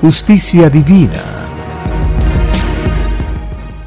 justicia 0.00 0.68
divina. 0.68 1.46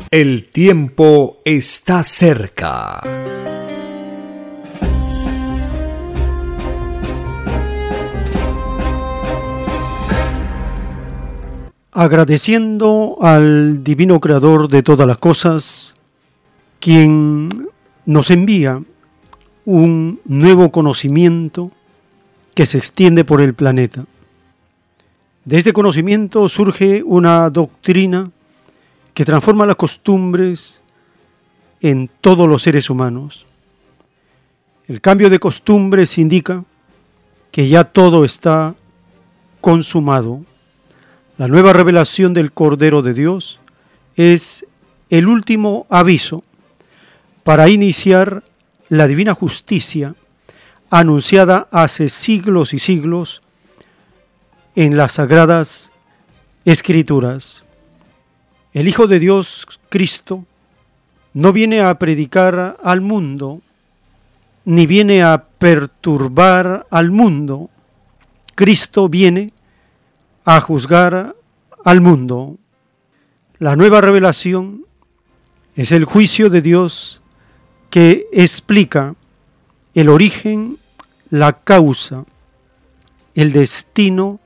El 0.10 0.50
tiempo 0.50 1.38
está 1.46 2.02
cerca. 2.04 3.02
Agradeciendo 11.92 13.18
al 13.22 13.84
Divino 13.84 14.20
Creador 14.20 14.68
de 14.68 14.82
todas 14.82 15.08
las 15.08 15.18
cosas, 15.20 15.96
quien 16.80 17.70
nos 18.06 18.32
envía 18.32 18.82
un 19.66 20.20
nuevo 20.26 20.70
conocimiento 20.70 21.72
que 22.56 22.66
se 22.66 22.80
extiende 22.80 23.24
por 23.26 23.42
el 23.42 23.54
planeta. 23.54 24.06
De 25.46 25.58
este 25.58 25.74
conocimiento 25.74 26.48
surge 26.50 27.02
una 27.04 27.50
doctrina 27.50 28.32
que 29.14 29.26
transforma 29.26 29.66
las 29.66 29.78
costumbres 29.78 30.82
en 31.82 32.10
todos 32.22 32.48
los 32.48 32.62
seres 32.62 32.90
humanos. 32.90 33.46
El 34.88 35.02
cambio 35.02 35.30
de 35.30 35.40
costumbres 35.40 36.18
indica 36.18 36.66
que 37.52 37.68
ya 37.68 37.84
todo 37.84 38.26
está 38.26 38.76
consumado. 39.62 40.44
La 41.38 41.48
nueva 41.48 41.74
revelación 41.74 42.34
del 42.34 42.52
Cordero 42.52 43.02
de 43.02 43.14
Dios 43.14 43.60
es 44.16 44.66
el 45.10 45.28
último 45.28 45.88
aviso 45.90 46.44
para 47.44 47.70
iniciar 47.70 48.44
la 48.90 49.08
divina 49.08 49.34
justicia 49.34 50.16
anunciada 50.90 51.68
hace 51.72 52.10
siglos 52.10 52.74
y 52.74 52.80
siglos 52.80 53.42
en 54.80 54.96
las 54.96 55.16
sagradas 55.16 55.92
escrituras. 56.64 57.66
El 58.72 58.88
Hijo 58.88 59.08
de 59.08 59.20
Dios, 59.20 59.68
Cristo, 59.90 60.46
no 61.34 61.52
viene 61.52 61.82
a 61.82 62.00
predicar 62.00 62.78
al 62.82 63.02
mundo, 63.02 63.62
ni 64.64 64.88
viene 64.88 65.22
a 65.22 65.44
perturbar 65.44 66.88
al 66.92 67.12
mundo. 67.12 67.70
Cristo 68.56 69.10
viene 69.10 69.52
a 70.46 70.62
juzgar 70.62 71.36
al 71.84 72.00
mundo. 72.00 72.56
La 73.58 73.76
nueva 73.76 74.00
revelación 74.00 74.86
es 75.76 75.92
el 75.92 76.06
juicio 76.06 76.50
de 76.50 76.62
Dios 76.62 77.22
que 77.90 78.28
explica 78.32 79.14
el 79.94 80.08
origen, 80.08 80.78
la 81.32 81.52
causa, 81.52 82.24
el 83.36 83.52
destino 83.52 84.40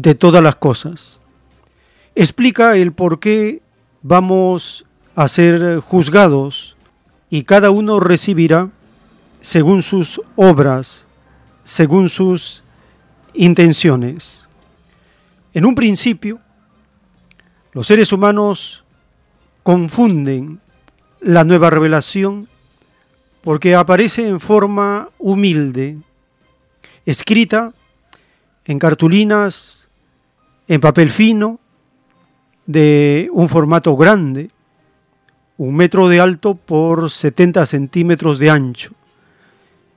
de 0.00 0.14
todas 0.14 0.42
las 0.44 0.54
cosas. 0.54 1.20
Explica 2.14 2.76
el 2.76 2.92
por 2.92 3.18
qué 3.18 3.62
vamos 4.00 4.86
a 5.16 5.26
ser 5.26 5.80
juzgados 5.80 6.76
y 7.30 7.42
cada 7.42 7.70
uno 7.70 7.98
recibirá 7.98 8.70
según 9.40 9.82
sus 9.82 10.20
obras, 10.36 11.08
según 11.64 12.08
sus 12.08 12.62
intenciones. 13.34 14.48
En 15.52 15.66
un 15.66 15.74
principio, 15.74 16.38
los 17.72 17.88
seres 17.88 18.12
humanos 18.12 18.84
confunden 19.64 20.60
la 21.20 21.42
nueva 21.42 21.70
revelación 21.70 22.48
porque 23.42 23.74
aparece 23.74 24.28
en 24.28 24.38
forma 24.38 25.08
humilde, 25.18 25.98
escrita 27.04 27.72
en 28.64 28.78
cartulinas, 28.78 29.87
en 30.68 30.80
papel 30.80 31.10
fino, 31.10 31.58
de 32.66 33.30
un 33.32 33.48
formato 33.48 33.96
grande, 33.96 34.50
un 35.56 35.74
metro 35.74 36.06
de 36.08 36.20
alto 36.20 36.54
por 36.54 37.10
70 37.10 37.64
centímetros 37.66 38.38
de 38.38 38.50
ancho. 38.50 38.92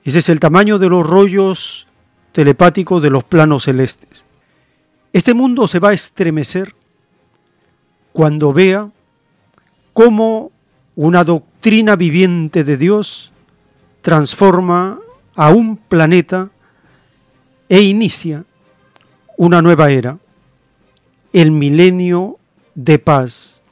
Ese 0.02 0.20
es 0.20 0.28
el 0.30 0.40
tamaño 0.40 0.78
de 0.78 0.88
los 0.88 1.06
rollos 1.06 1.86
telepáticos 2.32 3.02
de 3.02 3.10
los 3.10 3.24
planos 3.24 3.64
celestes. 3.64 4.26
Este 5.12 5.34
mundo 5.34 5.68
se 5.68 5.78
va 5.78 5.90
a 5.90 5.92
estremecer 5.92 6.74
cuando 8.12 8.52
vea 8.52 8.90
cómo 9.92 10.50
una 10.96 11.24
doctrina 11.24 11.94
viviente 11.96 12.64
de 12.64 12.78
Dios 12.78 13.32
transforma 14.00 14.98
a 15.34 15.50
un 15.50 15.76
planeta 15.76 16.50
e 17.68 17.82
inicia 17.82 18.44
una 19.36 19.62
nueva 19.62 19.90
era, 19.90 20.18
el 21.32 21.50
milenio 21.50 22.38
de 22.74 22.98
paz. 22.98 23.62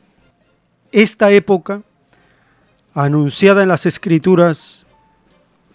Esta 0.92 1.30
época, 1.30 1.82
anunciada 2.94 3.62
en 3.62 3.68
las 3.68 3.86
escrituras 3.86 4.86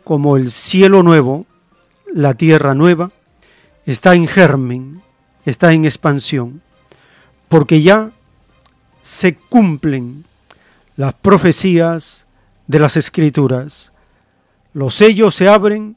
como 0.03 0.37
el 0.37 0.51
cielo 0.51 1.03
nuevo, 1.03 1.45
la 2.13 2.33
tierra 2.33 2.73
nueva, 2.75 3.11
está 3.85 4.15
en 4.15 4.27
germen, 4.27 5.01
está 5.45 5.73
en 5.73 5.85
expansión, 5.85 6.61
porque 7.49 7.81
ya 7.81 8.11
se 9.01 9.35
cumplen 9.35 10.25
las 10.95 11.13
profecías 11.13 12.25
de 12.67 12.79
las 12.79 12.97
escrituras. 12.97 13.91
Los 14.73 14.95
sellos 14.95 15.35
se 15.35 15.47
abren, 15.47 15.95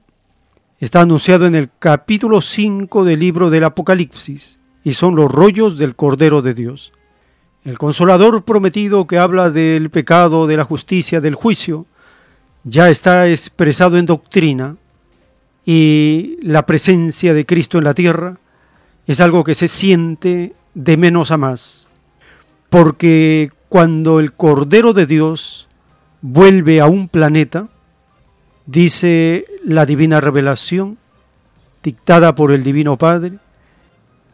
está 0.81 1.01
anunciado 1.01 1.47
en 1.47 1.55
el 1.55 1.71
capítulo 1.79 2.41
5 2.41 3.05
del 3.05 3.21
libro 3.21 3.51
del 3.51 3.65
Apocalipsis, 3.65 4.59
y 4.89 4.95
son 4.95 5.17
los 5.17 5.31
rollos 5.31 5.77
del 5.77 5.95
Cordero 5.95 6.41
de 6.41 6.55
Dios. 6.55 6.95
El 7.63 7.77
consolador 7.77 8.43
prometido 8.43 9.07
que 9.07 9.19
habla 9.19 9.51
del 9.51 9.91
pecado, 9.91 10.47
de 10.47 10.57
la 10.57 10.65
justicia, 10.65 11.21
del 11.21 11.35
juicio, 11.35 11.85
ya 12.65 12.89
está 12.89 13.29
expresado 13.29 13.99
en 13.99 14.07
doctrina 14.07 14.77
y 15.67 16.39
la 16.41 16.65
presencia 16.65 17.35
de 17.35 17.45
Cristo 17.45 17.77
en 17.77 17.85
la 17.85 17.93
tierra 17.93 18.39
es 19.07 19.21
algo 19.21 19.45
que 19.45 19.55
se 19.55 19.69
siente 19.69 20.55
de 20.73 20.97
menos 20.97 21.33
a 21.33 21.37
más, 21.37 21.91
porque 22.71 23.51
cuando 23.69 24.21
el 24.21 24.33
Cordero 24.33 24.95
de 24.95 25.05
Dios 25.05 25.69
vuelve 26.23 26.81
a 26.81 26.87
un 26.87 27.09
planeta, 27.09 27.69
Dice 28.71 29.47
la 29.65 29.87
divina 29.87 30.21
revelación, 30.21 30.99
dictada 31.83 32.35
por 32.35 32.53
el 32.53 32.63
Divino 32.63 32.99
Padre, 32.99 33.39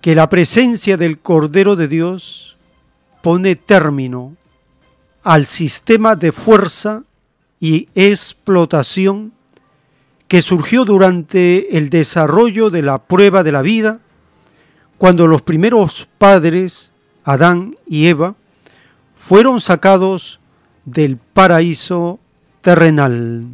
que 0.04 0.14
la 0.14 0.28
presencia 0.28 0.98
del 0.98 1.18
Cordero 1.18 1.76
de 1.76 1.88
Dios 1.88 2.58
pone 3.22 3.56
término 3.56 4.36
al 5.22 5.46
sistema 5.46 6.14
de 6.14 6.30
fuerza 6.30 7.04
y 7.58 7.88
explotación 7.94 9.32
que 10.28 10.42
surgió 10.42 10.84
durante 10.84 11.78
el 11.78 11.88
desarrollo 11.88 12.68
de 12.68 12.82
la 12.82 12.98
prueba 12.98 13.42
de 13.42 13.52
la 13.52 13.62
vida, 13.62 14.00
cuando 14.98 15.26
los 15.26 15.40
primeros 15.40 16.06
padres, 16.18 16.92
Adán 17.24 17.74
y 17.86 18.08
Eva, 18.08 18.34
fueron 19.16 19.62
sacados 19.62 20.38
del 20.84 21.16
paraíso 21.16 22.20
terrenal. 22.60 23.46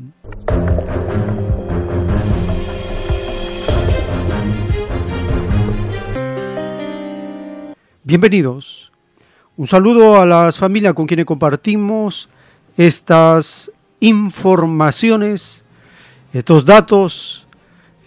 Bienvenidos. 8.10 8.90
Un 9.56 9.68
saludo 9.68 10.20
a 10.20 10.26
las 10.26 10.58
familias 10.58 10.94
con 10.94 11.06
quienes 11.06 11.26
compartimos 11.26 12.28
estas 12.76 13.70
informaciones, 14.00 15.64
estos 16.32 16.64
datos, 16.64 17.46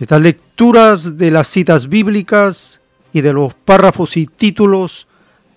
estas 0.01 0.21
lecturas 0.21 1.15
de 1.15 1.31
las 1.31 1.47
citas 1.47 1.87
bíblicas 1.87 2.81
y 3.13 3.21
de 3.21 3.31
los 3.31 3.53
párrafos 3.53 4.17
y 4.17 4.25
títulos 4.25 5.07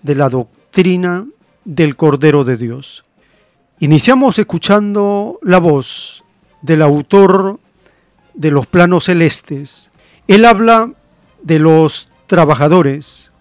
de 0.01 0.15
la 0.15 0.29
doctrina 0.29 1.27
del 1.65 1.97
Cordero 1.97 2.45
de 2.45 2.55
Dios. 2.55 3.03
Iniciamos 3.79 4.39
escuchando 4.39 5.39
la 5.41 5.57
voz 5.57 6.23
del 6.61 6.83
autor 6.83 7.59
de 8.33 8.51
los 8.51 8.65
planos 8.65 9.03
celestes. 9.03 9.91
Él 10.25 10.45
habla 10.45 10.93
de 11.43 11.59
los 11.59 12.07
trabajadores, 12.27 13.33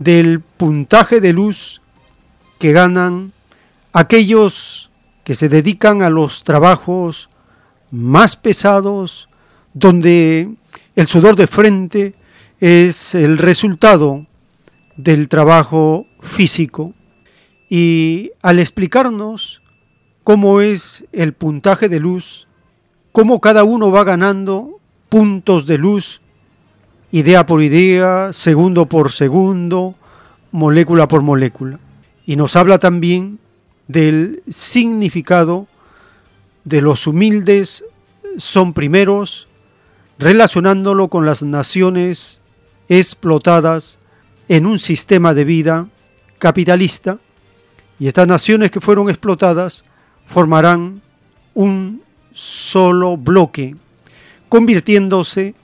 del 0.00 0.40
puntaje 0.40 1.20
de 1.20 1.32
luz 1.32 1.82
que 2.58 2.72
ganan 2.72 3.32
aquellos 3.92 4.90
que 5.24 5.34
se 5.36 5.48
dedican 5.48 6.02
a 6.02 6.10
los 6.10 6.42
trabajos 6.42 7.28
más 7.90 8.34
pesados, 8.34 9.28
donde 9.74 10.50
el 10.96 11.06
sudor 11.06 11.36
de 11.36 11.46
frente 11.46 12.14
es 12.60 13.14
el 13.14 13.38
resultado 13.38 14.26
del 14.96 15.28
trabajo 15.28 16.06
físico. 16.20 16.94
Y 17.68 18.32
al 18.42 18.58
explicarnos 18.58 19.62
cómo 20.24 20.60
es 20.60 21.04
el 21.12 21.34
puntaje 21.34 21.88
de 21.88 22.00
luz, 22.00 22.46
cómo 23.12 23.40
cada 23.40 23.64
uno 23.64 23.90
va 23.90 24.04
ganando 24.04 24.80
puntos 25.10 25.66
de 25.66 25.78
luz, 25.78 26.22
idea 27.12 27.46
por 27.46 27.62
idea, 27.62 28.32
segundo 28.32 28.86
por 28.86 29.12
segundo, 29.12 29.94
molécula 30.52 31.08
por 31.08 31.22
molécula. 31.22 31.78
Y 32.26 32.36
nos 32.36 32.56
habla 32.56 32.78
también 32.78 33.38
del 33.88 34.42
significado 34.48 35.66
de 36.64 36.80
los 36.80 37.06
humildes 37.06 37.84
son 38.36 38.72
primeros, 38.72 39.48
relacionándolo 40.18 41.08
con 41.08 41.26
las 41.26 41.42
naciones 41.42 42.40
explotadas 42.88 43.98
en 44.48 44.66
un 44.66 44.78
sistema 44.78 45.34
de 45.34 45.44
vida 45.44 45.88
capitalista, 46.38 47.18
y 47.98 48.06
estas 48.06 48.26
naciones 48.26 48.70
que 48.70 48.80
fueron 48.80 49.08
explotadas 49.08 49.84
formarán 50.26 51.02
un 51.54 52.02
solo 52.32 53.16
bloque, 53.16 53.76
convirtiéndose 54.48 55.54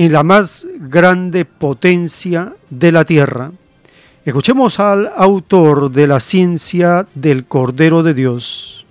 en 0.00 0.14
la 0.14 0.22
más 0.22 0.66
grande 0.78 1.44
potencia 1.44 2.54
de 2.70 2.90
la 2.90 3.04
Tierra. 3.04 3.50
Escuchemos 4.24 4.80
al 4.80 5.12
autor 5.14 5.90
de 5.90 6.06
la 6.06 6.20
ciencia 6.20 7.06
del 7.14 7.44
Cordero 7.44 8.02
de 8.02 8.14
Dios. 8.14 8.86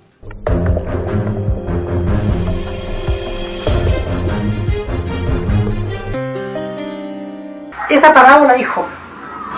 Esa 7.90 8.14
parábola, 8.14 8.56
hijo, 8.56 8.86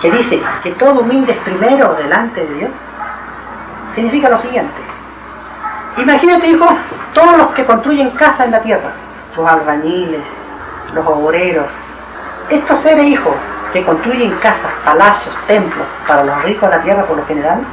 que 0.00 0.10
dice 0.10 0.40
que 0.62 0.70
todo 0.70 1.00
humilde 1.00 1.32
es 1.32 1.38
primero 1.40 1.94
delante 2.02 2.46
de 2.46 2.54
Dios, 2.54 2.70
significa 3.94 4.30
lo 4.30 4.38
siguiente. 4.38 4.80
Imagínate, 5.98 6.48
hijo, 6.48 6.66
todos 7.12 7.36
los 7.36 7.48
que 7.48 7.66
construyen 7.66 8.12
casa 8.12 8.46
en 8.46 8.52
la 8.52 8.62
tierra, 8.62 8.94
los 9.36 9.46
albañiles, 9.46 10.22
los 10.94 11.06
obreros, 11.06 11.66
estos 12.50 12.78
seres, 12.80 13.04
hijos, 13.06 13.34
que 13.72 13.84
construyen 13.84 14.36
casas, 14.42 14.70
palacios, 14.84 15.34
templos 15.46 15.86
para 16.06 16.24
los 16.24 16.42
ricos 16.42 16.70
de 16.70 16.76
la 16.76 16.82
tierra 16.82 17.04
por 17.06 17.16
lo 17.16 17.24
general, 17.26 17.64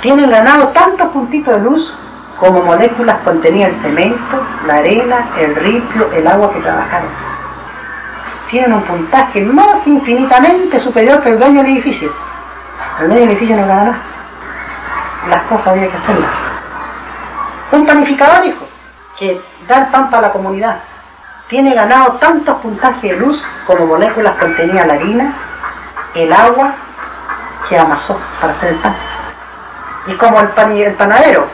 tienen 0.00 0.30
ganado 0.30 0.68
tantos 0.68 1.08
puntitos 1.08 1.54
de 1.54 1.60
luz 1.60 1.92
como 2.38 2.62
moléculas 2.62 3.16
contenía 3.24 3.66
el 3.66 3.74
cemento, 3.74 4.46
la 4.66 4.76
arena, 4.76 5.26
el 5.38 5.56
ripio, 5.56 6.12
el 6.12 6.26
agua 6.26 6.52
que 6.52 6.60
trabajaron. 6.60 7.08
Tienen 8.48 8.72
un 8.72 8.82
puntaje 8.82 9.42
más 9.42 9.86
infinitamente 9.86 10.78
superior 10.78 11.20
que 11.22 11.30
el 11.30 11.38
dueño 11.38 11.62
del 11.62 11.72
edificio. 11.72 12.12
El 13.00 13.08
dueño 13.08 13.22
del 13.22 13.30
edificio 13.30 13.56
no 13.56 13.66
gana 13.66 13.84
nada. 13.84 13.98
Las 15.28 15.42
cosas 15.42 15.66
había 15.66 15.90
que 15.90 15.96
hacerlas. 15.96 16.30
Un 17.72 17.84
panificador, 17.84 18.46
hijo, 18.46 18.66
que 19.18 19.40
da 19.66 19.78
el 19.78 19.86
pan 19.88 20.08
para 20.08 20.28
la 20.28 20.32
comunidad, 20.32 20.78
tiene 21.48 21.74
ganado 21.74 22.12
tantos 22.14 22.58
puntajes 22.60 23.02
de 23.02 23.16
luz 23.16 23.42
como 23.66 23.86
moléculas 23.86 24.34
contenía 24.38 24.84
la 24.84 24.94
harina, 24.94 25.32
el 26.14 26.32
agua 26.32 26.74
que 27.68 27.78
amasó 27.78 28.18
para 28.40 28.52
hacer 28.52 28.70
el 28.74 28.76
pan. 28.76 28.94
Y 30.06 30.14
como 30.14 30.40
el, 30.40 30.48
pan, 30.50 30.72
el 30.72 30.94
panadero 30.94 31.46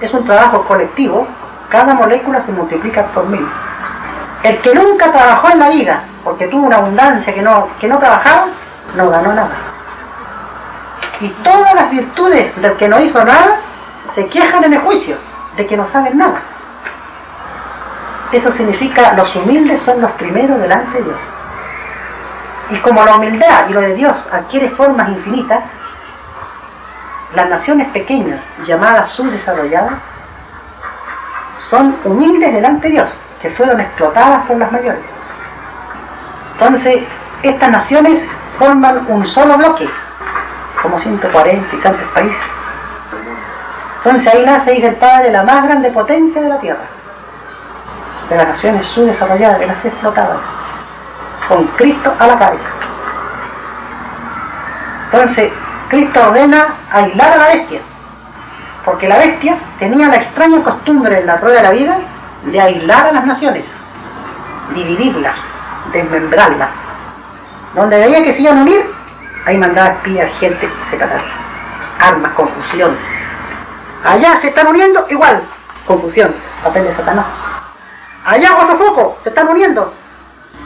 es 0.00 0.12
un 0.12 0.24
trabajo 0.24 0.64
colectivo, 0.64 1.26
cada 1.68 1.94
molécula 1.94 2.42
se 2.42 2.52
multiplica 2.52 3.06
por 3.06 3.26
mil. 3.26 3.46
El 4.42 4.60
que 4.60 4.74
nunca 4.74 5.10
trabajó 5.10 5.50
en 5.50 5.60
la 5.60 5.70
vida, 5.70 6.04
porque 6.22 6.48
tuvo 6.48 6.66
una 6.66 6.76
abundancia 6.76 7.32
que 7.32 7.42
no, 7.42 7.68
que 7.80 7.88
no 7.88 7.98
trabajaba, 7.98 8.48
no 8.94 9.10
ganó 9.10 9.32
nada. 9.32 9.56
Y 11.20 11.28
todas 11.42 11.74
las 11.74 11.90
virtudes 11.90 12.60
del 12.60 12.74
que 12.74 12.88
no 12.88 13.00
hizo 13.00 13.24
nada 13.24 13.60
se 14.12 14.28
quejan 14.28 14.64
en 14.64 14.74
el 14.74 14.80
juicio 14.80 15.16
de 15.56 15.66
que 15.66 15.76
no 15.76 15.88
saben 15.88 16.18
nada. 16.18 16.40
Eso 18.34 18.50
significa 18.50 19.12
los 19.12 19.32
humildes 19.36 19.80
son 19.82 20.00
los 20.00 20.10
primeros 20.12 20.60
delante 20.60 20.98
de 20.98 21.04
Dios. 21.04 21.20
Y 22.70 22.78
como 22.78 23.04
la 23.04 23.14
humildad 23.14 23.68
y 23.68 23.72
lo 23.72 23.80
de 23.80 23.94
Dios 23.94 24.16
adquiere 24.32 24.70
formas 24.70 25.08
infinitas, 25.08 25.62
las 27.32 27.48
naciones 27.48 27.86
pequeñas, 27.92 28.40
llamadas 28.64 29.10
subdesarrolladas, 29.10 30.00
son 31.58 31.94
humildes 32.02 32.52
delante 32.52 32.88
de 32.88 32.94
Dios, 32.94 33.18
que 33.40 33.50
fueron 33.50 33.80
explotadas 33.80 34.44
por 34.46 34.56
las 34.56 34.72
mayores. 34.72 35.04
Entonces, 36.54 37.04
estas 37.40 37.70
naciones 37.70 38.28
forman 38.58 39.06
un 39.10 39.24
solo 39.28 39.56
bloque, 39.56 39.88
como 40.82 40.98
140 40.98 41.76
y 41.76 41.78
tantos 41.78 42.08
países. 42.08 42.42
Entonces 43.98 44.34
ahí 44.34 44.44
nace, 44.44 44.72
dice 44.72 44.88
el 44.88 44.96
Padre, 44.96 45.30
la 45.30 45.44
más 45.44 45.62
grande 45.62 45.92
potencia 45.92 46.42
de 46.42 46.48
la 46.48 46.58
Tierra 46.58 47.03
de 48.28 48.36
las 48.36 48.48
naciones 48.48 48.86
subdesarrolladas, 48.88 49.58
de 49.58 49.66
las 49.66 49.84
explotadas, 49.84 50.40
con 51.48 51.64
Cristo 51.68 52.12
a 52.18 52.26
la 52.26 52.38
cabeza. 52.38 52.68
Entonces, 55.04 55.52
Cristo 55.88 56.20
ordena 56.26 56.74
aislar 56.90 57.32
a 57.32 57.36
la 57.36 57.46
bestia, 57.48 57.80
porque 58.84 59.08
la 59.08 59.18
bestia 59.18 59.56
tenía 59.78 60.08
la 60.08 60.16
extraña 60.16 60.62
costumbre 60.62 61.20
en 61.20 61.26
la 61.26 61.40
prueba 61.40 61.58
de 61.58 61.62
la 61.62 61.70
vida 61.70 61.98
de 62.44 62.60
aislar 62.60 63.08
a 63.08 63.12
las 63.12 63.24
naciones, 63.24 63.64
dividirlas, 64.74 65.36
desmembrarlas. 65.92 66.70
Donde 67.74 67.98
veía 67.98 68.22
que 68.22 68.32
se 68.32 68.42
iban 68.42 68.58
a 68.58 68.62
unir, 68.62 68.84
ahí 69.46 69.58
mandaba 69.58 69.90
espías, 69.90 70.30
gente, 70.38 70.68
secretaria, 70.88 71.24
armas, 72.00 72.32
confusión. 72.32 72.96
Allá 74.04 74.38
se 74.40 74.48
están 74.48 74.68
uniendo, 74.68 75.06
igual, 75.10 75.42
confusión, 75.86 76.34
papel 76.62 76.84
de 76.84 76.94
Satanás. 76.94 77.43
Allá 78.24 78.56
otro 78.56 78.78
foco, 78.78 79.18
se 79.22 79.28
están 79.28 79.48
uniendo. 79.48 79.92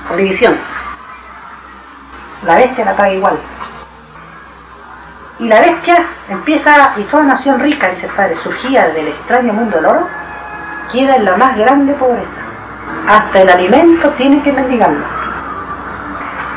Por 0.07 0.17
división. 0.17 0.57
La 2.47 2.55
bestia 2.55 2.85
la 2.85 2.95
trae 2.95 3.17
igual. 3.17 3.37
Y 5.41 5.49
la 5.49 5.61
bestia 5.61 6.05
empieza, 6.29 6.93
y 6.97 7.03
toda 7.05 7.25
nación 7.25 7.59
rica, 7.59 7.89
dice 7.91 8.07
el 8.07 8.13
padre, 8.13 8.37
surgía 8.43 8.89
del 8.89 9.09
extraño 9.09 9.53
mundo 9.53 9.77
del 9.77 9.87
oro, 9.87 10.09
queda 10.93 11.17
en 11.17 11.25
la 11.25 11.37
más 11.37 11.57
grande 11.57 11.95
pobreza. 11.95 12.41
Hasta 13.09 13.43
el 13.43 13.51
alimento 13.51 14.11
tiene 14.11 14.41
que 14.43 14.53
mendigarlo. 14.53 15.05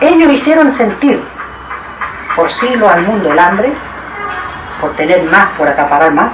Ellos 0.02 0.32
hicieron 0.34 0.72
sentir 0.72 1.24
por 2.36 2.50
siglos 2.52 2.92
al 2.92 3.04
mundo 3.04 3.32
el 3.32 3.40
hambre, 3.40 3.74
por 4.80 4.96
tener 4.96 5.24
más, 5.24 5.48
por 5.58 5.68
acaparar 5.68 6.14
más. 6.14 6.32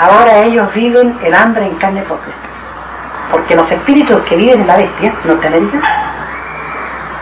Ahora 0.00 0.38
ellos 0.38 0.72
viven 0.72 1.18
el 1.22 1.34
hambre 1.34 1.66
en 1.66 1.76
carne 1.76 2.02
propia 2.02 2.32
porque 3.32 3.56
los 3.56 3.68
espíritus 3.72 4.20
que 4.28 4.36
viven 4.36 4.60
en 4.60 4.66
la 4.66 4.76
bestia, 4.76 5.18
Norteamérica, 5.24 5.80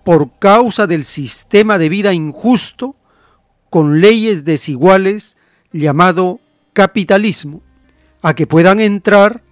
por 0.04 0.30
causa 0.38 0.86
del 0.86 1.04
sistema 1.04 1.78
de 1.78 1.88
vida 1.88 2.12
injusto 2.12 2.96
con 3.68 4.00
leyes 4.00 4.44
desiguales 4.44 5.36
llamado 5.72 6.40
capitalismo, 6.72 7.62
a 8.22 8.34
que 8.34 8.46
puedan 8.46 8.80
entrar 8.80 9.42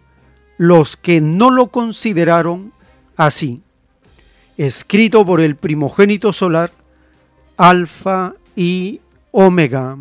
los 0.59 0.97
que 0.97 1.21
no 1.21 1.50
lo 1.50 1.69
consideraron 1.69 2.73
así. 3.17 3.62
Escrito 4.57 5.25
por 5.25 5.41
el 5.41 5.57
primogénito 5.57 6.33
solar, 6.33 6.73
Alfa 7.57 8.35
y 8.57 9.00
Omega. 9.31 9.97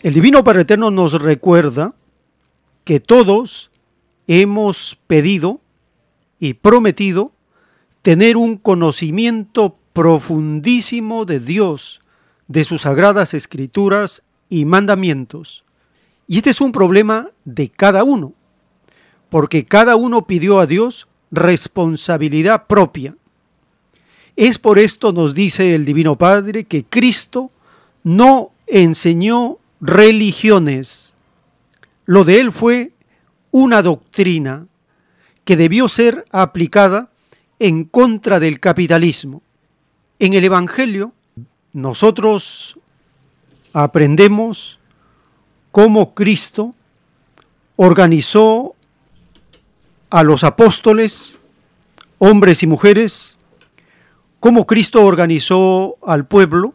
El 0.00 0.14
Divino 0.14 0.44
Padre 0.44 0.62
Eterno 0.62 0.92
nos 0.92 1.20
recuerda 1.20 1.94
que 2.84 3.00
todos 3.00 3.72
hemos 4.28 4.96
pedido 5.08 5.60
y 6.38 6.54
prometido 6.54 7.32
tener 8.02 8.36
un 8.36 8.56
conocimiento 8.56 9.77
profundísimo 9.98 11.24
de 11.24 11.40
Dios, 11.40 12.00
de 12.46 12.62
sus 12.62 12.82
sagradas 12.82 13.34
escrituras 13.34 14.22
y 14.48 14.64
mandamientos. 14.64 15.64
Y 16.28 16.36
este 16.36 16.50
es 16.50 16.60
un 16.60 16.70
problema 16.70 17.30
de 17.44 17.68
cada 17.68 18.04
uno, 18.04 18.32
porque 19.28 19.64
cada 19.64 19.96
uno 19.96 20.24
pidió 20.24 20.60
a 20.60 20.66
Dios 20.66 21.08
responsabilidad 21.32 22.68
propia. 22.68 23.16
Es 24.36 24.60
por 24.60 24.78
esto, 24.78 25.12
nos 25.12 25.34
dice 25.34 25.74
el 25.74 25.84
Divino 25.84 26.16
Padre, 26.16 26.62
que 26.62 26.84
Cristo 26.84 27.50
no 28.04 28.52
enseñó 28.68 29.58
religiones. 29.80 31.16
Lo 32.04 32.22
de 32.22 32.38
él 32.38 32.52
fue 32.52 32.92
una 33.50 33.82
doctrina 33.82 34.68
que 35.44 35.56
debió 35.56 35.88
ser 35.88 36.24
aplicada 36.30 37.10
en 37.58 37.82
contra 37.82 38.38
del 38.38 38.60
capitalismo. 38.60 39.42
En 40.20 40.32
el 40.32 40.44
Evangelio 40.44 41.12
nosotros 41.72 42.76
aprendemos 43.72 44.80
cómo 45.70 46.12
Cristo 46.14 46.74
organizó 47.76 48.74
a 50.10 50.24
los 50.24 50.42
apóstoles, 50.42 51.38
hombres 52.18 52.64
y 52.64 52.66
mujeres, 52.66 53.36
cómo 54.40 54.66
Cristo 54.66 55.04
organizó 55.04 55.98
al 56.04 56.26
pueblo, 56.26 56.74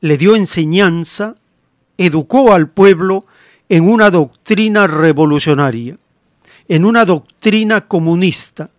le 0.00 0.16
dio 0.16 0.36
enseñanza, 0.36 1.34
educó 1.98 2.52
al 2.52 2.68
pueblo 2.68 3.24
en 3.68 3.88
una 3.88 4.12
doctrina 4.12 4.86
revolucionaria, 4.86 5.96
en 6.68 6.84
una 6.84 7.04
doctrina 7.04 7.80
comunista, 7.80 8.70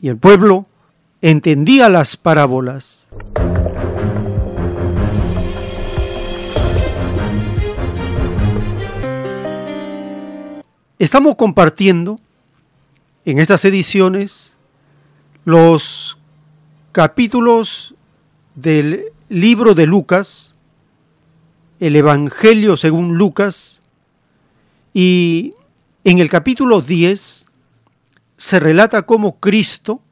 y 0.00 0.08
el 0.08 0.16
pueblo 0.16 0.66
entendía 1.22 1.88
las 1.88 2.16
parábolas. 2.16 3.08
Estamos 10.98 11.36
compartiendo 11.36 12.18
en 13.24 13.38
estas 13.38 13.64
ediciones 13.64 14.56
los 15.44 16.18
capítulos 16.92 17.94
del 18.54 19.04
libro 19.28 19.74
de 19.74 19.86
Lucas, 19.86 20.54
el 21.80 21.96
Evangelio 21.96 22.76
según 22.76 23.16
Lucas, 23.16 23.82
y 24.92 25.54
en 26.04 26.18
el 26.18 26.28
capítulo 26.28 26.80
10 26.80 27.46
se 28.36 28.60
relata 28.60 29.02
cómo 29.02 29.38
Cristo 29.38 30.02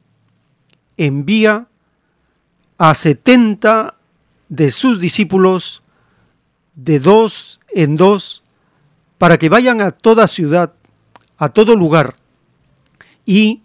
envía 0.99 1.67
a 2.77 2.93
70 2.93 3.97
de 4.49 4.71
sus 4.71 4.99
discípulos 4.99 5.81
de 6.75 6.99
dos 6.99 7.59
en 7.69 7.95
dos 7.95 8.43
para 9.17 9.37
que 9.37 9.49
vayan 9.49 9.81
a 9.81 9.91
toda 9.91 10.27
ciudad, 10.27 10.73
a 11.37 11.49
todo 11.49 11.75
lugar, 11.75 12.15
y 13.25 13.61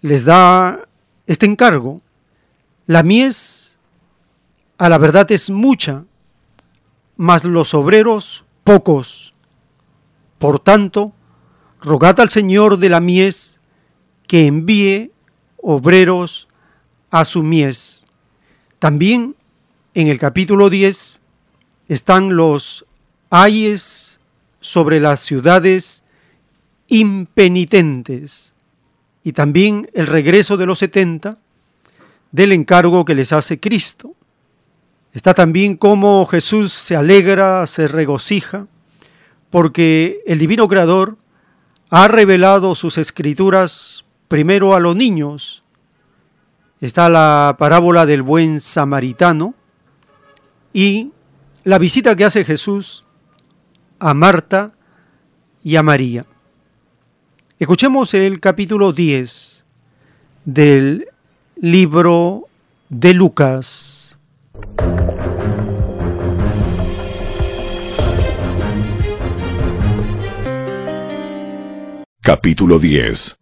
les 0.00 0.24
da 0.24 0.88
este 1.26 1.46
encargo. 1.46 2.00
La 2.86 3.02
mies 3.02 3.78
a 4.78 4.88
la 4.88 4.96
verdad 4.96 5.30
es 5.30 5.50
mucha, 5.50 6.04
mas 7.16 7.44
los 7.44 7.74
obreros 7.74 8.44
pocos. 8.64 9.34
Por 10.38 10.58
tanto, 10.58 11.12
rogad 11.82 12.20
al 12.20 12.30
Señor 12.30 12.78
de 12.78 12.88
la 12.88 13.00
mies 13.00 13.60
que 14.26 14.46
envíe 14.46 15.12
obreros 15.62 16.48
a 17.10 17.24
su 17.24 17.42
mies. 17.42 18.04
También 18.78 19.36
en 19.94 20.08
el 20.08 20.18
capítulo 20.18 20.70
10 20.70 21.20
están 21.88 22.36
los 22.36 22.86
ayes 23.30 24.20
sobre 24.60 25.00
las 25.00 25.20
ciudades 25.20 26.04
impenitentes 26.88 28.54
y 29.22 29.32
también 29.32 29.90
el 29.94 30.06
regreso 30.06 30.56
de 30.56 30.66
los 30.66 30.78
70 30.78 31.38
del 32.32 32.52
encargo 32.52 33.04
que 33.04 33.14
les 33.14 33.32
hace 33.32 33.58
Cristo. 33.58 34.14
Está 35.12 35.34
también 35.34 35.76
cómo 35.76 36.26
Jesús 36.26 36.72
se 36.72 36.94
alegra, 36.94 37.66
se 37.66 37.88
regocija, 37.88 38.66
porque 39.50 40.20
el 40.26 40.38
divino 40.38 40.68
creador 40.68 41.16
ha 41.90 42.08
revelado 42.08 42.74
sus 42.74 42.98
escrituras 42.98 44.04
primero 44.28 44.74
a 44.74 44.80
los 44.80 44.94
niños. 44.94 45.62
Está 46.80 47.08
la 47.08 47.56
parábola 47.58 48.06
del 48.06 48.22
buen 48.22 48.60
samaritano 48.60 49.54
y 50.72 51.12
la 51.64 51.78
visita 51.78 52.14
que 52.14 52.24
hace 52.24 52.44
Jesús 52.44 53.04
a 53.98 54.14
Marta 54.14 54.72
y 55.64 55.74
a 55.76 55.82
María. 55.82 56.22
Escuchemos 57.58 58.14
el 58.14 58.38
capítulo 58.38 58.92
10 58.92 59.64
del 60.44 61.08
libro 61.56 62.44
de 62.88 63.14
Lucas. 63.14 64.18
Capítulo 72.22 72.78
10 72.78 73.38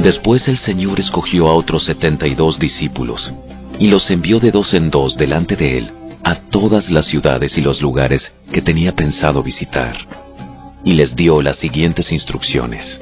Después 0.00 0.46
el 0.48 0.58
Señor 0.58 1.00
escogió 1.00 1.46
a 1.46 1.54
otros 1.54 1.84
setenta 1.84 2.26
y 2.26 2.34
dos 2.34 2.58
discípulos, 2.58 3.32
y 3.78 3.88
los 3.88 4.10
envió 4.10 4.38
de 4.38 4.50
dos 4.50 4.72
en 4.74 4.90
dos 4.90 5.16
delante 5.16 5.56
de 5.56 5.78
él 5.78 5.90
a 6.24 6.36
todas 6.50 6.90
las 6.90 7.06
ciudades 7.06 7.56
y 7.56 7.60
los 7.60 7.80
lugares 7.80 8.32
que 8.52 8.60
tenía 8.60 8.92
pensado 8.92 9.42
visitar, 9.42 9.96
y 10.84 10.92
les 10.92 11.14
dio 11.14 11.40
las 11.40 11.56
siguientes 11.56 12.10
instrucciones. 12.10 13.00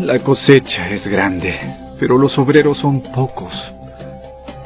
La 0.00 0.18
cosecha 0.20 0.88
es 0.90 1.06
grande, 1.06 1.58
pero 1.98 2.18
los 2.18 2.36
obreros 2.38 2.78
son 2.78 3.00
pocos. 3.00 3.52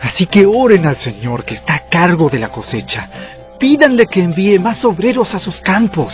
Así 0.00 0.26
que 0.26 0.46
oren 0.46 0.86
al 0.86 0.96
Señor 0.98 1.44
que 1.44 1.54
está 1.54 1.74
a 1.74 1.88
cargo 1.88 2.28
de 2.28 2.38
la 2.38 2.50
cosecha. 2.50 3.08
Pídanle 3.58 4.06
que 4.06 4.22
envíe 4.22 4.58
más 4.58 4.84
obreros 4.84 5.34
a 5.34 5.38
sus 5.38 5.60
campos. 5.60 6.12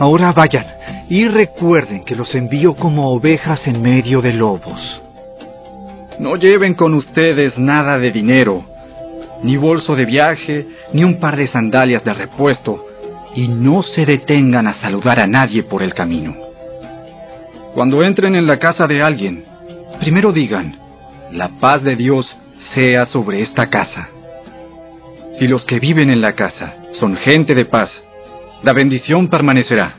Ahora 0.00 0.32
vayan 0.32 0.64
y 1.10 1.28
recuerden 1.28 2.06
que 2.06 2.16
los 2.16 2.34
envío 2.34 2.74
como 2.74 3.10
ovejas 3.10 3.66
en 3.66 3.82
medio 3.82 4.22
de 4.22 4.32
lobos. 4.32 4.80
No 6.18 6.36
lleven 6.36 6.72
con 6.72 6.94
ustedes 6.94 7.58
nada 7.58 7.98
de 7.98 8.10
dinero, 8.10 8.64
ni 9.42 9.58
bolso 9.58 9.94
de 9.94 10.06
viaje, 10.06 10.66
ni 10.94 11.04
un 11.04 11.20
par 11.20 11.36
de 11.36 11.46
sandalias 11.48 12.02
de 12.02 12.14
repuesto, 12.14 12.82
y 13.34 13.48
no 13.48 13.82
se 13.82 14.06
detengan 14.06 14.68
a 14.68 14.80
saludar 14.80 15.20
a 15.20 15.26
nadie 15.26 15.64
por 15.64 15.82
el 15.82 15.92
camino. 15.92 16.34
Cuando 17.74 18.02
entren 18.02 18.34
en 18.36 18.46
la 18.46 18.58
casa 18.58 18.86
de 18.86 19.02
alguien, 19.02 19.44
primero 20.00 20.32
digan, 20.32 20.78
la 21.30 21.48
paz 21.60 21.82
de 21.82 21.94
Dios 21.94 22.26
sea 22.74 23.04
sobre 23.04 23.42
esta 23.42 23.68
casa. 23.68 24.08
Si 25.38 25.46
los 25.46 25.62
que 25.66 25.78
viven 25.78 26.08
en 26.08 26.22
la 26.22 26.32
casa 26.32 26.76
son 26.98 27.16
gente 27.16 27.54
de 27.54 27.66
paz, 27.66 27.90
la 28.62 28.72
bendición 28.72 29.28
permanecerá. 29.28 29.96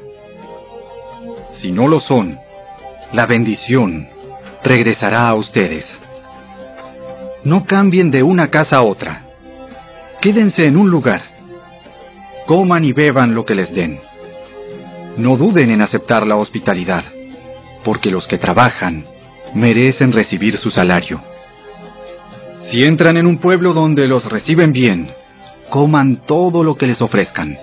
Si 1.60 1.72
no 1.72 1.88
lo 1.88 2.00
son, 2.00 2.38
la 3.14 3.26
bendición 3.26 4.08
regresará 4.64 5.30
a 5.30 5.36
ustedes. 5.36 5.86
No 7.44 7.66
cambien 7.66 8.12
de 8.12 8.22
una 8.22 8.50
casa 8.50 8.78
a 8.78 8.84
otra. 8.84 9.24
Quédense 10.22 10.66
en 10.66 10.78
un 10.78 10.90
lugar. 10.90 11.22
Coman 12.46 12.86
y 12.86 12.94
beban 12.94 13.34
lo 13.34 13.46
que 13.46 13.56
les 13.56 13.74
den. 13.74 14.00
No 15.18 15.38
duden 15.38 15.72
en 15.72 15.82
aceptar 15.82 16.28
la 16.28 16.36
hospitalidad, 16.36 17.04
porque 17.84 18.12
los 18.12 18.28
que 18.28 18.38
trabajan 18.38 19.06
merecen 19.56 20.12
recibir 20.12 20.58
su 20.58 20.70
salario. 20.70 21.20
Si 22.70 22.84
entran 22.84 23.18
en 23.18 23.26
un 23.26 23.40
pueblo 23.40 23.74
donde 23.74 24.08
los 24.08 24.24
reciben 24.26 24.72
bien, 24.72 25.12
coman 25.70 26.22
todo 26.28 26.64
lo 26.64 26.76
que 26.76 26.86
les 26.86 27.02
ofrezcan. 27.02 27.58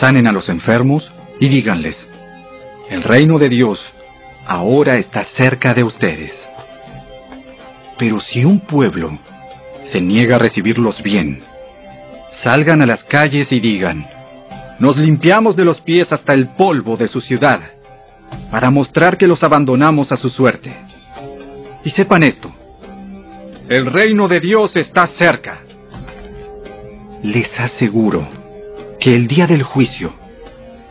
Sanen 0.00 0.26
a 0.26 0.32
los 0.32 0.48
enfermos 0.48 1.10
y 1.40 1.48
díganles, 1.48 1.96
el 2.90 3.02
reino 3.02 3.38
de 3.38 3.48
Dios 3.48 3.80
ahora 4.46 4.96
está 4.96 5.24
cerca 5.36 5.72
de 5.72 5.84
ustedes. 5.84 6.32
Pero 7.98 8.20
si 8.20 8.44
un 8.44 8.60
pueblo 8.60 9.16
se 9.92 10.00
niega 10.00 10.36
a 10.36 10.38
recibirlos 10.40 11.02
bien, 11.02 11.44
salgan 12.42 12.82
a 12.82 12.86
las 12.86 13.04
calles 13.04 13.52
y 13.52 13.60
digan, 13.60 14.06
nos 14.80 14.96
limpiamos 14.96 15.54
de 15.54 15.64
los 15.64 15.80
pies 15.80 16.10
hasta 16.12 16.32
el 16.32 16.48
polvo 16.48 16.96
de 16.96 17.06
su 17.06 17.20
ciudad, 17.20 17.60
para 18.50 18.70
mostrar 18.70 19.16
que 19.16 19.28
los 19.28 19.42
abandonamos 19.44 20.10
a 20.10 20.16
su 20.16 20.28
suerte. 20.28 20.74
Y 21.84 21.90
sepan 21.90 22.24
esto, 22.24 22.52
el 23.68 23.86
reino 23.86 24.26
de 24.26 24.40
Dios 24.40 24.74
está 24.76 25.06
cerca. 25.18 25.60
Les 27.22 27.48
aseguro 27.58 28.43
que 29.04 29.14
el 29.14 29.26
día 29.26 29.46
del 29.46 29.62
juicio 29.62 30.14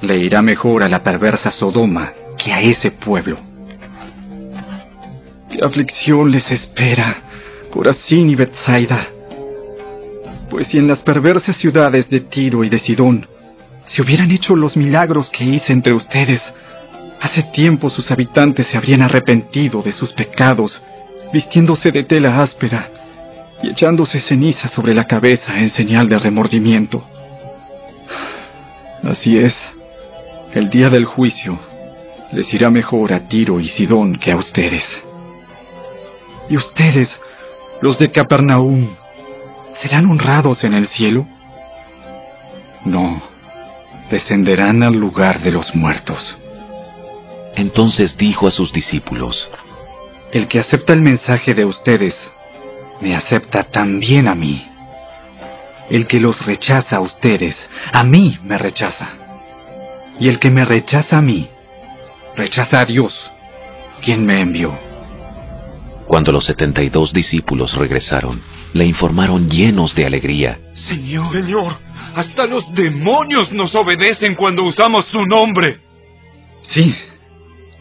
le 0.02 0.20
irá 0.20 0.44
mejor 0.44 0.84
a 0.84 0.88
la 0.88 1.02
perversa 1.02 1.52
Sodoma 1.52 2.14
que 2.38 2.54
a 2.54 2.62
ese 2.62 2.92
pueblo. 2.92 3.40
¿Qué 5.50 5.58
aflicción 5.66 6.30
les 6.30 6.52
espera, 6.52 7.16
Corazín 7.72 8.30
y 8.30 8.36
Bethsaida? 8.36 9.08
Pues 10.48 10.68
si 10.68 10.78
en 10.78 10.88
las 10.88 11.02
perversas 11.02 11.58
ciudades 11.58 12.08
de 12.08 12.20
Tiro 12.20 12.64
y 12.64 12.70
de 12.70 12.78
Sidón 12.78 13.26
se 13.88 14.04
hubieran 14.04 14.30
hecho 14.30 14.56
los 14.56 14.78
milagros 14.78 15.32
que 15.32 15.46
hice 15.46 15.74
entre 15.74 15.96
ustedes, 15.96 16.40
hace 17.20 17.42
tiempo 17.52 17.90
sus 17.90 18.12
habitantes 18.12 18.68
se 18.68 18.78
habrían 18.78 19.02
arrepentido 19.02 19.82
de 19.82 19.92
sus 19.92 20.14
pecados 20.14 20.80
vistiéndose 21.34 21.90
de 21.90 22.04
tela 22.04 22.38
áspera 22.38 22.90
y 23.64 23.72
echándose 23.72 24.20
ceniza 24.20 24.68
sobre 24.68 24.94
la 24.94 25.06
cabeza 25.06 25.60
en 25.60 25.72
señal 25.72 26.08
de 26.08 26.20
remordimiento. 26.20 27.08
Así 29.04 29.38
es, 29.38 29.54
el 30.54 30.70
día 30.70 30.90
del 30.90 31.06
juicio 31.06 31.60
les 32.34 32.52
irá 32.54 32.70
mejor 32.70 33.14
a 33.14 33.28
Tiro 33.28 33.60
y 33.60 33.68
Sidón 33.70 34.16
que 34.18 34.32
a 34.32 34.38
ustedes. 34.38 34.84
¿Y 36.50 36.58
ustedes, 36.58 37.10
los 37.82 37.98
de 38.00 38.12
Capernaum, 38.12 38.96
serán 39.82 40.10
honrados 40.10 40.64
en 40.64 40.74
el 40.74 40.88
cielo? 40.88 41.28
No, 42.86 43.22
descenderán 44.10 44.84
al 44.84 44.96
lugar 44.96 45.42
de 45.42 45.52
los 45.52 45.74
muertos. 45.76 46.36
Entonces 47.56 48.18
dijo 48.18 48.48
a 48.48 48.52
sus 48.52 48.74
discípulos, 48.74 49.50
el 50.32 50.48
que 50.48 50.60
acepta 50.60 50.94
el 50.94 51.02
mensaje 51.02 51.54
de 51.54 51.66
ustedes, 51.66 52.16
me 53.00 53.16
acepta 53.16 53.64
también 53.64 54.28
a 54.28 54.34
mí. 54.34 54.68
El 55.94 56.08
que 56.08 56.20
los 56.20 56.44
rechaza 56.44 56.96
a 56.96 57.02
ustedes, 57.02 57.56
a 57.92 58.04
mí 58.04 58.40
me 58.44 58.58
rechaza. 58.58 59.10
Y 60.20 60.28
el 60.28 60.40
que 60.40 60.50
me 60.50 60.66
rechaza 60.66 61.20
a 61.20 61.22
mí, 61.22 61.48
rechaza 62.36 62.80
a 62.80 62.86
Dios, 62.86 63.14
quien 64.02 64.26
me 64.26 64.42
envió. 64.42 64.76
Cuando 66.08 66.32
los 66.32 66.48
setenta 66.48 66.82
y 66.82 66.90
dos 66.90 67.14
discípulos 67.14 67.76
regresaron, 67.76 68.42
le 68.74 68.88
informaron 68.88 69.48
llenos 69.48 69.94
de 69.94 70.08
alegría. 70.08 70.58
Señor, 70.74 71.32
Señor, 71.32 71.78
hasta 72.16 72.48
los 72.48 72.74
demonios 72.74 73.52
nos 73.52 73.76
obedecen 73.76 74.34
cuando 74.34 74.64
usamos 74.64 75.06
tu 75.10 75.24
nombre. 75.24 75.78
Sí, 76.64 76.96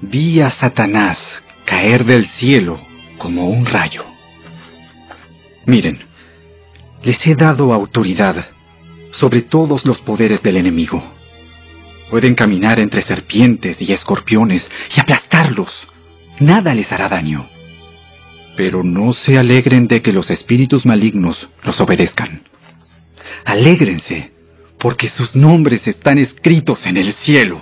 vi 0.03 0.39
a 0.43 0.51
Satanás 0.51 1.19
caer 1.65 2.05
del 2.05 2.27
cielo 2.27 2.79
como 3.17 3.49
un 3.49 3.65
rayo. 3.65 4.05
Miren, 5.65 6.12
les 7.03 7.27
he 7.27 7.35
dado 7.35 7.73
autoridad 7.73 8.47
sobre 9.13 9.43
todos 9.43 9.85
los 9.85 10.01
poderes 10.01 10.43
del 10.43 10.57
enemigo. 10.57 11.03
Pueden 12.11 12.35
caminar 12.35 12.79
entre 12.79 13.03
serpientes 13.03 13.81
y 13.81 13.93
escorpiones 13.93 14.69
y 14.95 15.01
aplastarlos. 15.01 15.71
Nada 16.41 16.75
les 16.75 16.91
hará 16.93 17.09
daño. 17.09 17.47
Pero 18.57 18.83
no 18.83 19.13
se 19.13 19.39
alegren 19.39 19.87
de 19.87 20.03
que 20.03 20.13
los 20.13 20.31
espíritus 20.31 20.85
malignos 20.85 21.49
los 21.65 21.81
obedezcan. 21.81 22.43
Alégrense, 23.45 24.33
porque 24.79 25.09
sus 25.09 25.35
nombres 25.35 25.87
están 25.87 26.19
escritos 26.19 26.85
en 26.85 26.99
el 26.99 27.15
cielo. 27.15 27.61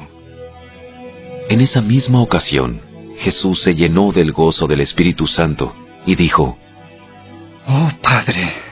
En 1.49 1.61
esa 1.61 1.81
misma 1.81 2.21
ocasión, 2.21 2.81
Jesús 3.19 3.63
se 3.63 3.75
llenó 3.75 4.13
del 4.13 4.33
gozo 4.33 4.67
del 4.67 4.81
Espíritu 4.81 5.27
Santo 5.27 5.75
y 6.07 6.17
dijo, 6.17 6.59
Oh 7.67 7.91
Padre, 8.03 8.70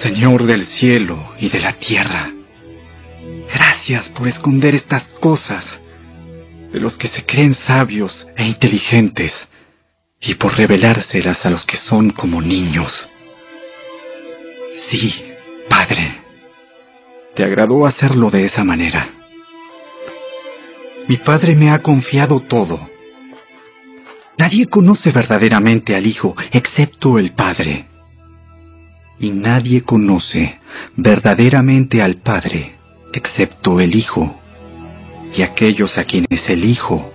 Señor 0.00 0.44
del 0.44 0.66
cielo 0.66 1.34
y 1.38 1.48
de 1.48 1.60
la 1.60 1.74
tierra, 1.74 2.30
gracias 3.52 4.08
por 4.10 4.28
esconder 4.28 4.74
estas 4.74 5.02
cosas 5.20 5.64
de 6.72 6.80
los 6.80 6.96
que 6.96 7.08
se 7.08 7.24
creen 7.24 7.54
sabios 7.54 8.26
e 8.36 8.44
inteligentes 8.44 9.32
y 10.20 10.34
por 10.34 10.56
revelárselas 10.56 11.44
a 11.44 11.50
los 11.50 11.64
que 11.66 11.76
son 11.76 12.10
como 12.10 12.40
niños. 12.40 13.08
Sí, 14.90 15.12
Padre, 15.68 16.20
te 17.34 17.44
agradó 17.44 17.86
hacerlo 17.86 18.30
de 18.30 18.46
esa 18.46 18.64
manera. 18.64 19.08
Mi 21.08 21.16
Padre 21.18 21.54
me 21.54 21.70
ha 21.70 21.78
confiado 21.80 22.40
todo 22.40 22.90
Nadie 24.40 24.68
conoce 24.68 25.12
verdaderamente 25.12 25.94
al 25.94 26.06
Hijo 26.06 26.34
excepto 26.50 27.18
el 27.18 27.32
Padre. 27.32 27.89
Y 29.20 29.30
nadie 29.30 29.82
conoce 29.82 30.58
verdaderamente 30.96 32.02
al 32.02 32.16
Padre 32.16 32.72
excepto 33.12 33.78
el 33.78 33.94
Hijo 33.94 34.34
y 35.36 35.42
aquellos 35.42 35.96
a 35.98 36.04
quienes 36.04 36.48
el 36.48 36.64
Hijo 36.64 37.12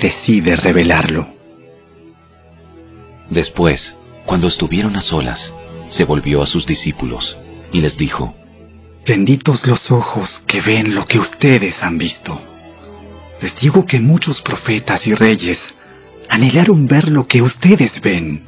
decide 0.00 0.54
revelarlo. 0.54 1.26
Después, 3.30 3.96
cuando 4.26 4.48
estuvieron 4.48 4.96
a 4.96 5.00
solas, 5.00 5.52
se 5.90 6.04
volvió 6.04 6.42
a 6.42 6.46
sus 6.46 6.66
discípulos 6.66 7.36
y 7.72 7.80
les 7.80 7.96
dijo, 7.96 8.34
Benditos 9.06 9.66
los 9.66 9.90
ojos 9.90 10.42
que 10.46 10.60
ven 10.60 10.94
lo 10.94 11.04
que 11.04 11.18
ustedes 11.18 11.74
han 11.82 11.98
visto. 11.98 12.40
Les 13.40 13.58
digo 13.60 13.84
que 13.84 13.98
muchos 13.98 14.40
profetas 14.42 15.06
y 15.06 15.14
reyes 15.14 15.58
Anhelaron 16.28 16.86
ver 16.86 17.08
lo 17.08 17.26
que 17.26 17.42
ustedes 17.42 18.00
ven, 18.00 18.42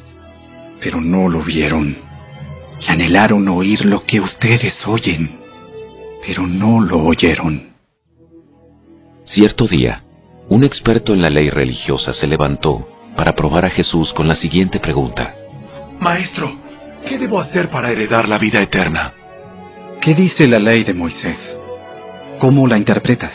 pero 0.81 1.01
no 1.01 1.29
lo 1.29 1.43
vieron. 1.43 1.97
Y 2.81 2.91
anhelaron 2.91 3.49
oír 3.49 3.85
lo 3.85 4.05
que 4.05 4.21
ustedes 4.21 4.75
oyen, 4.87 5.39
pero 6.27 6.47
no 6.47 6.81
lo 6.81 7.05
oyeron. 7.05 7.75
Cierto 9.25 9.67
día, 9.67 10.03
un 10.49 10.63
experto 10.65 11.13
en 11.13 11.23
la 11.23 11.29
ley 11.29 11.51
religiosa 11.51 12.13
se 12.13 12.27
levantó 12.27 12.87
para 13.17 13.33
probar 13.33 13.67
a 13.67 13.71
Jesús 13.71 14.13
con 14.13 14.29
la 14.29 14.37
siguiente 14.37 14.79
pregunta. 14.79 15.35
Maestro, 15.99 16.55
¿qué 17.09 17.19
debo 17.19 17.41
hacer 17.41 17.69
para 17.69 17.91
heredar 17.91 18.29
la 18.29 18.39
vida 18.39 18.61
eterna? 18.61 19.13
¿Qué 20.01 20.15
dice 20.15 20.47
la 20.47 20.59
ley 20.59 20.85
de 20.85 20.95
Moisés? 20.95 21.39
¿Cómo 22.39 22.67
la 22.69 22.77
interpretas? 22.77 23.33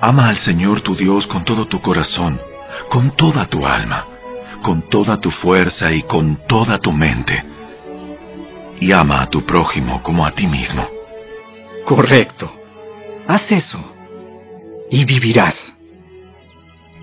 Ama 0.00 0.28
al 0.28 0.38
Señor 0.38 0.80
tu 0.80 0.96
Dios 0.96 1.26
con 1.26 1.44
todo 1.44 1.66
tu 1.66 1.80
corazón 1.80 2.40
con 2.88 3.10
toda 3.16 3.46
tu 3.46 3.66
alma, 3.66 4.06
con 4.62 4.82
toda 4.88 5.18
tu 5.18 5.30
fuerza 5.30 5.92
y 5.92 6.02
con 6.02 6.36
toda 6.46 6.78
tu 6.78 6.92
mente. 6.92 7.42
Y 8.80 8.92
ama 8.92 9.22
a 9.22 9.30
tu 9.30 9.44
prójimo 9.44 10.02
como 10.02 10.24
a 10.24 10.32
ti 10.32 10.46
mismo. 10.46 10.86
Correcto. 11.84 12.50
Haz 13.26 13.50
eso. 13.50 13.78
Y 14.90 15.04
vivirás. 15.04 15.54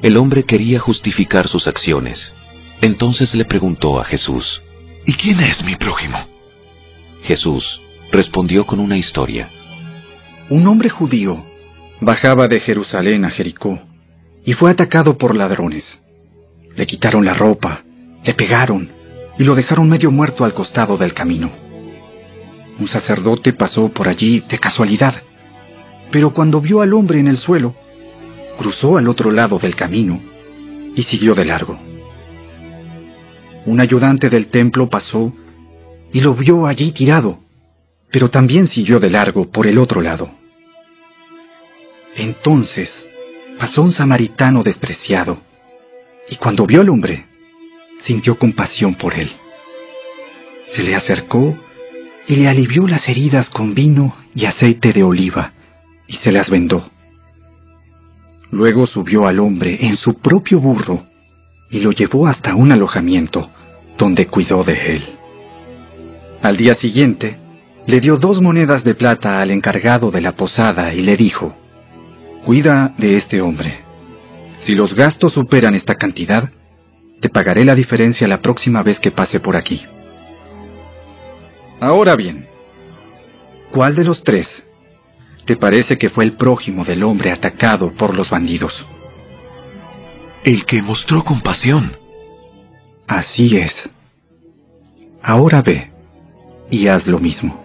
El 0.02 0.18
hombre 0.18 0.44
quería 0.44 0.80
justificar 0.80 1.48
sus 1.48 1.68
acciones. 1.68 2.34
Entonces 2.82 3.34
le 3.34 3.46
preguntó 3.46 4.00
a 4.00 4.06
Jesús, 4.06 4.62
¿Y 5.06 5.14
quién 5.14 5.40
es 5.42 5.64
mi 5.64 5.76
prójimo? 5.76 6.18
Jesús 7.24 7.82
respondió 8.12 8.66
con 8.66 8.80
una 8.80 8.98
historia. 8.98 9.50
Un 10.50 10.68
hombre 10.68 10.90
judío 10.90 11.44
bajaba 12.02 12.48
de 12.48 12.60
Jerusalén 12.60 13.26
a 13.26 13.30
Jericó 13.30 13.80
y 14.44 14.54
fue 14.54 14.72
atacado 14.72 15.18
por 15.18 15.36
ladrones. 15.36 16.00
Le 16.76 16.86
quitaron 16.86 17.26
la 17.26 17.34
ropa, 17.34 17.84
le 18.24 18.34
pegaron 18.34 18.90
y 19.38 19.44
lo 19.44 19.56
dejaron 19.56 19.90
medio 19.90 20.12
muerto 20.12 20.46
al 20.46 20.54
costado 20.54 20.98
del 20.98 21.14
camino. 21.14 21.65
Un 22.80 22.88
sacerdote 22.88 23.54
pasó 23.54 23.90
por 23.90 24.08
allí 24.08 24.42
de 24.42 24.60
casualidad, 24.60 25.22
pero 26.12 26.34
cuando 26.34 26.60
vio 26.60 26.82
al 26.82 26.94
hombre 26.94 27.20
en 27.20 27.28
el 27.28 27.38
suelo, 27.38 27.74
cruzó 28.58 28.98
al 28.98 29.08
otro 29.08 29.32
lado 29.32 29.60
del 29.60 29.76
camino 29.76 30.22
y 30.96 31.04
siguió 31.04 31.36
de 31.36 31.46
largo. 31.46 31.78
Un 33.66 33.82
ayudante 33.82 34.30
del 34.30 34.48
templo 34.48 34.88
pasó 34.88 35.34
y 36.12 36.22
lo 36.22 36.36
vio 36.36 36.66
allí 36.68 36.92
tirado, 36.92 37.40
pero 38.12 38.30
también 38.30 38.68
siguió 38.68 39.00
de 39.00 39.10
largo 39.10 39.50
por 39.52 39.68
el 39.68 39.78
otro 39.78 40.02
lado. 40.02 40.30
Entonces 42.16 42.90
pasó 43.60 43.82
un 43.82 43.94
samaritano 43.94 44.64
despreciado, 44.64 45.40
y 46.30 46.36
cuando 46.38 46.66
vio 46.66 46.82
al 46.82 46.90
hombre, 46.90 47.26
sintió 48.04 48.38
compasión 48.38 48.96
por 48.96 49.14
él. 49.14 49.30
Se 50.76 50.84
le 50.84 50.96
acercó 50.96 51.58
y 52.28 52.36
le 52.36 52.48
alivió 52.48 52.88
las 52.88 53.08
heridas 53.08 53.50
con 53.50 53.74
vino 53.74 54.16
y 54.34 54.46
aceite 54.46 54.92
de 54.94 55.04
oliva, 55.04 55.54
y 56.08 56.14
se 56.18 56.32
las 56.32 56.50
vendó. 56.50 56.90
Luego 58.52 58.88
subió 58.88 59.28
al 59.28 59.40
hombre 59.40 59.78
en 59.82 59.96
su 59.96 60.20
propio 60.20 60.60
burro 60.60 61.06
y 61.70 61.80
lo 61.80 61.92
llevó 61.92 62.28
hasta 62.28 62.56
un 62.56 62.72
alojamiento 62.72 63.50
donde 63.98 64.28
cuidó 64.28 64.64
de 64.64 64.96
él. 64.96 65.04
Al 66.42 66.58
día 66.58 66.76
siguiente, 66.76 67.38
le 67.88 68.00
dio 68.00 68.18
dos 68.18 68.42
monedas 68.42 68.84
de 68.84 68.96
plata 68.96 69.40
al 69.40 69.52
encargado 69.52 70.12
de 70.12 70.22
la 70.22 70.34
posada 70.34 70.94
y 70.94 71.02
le 71.02 71.16
dijo, 71.16 71.56
Cuida 72.46 72.94
de 72.98 73.18
este 73.18 73.42
hombre. 73.42 73.80
Si 74.60 74.74
los 74.74 74.94
gastos 74.94 75.34
superan 75.34 75.76
esta 75.76 75.96
cantidad, 75.96 76.50
te 77.20 77.30
pagaré 77.30 77.66
la 77.66 77.76
diferencia 77.76 78.28
la 78.28 78.42
próxima 78.42 78.84
vez 78.84 79.00
que 79.00 79.12
pase 79.12 79.40
por 79.40 79.56
aquí. 79.56 79.82
Ahora 81.80 82.16
bien, 82.16 82.48
¿cuál 83.72 83.96
de 83.96 84.04
los 84.04 84.24
tres 84.24 84.48
te 85.46 85.58
parece 85.58 85.98
que 85.98 86.10
fue 86.10 86.24
el 86.24 86.34
prójimo 86.34 86.86
del 86.86 87.04
hombre 87.04 87.32
atacado 87.32 87.92
por 87.92 88.16
los 88.16 88.30
bandidos? 88.30 88.74
El 90.44 90.66
que 90.66 90.82
mostró 90.82 91.24
compasión. 91.24 91.98
Así 93.08 93.58
es. 93.58 93.74
Ahora 95.22 95.62
ve 95.62 95.92
y 96.70 96.88
haz 96.88 97.06
lo 97.08 97.20
mismo. 97.20 97.64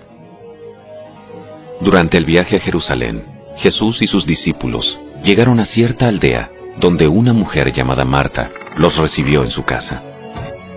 Durante 1.81 2.19
el 2.19 2.25
viaje 2.25 2.57
a 2.57 2.61
Jerusalén, 2.61 3.23
Jesús 3.59 3.99
y 4.03 4.07
sus 4.07 4.27
discípulos 4.27 4.99
llegaron 5.25 5.61
a 5.61 5.65
cierta 5.65 6.09
aldea 6.09 6.51
donde 6.79 7.07
una 7.07 7.33
mujer 7.33 7.73
llamada 7.73 8.05
Marta 8.05 8.51
los 8.77 8.97
recibió 8.97 9.45
en 9.45 9.51
su 9.51 9.65
casa. 9.65 10.03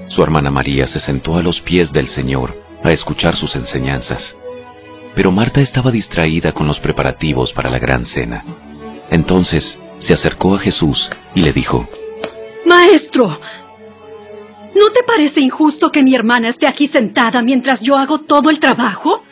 Su 0.09 0.21
hermana 0.21 0.51
María 0.51 0.85
se 0.85 0.99
sentó 0.99 1.37
a 1.37 1.41
los 1.41 1.61
pies 1.61 1.91
del 1.91 2.07
Señor 2.09 2.62
a 2.89 2.93
escuchar 2.93 3.35
sus 3.35 3.55
enseñanzas. 3.55 4.35
Pero 5.15 5.31
Marta 5.31 5.61
estaba 5.61 5.91
distraída 5.91 6.51
con 6.51 6.67
los 6.67 6.79
preparativos 6.79 7.53
para 7.53 7.69
la 7.69 7.79
gran 7.79 8.05
cena. 8.05 8.43
Entonces 9.09 9.77
se 9.99 10.13
acercó 10.13 10.55
a 10.55 10.59
Jesús 10.59 11.09
y 11.35 11.41
le 11.41 11.53
dijo, 11.53 11.87
Maestro, 12.65 13.27
¿no 13.27 14.89
te 14.93 15.03
parece 15.03 15.41
injusto 15.41 15.91
que 15.91 16.03
mi 16.03 16.15
hermana 16.15 16.49
esté 16.49 16.67
aquí 16.67 16.87
sentada 16.87 17.41
mientras 17.41 17.79
yo 17.81 17.95
hago 17.95 18.19
todo 18.19 18.49
el 18.49 18.59
trabajo? 18.59 19.23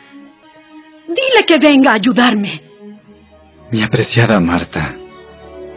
Dile 1.08 1.44
que 1.46 1.58
venga 1.58 1.90
a 1.92 1.96
ayudarme. 1.96 2.62
Mi 3.70 3.82
apreciada 3.82 4.38
Marta, 4.38 4.94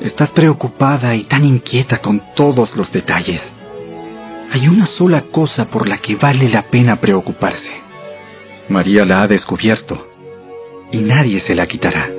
estás 0.01 0.29
preocupada 0.31 1.15
y 1.15 1.23
tan 1.23 1.43
inquieta 1.43 1.97
con 1.99 2.21
todos 2.35 2.75
los 2.75 2.91
detalles. 2.91 3.41
Hay 4.55 4.69
una 4.69 4.87
sola 4.87 5.25
cosa 5.33 5.65
por 5.65 5.85
la 5.85 5.99
que 6.01 6.15
vale 6.15 6.47
la 6.47 6.69
pena 6.69 7.01
preocuparse. 7.01 7.71
María 8.69 9.05
la 9.05 9.23
ha 9.23 9.27
descubierto 9.27 10.07
y 10.93 11.01
nadie 11.01 11.41
se 11.45 11.53
la 11.53 11.67
quitará. 11.67 12.09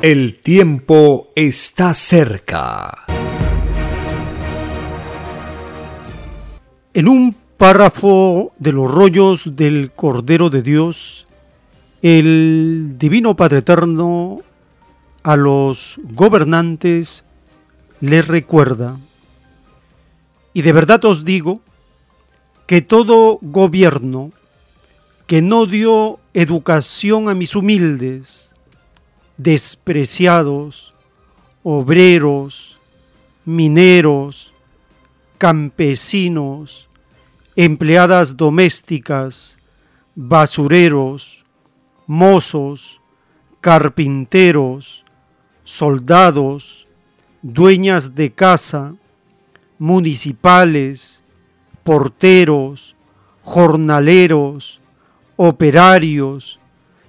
El 0.00 0.36
tiempo 0.36 1.32
está 1.34 1.92
cerca. 1.92 3.04
En 6.94 7.08
un 7.08 7.34
párrafo 7.58 8.52
de 8.60 8.70
los 8.70 8.88
rollos 8.88 9.56
del 9.56 9.90
Cordero 9.90 10.50
de 10.50 10.62
Dios, 10.62 11.26
el 12.00 12.94
Divino 12.96 13.34
Padre 13.34 13.58
Eterno 13.58 14.42
a 15.24 15.34
los 15.34 15.98
gobernantes 16.14 17.24
les 18.00 18.28
recuerda, 18.28 18.96
y 20.52 20.62
de 20.62 20.72
verdad 20.72 21.04
os 21.04 21.24
digo, 21.24 21.60
que 22.66 22.82
todo 22.82 23.38
gobierno 23.42 24.32
que 25.26 25.42
no 25.42 25.66
dio 25.66 26.18
educación 26.34 27.28
a 27.28 27.34
mis 27.34 27.54
humildes, 27.54 28.54
despreciados, 29.36 30.92
obreros, 31.62 32.78
mineros, 33.44 34.52
campesinos, 35.38 36.88
empleadas 37.56 38.36
domésticas, 38.36 39.58
basureros, 40.14 41.44
mozos, 42.06 43.00
carpinteros, 43.60 45.04
soldados, 45.64 46.86
dueñas 47.42 48.14
de 48.14 48.32
casa, 48.32 48.94
municipales, 49.80 51.24
porteros, 51.82 52.94
jornaleros, 53.40 54.82
operarios, 55.36 56.60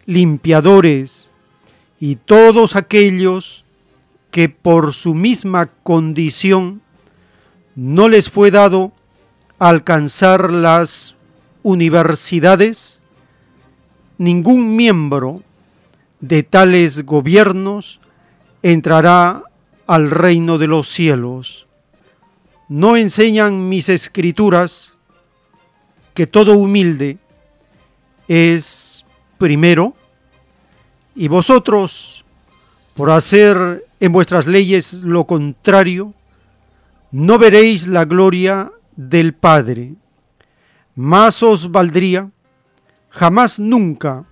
limpiadores 0.05 1.33
y 1.99 2.15
todos 2.15 2.77
aquellos 2.77 3.65
que 4.31 4.47
por 4.47 4.93
su 4.93 5.13
misma 5.13 5.65
condición 5.83 6.81
no 7.75 8.07
les 8.07 8.29
fue 8.29 8.51
dado 8.51 8.93
alcanzar 9.59 10.53
las 10.53 11.17
universidades, 11.63 13.01
ningún 14.17 14.77
miembro 14.77 15.43
de 16.21 16.43
tales 16.43 17.05
gobiernos 17.05 17.99
entrará 18.63 19.43
al 19.87 20.09
reino 20.09 20.57
de 20.57 20.67
los 20.67 20.87
cielos. 20.87 21.67
No 22.71 22.95
enseñan 22.95 23.67
mis 23.67 23.89
escrituras 23.89 24.95
que 26.13 26.25
todo 26.25 26.53
humilde 26.53 27.17
es 28.29 29.05
primero, 29.37 29.93
y 31.13 31.27
vosotros, 31.27 32.23
por 32.93 33.11
hacer 33.11 33.85
en 33.99 34.13
vuestras 34.13 34.47
leyes 34.47 34.93
lo 35.03 35.25
contrario, 35.25 36.13
no 37.11 37.37
veréis 37.37 37.87
la 37.87 38.05
gloria 38.05 38.71
del 38.95 39.33
Padre. 39.33 39.95
Más 40.95 41.43
os 41.43 41.71
valdría 41.71 42.29
jamás 43.09 43.59
nunca 43.59 44.23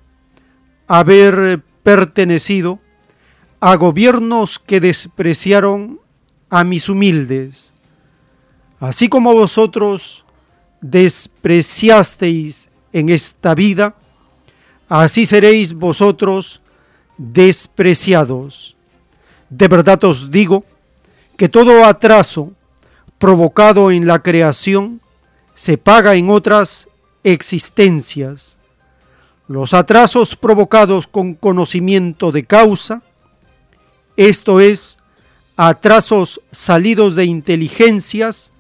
haber 0.87 1.61
pertenecido 1.83 2.79
a 3.59 3.75
gobiernos 3.75 4.59
que 4.59 4.79
despreciaron 4.79 5.99
a 6.49 6.63
mis 6.63 6.87
humildes, 6.87 7.73
así 8.79 9.09
como 9.09 9.33
vosotros 9.33 10.25
despreciasteis 10.81 12.69
en 12.93 13.09
esta 13.09 13.53
vida, 13.53 13.95
así 14.87 15.25
seréis 15.25 15.73
vosotros 15.73 16.61
despreciados. 17.17 18.75
De 19.49 19.67
verdad 19.67 20.03
os 20.05 20.31
digo 20.31 20.63
que 21.37 21.49
todo 21.49 21.85
atraso 21.85 22.51
provocado 23.17 23.91
en 23.91 24.07
la 24.07 24.19
creación 24.19 25.01
se 25.53 25.77
paga 25.77 26.15
en 26.15 26.29
otras 26.29 26.87
existencias. 27.23 28.57
Los 29.47 29.73
atrasos 29.73 30.35
provocados 30.35 31.07
con 31.07 31.33
conocimiento 31.33 32.31
de 32.31 32.45
causa, 32.45 33.01
esto 34.15 34.59
es, 34.59 34.99
a 35.57 35.73
trazos 35.73 36.39
salidos 36.51 37.15
de 37.15 37.25
inteligencias 37.25 38.53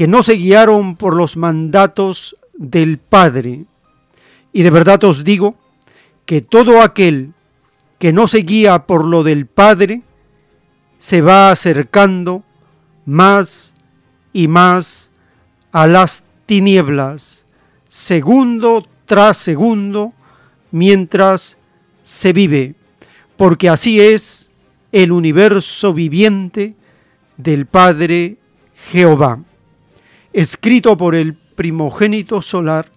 que 0.00 0.08
no 0.08 0.22
se 0.22 0.32
guiaron 0.32 0.96
por 0.96 1.14
los 1.14 1.36
mandatos 1.36 2.34
del 2.54 2.96
Padre. 2.96 3.66
Y 4.50 4.62
de 4.62 4.70
verdad 4.70 5.04
os 5.04 5.24
digo 5.24 5.56
que 6.24 6.40
todo 6.40 6.80
aquel 6.80 7.34
que 7.98 8.10
no 8.10 8.26
se 8.26 8.38
guía 8.38 8.86
por 8.86 9.04
lo 9.04 9.22
del 9.22 9.44
Padre 9.44 10.00
se 10.96 11.20
va 11.20 11.50
acercando 11.50 12.42
más 13.04 13.74
y 14.32 14.48
más 14.48 15.10
a 15.70 15.86
las 15.86 16.24
tinieblas, 16.46 17.44
segundo 17.86 18.86
tras 19.04 19.36
segundo, 19.36 20.14
mientras 20.70 21.58
se 22.02 22.32
vive, 22.32 22.74
porque 23.36 23.68
así 23.68 24.00
es 24.00 24.50
el 24.92 25.12
universo 25.12 25.92
viviente 25.92 26.74
del 27.36 27.66
Padre 27.66 28.38
Jehová, 28.90 29.40
escrito 30.32 30.96
por 30.96 31.14
el 31.14 31.34
primogénito 31.34 32.40
solar, 32.42 32.90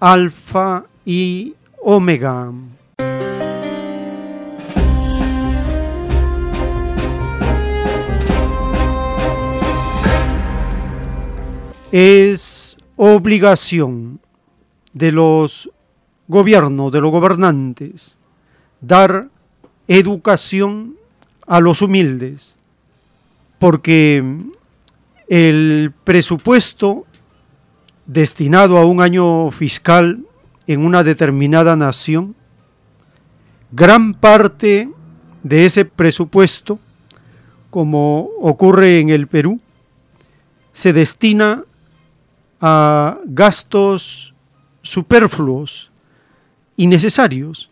Alfa 0.00 0.84
y 1.04 1.54
Omega. 1.80 2.52
Es 11.90 12.78
obligación 12.96 14.20
de 14.94 15.12
los 15.12 15.70
gobiernos, 16.28 16.90
de 16.92 17.00
los 17.00 17.10
gobernantes, 17.10 18.18
dar 18.80 19.28
educación 19.88 20.96
a 21.46 21.60
los 21.60 21.82
humildes, 21.82 22.56
porque 23.58 24.24
el 25.28 25.92
presupuesto 26.04 27.06
destinado 28.06 28.78
a 28.78 28.84
un 28.84 29.00
año 29.00 29.50
fiscal 29.50 30.24
en 30.66 30.84
una 30.84 31.04
determinada 31.04 31.76
nación, 31.76 32.34
gran 33.70 34.14
parte 34.14 34.88
de 35.42 35.64
ese 35.64 35.84
presupuesto, 35.84 36.78
como 37.70 38.28
ocurre 38.40 39.00
en 39.00 39.08
el 39.08 39.26
Perú, 39.26 39.60
se 40.72 40.92
destina 40.92 41.64
a 42.60 43.18
gastos 43.24 44.34
superfluos, 44.82 45.90
innecesarios. 46.76 47.70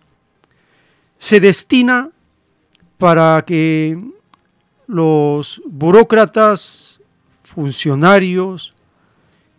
Se 1.19 1.41
destina 1.41 2.11
para 2.99 3.43
que 3.47 4.03
los 4.87 5.63
burócratas, 5.67 7.00
funcionarios 7.51 8.73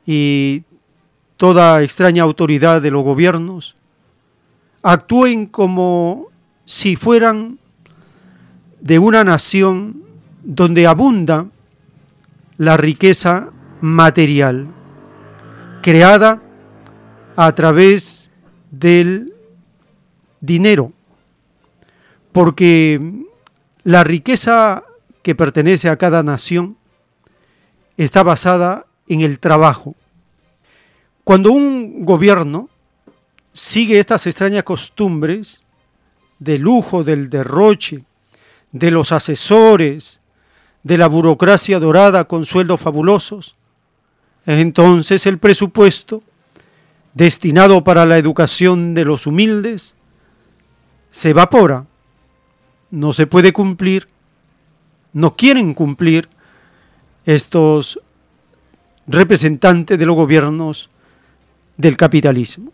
y 0.06 0.64
toda 1.38 1.84
extraña 1.84 2.24
autoridad 2.24 2.82
de 2.82 2.92
los 2.92 3.04
gobiernos 3.04 3.76
actúen 4.82 5.46
como 5.46 6.28
si 6.66 6.96
fueran 6.96 7.60
de 8.80 8.98
una 8.98 9.24
nación 9.24 10.04
donde 10.44 10.88
abunda 10.88 11.48
la 12.58 12.78
riqueza 12.78 13.50
material, 13.82 14.68
creada 15.82 16.42
a 17.36 17.54
través 17.54 18.32
del 18.72 19.34
dinero, 20.40 20.94
porque 22.32 23.26
la 23.84 24.04
riqueza 24.04 24.84
que 25.22 25.36
pertenece 25.36 25.90
a 25.90 25.98
cada 25.98 26.24
nación 26.24 26.78
está 27.98 28.24
basada 28.24 28.86
en 29.08 29.22
el 29.22 29.40
trabajo. 29.40 29.96
Cuando 31.24 31.52
un 31.52 32.06
gobierno 32.06 32.70
sigue 33.54 34.00
estas 34.00 34.26
extrañas 34.28 34.64
costumbres 34.64 35.64
de 36.40 36.58
lujo, 36.58 37.04
del 37.04 37.30
derroche, 37.30 38.04
de 38.72 38.92
los 38.92 39.12
asesores, 39.12 40.22
de 40.84 40.98
la 40.98 41.08
burocracia 41.08 41.80
dorada 41.80 42.24
con 42.24 42.46
sueldos 42.46 42.82
fabulosos, 42.82 43.56
entonces 44.46 45.26
el 45.26 45.38
presupuesto 45.38 46.24
destinado 47.14 47.84
para 47.84 48.06
la 48.06 48.18
educación 48.18 48.94
de 48.94 49.06
los 49.06 49.28
humildes 49.28 49.96
se 51.10 51.32
evapora, 51.32 51.86
no 52.90 53.14
se 53.14 53.28
puede 53.28 53.54
cumplir, 53.54 54.08
no 55.14 55.36
quieren 55.36 55.74
cumplir 55.74 56.30
estos 57.26 58.00
representantes 59.08 59.98
de 59.98 60.06
los 60.06 60.16
gobiernos 60.16 60.90
del 61.78 61.98
capitalismo. 61.98 62.72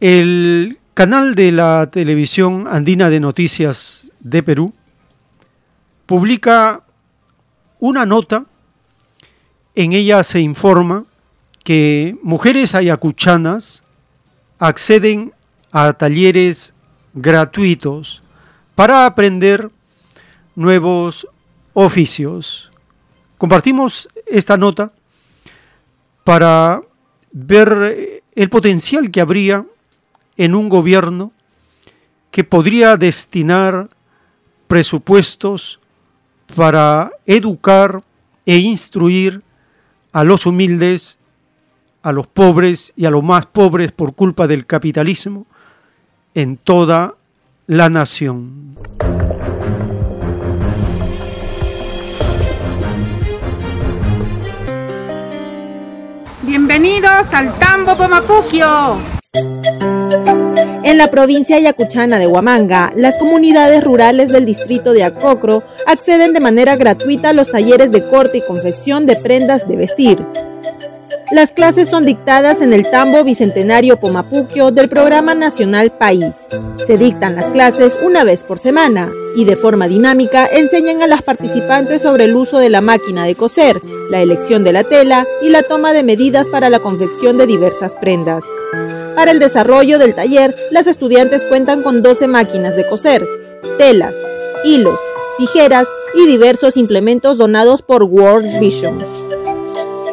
El 0.00 0.78
canal 0.94 1.34
de 1.34 1.52
la 1.52 1.88
televisión 1.90 2.66
andina 2.68 3.10
de 3.10 3.20
noticias 3.20 4.12
de 4.20 4.42
Perú 4.42 4.72
publica 6.06 6.82
una 7.80 8.06
nota, 8.06 8.46
en 9.74 9.92
ella 9.92 10.24
se 10.24 10.40
informa 10.40 11.04
que 11.64 12.16
mujeres 12.22 12.74
ayacuchanas 12.74 13.84
acceden 14.58 15.32
a 15.70 15.92
talleres 15.92 16.74
gratuitos 17.14 18.22
para 18.74 19.06
aprender 19.06 19.70
nuevos 20.56 21.28
oficios. 21.74 22.67
Compartimos 23.38 24.08
esta 24.26 24.56
nota 24.56 24.92
para 26.24 26.82
ver 27.32 28.22
el 28.34 28.50
potencial 28.50 29.10
que 29.10 29.20
habría 29.20 29.64
en 30.36 30.54
un 30.54 30.68
gobierno 30.68 31.32
que 32.30 32.44
podría 32.44 32.96
destinar 32.96 33.88
presupuestos 34.66 35.80
para 36.54 37.12
educar 37.26 38.02
e 38.44 38.58
instruir 38.58 39.42
a 40.12 40.24
los 40.24 40.46
humildes, 40.46 41.18
a 42.02 42.12
los 42.12 42.26
pobres 42.26 42.92
y 42.96 43.06
a 43.06 43.10
los 43.10 43.22
más 43.22 43.46
pobres 43.46 43.92
por 43.92 44.14
culpa 44.14 44.46
del 44.46 44.66
capitalismo 44.66 45.46
en 46.34 46.56
toda 46.56 47.14
la 47.66 47.88
nación. 47.88 48.76
Bienvenidos 56.68 57.32
al 57.32 57.58
Tambo 57.58 57.96
Pomapuquio. 57.96 58.98
En 60.84 60.98
la 60.98 61.10
provincia 61.10 61.56
ayacuchana 61.56 62.18
de 62.18 62.26
Huamanga, 62.26 62.92
las 62.94 63.16
comunidades 63.16 63.82
rurales 63.82 64.28
del 64.28 64.44
distrito 64.44 64.92
de 64.92 65.02
Acocro 65.02 65.62
acceden 65.86 66.34
de 66.34 66.40
manera 66.40 66.76
gratuita 66.76 67.30
a 67.30 67.32
los 67.32 67.50
talleres 67.50 67.90
de 67.90 68.06
corte 68.06 68.38
y 68.38 68.42
confección 68.42 69.06
de 69.06 69.16
prendas 69.16 69.66
de 69.66 69.76
vestir. 69.76 70.26
Las 71.30 71.52
clases 71.52 71.90
son 71.90 72.06
dictadas 72.06 72.62
en 72.62 72.72
el 72.72 72.90
Tambo 72.90 73.22
Bicentenario 73.22 74.00
Pomapuquio 74.00 74.70
del 74.70 74.88
Programa 74.88 75.34
Nacional 75.34 75.92
País. 75.92 76.34
Se 76.86 76.96
dictan 76.96 77.36
las 77.36 77.50
clases 77.50 77.98
una 78.02 78.24
vez 78.24 78.44
por 78.44 78.58
semana 78.58 79.10
y 79.36 79.44
de 79.44 79.54
forma 79.54 79.88
dinámica 79.88 80.46
enseñan 80.46 81.02
a 81.02 81.06
las 81.06 81.20
participantes 81.20 82.00
sobre 82.00 82.24
el 82.24 82.34
uso 82.34 82.58
de 82.58 82.70
la 82.70 82.80
máquina 82.80 83.26
de 83.26 83.34
coser, 83.34 83.78
la 84.10 84.22
elección 84.22 84.64
de 84.64 84.72
la 84.72 84.84
tela 84.84 85.26
y 85.42 85.50
la 85.50 85.62
toma 85.62 85.92
de 85.92 86.02
medidas 86.02 86.48
para 86.48 86.70
la 86.70 86.78
confección 86.78 87.36
de 87.36 87.46
diversas 87.46 87.94
prendas. 87.94 88.42
Para 89.14 89.30
el 89.30 89.38
desarrollo 89.38 89.98
del 89.98 90.14
taller, 90.14 90.56
las 90.70 90.86
estudiantes 90.86 91.44
cuentan 91.44 91.82
con 91.82 92.00
12 92.02 92.26
máquinas 92.26 92.74
de 92.74 92.88
coser, 92.88 93.28
telas, 93.76 94.16
hilos, 94.64 94.98
tijeras 95.36 95.88
y 96.14 96.26
diversos 96.26 96.78
implementos 96.78 97.36
donados 97.36 97.82
por 97.82 98.04
World 98.04 98.58
Vision. 98.60 99.04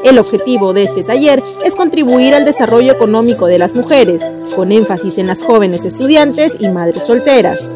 El 0.05 0.19
objetivo 0.19 0.71
de 0.71 0.83
este 0.83 1.03
taller 1.03 1.41
es 1.63 1.75
contribuir 1.75 2.35
al 2.35 2.45
desarrollo 2.45 2.91
económico 2.91 3.47
de 3.47 3.57
las 3.57 3.73
mujeres, 3.73 4.21
con 4.55 4.71
énfasis 4.71 5.17
en 5.17 5.25
las 5.25 5.41
jóvenes 5.41 5.83
estudiantes 5.83 6.57
y 6.59 6.67
madres 6.67 7.01
solteras. 7.01 7.67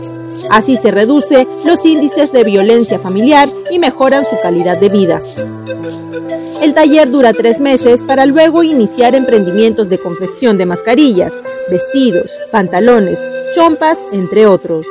Así 0.52 0.78
se 0.78 0.92
reduce 0.92 1.48
los 1.66 1.84
índices 1.88 2.32
de 2.32 2.44
violencia 2.44 3.00
familiar 3.00 3.50
y 3.72 3.80
mejoran 3.80 4.26
su 4.26 4.40
calidad 4.44 4.78
de 4.78 4.90
vida. 4.90 5.22
El 6.62 6.76
taller 6.76 7.10
dura 7.10 7.34
tres 7.34 7.60
meses 7.60 8.04
para 8.04 8.28
luego 8.28 8.62
iniciar 8.62 9.16
emprendimientos 9.16 9.90
de 9.90 9.98
confección 9.98 10.60
de 10.60 10.68
mascarillas, 10.68 11.34
vestidos, 11.72 12.30
pantalones, 12.52 13.18
chompas, 13.56 13.98
entre 14.12 14.46
otros. 14.46 14.86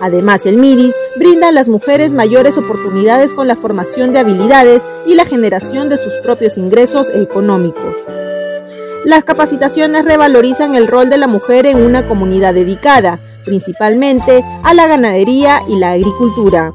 Además, 0.00 0.44
el 0.46 0.58
MIDIS 0.58 0.94
brinda 1.16 1.48
a 1.48 1.52
las 1.52 1.68
mujeres 1.68 2.12
mayores 2.12 2.56
oportunidades 2.56 3.32
con 3.32 3.48
la 3.48 3.56
formación 3.56 4.12
de 4.12 4.18
habilidades 4.18 4.82
y 5.06 5.14
la 5.14 5.24
generación 5.24 5.88
de 5.88 5.98
sus 5.98 6.12
propios 6.22 6.56
ingresos 6.58 7.10
económicos. 7.10 7.94
Las 9.04 9.24
capacitaciones 9.24 10.04
revalorizan 10.04 10.74
el 10.74 10.88
rol 10.88 11.08
de 11.08 11.16
la 11.16 11.28
mujer 11.28 11.66
en 11.66 11.80
una 11.82 12.06
comunidad 12.08 12.54
dedicada, 12.54 13.20
principalmente 13.44 14.44
a 14.64 14.74
la 14.74 14.88
ganadería 14.88 15.62
y 15.68 15.78
la 15.78 15.92
agricultura. 15.92 16.74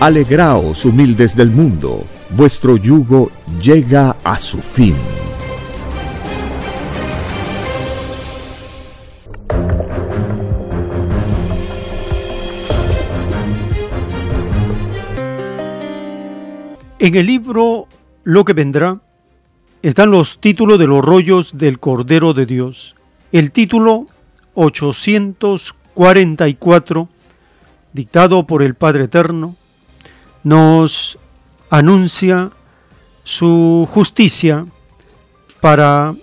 Alegraos, 0.00 0.84
humildes 0.86 1.36
del 1.36 1.50
mundo, 1.50 2.02
vuestro 2.30 2.78
yugo 2.78 3.30
llega 3.60 4.16
a 4.24 4.38
su 4.38 4.56
fin. 4.56 4.94
En 16.98 17.14
el 17.14 17.26
libro 17.26 17.86
Lo 18.24 18.46
que 18.46 18.54
vendrá 18.54 19.02
están 19.82 20.10
los 20.10 20.40
títulos 20.40 20.78
de 20.78 20.86
los 20.86 21.04
rollos 21.04 21.58
del 21.58 21.78
Cordero 21.78 22.32
de 22.32 22.46
Dios. 22.46 22.96
El 23.32 23.52
título 23.52 24.06
844, 24.54 27.08
dictado 27.92 28.46
por 28.46 28.62
el 28.62 28.74
Padre 28.74 29.04
Eterno, 29.04 29.56
nos 30.42 31.18
anuncia 31.70 32.50
su 33.24 33.88
justicia 33.90 34.66
para 35.60 36.14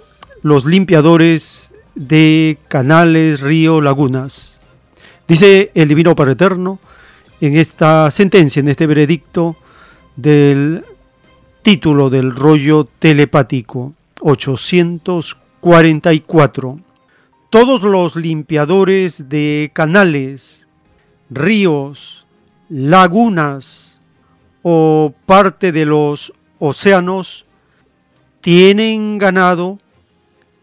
los 0.42 0.66
limpiadores 0.66 1.74
de 1.96 2.58
canales, 2.68 3.40
ríos, 3.42 3.84
lagunas. 3.84 4.60
Dice 5.28 5.72
el 5.74 5.88
Divino 5.88 6.16
Padre 6.16 6.34
Eterno 6.34 6.80
en 7.42 7.56
esta 7.56 8.12
sentencia, 8.12 8.60
en 8.60 8.68
este 8.68 8.86
veredicto 8.88 9.56
del 10.16 10.84
título 11.62 12.10
del 12.10 12.36
rollo 12.36 12.90
telepático 13.00 13.94
844. 14.22 16.80
Todos 17.50 17.84
los 17.84 18.16
limpiadores 18.16 19.30
de 19.30 19.70
canales, 19.74 20.68
ríos, 21.30 22.26
lagunas 22.70 23.87
o 24.62 25.14
parte 25.26 25.72
de 25.72 25.86
los 25.86 26.34
océanos 26.60 27.46
tienen 28.42 29.18
ganado 29.18 29.80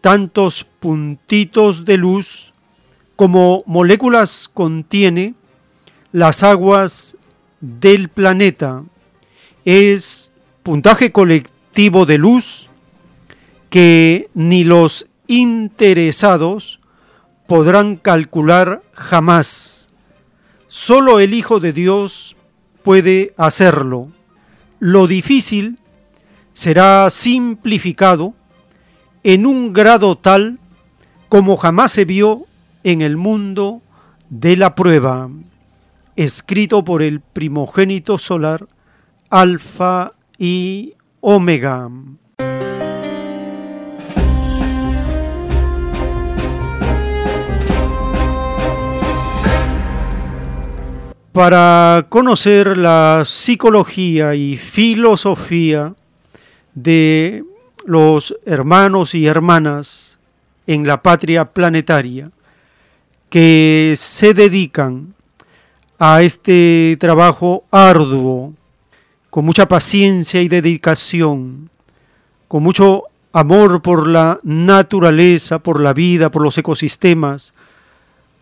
tantos 0.01 0.65
puntitos 0.79 1.85
de 1.85 1.97
luz 1.97 2.53
como 3.15 3.63
moléculas 3.65 4.49
contiene 4.53 5.35
las 6.11 6.43
aguas 6.43 7.17
del 7.61 8.09
planeta. 8.09 8.83
Es 9.63 10.31
puntaje 10.63 11.11
colectivo 11.11 12.05
de 12.05 12.17
luz 12.17 12.69
que 13.69 14.29
ni 14.33 14.63
los 14.63 15.07
interesados 15.27 16.79
podrán 17.47 17.95
calcular 17.95 18.83
jamás. 18.93 19.89
Solo 20.67 21.19
el 21.19 21.33
Hijo 21.33 21.59
de 21.59 21.73
Dios 21.73 22.35
puede 22.85 23.33
hacerlo. 23.35 24.11
Lo 24.79 25.07
difícil 25.07 25.79
será 26.53 27.09
simplificado 27.09 28.35
en 29.23 29.45
un 29.47 29.73
grado 29.73 30.15
tal 30.15 30.59
como 31.27 31.57
jamás 31.57 31.91
se 31.91 32.05
vio 32.05 32.45
en 32.83 33.01
el 33.01 33.17
mundo 33.17 33.81
de 34.29 34.55
la 34.55 34.75
prueba, 34.75 35.29
escrito 36.15 36.83
por 36.83 37.01
el 37.01 37.19
primogénito 37.19 38.19
solar 38.19 38.67
Alfa 39.31 40.13
y 40.37 40.93
Omega. 41.21 41.89
Para 51.35 52.05
conocer 52.07 52.77
la 52.77 53.23
psicología 53.25 54.35
y 54.35 54.55
filosofía 54.55 55.93
de 56.73 57.43
los 57.85 58.37
hermanos 58.45 59.13
y 59.13 59.27
hermanas 59.27 60.17
en 60.65 60.87
la 60.87 61.01
patria 61.01 61.51
planetaria 61.51 62.31
que 63.29 63.95
se 63.97 64.33
dedican 64.33 65.13
a 65.99 66.21
este 66.21 66.95
trabajo 67.01 67.65
arduo 67.69 68.53
con 69.29 69.43
mucha 69.43 69.67
paciencia 69.67 70.41
y 70.41 70.47
dedicación, 70.47 71.69
con 72.47 72.63
mucho 72.63 73.03
amor 73.33 73.81
por 73.81 74.07
la 74.07 74.39
naturaleza, 74.43 75.59
por 75.59 75.81
la 75.81 75.91
vida, 75.91 76.31
por 76.31 76.43
los 76.43 76.57
ecosistemas, 76.57 77.53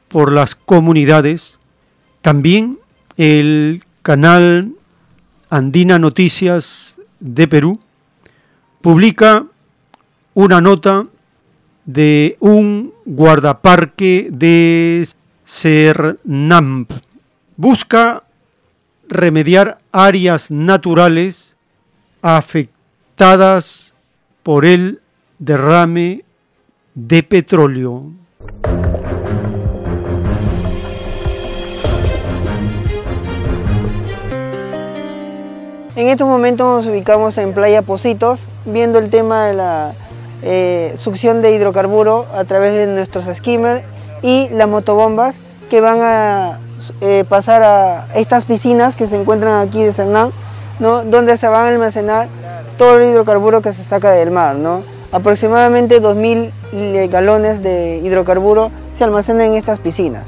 por 0.10 0.32
las 0.32 0.54
comunidades. 0.54 1.60
También 2.22 2.78
el 3.18 3.84
canal 4.02 4.74
Andina 5.50 6.00
Noticias 6.00 7.00
de 7.20 7.48
Perú 7.48 7.80
publica 8.82 9.46
una 10.34 10.62
nota 10.62 11.08
de 11.86 12.38
un 12.40 12.94
guardaparque 13.06 14.30
de 14.32 15.08
Cernamp. 15.46 16.92
Busca 17.56 18.24
remediar 19.08 19.80
áreas 19.92 20.50
naturales 20.50 21.56
afectadas 22.22 23.94
por 24.42 24.66
el 24.66 25.02
derrame 25.40 26.24
de 26.96 27.24
petróleo. 27.24 28.12
En 35.96 36.08
estos 36.08 36.28
momentos 36.28 36.66
nos 36.66 36.92
ubicamos 36.92 37.38
en 37.38 37.54
Playa 37.54 37.84
Positos, 37.84 38.48
viendo 38.66 38.98
el 38.98 39.12
tema 39.12 39.46
de 39.46 39.54
la 39.54 39.94
eh, 40.42 40.96
succión 40.98 41.44
de 41.44 41.52
hidrocarburo 41.52 42.26
a 42.34 42.46
través 42.46 42.74
de 42.74 42.88
nuestros 42.88 43.26
skimmers 43.36 43.84
y 44.24 44.50
las 44.50 44.68
motobombas 44.68 45.36
que 45.70 45.82
van 45.82 46.00
a 46.02 46.58
eh, 47.02 47.26
pasar 47.30 47.62
a 47.62 48.08
estas 48.16 48.46
piscinas 48.46 48.96
que 48.96 49.06
se 49.06 49.18
encuentran 49.18 49.68
aquí 49.68 49.84
de 49.84 49.94
Cernán, 49.94 50.32
¿no? 50.80 51.04
donde 51.04 51.38
se 51.38 51.48
van 51.48 51.66
a 51.66 51.68
almacenar 51.68 52.28
todo 52.80 52.98
el 52.98 53.10
hidrocarburo 53.10 53.62
que 53.62 53.72
se 53.72 53.84
saca 53.84 54.10
del 54.10 54.32
mar. 54.32 54.56
¿no? 54.56 54.82
Aproximadamente 55.12 56.02
2.000 56.02 57.08
galones 57.12 57.62
de 57.62 57.98
hidrocarburo 58.04 58.72
se 58.94 59.04
almacenan 59.04 59.42
en 59.42 59.54
estas 59.54 59.80
piscinas. 59.80 60.26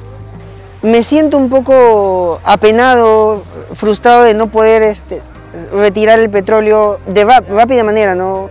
Me 0.84 1.01
siento 1.01 1.38
un 1.38 1.49
poco 1.49 2.39
apenado, 2.43 3.41
frustrado 3.74 4.22
de 4.22 4.36
no 4.36 4.51
poder 4.51 4.84
este, 4.84 5.24
retirar 5.72 6.20
el 6.20 6.30
petróleo 6.30 6.99
de 7.08 7.24
rápida 7.26 7.84
manera, 7.84 8.16
¿no? 8.16 8.49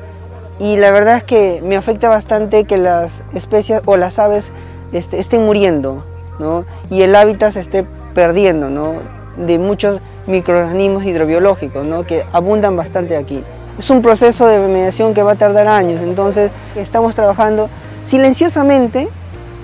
y 0.59 0.77
la 0.77 0.91
verdad 0.91 1.17
es 1.17 1.25
que 1.25 1.61
me 1.65 1.77
afecta 1.77 2.09
bastante 2.09 2.65
que 2.65 2.77
las 2.77 3.23
especies 3.33 3.83
o 3.87 3.97
las 3.97 4.19
aves 4.19 4.53
este, 4.93 5.19
estén 5.19 5.45
muriendo 5.45 6.05
¿no? 6.39 6.65
y 6.91 7.03
el 7.03 7.15
hábitat 7.17 7.53
se 7.53 7.61
esté 7.61 7.85
perdiendo 8.15 8.71
¿no? 8.71 8.95
de 9.37 9.59
muchos 9.59 10.01
microorganismos 10.27 11.05
hidrobiológicos 11.05 11.85
¿no? 11.85 12.05
que 12.05 12.25
abundan 12.33 12.77
bastante 12.77 13.17
aquí. 13.17 13.43
Es 13.79 13.91
un 13.91 14.03
proceso 14.03 14.47
de 14.47 14.59
remediación 14.59 15.15
que 15.15 15.25
va 15.25 15.33
a 15.33 15.37
tardar 15.37 15.67
años, 15.67 16.01
entonces 16.03 16.53
estamos 16.77 17.17
trabajando 17.17 17.69
silenciosamente, 18.07 19.09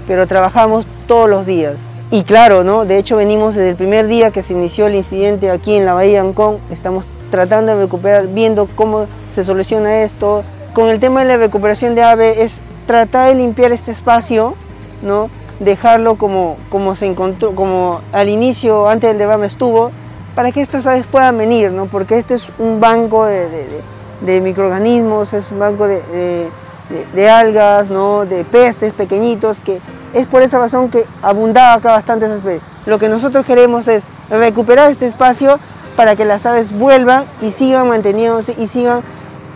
pero 0.09 0.27
trabajamos 0.27 0.87
todos 1.07 1.31
los 1.31 1.47
días. 1.47 1.75
Y 2.11 2.25
claro, 2.25 2.65
¿no? 2.65 2.85
de 2.85 2.99
hecho 2.99 3.17
venimos 3.17 3.55
desde 3.55 3.69
el 3.71 3.77
primer 3.77 4.09
día 4.09 4.33
que 4.33 4.43
se 4.43 4.55
inició 4.55 4.89
el 4.89 4.97
incidente 4.97 5.49
aquí 5.53 5.77
en 5.77 5.87
la 5.87 5.95
Bahía 5.95 6.15
de 6.23 6.29
Ancón, 6.29 6.59
estamos 6.73 7.07
tratando 7.31 7.75
de 7.75 7.83
recuperar, 7.83 8.29
viendo 8.29 8.69
cómo 8.75 9.07
se 9.29 9.45
soluciona 9.45 10.03
esto. 10.03 10.45
Con 10.75 10.89
el 10.89 11.01
tema 11.01 11.21
de 11.21 11.29
la 11.29 11.37
recuperación 11.37 11.95
de 11.95 12.03
ave 12.03 12.43
es 12.43 12.61
tratar 12.87 13.29
de 13.29 13.37
limpiar 13.37 13.73
este 13.73 13.91
espacio, 13.91 14.55
¿no? 15.03 15.31
dejarlo 15.61 16.17
como, 16.17 16.57
como 16.71 16.95
se 16.95 17.07
encontró, 17.07 17.55
como 17.55 18.01
al 18.13 18.29
inicio, 18.29 18.89
antes 18.89 19.11
del 19.11 19.19
debate 19.19 19.47
estuvo, 19.47 19.91
para 20.35 20.53
que 20.53 20.63
estas 20.63 20.87
aves 20.87 21.07
puedan 21.07 21.37
venir, 21.39 21.71
¿no? 21.71 21.87
porque 21.87 22.19
esto 22.19 22.35
es 22.35 22.49
un 22.59 22.81
banco 22.81 23.27
de, 23.27 24.41
microorganismos, 24.41 25.33
es 25.35 25.51
un 25.51 25.59
banco 25.59 25.87
de, 25.87 27.31
algas, 27.31 27.91
¿no? 27.91 28.25
de 28.25 28.45
peces 28.45 28.93
pequeñitos, 28.93 29.61
que 29.61 29.81
es 30.15 30.27
por 30.27 30.43
esa 30.43 30.59
razón 30.59 30.91
que 30.91 31.05
abundaba 31.23 31.75
acá 31.75 31.91
bastantes 31.93 32.31
especies. 32.31 32.63
Lo 32.87 32.99
que 32.99 33.09
nosotros 33.09 33.45
queremos 33.45 33.87
es 33.87 34.03
recuperar 34.31 34.91
este 34.91 35.07
espacio 35.07 35.59
para 35.97 36.17
que 36.17 36.25
las 36.25 36.47
aves 36.47 36.73
vuelvan 36.73 37.25
y 37.41 37.51
sigan 37.51 37.89
manteniéndose 37.89 38.55
y 38.59 38.67
sigan 38.67 39.03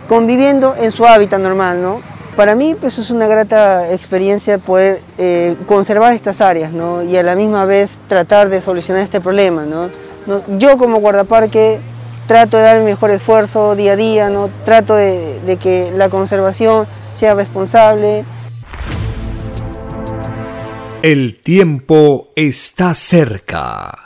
conviviendo 0.07 0.75
en 0.75 0.91
su 0.91 1.05
hábitat 1.05 1.39
normal, 1.39 1.81
¿no? 1.81 2.01
Para 2.35 2.55
mí 2.55 2.75
pues 2.79 2.97
es 2.97 3.11
una 3.11 3.27
grata 3.27 3.93
experiencia 3.93 4.57
poder 4.57 4.99
eh, 5.17 5.55
conservar 5.67 6.13
estas 6.13 6.41
áreas 6.41 6.73
¿no? 6.73 7.01
y 7.01 7.15
a 7.15 7.23
la 7.23 7.33
misma 7.33 7.63
vez 7.63 7.97
tratar 8.09 8.49
de 8.49 8.59
solucionar 8.59 9.01
este 9.01 9.21
problema. 9.21 9.63
¿no? 9.65 9.89
yo 10.57 10.77
como 10.77 10.99
guardaparque 10.99 11.79
trato 12.27 12.57
de 12.57 12.63
dar 12.63 12.79
mi 12.79 12.85
mejor 12.85 13.11
esfuerzo 13.11 13.75
día 13.77 13.93
a 13.93 13.95
día, 13.95 14.29
¿no? 14.29 14.49
trato 14.65 14.95
de, 14.95 15.39
de 15.45 15.55
que 15.55 15.93
la 15.95 16.09
conservación 16.09 16.85
sea 17.15 17.35
responsable. 17.35 18.25
El 21.01 21.39
tiempo 21.41 22.27
está 22.35 22.93
cerca. 22.95 24.05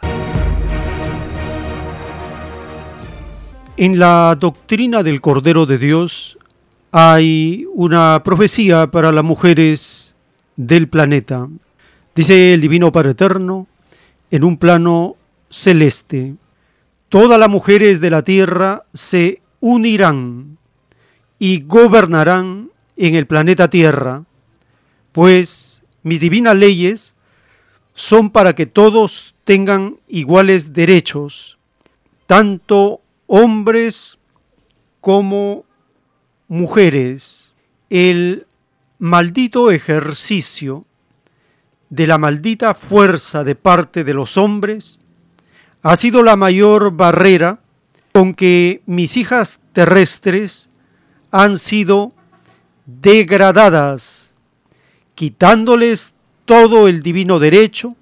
En 3.82 3.98
la 3.98 4.36
doctrina 4.38 5.04
del 5.04 5.22
Cordero 5.22 5.66
de 5.66 5.78
Dios 5.78 6.38
hay 6.92 7.66
una 7.74 8.22
profecía 8.26 8.88
para 8.92 9.14
las 9.14 9.24
mujeres 9.24 10.18
del 10.58 10.90
planeta. 10.90 11.48
Dice 12.14 12.54
el 12.54 12.60
Divino 12.60 12.92
Padre 12.92 13.12
Eterno, 13.12 13.68
en 14.32 14.44
un 14.44 14.58
plano 14.58 15.16
celeste, 15.50 16.36
todas 17.08 17.40
las 17.40 17.48
mujeres 17.48 18.02
de 18.02 18.10
la 18.10 18.22
tierra 18.22 18.84
se 18.94 19.42
unirán 19.62 20.58
y 21.40 21.62
gobernarán 21.62 22.72
en 22.98 23.16
el 23.16 23.28
planeta 23.28 23.70
Tierra, 23.70 24.26
pues 25.14 25.84
mis 26.04 26.20
divinas 26.20 26.58
leyes 26.58 27.16
son 27.94 28.30
para 28.30 28.56
que 28.56 28.66
todos 28.66 29.36
tengan 29.46 30.00
iguales 30.10 30.74
derechos, 30.74 31.58
tanto 32.26 33.00
hombres 33.30 34.18
como 35.02 35.64
mujeres, 36.48 37.54
el 37.92 38.48
maldito 38.98 39.70
ejercicio 39.70 40.86
de 41.92 42.08
la 42.08 42.18
maldita 42.18 42.74
fuerza 42.74 43.44
de 43.44 43.54
parte 43.54 44.04
de 44.04 44.16
los 44.16 44.36
hombres 44.36 45.00
ha 45.84 45.96
sido 45.96 46.24
la 46.24 46.36
mayor 46.36 46.92
barrera 46.92 47.60
con 48.12 48.34
que 48.34 48.82
mis 48.88 49.16
hijas 49.16 49.60
terrestres 49.74 50.70
han 51.30 51.60
sido 51.60 52.14
degradadas, 52.88 54.34
quitándoles 55.14 56.16
todo 56.46 56.88
el 56.88 57.04
divino 57.04 57.38
derecho 57.38 57.96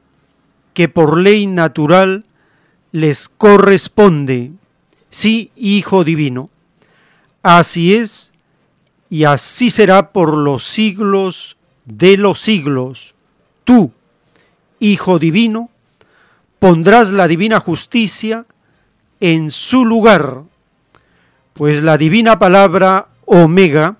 que 0.73 0.87
por 0.87 1.17
ley 1.17 1.47
natural 1.47 2.23
les 2.93 3.27
corresponde. 3.27 4.53
Sí, 5.09 5.51
Hijo 5.55 6.03
Divino. 6.03 6.49
Así 7.43 7.95
es 7.95 8.33
y 9.09 9.23
así 9.23 9.69
será 9.69 10.11
por 10.11 10.35
los 10.35 10.63
siglos 10.63 11.57
de 11.85 12.17
los 12.17 12.41
siglos. 12.41 13.15
Tú, 13.63 13.91
Hijo 14.79 15.19
Divino, 15.19 15.69
pondrás 16.59 17.11
la 17.11 17.27
divina 17.27 17.59
justicia 17.59 18.45
en 19.19 19.51
su 19.51 19.85
lugar, 19.85 20.43
pues 21.53 21.81
la 21.81 21.97
divina 21.97 22.37
palabra 22.37 23.07
omega 23.25 23.97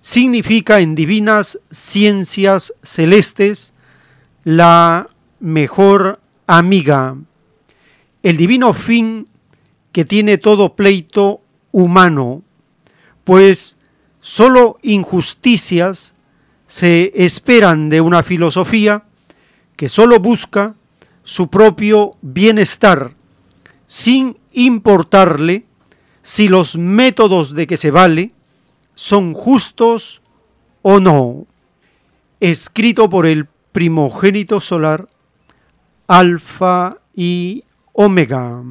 significa 0.00 0.80
en 0.80 0.94
divinas 0.94 1.58
ciencias 1.70 2.72
celestes 2.82 3.72
la 4.44 5.08
mejor 5.40 6.20
amiga, 6.46 7.16
el 8.22 8.36
divino 8.36 8.72
fin 8.72 9.28
que 9.96 10.04
tiene 10.04 10.36
todo 10.36 10.76
pleito 10.76 11.40
humano, 11.72 12.42
pues 13.24 13.78
Solo 14.20 14.78
injusticias 14.82 16.14
se 16.66 17.12
esperan 17.14 17.88
de 17.88 18.02
una 18.02 18.22
filosofía 18.22 19.04
que 19.76 19.88
solo 19.88 20.18
busca 20.18 20.74
su 21.22 21.48
propio 21.48 22.16
bienestar, 22.20 23.14
sin 23.86 24.36
importarle 24.52 25.64
si 26.22 26.48
los 26.48 26.76
métodos 26.76 27.54
de 27.54 27.66
que 27.66 27.78
se 27.78 27.90
vale 27.90 28.32
son 28.96 29.32
justos 29.32 30.20
o 30.82 30.98
no. 30.98 31.46
Escrito 32.40 33.08
por 33.08 33.24
el 33.24 33.46
primogénito 33.70 34.60
solar, 34.60 35.06
Alfa 36.08 36.98
y 37.14 37.62
Omega. 37.94 38.62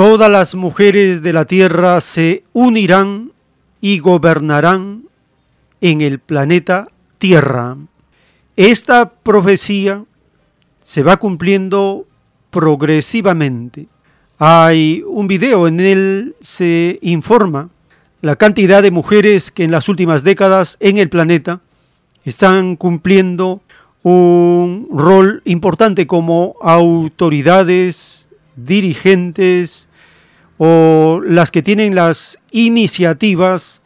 Todas 0.00 0.30
las 0.30 0.54
mujeres 0.54 1.20
de 1.20 1.34
la 1.34 1.44
tierra 1.44 2.00
se 2.00 2.42
unirán 2.54 3.32
y 3.82 3.98
gobernarán 3.98 5.02
en 5.82 6.00
el 6.00 6.20
planeta 6.20 6.88
Tierra. 7.18 7.76
Esta 8.56 9.10
profecía 9.10 10.02
se 10.80 11.02
va 11.02 11.18
cumpliendo 11.18 12.06
progresivamente. 12.48 13.88
Hay 14.38 15.04
un 15.06 15.28
video, 15.28 15.68
en 15.68 15.80
él 15.80 16.34
se 16.40 16.98
informa 17.02 17.68
la 18.22 18.36
cantidad 18.36 18.82
de 18.82 18.90
mujeres 18.90 19.50
que 19.50 19.64
en 19.64 19.70
las 19.70 19.90
últimas 19.90 20.24
décadas 20.24 20.78
en 20.80 20.96
el 20.96 21.10
planeta 21.10 21.60
están 22.24 22.76
cumpliendo 22.76 23.60
un 24.02 24.88
rol 24.94 25.42
importante 25.44 26.06
como 26.06 26.54
autoridades, 26.62 28.28
dirigentes, 28.56 29.89
o 30.62 31.22
las 31.24 31.50
que 31.50 31.62
tienen 31.62 31.94
las 31.94 32.38
iniciativas 32.50 33.80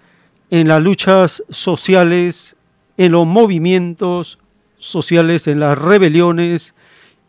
en 0.51 0.67
las 0.67 0.83
luchas 0.83 1.45
sociales, 1.49 2.57
en 2.97 3.13
los 3.13 3.29
movimientos 3.29 4.41
sociales, 4.81 5.47
en 5.47 5.61
las 5.61 5.79
rebeliones 5.79 6.75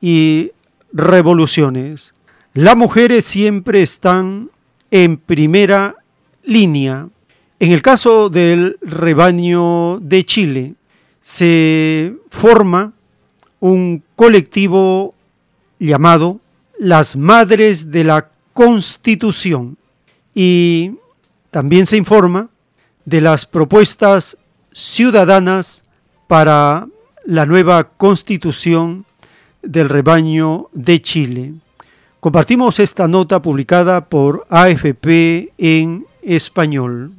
y 0.01 0.51
revoluciones. 0.91 2.15
Las 2.55 2.75
mujeres 2.75 3.23
siempre 3.23 3.83
están 3.83 4.49
en 4.89 5.17
primera 5.17 5.93
línea. 6.43 7.07
En 7.59 7.71
el 7.71 7.83
caso 7.83 8.29
del 8.31 8.79
rebaño 8.81 9.99
de 9.99 10.25
Chile, 10.25 10.73
se 11.21 12.15
forma 12.31 12.93
un 13.59 14.01
colectivo 14.15 15.13
llamado 15.77 16.39
las 16.79 17.15
Madres 17.15 17.91
de 17.91 18.05
la 18.05 18.29
constitución 18.55 19.77
y 20.33 20.93
también 21.51 21.85
se 21.85 21.97
informa 21.97 22.47
de 23.03 23.19
las 23.19 23.45
propuestas 23.45 24.37
ciudadanas 24.71 25.83
para 26.27 26.87
la 27.25 27.45
nueva 27.45 27.83
constitución 27.83 29.05
del 29.61 29.89
rebaño 29.89 30.69
de 30.71 31.01
Chile. 31.01 31.53
Compartimos 32.21 32.79
esta 32.79 33.09
nota 33.09 33.41
publicada 33.41 34.05
por 34.05 34.47
AFP 34.49 35.51
en 35.57 36.05
español. 36.21 37.11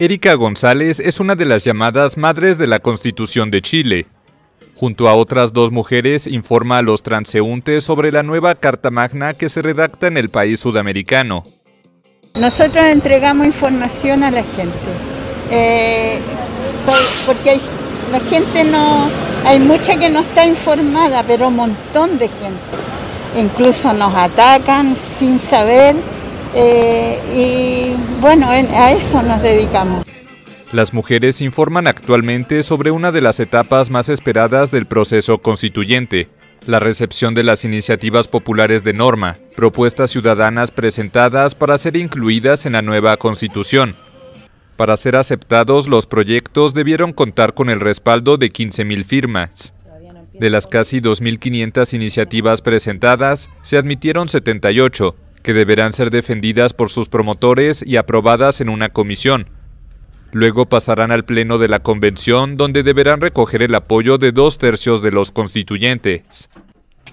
Erika 0.00 0.32
González 0.32 0.98
es 0.98 1.20
una 1.20 1.34
de 1.34 1.44
las 1.44 1.62
llamadas 1.62 2.16
madres 2.16 2.56
de 2.56 2.66
la 2.66 2.78
Constitución 2.78 3.50
de 3.50 3.60
Chile. 3.60 4.06
Junto 4.74 5.10
a 5.10 5.14
otras 5.14 5.52
dos 5.52 5.72
mujeres 5.72 6.26
informa 6.26 6.78
a 6.78 6.82
los 6.82 7.02
transeúntes 7.02 7.84
sobre 7.84 8.10
la 8.10 8.22
nueva 8.22 8.54
Carta 8.54 8.90
Magna 8.90 9.34
que 9.34 9.50
se 9.50 9.60
redacta 9.60 10.06
en 10.06 10.16
el 10.16 10.30
país 10.30 10.58
sudamericano. 10.58 11.44
Nosotros 12.34 12.86
entregamos 12.86 13.46
información 13.46 14.24
a 14.24 14.30
la 14.30 14.42
gente, 14.42 14.72
eh, 15.50 16.18
porque 17.26 17.60
la 18.10 18.20
gente 18.20 18.64
no, 18.64 19.06
hay 19.44 19.58
mucha 19.58 19.98
que 19.98 20.08
no 20.08 20.20
está 20.20 20.46
informada, 20.46 21.24
pero 21.24 21.48
un 21.48 21.56
montón 21.56 22.18
de 22.18 22.28
gente. 22.28 23.36
Incluso 23.36 23.92
nos 23.92 24.14
atacan 24.14 24.96
sin 24.96 25.38
saber 25.38 25.94
eh, 26.54 27.18
y 27.34 28.20
bueno, 28.20 28.48
a 28.48 28.92
eso 28.92 29.22
nos 29.22 29.42
dedicamos. 29.42 30.04
Las 30.72 30.92
mujeres 30.94 31.40
informan 31.40 31.88
actualmente 31.88 32.62
sobre 32.62 32.92
una 32.92 33.10
de 33.10 33.20
las 33.20 33.40
etapas 33.40 33.90
más 33.90 34.08
esperadas 34.08 34.70
del 34.70 34.86
proceso 34.86 35.38
constituyente, 35.38 36.28
la 36.66 36.78
recepción 36.78 37.34
de 37.34 37.42
las 37.42 37.64
iniciativas 37.64 38.28
populares 38.28 38.84
de 38.84 38.92
norma, 38.92 39.36
propuestas 39.56 40.10
ciudadanas 40.10 40.70
presentadas 40.70 41.56
para 41.56 41.76
ser 41.76 41.96
incluidas 41.96 42.66
en 42.66 42.74
la 42.74 42.82
nueva 42.82 43.16
constitución. 43.16 43.96
Para 44.76 44.96
ser 44.96 45.16
aceptados, 45.16 45.88
los 45.88 46.06
proyectos 46.06 46.72
debieron 46.72 47.12
contar 47.12 47.52
con 47.52 47.68
el 47.68 47.80
respaldo 47.80 48.36
de 48.36 48.52
15.000 48.52 49.04
firmas. 49.04 49.74
De 50.32 50.48
las 50.48 50.66
casi 50.66 51.00
2.500 51.00 51.92
iniciativas 51.94 52.62
presentadas, 52.62 53.50
se 53.60 53.76
admitieron 53.76 54.28
78, 54.28 55.14
que 55.42 55.52
deberán 55.52 55.92
ser 55.92 56.10
defendidas 56.10 56.72
por 56.72 56.90
sus 56.90 57.08
promotores 57.08 57.84
y 57.86 57.96
aprobadas 57.96 58.60
en 58.60 58.68
una 58.68 58.90
comisión. 58.90 59.48
Luego 60.32 60.66
pasarán 60.66 61.10
al 61.10 61.24
Pleno 61.24 61.58
de 61.58 61.68
la 61.68 61.80
Convención, 61.80 62.56
donde 62.56 62.82
deberán 62.82 63.20
recoger 63.20 63.62
el 63.62 63.74
apoyo 63.74 64.16
de 64.16 64.30
dos 64.30 64.58
tercios 64.58 65.02
de 65.02 65.10
los 65.10 65.32
constituyentes. 65.32 66.48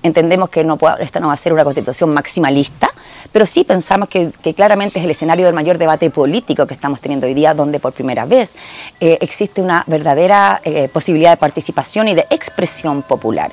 Entendemos 0.03 0.49
que 0.49 0.63
no 0.63 0.77
esta 0.99 1.19
no 1.19 1.27
va 1.27 1.33
a 1.33 1.37
ser 1.37 1.53
una 1.53 1.63
constitución 1.63 2.13
maximalista, 2.13 2.91
pero 3.31 3.45
sí 3.45 3.63
pensamos 3.63 4.07
que, 4.09 4.31
claramente 4.55 4.99
es 4.99 5.05
el 5.05 5.11
escenario 5.11 5.45
del 5.45 5.55
mayor 5.55 5.79
debate 5.79 6.09
político 6.11 6.67
que 6.67 6.75
estamos 6.75 7.01
teniendo 7.01 7.25
hoy 7.25 7.33
día, 7.33 7.55
donde 7.55 7.79
por 7.79 7.93
primera 7.93 8.25
vez 8.25 8.55
eh, 8.99 9.17
existe 9.21 9.61
una 9.61 9.83
verdadera 9.87 10.61
eh, 10.63 10.87
posibilidad 10.89 11.31
de 11.31 11.37
participación 11.37 12.07
y 12.07 12.13
de 12.13 12.27
expresión 12.29 13.01
popular. 13.01 13.51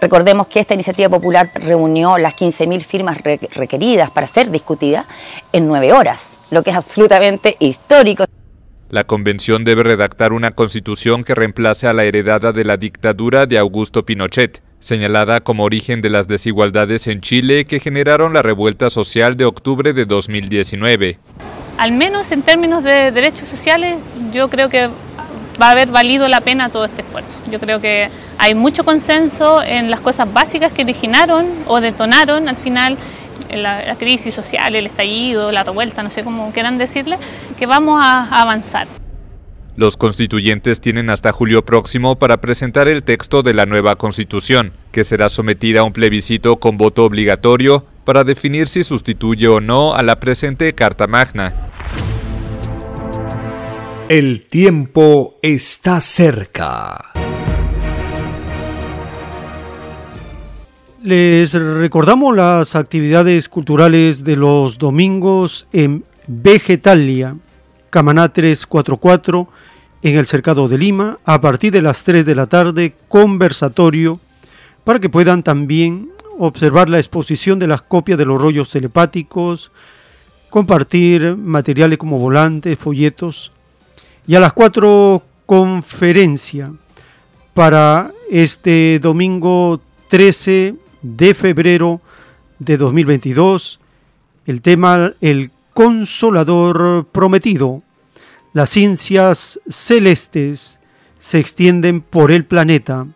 Recordemos 0.00 0.46
que 0.46 0.60
esta 0.60 0.74
iniciativa 0.74 1.08
popular 1.08 1.50
reunió 1.54 2.16
las 2.16 2.34
15.000 2.34 2.82
firmas 2.82 3.18
requeridas 3.54 4.10
para 4.10 4.26
ser 4.26 4.50
discutida 4.50 5.04
en 5.52 5.68
nueve 5.68 5.92
horas, 5.92 6.34
lo 6.50 6.62
que 6.62 6.70
es 6.70 6.76
absolutamente 6.76 7.56
histórico. 7.58 8.24
La 8.88 9.04
convención 9.04 9.62
debe 9.62 9.84
redactar 9.84 10.32
una 10.32 10.50
constitución 10.52 11.22
que 11.22 11.34
reemplace 11.34 11.86
a 11.86 11.92
la 11.92 12.04
heredada 12.04 12.52
de 12.52 12.64
la 12.64 12.76
dictadura 12.76 13.46
de 13.46 13.58
Augusto 13.58 14.04
Pinochet, 14.04 14.62
señalada 14.80 15.40
como 15.40 15.64
origen 15.64 16.00
de 16.00 16.10
las 16.10 16.26
desigualdades 16.26 17.06
en 17.06 17.20
Chile 17.20 17.66
que 17.66 17.78
generaron 17.78 18.32
la 18.32 18.42
revuelta 18.42 18.90
social 18.90 19.36
de 19.36 19.44
octubre 19.44 19.92
de 19.92 20.06
2019. 20.06 21.18
Al 21.76 21.92
menos 21.92 22.32
en 22.32 22.42
términos 22.42 22.82
de 22.82 23.12
derechos 23.12 23.48
sociales, 23.48 23.98
yo 24.32 24.48
creo 24.48 24.68
que 24.68 24.88
va 25.60 25.68
a 25.68 25.70
haber 25.72 25.88
valido 25.88 26.28
la 26.28 26.40
pena 26.40 26.70
todo 26.70 26.84
este 26.84 27.02
esfuerzo. 27.02 27.38
Yo 27.50 27.60
creo 27.60 27.80
que 27.80 28.08
hay 28.38 28.54
mucho 28.54 28.84
consenso 28.84 29.62
en 29.62 29.90
las 29.90 30.00
cosas 30.00 30.32
básicas 30.32 30.72
que 30.72 30.82
originaron 30.82 31.46
o 31.66 31.80
detonaron 31.80 32.48
al 32.48 32.56
final 32.56 32.96
la, 33.50 33.96
crisis 33.96 34.34
social, 34.34 34.74
el 34.74 34.86
estallido, 34.86 35.52
la 35.52 35.62
revuelta, 35.62 36.02
no 36.02 36.10
sé 36.10 36.24
cómo 36.24 36.52
quieran 36.52 36.78
decirle, 36.78 37.18
que 37.56 37.66
vamos 37.66 38.00
a, 38.02 38.24
a 38.24 38.42
avanzar. 38.42 38.86
Los 39.76 39.96
constituyentes 39.96 40.80
tienen 40.80 41.10
hasta 41.10 41.32
julio 41.32 41.64
próximo 41.64 42.16
para 42.16 42.38
presentar 42.38 42.88
el 42.88 43.02
texto 43.02 43.42
de 43.42 43.54
la 43.54 43.66
nueva 43.66 43.96
constitución, 43.96 44.72
que 44.92 45.04
será 45.04 45.28
sometida 45.28 45.80
a 45.80 45.84
un 45.84 45.92
plebiscito 45.92 46.56
con 46.56 46.76
voto 46.76 47.04
obligatorio 47.04 47.86
para 48.04 48.24
definir 48.24 48.68
si 48.68 48.82
sustituye 48.84 49.48
o 49.48 49.60
no 49.60 49.94
a 49.94 50.02
la 50.02 50.20
presente 50.20 50.74
Carta 50.74 51.06
Magna. 51.06 51.54
El 54.10 54.40
tiempo 54.48 55.38
está 55.40 56.00
cerca. 56.00 57.12
Les 61.00 61.52
recordamos 61.52 62.34
las 62.34 62.74
actividades 62.74 63.48
culturales 63.48 64.24
de 64.24 64.34
los 64.34 64.78
domingos 64.78 65.68
en 65.72 66.02
Vegetalia, 66.26 67.36
Camaná 67.90 68.32
344, 68.32 69.48
en 70.02 70.18
el 70.18 70.26
Cercado 70.26 70.66
de 70.66 70.78
Lima, 70.78 71.20
a 71.24 71.40
partir 71.40 71.72
de 71.72 71.82
las 71.82 72.02
3 72.02 72.26
de 72.26 72.34
la 72.34 72.46
tarde, 72.46 72.96
conversatorio, 73.06 74.18
para 74.82 74.98
que 74.98 75.08
puedan 75.08 75.44
también 75.44 76.10
observar 76.36 76.88
la 76.88 76.98
exposición 76.98 77.60
de 77.60 77.68
las 77.68 77.82
copias 77.82 78.18
de 78.18 78.24
los 78.24 78.42
rollos 78.42 78.70
telepáticos, 78.70 79.70
compartir 80.50 81.36
materiales 81.36 81.96
como 81.96 82.18
volantes, 82.18 82.76
folletos, 82.76 83.52
y 84.26 84.34
a 84.34 84.40
las 84.40 84.52
4 84.52 85.22
conferencia 85.46 86.72
para 87.54 88.12
este 88.30 88.98
domingo 89.00 89.80
13 90.08 90.74
de 91.02 91.34
febrero 91.34 92.00
de 92.58 92.76
2022. 92.76 93.80
El 94.46 94.62
tema 94.62 95.12
El 95.20 95.50
Consolador 95.74 97.06
Prometido. 97.10 97.82
Las 98.52 98.70
ciencias 98.70 99.60
celestes 99.68 100.80
se 101.18 101.38
extienden 101.38 102.00
por 102.00 102.32
el 102.32 102.44
planeta. 102.44 103.06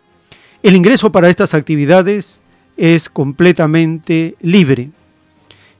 El 0.63 0.75
ingreso 0.75 1.11
para 1.11 1.29
estas 1.29 1.53
actividades 1.53 2.41
es 2.77 3.09
completamente 3.09 4.35
libre. 4.41 4.89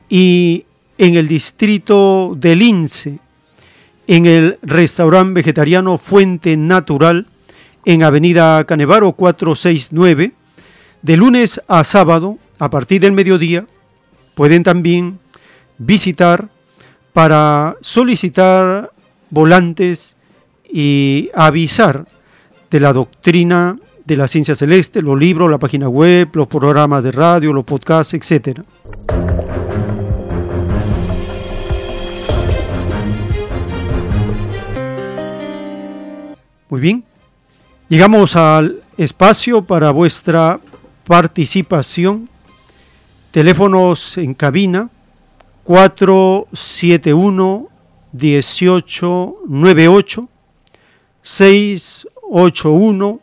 Y 0.10 0.66
en 0.98 1.16
el 1.16 1.28
distrito 1.28 2.36
de 2.38 2.56
Lince, 2.56 3.20
en 4.08 4.26
el 4.26 4.60
restaurante 4.62 5.34
vegetariano 5.34 5.98
Fuente 5.98 6.58
Natural, 6.58 7.26
en 7.86 8.04
Avenida 8.04 8.64
Canevaro 8.66 9.14
469, 9.14 10.34
de 11.02 11.18
lunes 11.18 11.62
a 11.68 11.84
sábado, 11.84 12.38
a 12.60 12.70
partir 12.70 13.02
del 13.02 13.12
mediodía, 13.12 13.66
pueden 14.34 14.64
también 14.64 15.20
visitar 15.78 16.50
para 17.14 17.78
solicitar 17.82 18.92
volantes 19.30 20.18
y 20.72 21.30
avisar 21.34 22.08
de 22.70 22.80
la 22.80 22.94
doctrina 22.94 23.78
de 24.06 24.18
la 24.18 24.28
ciencia 24.28 24.56
celeste, 24.56 25.02
los 25.02 25.18
libros, 25.18 25.50
la 25.50 25.58
página 25.58 25.90
web, 25.90 26.30
los 26.34 26.48
programas 26.48 27.04
de 27.04 27.12
radio, 27.12 27.54
los 27.54 27.66
podcasts, 27.66 28.14
etc. 28.14 28.60
Muy 36.76 36.82
bien, 36.82 37.06
llegamos 37.88 38.36
al 38.36 38.84
espacio 38.98 39.62
para 39.62 39.92
vuestra 39.92 40.60
participación. 41.06 42.28
Teléfonos 43.32 44.18
en 44.18 44.34
cabina 44.34 44.90
471 45.64 47.70
1898 48.12 50.30
681 51.22 53.22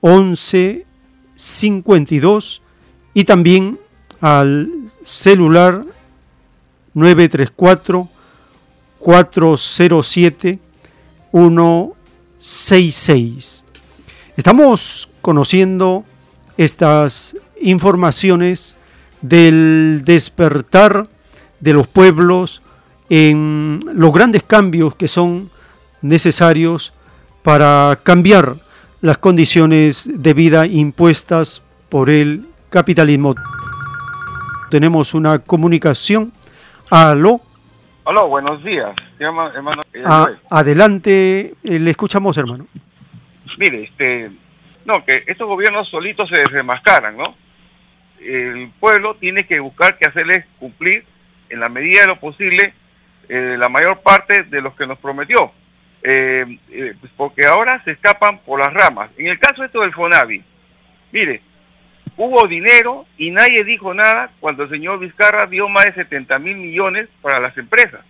1152 0.00 2.62
y 3.12 3.24
también 3.24 3.78
al 4.22 4.70
celular 5.02 5.84
934 6.94 8.08
407 8.98 10.58
166. 12.38 13.64
Estamos 14.36 15.08
conociendo 15.20 16.04
estas 16.56 17.36
informaciones 17.60 18.76
del 19.20 20.02
despertar 20.04 21.08
de 21.60 21.72
los 21.72 21.88
pueblos 21.88 22.62
en 23.10 23.80
los 23.92 24.12
grandes 24.12 24.42
cambios 24.44 24.94
que 24.94 25.08
son 25.08 25.50
necesarios 26.02 26.92
para 27.42 27.98
cambiar 28.02 28.56
las 29.00 29.18
condiciones 29.18 30.08
de 30.12 30.34
vida 30.34 30.66
impuestas 30.66 31.62
por 31.88 32.10
el 32.10 32.46
capitalismo. 32.70 33.34
Tenemos 34.70 35.14
una 35.14 35.38
comunicación. 35.38 36.32
Aló. 36.90 37.40
Aló, 38.08 38.26
buenos 38.26 38.64
días. 38.64 38.96
hermano. 39.18 39.82
Ah, 40.02 40.30
adelante, 40.48 41.52
eh, 41.62 41.78
le 41.78 41.90
escuchamos, 41.90 42.38
hermano. 42.38 42.66
Mire, 43.58 43.82
este, 43.84 44.30
no, 44.86 45.04
que 45.04 45.24
estos 45.26 45.46
gobiernos 45.46 45.90
solitos 45.90 46.26
se 46.30 46.42
remascaran, 46.46 47.18
¿no? 47.18 47.34
El 48.18 48.70
pueblo 48.80 49.16
tiene 49.16 49.44
que 49.44 49.60
buscar 49.60 49.98
que 49.98 50.08
hacerles 50.08 50.46
cumplir, 50.58 51.04
en 51.50 51.60
la 51.60 51.68
medida 51.68 52.00
de 52.00 52.06
lo 52.06 52.18
posible, 52.18 52.72
eh, 53.28 53.56
la 53.58 53.68
mayor 53.68 54.00
parte 54.00 54.44
de 54.44 54.62
los 54.62 54.74
que 54.74 54.86
nos 54.86 54.98
prometió. 54.98 55.52
eh, 56.02 56.58
eh, 56.70 56.94
pues 56.98 57.12
porque 57.14 57.44
ahora 57.44 57.82
se 57.84 57.90
escapan 57.90 58.38
por 58.38 58.58
las 58.58 58.72
ramas. 58.72 59.10
En 59.18 59.26
el 59.26 59.38
caso 59.38 59.64
esto 59.64 59.82
del 59.82 59.92
Fonavi, 59.92 60.42
mire, 61.12 61.42
hubo 62.18 62.46
dinero 62.48 63.06
y 63.16 63.30
nadie 63.30 63.64
dijo 63.64 63.94
nada 63.94 64.30
cuando 64.40 64.64
el 64.64 64.70
señor 64.70 64.98
Vizcarra 64.98 65.46
dio 65.46 65.68
más 65.68 65.84
de 65.84 65.94
70 65.94 66.38
mil 66.40 66.56
millones 66.56 67.08
para 67.22 67.40
las 67.40 67.56
empresas. 67.56 68.00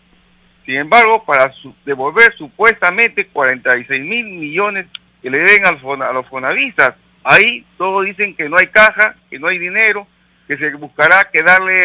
Sin 0.64 0.76
embargo, 0.76 1.24
para 1.24 1.52
devolver 1.84 2.34
supuestamente 2.36 3.26
46 3.26 4.04
mil 4.04 4.24
millones 4.24 4.86
que 5.22 5.30
le 5.30 5.38
den 5.38 5.66
al 5.66 6.02
a 6.02 6.12
los 6.12 6.26
fonavistas, 6.26 6.94
ahí 7.22 7.64
todos 7.76 8.04
dicen 8.06 8.34
que 8.34 8.48
no 8.48 8.56
hay 8.58 8.68
caja, 8.68 9.14
que 9.30 9.38
no 9.38 9.48
hay 9.48 9.58
dinero, 9.58 10.06
que 10.46 10.56
se 10.56 10.74
buscará 10.74 11.28
que 11.30 11.42
darle 11.42 11.84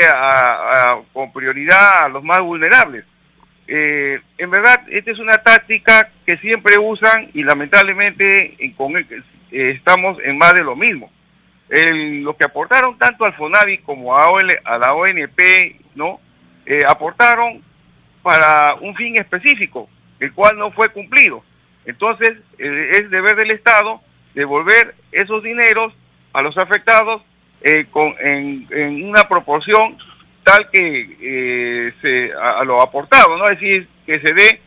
con 1.12 1.32
prioridad 1.34 2.06
a 2.06 2.10
los 2.10 2.24
más 2.24 2.40
vulnerables. 2.40 3.04
Eh, 3.68 4.20
en 4.38 4.50
verdad, 4.50 4.82
esta 4.90 5.12
es 5.12 5.20
una 5.20 5.38
táctica 5.38 6.10
que 6.26 6.38
siempre 6.38 6.78
usan 6.80 7.30
y 7.34 7.44
lamentablemente 7.44 8.56
con 8.78 8.96
eh, 8.98 9.06
estamos 9.52 10.18
en 10.24 10.38
más 10.38 10.54
de 10.54 10.64
lo 10.64 10.76
mismo. 10.76 11.12
Lo 11.82 12.36
que 12.38 12.46
aportaron 12.46 12.98
tanto 12.98 13.26
al 13.26 13.34
FONAVI 13.34 13.80
como 13.80 14.16
a, 14.16 14.26
a 14.66 14.78
la 14.78 14.94
ONP, 14.94 15.40
¿no? 15.96 16.20
Eh, 16.66 16.82
aportaron 16.88 17.62
para 18.22 18.76
un 18.76 18.96
fin 18.96 19.18
específico, 19.18 19.90
el 20.20 20.34
cual 20.34 20.58
no 20.58 20.72
fue 20.72 20.90
cumplido. 20.90 21.44
Entonces, 21.86 22.38
es 22.58 23.10
deber 23.10 23.36
del 23.36 23.52
Estado 23.52 24.02
devolver 24.34 24.96
esos 25.12 25.44
dineros 25.44 25.94
a 26.32 26.42
los 26.42 26.58
afectados 26.58 27.22
con, 27.92 28.16
en, 28.20 29.04
una 29.04 29.28
proporción 29.28 29.98
tal 30.44 30.70
que 30.70 31.18
eh, 31.22 31.94
se, 32.02 32.34
a, 32.34 32.64
lo 32.64 32.82
aportado, 32.82 33.38
¿no? 33.38 33.46
Es 33.46 33.60
decir, 33.60 33.88
que 34.06 34.20
se 34.20 34.34
dé 34.34 34.62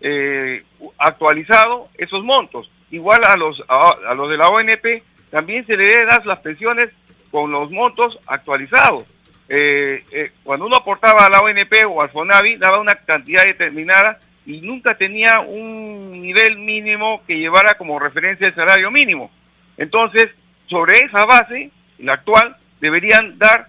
eh, 0.00 0.62
actualizado 0.98 1.88
esos 1.96 2.24
montos. 2.24 2.70
Igual 2.90 3.20
a 3.24 3.36
los, 3.36 3.62
a, 3.68 4.14
los 4.14 4.28
de 4.28 4.36
la 4.36 4.48
ONP 4.48 5.02
también 5.32 5.66
se 5.66 5.78
le 5.78 5.84
debe 5.84 6.04
dar 6.04 6.26
las 6.26 6.40
pensiones 6.40 6.90
con 7.30 7.50
los 7.50 7.70
montos 7.70 8.18
actualizados. 8.26 9.04
Eh, 9.48 10.30
cuando 10.44 10.66
uno 10.66 10.76
aportaba 10.76 11.24
a 11.24 11.30
la 11.30 11.40
ONP 11.40 11.72
o 11.88 12.02
al 12.02 12.10
FONAVI, 12.10 12.56
daba 12.56 12.78
una 12.78 12.94
cantidad 12.94 13.42
determinada 13.42 14.18
y 14.44 14.60
nunca 14.60 14.94
tenía 14.94 15.40
un 15.40 16.20
nivel 16.20 16.58
mínimo 16.58 17.22
que 17.26 17.38
llevara 17.38 17.74
como 17.78 17.98
referencia 17.98 18.46
el 18.46 18.54
salario 18.54 18.90
mínimo. 18.90 19.30
Entonces, 19.78 20.28
sobre 20.68 20.98
esa 20.98 21.24
base, 21.24 21.70
la 21.98 22.12
actual, 22.12 22.54
deberían 22.82 23.38
dar 23.38 23.68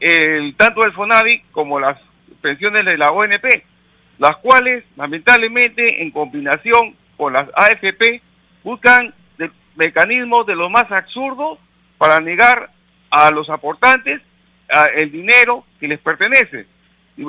el, 0.00 0.56
tanto 0.56 0.84
el 0.84 0.92
FONAVI 0.92 1.42
como 1.52 1.78
las 1.78 1.96
pensiones 2.40 2.84
de 2.84 2.98
la 2.98 3.12
ONP, 3.12 3.44
las 4.18 4.36
cuales 4.38 4.82
lamentablemente 4.96 6.02
en 6.02 6.10
combinación 6.10 6.96
con 7.16 7.34
las 7.34 7.48
AFP 7.54 8.20
buscan 8.64 9.14
mecanismos 9.76 10.46
de 10.46 10.54
lo 10.54 10.70
más 10.70 10.90
absurdos 10.90 11.58
para 11.98 12.20
negar 12.20 12.70
a 13.10 13.30
los 13.30 13.48
aportantes 13.50 14.20
el 14.96 15.10
dinero 15.10 15.64
que 15.78 15.88
les 15.88 16.00
pertenece. 16.00 16.66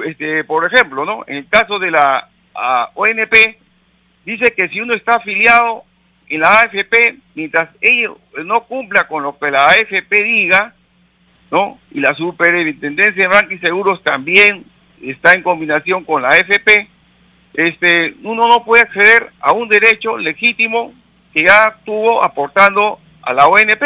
Este, 0.05 0.43
por 0.43 0.65
ejemplo, 0.65 1.05
¿no? 1.05 1.23
en 1.27 1.37
el 1.37 1.47
caso 1.47 1.77
de 1.79 1.91
la 1.91 2.29
ONP, 2.93 3.57
dice 4.25 4.53
que 4.55 4.69
si 4.69 4.79
uno 4.81 4.93
está 4.93 5.15
afiliado 5.15 5.83
en 6.27 6.39
la 6.39 6.61
AFP, 6.61 7.17
mientras 7.35 7.69
ello 7.81 8.17
no 8.43 8.63
cumpla 8.63 9.07
con 9.07 9.23
lo 9.23 9.37
que 9.37 9.51
la 9.51 9.67
AFP 9.67 10.23
diga, 10.23 10.73
¿no? 11.51 11.79
Y 11.91 11.99
la 11.99 12.15
Superintendencia 12.15 13.23
de 13.23 13.27
Banca 13.27 13.53
y 13.53 13.59
Seguros 13.59 14.01
también 14.03 14.65
está 15.01 15.33
en 15.33 15.43
combinación 15.43 16.03
con 16.03 16.23
la 16.23 16.29
AFP. 16.29 16.87
Este, 17.53 18.15
uno 18.23 18.47
no 18.47 18.65
puede 18.65 18.83
acceder 18.83 19.31
a 19.39 19.53
un 19.53 19.69
derecho 19.69 20.17
legítimo 20.17 20.93
que 21.35 21.43
ya 21.43 21.75
tuvo 21.83 22.23
aportando 22.23 22.97
a 23.21 23.33
la 23.33 23.47
ONP. 23.47 23.83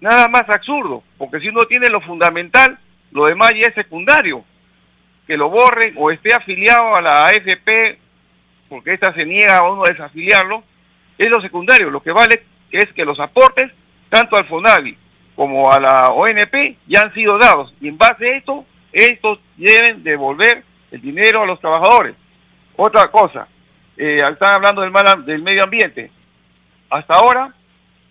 Nada 0.00 0.28
más 0.28 0.48
absurdo, 0.48 1.02
porque 1.18 1.40
si 1.40 1.48
uno 1.48 1.62
tiene 1.62 1.88
lo 1.88 2.00
fundamental, 2.00 2.78
lo 3.10 3.26
demás 3.26 3.50
ya 3.50 3.68
es 3.68 3.74
secundario. 3.74 4.44
Que 5.26 5.36
lo 5.36 5.50
borren 5.50 5.94
o 5.96 6.12
esté 6.12 6.32
afiliado 6.32 6.94
a 6.94 7.02
la 7.02 7.26
AFP, 7.26 7.98
porque 8.68 8.92
esta 8.92 9.12
se 9.12 9.24
niega 9.24 9.56
a 9.56 9.68
uno 9.68 9.82
desafiliarlo, 9.82 10.62
es 11.18 11.28
lo 11.28 11.42
secundario. 11.42 11.90
Lo 11.90 12.00
que 12.00 12.12
vale 12.12 12.44
es 12.70 12.92
que 12.92 13.04
los 13.04 13.18
aportes, 13.18 13.72
tanto 14.08 14.36
al 14.36 14.46
FONAVI 14.46 14.96
como 15.34 15.72
a 15.72 15.80
la 15.80 16.10
ONP 16.10 16.76
ya 16.86 17.00
han 17.00 17.12
sido 17.12 17.38
dados. 17.38 17.74
Y 17.80 17.88
en 17.88 17.98
base 17.98 18.24
a 18.24 18.36
esto, 18.36 18.64
estos 18.92 19.40
deben 19.56 20.04
devolver 20.04 20.62
el 20.92 21.00
dinero 21.00 21.42
a 21.42 21.46
los 21.46 21.58
trabajadores. 21.58 22.14
Otra 22.76 23.08
cosa, 23.08 23.48
eh, 23.96 24.22
están 24.30 24.54
hablando 24.54 24.82
del, 24.82 24.92
del 25.24 25.42
medio 25.42 25.64
ambiente. 25.64 26.12
Hasta 26.90 27.14
ahora, 27.14 27.52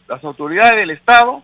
las 0.07 0.23
autoridades 0.23 0.75
del 0.75 0.91
Estado 0.91 1.43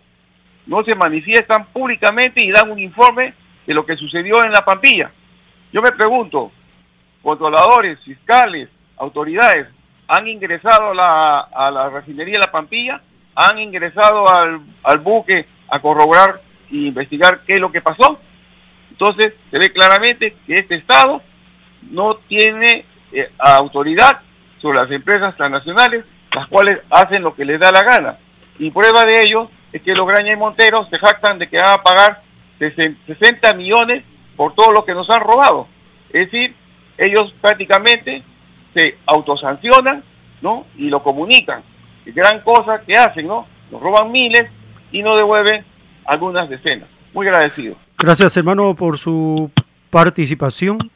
no 0.66 0.82
se 0.84 0.94
manifiestan 0.94 1.66
públicamente 1.66 2.40
y 2.40 2.50
dan 2.50 2.70
un 2.70 2.78
informe 2.78 3.34
de 3.66 3.74
lo 3.74 3.84
que 3.84 3.96
sucedió 3.96 4.42
en 4.44 4.52
la 4.52 4.64
Pampilla. 4.64 5.10
Yo 5.72 5.82
me 5.82 5.92
pregunto, 5.92 6.52
controladores, 7.22 7.98
fiscales, 8.00 8.68
autoridades, 8.96 9.68
¿han 10.08 10.28
ingresado 10.28 10.90
a 10.90 10.94
la, 10.94 11.40
a 11.40 11.70
la 11.70 11.90
refinería 11.90 12.34
de 12.34 12.46
la 12.46 12.50
Pampilla? 12.50 13.00
¿Han 13.34 13.58
ingresado 13.58 14.32
al, 14.32 14.60
al 14.84 14.98
buque 14.98 15.46
a 15.68 15.80
corroborar 15.80 16.40
e 16.70 16.76
investigar 16.76 17.40
qué 17.46 17.54
es 17.54 17.60
lo 17.60 17.72
que 17.72 17.80
pasó. 17.80 18.18
Entonces 18.90 19.34
se 19.50 19.58
ve 19.58 19.72
claramente 19.72 20.36
que 20.46 20.58
este 20.58 20.76
Estado 20.76 21.22
no 21.90 22.14
tiene 22.16 22.84
eh, 23.12 23.30
autoridad 23.38 24.20
sobre 24.60 24.78
las 24.78 24.90
empresas 24.90 25.36
transnacionales, 25.36 26.04
las 26.34 26.48
cuales 26.48 26.80
hacen 26.90 27.22
lo 27.22 27.34
que 27.34 27.44
les 27.44 27.60
da 27.60 27.72
la 27.72 27.82
gana. 27.82 28.16
Y 28.58 28.70
prueba 28.70 29.04
de 29.04 29.22
ello 29.24 29.50
es 29.72 29.82
que 29.82 29.94
los 29.94 30.06
Graña 30.06 30.32
y 30.32 30.36
Monteros 30.36 30.88
se 30.88 30.98
jactan 30.98 31.38
de 31.38 31.48
que 31.48 31.58
van 31.58 31.78
a 31.78 31.82
pagar 31.82 32.20
60 32.58 33.52
millones 33.54 34.04
por 34.36 34.54
todo 34.54 34.72
lo 34.72 34.84
que 34.84 34.94
nos 34.94 35.08
han 35.10 35.20
robado. 35.20 35.66
Es 36.12 36.30
decir, 36.30 36.54
ellos 36.98 37.34
prácticamente 37.40 38.22
se 38.72 38.96
autosancionan, 39.06 40.02
¿no? 40.42 40.66
Y 40.76 40.88
lo 40.88 41.02
comunican. 41.02 41.62
gran 42.06 42.40
cosa 42.40 42.80
que 42.80 42.96
hacen, 42.96 43.26
¿no? 43.26 43.46
Nos 43.70 43.80
roban 43.80 44.12
miles 44.12 44.50
y 44.92 45.02
no 45.02 45.16
devuelve 45.16 45.64
algunas 46.04 46.48
decenas. 46.48 46.88
Muy 47.12 47.26
agradecido. 47.26 47.76
Gracias 47.98 48.36
hermano 48.36 48.74
por 48.74 48.98
su 48.98 49.50
participación. 49.90 50.90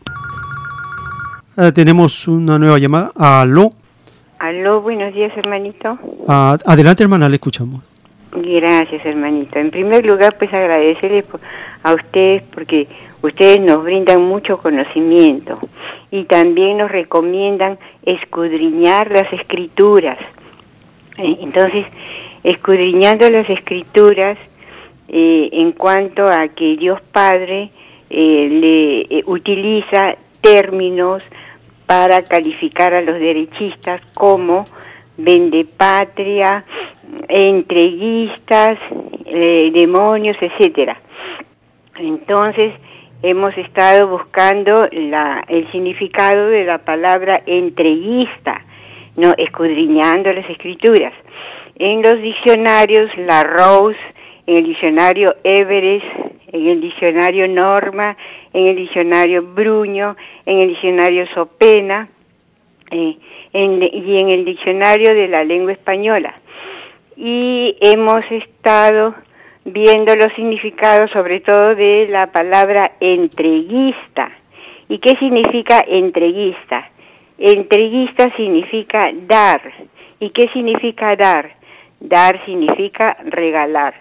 Eh, 1.57 1.73
tenemos 1.73 2.29
una 2.29 2.59
nueva 2.59 2.79
llamada. 2.79 3.13
Aló. 3.17 3.73
Aló, 4.39 4.81
buenos 4.81 5.13
días 5.15 5.37
hermanito. 5.37 5.99
Ah, 6.29 6.57
adelante 6.65 7.03
hermana, 7.03 7.29
le 7.29 7.37
escuchamos. 7.37 7.83
Gracias 8.33 9.05
hermanito. 9.05 9.59
En 9.59 9.71
primer 9.71 10.07
lugar 10.07 10.37
pues 10.39 10.53
agradecerles 10.53 11.25
a 11.83 11.95
ustedes 11.95 12.43
porque 12.55 12.87
ustedes 13.23 13.61
nos 13.61 13.83
brindan 13.83 14.23
mucho 14.23 14.59
conocimiento 14.59 15.59
y 16.11 16.25
también 16.25 16.79
nos 16.79 16.91
recomiendan 16.91 17.79
escudriñar 18.05 19.11
las 19.11 19.33
escrituras. 19.33 20.19
Eh, 21.17 21.39
entonces, 21.41 21.87
escudriñando 22.45 23.29
las 23.31 23.49
escrituras 23.51 24.39
eh, 25.09 25.49
en 25.53 25.73
cuanto 25.73 26.27
a 26.27 26.49
que 26.49 26.77
Dios 26.77 27.01
Padre 27.13 27.71
eh, 28.11 28.49
le 28.51 29.19
eh, 29.19 29.23
utiliza 29.27 30.17
términos 30.41 31.23
para 31.89 32.23
calificar 32.23 32.93
a 32.93 33.01
los 33.01 33.19
derechistas 33.19 34.03
como 34.13 34.67
vendepatria, 35.17 36.65
entreguistas, 37.29 38.79
demonios, 39.25 40.37
etcétera. 40.39 41.01
Entonces 41.99 42.75
hemos 43.23 43.57
estado 43.57 44.07
buscando 44.07 44.87
el 44.91 45.73
significado 45.73 46.49
de 46.51 46.65
la 46.67 46.77
palabra 46.77 47.43
entreguista, 47.47 48.65
no 49.17 49.33
escudriñando 49.39 50.31
las 50.33 50.49
escrituras. 50.51 51.15
En 51.77 52.03
los 52.03 52.21
diccionarios, 52.21 53.17
la 53.17 53.45
Rose, 53.45 53.99
en 54.47 54.59
el 54.59 54.65
diccionario 54.67 55.35
Everest, 55.43 56.05
en 56.53 56.67
el 56.67 56.81
diccionario 56.81 57.49
Norma, 57.49 58.17
en 58.53 58.67
el 58.69 58.77
diccionario 58.77 59.43
Bruño, 59.43 60.17
en 60.47 60.61
el 60.61 60.69
diccionario 60.69 61.27
Sopena 61.35 62.09
eh, 62.91 63.17
y 63.53 64.17
en 64.17 64.29
el 64.29 64.45
diccionario 64.45 65.15
de 65.15 65.29
la 65.29 65.45
lengua 65.45 65.73
española. 65.73 66.35
Y 67.17 67.77
hemos 67.81 68.25
estado 68.31 69.15
viendo 69.65 70.15
los 70.17 70.33
significados 70.35 71.11
sobre 71.11 71.41
todo 71.41 71.75
de 71.75 72.07
la 72.09 72.33
palabra 72.33 72.93
entreguista. 73.01 74.31
¿Y 74.89 74.99
qué 74.99 75.17
significa 75.17 75.85
entreguista? 75.87 76.91
Entreguista 77.39 78.35
significa 78.37 79.11
dar. 79.13 79.61
¿Y 80.21 80.31
qué 80.31 80.49
significa 80.49 81.15
dar? 81.17 81.53
Dar 82.01 82.45
significa 82.47 83.17
regalar. 83.25 83.95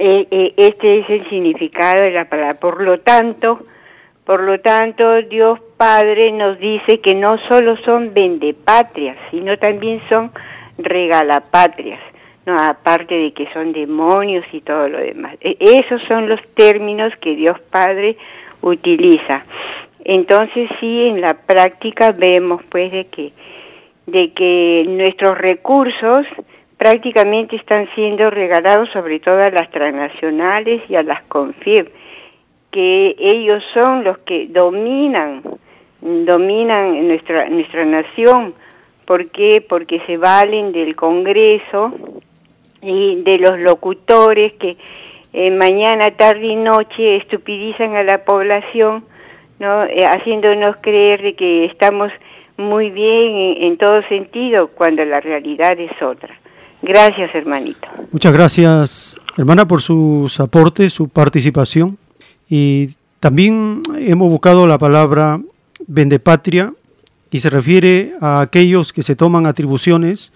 Eh, 0.00 0.26
eh, 0.30 0.54
este 0.56 1.00
es 1.00 1.10
el 1.10 1.28
significado 1.28 2.02
de 2.02 2.12
la 2.12 2.28
palabra. 2.28 2.54
Por 2.60 2.82
lo 2.82 3.00
tanto, 3.00 3.60
Por 4.28 4.42
lo 4.42 4.60
tanto, 4.60 5.22
Dios 5.22 5.58
Padre 5.78 6.32
nos 6.32 6.58
dice 6.58 7.00
que 7.00 7.14
no 7.14 7.38
solo 7.48 7.78
son 7.78 8.12
vendepatrias, 8.12 9.16
sino 9.30 9.56
también 9.56 10.02
son 10.10 10.32
regalapatrias, 10.76 11.98
no 12.44 12.54
aparte 12.58 13.14
de 13.14 13.32
que 13.32 13.50
son 13.54 13.72
demonios 13.72 14.44
y 14.52 14.60
todo 14.60 14.86
lo 14.86 14.98
demás. 14.98 15.34
E, 15.40 15.56
esos 15.58 16.02
son 16.02 16.28
los 16.28 16.42
términos 16.54 17.10
que 17.22 17.36
Dios 17.36 17.58
Padre 17.70 18.18
utiliza. 18.60 19.46
Entonces 20.04 20.68
sí, 20.78 21.06
en 21.06 21.22
la 21.22 21.32
práctica 21.32 22.12
vemos 22.12 22.60
pues 22.68 22.92
de 22.92 23.06
que 23.06 23.32
de 24.04 24.32
que 24.34 24.84
nuestros 24.88 25.38
recursos 25.38 26.26
prácticamente 26.78 27.56
están 27.56 27.88
siendo 27.94 28.30
regalados 28.30 28.88
sobre 28.90 29.20
todo 29.20 29.42
a 29.42 29.50
las 29.50 29.70
transnacionales 29.70 30.82
y 30.88 30.96
a 30.96 31.02
las 31.02 31.22
CONFIR, 31.24 31.92
que 32.70 33.16
ellos 33.18 33.62
son 33.74 34.04
los 34.04 34.18
que 34.18 34.46
dominan, 34.48 35.42
dominan 36.00 37.06
nuestra, 37.08 37.48
nuestra 37.48 37.84
nación. 37.84 38.54
¿Por 39.04 39.30
qué? 39.30 39.64
Porque 39.66 40.00
se 40.00 40.16
valen 40.16 40.72
del 40.72 40.94
Congreso 40.94 41.92
y 42.80 43.22
de 43.22 43.38
los 43.38 43.58
locutores 43.58 44.52
que 44.54 44.76
eh, 45.32 45.50
mañana, 45.50 46.10
tarde 46.12 46.46
y 46.46 46.56
noche 46.56 47.16
estupidizan 47.16 47.96
a 47.96 48.02
la 48.02 48.24
población, 48.24 49.04
¿no? 49.58 49.84
Eh, 49.84 50.04
haciéndonos 50.04 50.76
creer 50.80 51.34
que 51.36 51.66
estamos 51.66 52.10
muy 52.56 52.90
bien 52.90 53.62
en, 53.62 53.76
todo 53.76 54.02
sentido 54.08 54.68
cuando 54.68 55.04
la 55.04 55.20
realidad 55.20 55.78
es 55.78 56.02
otra. 56.02 56.34
Gracias, 56.82 57.34
hermanito. 57.34 57.86
Muchas 58.12 58.32
gracias, 58.32 59.18
hermana, 59.36 59.66
por 59.66 59.82
sus 59.82 60.38
aportes, 60.40 60.92
su 60.92 61.08
participación. 61.08 61.98
Y 62.48 62.90
también 63.20 63.82
hemos 63.96 64.30
buscado 64.30 64.66
la 64.66 64.78
palabra 64.78 65.40
vendepatria 65.86 66.72
y 67.30 67.40
se 67.40 67.50
refiere 67.50 68.14
a 68.20 68.40
aquellos 68.40 68.92
que 68.92 69.02
se 69.02 69.16
toman 69.16 69.46
atribuciones 69.46 70.32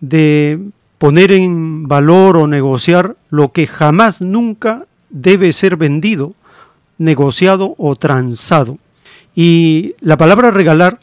de 0.00 0.58
poner 0.98 1.32
en 1.32 1.88
valor 1.88 2.36
o 2.36 2.46
negociar 2.46 3.16
lo 3.30 3.52
que 3.52 3.66
jamás 3.66 4.22
nunca 4.22 4.86
debe 5.10 5.52
ser 5.52 5.76
vendido, 5.76 6.34
negociado 6.98 7.74
o 7.78 7.96
transado. 7.96 8.78
Y 9.34 9.94
la 10.00 10.16
palabra 10.16 10.50
regalar 10.50 11.00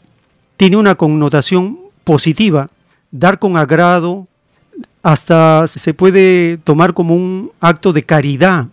tiene 0.56 0.76
una 0.76 0.94
connotación 0.94 1.78
positiva, 2.04 2.70
dar 3.10 3.38
con 3.38 3.56
agrado, 3.56 4.26
hasta 5.08 5.66
se 5.68 5.94
puede 5.94 6.58
tomar 6.58 6.92
como 6.92 7.16
un 7.16 7.50
acto 7.60 7.94
de 7.94 8.02
caridad. 8.02 8.68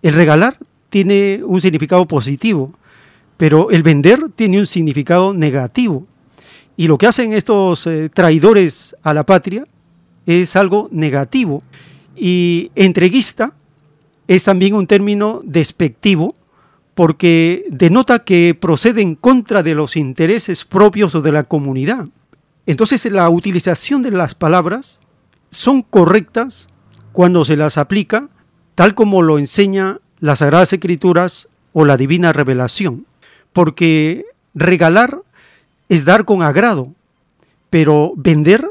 El 0.00 0.14
regalar 0.14 0.56
tiene 0.90 1.40
un 1.44 1.60
significado 1.60 2.06
positivo, 2.06 2.72
pero 3.36 3.68
el 3.68 3.82
vender 3.82 4.28
tiene 4.36 4.60
un 4.60 4.68
significado 4.68 5.34
negativo. 5.34 6.06
Y 6.76 6.86
lo 6.86 6.98
que 6.98 7.08
hacen 7.08 7.32
estos 7.32 7.88
eh, 7.88 8.08
traidores 8.14 8.94
a 9.02 9.12
la 9.12 9.24
patria 9.24 9.64
es 10.24 10.54
algo 10.54 10.88
negativo. 10.92 11.64
Y 12.14 12.70
entreguista 12.76 13.52
es 14.28 14.44
también 14.44 14.74
un 14.74 14.86
término 14.86 15.40
despectivo 15.42 16.36
porque 16.94 17.64
denota 17.70 18.20
que 18.20 18.56
procede 18.58 19.02
en 19.02 19.16
contra 19.16 19.64
de 19.64 19.74
los 19.74 19.96
intereses 19.96 20.64
propios 20.64 21.16
o 21.16 21.22
de 21.22 21.32
la 21.32 21.42
comunidad. 21.42 22.06
Entonces 22.66 23.04
la 23.10 23.28
utilización 23.30 24.04
de 24.04 24.12
las 24.12 24.36
palabras 24.36 25.00
son 25.52 25.82
correctas 25.82 26.68
cuando 27.12 27.44
se 27.44 27.56
las 27.56 27.78
aplica 27.78 28.28
tal 28.74 28.94
como 28.94 29.22
lo 29.22 29.38
enseña 29.38 30.00
las 30.18 30.40
Sagradas 30.40 30.72
Escrituras 30.72 31.48
o 31.72 31.84
la 31.84 31.96
Divina 31.96 32.32
Revelación, 32.32 33.06
porque 33.52 34.24
regalar 34.54 35.20
es 35.88 36.04
dar 36.04 36.24
con 36.24 36.42
agrado, 36.42 36.92
pero 37.70 38.14
vender, 38.16 38.66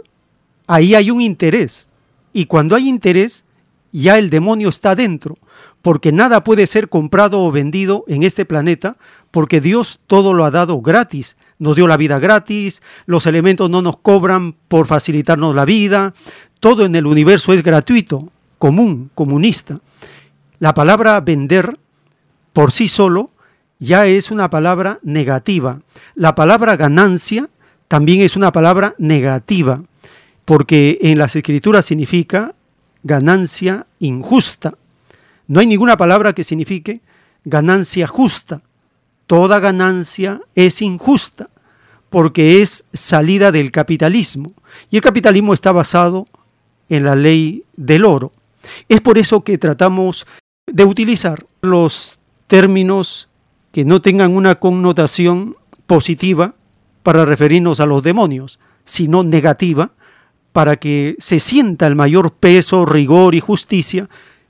ahí 0.68 0.96
hay 0.96 1.12
un 1.12 1.22
interés, 1.22 1.88
y 2.34 2.46
cuando 2.46 2.76
hay 2.76 2.88
interés, 2.88 3.46
ya 3.92 4.18
el 4.18 4.30
demonio 4.30 4.70
está 4.70 4.96
dentro, 4.96 5.38
porque 5.82 6.12
nada 6.12 6.44
puede 6.44 6.68
ser 6.68 6.90
comprado 6.90 7.44
o 7.44 7.52
vendido 7.52 8.06
en 8.08 8.24
este 8.24 8.46
planeta, 8.46 8.98
porque 9.32 9.60
Dios 9.60 10.00
todo 10.08 10.34
lo 10.34 10.46
ha 10.46 10.52
dado 10.52 10.82
gratis. 10.82 11.38
Nos 11.58 11.76
dio 11.76 11.88
la 11.88 11.98
vida 11.98 12.20
gratis, 12.20 12.82
los 13.06 13.26
elementos 13.26 13.70
no 13.70 13.82
nos 13.82 13.98
cobran 13.98 14.54
por 14.68 14.88
facilitarnos 14.88 15.56
la 15.56 15.66
vida, 15.66 16.14
todo 16.62 16.86
en 16.86 16.96
el 16.96 17.08
universo 17.08 17.52
es 17.54 17.64
gratuito, 17.64 18.32
común, 18.60 19.10
comunista. 19.16 19.80
La 20.60 20.74
palabra 20.76 21.20
vender 21.20 21.78
por 22.54 22.72
sí 22.72 22.88
solo 22.88 23.32
ya 23.80 24.06
es 24.06 24.30
una 24.30 24.52
palabra 24.52 25.00
negativa. 25.02 25.82
La 26.14 26.36
palabra 26.36 26.78
ganancia 26.78 27.50
también 27.88 28.22
es 28.22 28.36
una 28.36 28.52
palabra 28.52 28.94
negativa, 29.00 29.82
porque 30.46 31.00
en 31.02 31.18
las 31.18 31.36
escrituras 31.36 31.86
significa 31.86 32.54
ganancia 33.02 33.88
injusta. 34.00 34.76
No 35.48 35.62
hay 35.62 35.66
ninguna 35.66 35.98
palabra 35.98 36.34
que 36.34 36.44
signifique 36.44 37.02
ganancia 37.44 38.06
justa. 38.06 38.62
Toda 39.26 39.60
ganancia 39.60 40.42
es 40.54 40.84
injusta 40.84 41.50
porque 42.12 42.62
es 42.62 42.86
salida 42.94 43.52
del 43.52 43.72
capitalismo. 43.72 44.54
Y 44.92 44.98
el 44.98 45.02
capitalismo 45.02 45.56
está 45.56 45.72
basado 45.72 46.28
en 46.92 47.06
la 47.06 47.16
ley 47.16 47.64
del 47.78 48.06
oro. 48.06 48.34
Es 48.90 49.02
por 49.02 49.18
eso 49.18 49.42
que 49.42 49.58
tratamos 49.58 50.28
de 50.68 50.84
utilizar 50.84 51.46
los 51.62 52.20
términos 52.48 53.30
que 53.72 53.86
no 53.86 54.02
tengan 54.02 54.36
una 54.36 54.56
connotación 54.56 55.56
positiva 55.88 56.54
para 57.02 57.24
referirnos 57.24 57.80
a 57.80 57.86
los 57.86 58.04
demonios, 58.04 58.60
sino 58.84 59.24
negativa, 59.24 59.94
para 60.52 60.76
que 60.76 61.16
se 61.18 61.40
sienta 61.40 61.88
el 61.88 61.96
mayor 61.96 62.34
peso, 62.34 62.86
rigor 62.86 63.36
y 63.36 63.40
justicia 63.40 64.10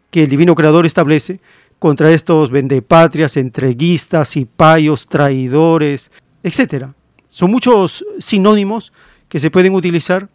que 0.09 0.23
el 0.23 0.29
Divino 0.29 0.55
Creador 0.55 0.87
establece 0.87 1.39
contra 1.77 2.11
estos 2.11 2.49
vendepatrias, 2.49 3.37
entreguistas, 3.37 4.33
payos, 4.57 5.05
traidores, 5.05 6.11
etc. 6.41 6.87
Son 7.27 7.51
muchos 7.51 8.03
sinónimos 8.17 8.91
que 9.29 9.39
se 9.39 9.51
pueden 9.51 9.75
utilizar 9.75 10.27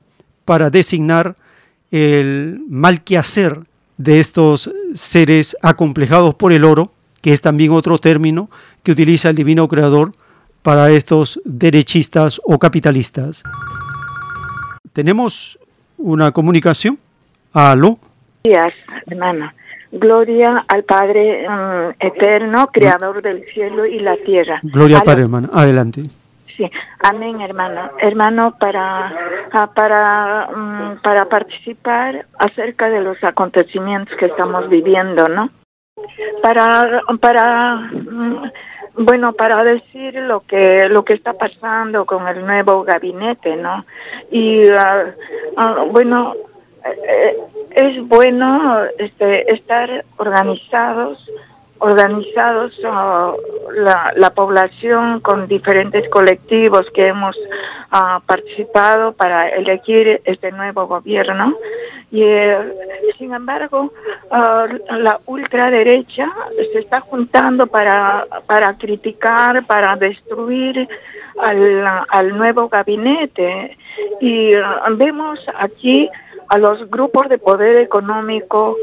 para 0.45 0.71
designar 0.71 1.37
el 1.91 2.61
mal 2.69 3.03
quehacer 3.03 3.61
de 3.97 4.21
estos 4.21 4.71
seres 4.95 5.57
acomplejados 5.63 6.35
por 6.35 6.53
el 6.53 6.65
oro, 6.65 6.93
que 7.23 7.33
es 7.33 7.41
también 7.41 7.73
otro 7.73 7.99
término 7.99 8.51
que 8.83 8.93
utiliza 8.93 9.31
el 9.31 9.37
Divino 9.37 9.69
Creador 9.69 10.13
para 10.63 10.91
estos 10.91 11.41
derechistas 11.45 12.41
o 12.45 12.59
capitalistas. 12.59 13.43
Tenemos 14.93 15.59
una 15.97 16.33
comunicación. 16.33 16.99
Aló. 17.53 17.99
Días, 18.45 18.73
hermano. 19.07 19.53
Gloria 19.93 20.59
al 20.69 20.85
Padre 20.85 21.49
mm, 21.49 21.95
eterno, 22.01 22.69
creador 22.73 23.23
del 23.23 23.45
cielo 23.53 23.87
y 23.87 24.01
la 24.01 24.17
tierra. 24.25 24.61
Gloria 24.63 24.99
al 24.99 25.05
Padre, 25.05 25.23
hermano. 25.23 25.49
Adelante. 25.53 26.03
Sí, 26.57 26.71
amén, 27.01 27.41
hermano. 27.43 27.91
Hermano, 27.99 28.57
para, 28.59 29.13
ah, 29.53 29.71
para, 29.75 30.49
mm, 30.49 31.03
para 31.03 31.27
participar 31.29 32.27
acerca 32.39 32.89
de 32.89 33.01
los 33.03 33.23
acontecimientos 33.23 34.17
que 34.17 34.27
estamos 34.27 34.69
viviendo, 34.69 35.25
¿no? 35.29 35.51
Para, 36.43 37.03
para 37.21 37.77
mm, 37.77 38.51
bueno, 38.99 39.35
para 39.35 39.63
decir 39.65 40.15
lo 40.15 40.41
que 40.41 40.89
lo 40.89 41.05
que 41.05 41.13
está 41.13 41.35
pasando 41.35 42.07
con 42.07 42.27
el 42.27 42.47
nuevo 42.47 42.85
gabinete, 42.85 43.57
¿no? 43.57 43.85
Y 44.31 44.67
ah, 44.71 45.05
ah, 45.59 45.85
bueno, 45.91 46.35
eh, 46.85 47.37
es 47.73 48.09
bueno 48.09 48.85
este, 48.99 49.53
estar 49.53 50.07
organizados 50.17 51.31
organizados 51.79 52.79
la, 52.79 54.13
la, 54.17 54.31
población 54.31 55.21
con 55.21 55.47
diferentes 55.47 56.09
colectivos 56.09 56.87
que 56.95 57.07
hemos 57.07 57.37
ah, 57.91 58.21
participado 58.27 59.13
para 59.13 59.49
elegir 59.49 60.21
este 60.25 60.53
nuevo 60.53 60.87
gobierno. 60.87 61.57
Y 62.11 62.23
eh, 62.23 62.59
sin 63.19 63.35
embargo 63.35 63.93
ah, 64.31 64.67
la 64.91 65.19
ultraderecha 65.27 66.33
se 66.73 66.79
está 66.79 67.01
juntando 67.01 67.67
para, 67.67 68.27
para 68.47 68.75
criticar, 68.75 69.67
para 69.67 69.97
destruir 69.97 70.89
al, 71.39 71.87
al 72.09 72.37
nuevo 72.37 72.69
gabinete. 72.69 73.77
Y 74.21 74.55
ah, 74.55 74.83
vemos 74.91 75.45
aquí 75.59 76.09
a 76.49 76.59
los 76.59 76.89
grupos 76.91 77.29
de 77.29 77.39
poder 77.39 77.77
económico 77.77 78.77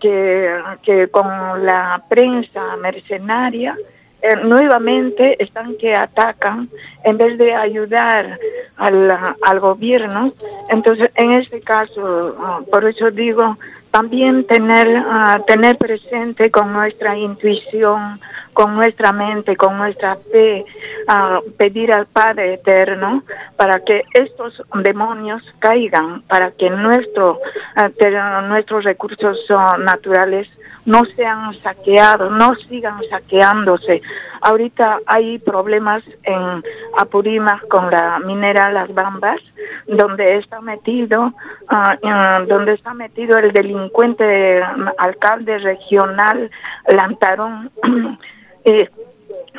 que, 0.00 1.08
con 1.10 1.64
la 1.64 2.02
prensa 2.08 2.76
mercenaria 2.76 3.76
eh, 4.20 4.34
nuevamente 4.42 5.40
están 5.42 5.76
que 5.76 5.94
atacan 5.94 6.68
en 7.04 7.18
vez 7.18 7.38
de 7.38 7.54
ayudar 7.54 8.38
al, 8.76 9.10
al 9.10 9.60
gobierno. 9.60 10.26
Entonces, 10.68 11.08
en 11.14 11.32
este 11.34 11.60
caso, 11.60 12.36
ah, 12.40 12.60
por 12.68 12.84
eso 12.84 13.12
digo, 13.12 13.56
también 13.92 14.44
tener, 14.44 14.88
ah, 15.06 15.40
tener 15.46 15.76
presente 15.76 16.50
con 16.50 16.72
nuestra 16.72 17.16
intuición, 17.16 18.20
con 18.52 18.74
nuestra 18.74 19.12
mente, 19.12 19.54
con 19.54 19.78
nuestra 19.78 20.16
fe, 20.16 20.64
ah, 21.08 21.40
pedir 21.56 21.92
al 21.92 22.06
Padre 22.06 22.54
Eterno 22.54 23.22
para 23.56 23.80
que 23.80 24.04
estos 24.14 24.62
demonios 24.82 25.42
caigan, 25.58 26.22
para 26.22 26.50
que 26.52 26.70
nuestro, 26.70 27.40
uh, 27.76 28.42
nuestros 28.48 28.84
recursos 28.84 29.38
naturales 29.78 30.48
no 30.86 31.04
sean 31.16 31.54
saqueados, 31.62 32.30
no 32.32 32.54
sigan 32.68 33.00
saqueándose. 33.10 34.00
Ahorita 34.40 35.00
hay 35.06 35.38
problemas 35.38 36.02
en 36.22 36.62
Apurímac 36.96 37.66
con 37.68 37.90
la 37.90 38.18
minera 38.20 38.72
Las 38.72 38.92
Bambas, 38.94 39.40
donde 39.86 40.36
está 40.36 40.60
metido, 40.60 41.32
uh, 41.70 42.46
donde 42.46 42.74
está 42.74 42.94
metido 42.94 43.38
el 43.38 43.52
delincuente 43.52 44.62
alcalde 44.98 45.58
regional 45.58 46.50
Lantarón. 46.88 47.70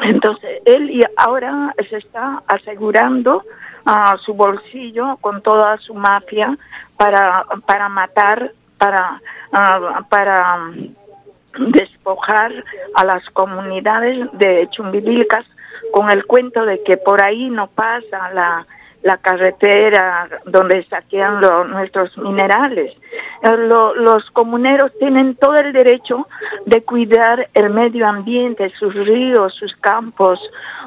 entonces, 0.04 0.62
él 0.66 1.06
ahora 1.18 1.74
se 1.90 1.98
está 1.98 2.44
asegurando 2.48 3.44
a 3.86 4.18
su 4.18 4.34
bolsillo 4.34 5.18
con 5.22 5.42
toda 5.42 5.78
su 5.78 5.94
mafia 5.94 6.58
para, 6.98 7.46
para 7.66 7.90
matar, 7.90 8.52
para, 8.78 9.22
para 10.10 10.72
despojar 11.58 12.52
a 12.96 13.06
las 13.06 13.28
comunidades 13.32 14.30
de 14.34 14.68
Chumbivilcas 14.72 15.46
con 15.92 16.12
el 16.12 16.26
cuento 16.26 16.66
de 16.66 16.84
que 16.84 16.98
por 16.98 17.24
ahí 17.24 17.50
no 17.50 17.68
pasa 17.68 18.32
la, 18.34 18.68
la 19.02 19.18
carretera 19.18 20.28
donde 20.46 20.84
saquean 20.86 21.42
nuestros 21.70 22.18
minerales. 22.18 22.92
Eh, 23.42 23.58
los 23.58 24.30
comuneros 24.32 24.92
tienen 25.00 25.36
todo 25.36 25.56
el 25.56 25.72
derecho 25.72 26.28
de 26.66 26.82
cuidar 26.84 27.50
el 27.54 27.70
medio 27.70 28.08
ambiente, 28.08 28.72
sus 28.78 28.94
ríos, 28.94 29.54
sus 29.54 29.74
campos, 29.78 30.40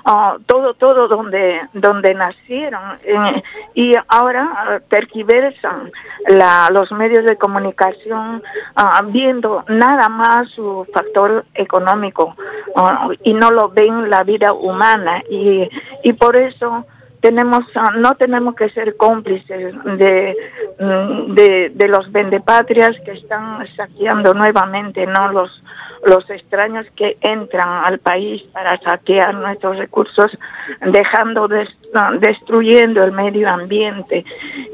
ah, 0.04 0.36
todo, 0.46 0.74
todo 0.74 1.08
donde, 1.08 1.60
donde 1.72 2.14
nacieron. 2.14 2.82
Eh, 3.04 3.42
y 3.74 3.94
ahora 4.08 4.82
terquiversan 4.88 5.90
la, 6.28 6.68
los 6.70 6.92
medios 6.92 7.24
de 7.24 7.36
comunicación 7.36 8.42
ah, 8.76 9.02
viendo 9.06 9.64
nada 9.68 10.08
más 10.10 10.50
su 10.50 10.86
factor 10.92 11.46
económico 11.54 12.36
ah, 12.76 13.08
y 13.22 13.32
no 13.32 13.50
lo 13.50 13.70
ven 13.70 14.10
la 14.10 14.22
vida 14.22 14.52
humana. 14.52 15.22
Y, 15.30 15.68
y 16.02 16.12
por 16.12 16.36
eso 16.36 16.84
tenemos 17.22 17.64
ah, 17.76 17.92
no 17.96 18.14
tenemos 18.16 18.54
que 18.54 18.68
ser 18.70 18.96
cómplices 18.96 19.74
de, 19.84 20.36
mm, 20.78 21.34
de, 21.34 21.72
de 21.74 21.88
los 21.88 22.10
vendepatrias 22.12 22.90
que 23.04 23.12
están 23.12 23.66
saqueando 23.74 24.34
nuevamente 24.34 25.06
no 25.06 25.32
los 25.32 25.50
los 26.02 26.28
extraños 26.30 26.86
que 26.96 27.16
entran 27.20 27.84
al 27.84 27.98
país 27.98 28.42
para 28.52 28.78
saquear 28.78 29.34
nuestros 29.34 29.78
recursos, 29.78 30.36
dejando, 30.80 31.48
destruyendo 32.18 33.04
el 33.04 33.12
medio 33.12 33.48
ambiente. 33.48 34.24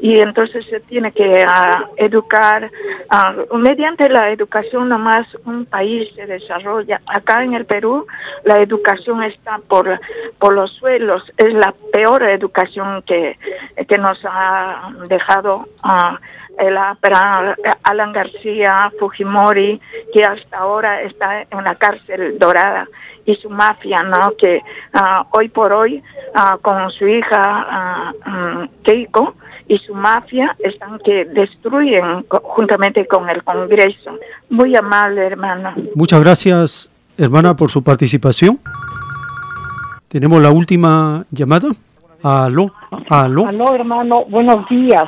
Y 0.01 0.19
entonces 0.19 0.65
se 0.65 0.79
tiene 0.81 1.11
que 1.11 1.45
ah, 1.47 1.87
educar, 1.97 2.71
ah, 3.09 3.35
mediante 3.53 4.09
la 4.09 4.31
educación 4.31 4.89
nomás 4.89 5.27
un 5.45 5.65
país 5.65 6.09
se 6.15 6.25
desarrolla. 6.25 7.01
Acá 7.05 7.43
en 7.43 7.53
el 7.53 7.65
Perú 7.65 8.07
la 8.43 8.55
educación 8.61 9.23
está 9.23 9.59
por, 9.67 9.99
por 10.39 10.53
los 10.53 10.71
suelos, 10.73 11.23
es 11.37 11.53
la 11.53 11.73
peor 11.93 12.23
educación 12.23 13.03
que, 13.03 13.37
que 13.87 13.97
nos 13.97 14.19
ha 14.25 14.91
dejado. 15.07 15.67
Uh, 15.83 16.17
para 16.99 17.55
Alan 17.83 18.11
García 18.11 18.91
Fujimori, 18.99 19.79
que 20.13 20.23
hasta 20.23 20.57
ahora 20.57 21.01
está 21.01 21.41
en 21.41 21.63
la 21.63 21.75
cárcel 21.75 22.37
dorada, 22.37 22.87
y 23.25 23.35
su 23.35 23.49
mafia, 23.49 24.03
¿no? 24.03 24.33
Que 24.37 24.61
ah, 24.93 25.25
hoy 25.31 25.49
por 25.49 25.71
hoy, 25.71 26.01
ah, 26.33 26.57
con 26.61 26.89
su 26.91 27.07
hija 27.07 27.39
ah, 27.39 28.13
mm, 28.25 28.83
Keiko 28.83 29.35
y 29.67 29.77
su 29.77 29.93
mafia, 29.93 30.55
están 30.59 30.99
que 30.99 31.25
destruyen 31.25 32.25
juntamente 32.41 33.05
con 33.05 33.29
el 33.29 33.43
Congreso. 33.43 34.17
Muy 34.49 34.75
amable, 34.75 35.27
hermano. 35.27 35.73
Muchas 35.93 36.21
gracias, 36.23 36.91
hermana, 37.17 37.55
por 37.55 37.69
su 37.69 37.83
participación. 37.83 38.59
Tenemos 40.07 40.41
la 40.41 40.49
última 40.49 41.23
llamada. 41.29 41.69
Aló, 42.23 42.73
aló. 43.09 43.47
Aló, 43.47 43.75
hermano, 43.75 44.25
buenos 44.25 44.67
días. 44.67 45.07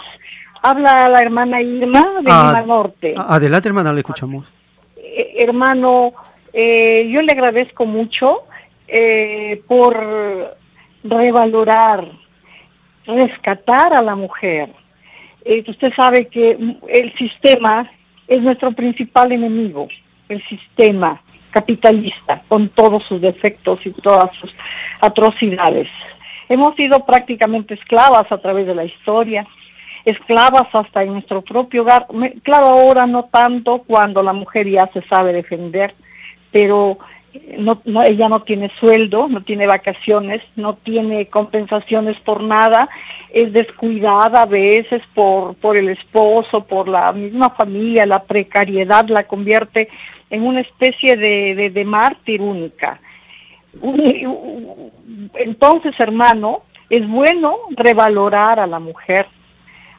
Habla 0.61 1.09
la 1.09 1.21
hermana 1.21 1.61
Irma 1.61 2.21
de 2.21 2.31
ah, 2.31 2.53
Lima 2.53 2.61
Norte. 2.67 3.13
Adelante, 3.17 3.67
hermana, 3.67 3.91
le 3.91 4.01
escuchamos. 4.01 4.51
Eh, 4.95 5.35
hermano, 5.39 6.13
eh, 6.53 7.09
yo 7.11 7.21
le 7.21 7.31
agradezco 7.31 7.85
mucho 7.85 8.43
eh, 8.87 9.61
por 9.67 10.55
revalorar, 11.03 12.07
rescatar 13.05 13.93
a 13.93 14.03
la 14.03 14.15
mujer. 14.15 14.69
usted 15.67 15.93
sabe 15.95 16.27
que 16.27 16.51
el 16.87 17.13
sistema 17.17 17.89
es 18.27 18.41
nuestro 18.41 18.71
principal 18.71 19.31
enemigo, 19.31 19.87
el 20.29 20.43
sistema 20.47 21.21
capitalista, 21.49 22.43
con 22.47 22.69
todos 22.69 23.03
sus 23.05 23.19
defectos 23.19 23.83
y 23.85 23.91
todas 23.91 24.31
sus 24.35 24.53
atrocidades. 25.01 25.87
Hemos 26.47 26.75
sido 26.75 27.05
prácticamente 27.05 27.73
esclavas 27.73 28.31
a 28.31 28.37
través 28.37 28.67
de 28.67 28.75
la 28.75 28.85
historia, 28.85 29.47
esclavas 30.05 30.67
hasta 30.73 31.03
en 31.03 31.13
nuestro 31.13 31.41
propio 31.41 31.83
hogar. 31.83 32.07
Claro, 32.43 32.67
ahora 32.67 33.05
no 33.05 33.25
tanto 33.25 33.83
cuando 33.85 34.23
la 34.23 34.33
mujer 34.33 34.67
ya 34.69 34.89
se 34.93 35.01
sabe 35.03 35.33
defender, 35.33 35.93
pero 36.51 36.97
eh, 37.33 37.57
no, 37.59 37.81
ella 38.03 38.29
no 38.29 38.43
tiene 38.43 38.71
sueldo, 38.79 39.27
no 39.27 39.41
tiene 39.43 39.67
vacaciones, 39.67 40.41
no 40.55 40.75
tiene 40.75 41.27
compensaciones 41.27 42.19
por 42.21 42.43
nada, 42.43 42.89
es 43.31 43.53
descuidada 43.53 44.43
a 44.43 44.45
veces 44.45 45.01
por, 45.13 45.55
por 45.55 45.77
el 45.77 45.89
esposo, 45.89 46.65
por 46.65 46.87
la 46.87 47.11
misma 47.11 47.51
familia, 47.51 48.05
la 48.05 48.23
precariedad 48.23 49.07
la 49.07 49.27
convierte 49.27 49.89
en 50.29 50.43
una 50.43 50.61
especie 50.61 51.15
de, 51.17 51.69
de 51.69 51.85
mártir 51.85 52.41
única. 52.41 52.99
Entonces, 55.35 55.93
hermano, 55.99 56.63
es 56.89 57.07
bueno 57.07 57.57
revalorar 57.71 58.59
a 58.59 58.67
la 58.67 58.79
mujer, 58.79 59.27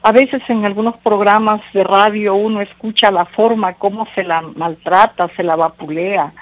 a 0.03 0.13
veces 0.13 0.43
en 0.49 0.65
algunos 0.65 0.97
programas 0.99 1.61
de 1.73 1.85
radio 1.85 2.35
uno 2.35 2.61
escucha 2.61 3.11
la 3.11 3.25
forma 3.25 3.75
como 3.75 4.07
se 4.15 4.25
la 4.25 4.43
maltrata, 4.43 5.31
se 5.37 5.45
la 5.45 5.55
vapulea, 5.55 6.33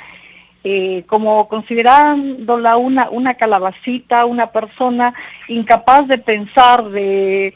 eh, 0.65 1.05
como 1.07 1.47
considerándola 1.49 2.77
una, 2.77 3.11
una 3.11 3.35
calabacita, 3.35 4.25
una 4.25 4.47
persona 4.51 5.13
incapaz 5.49 6.09
de 6.09 6.19
pensar, 6.19 6.89
de 6.89 7.55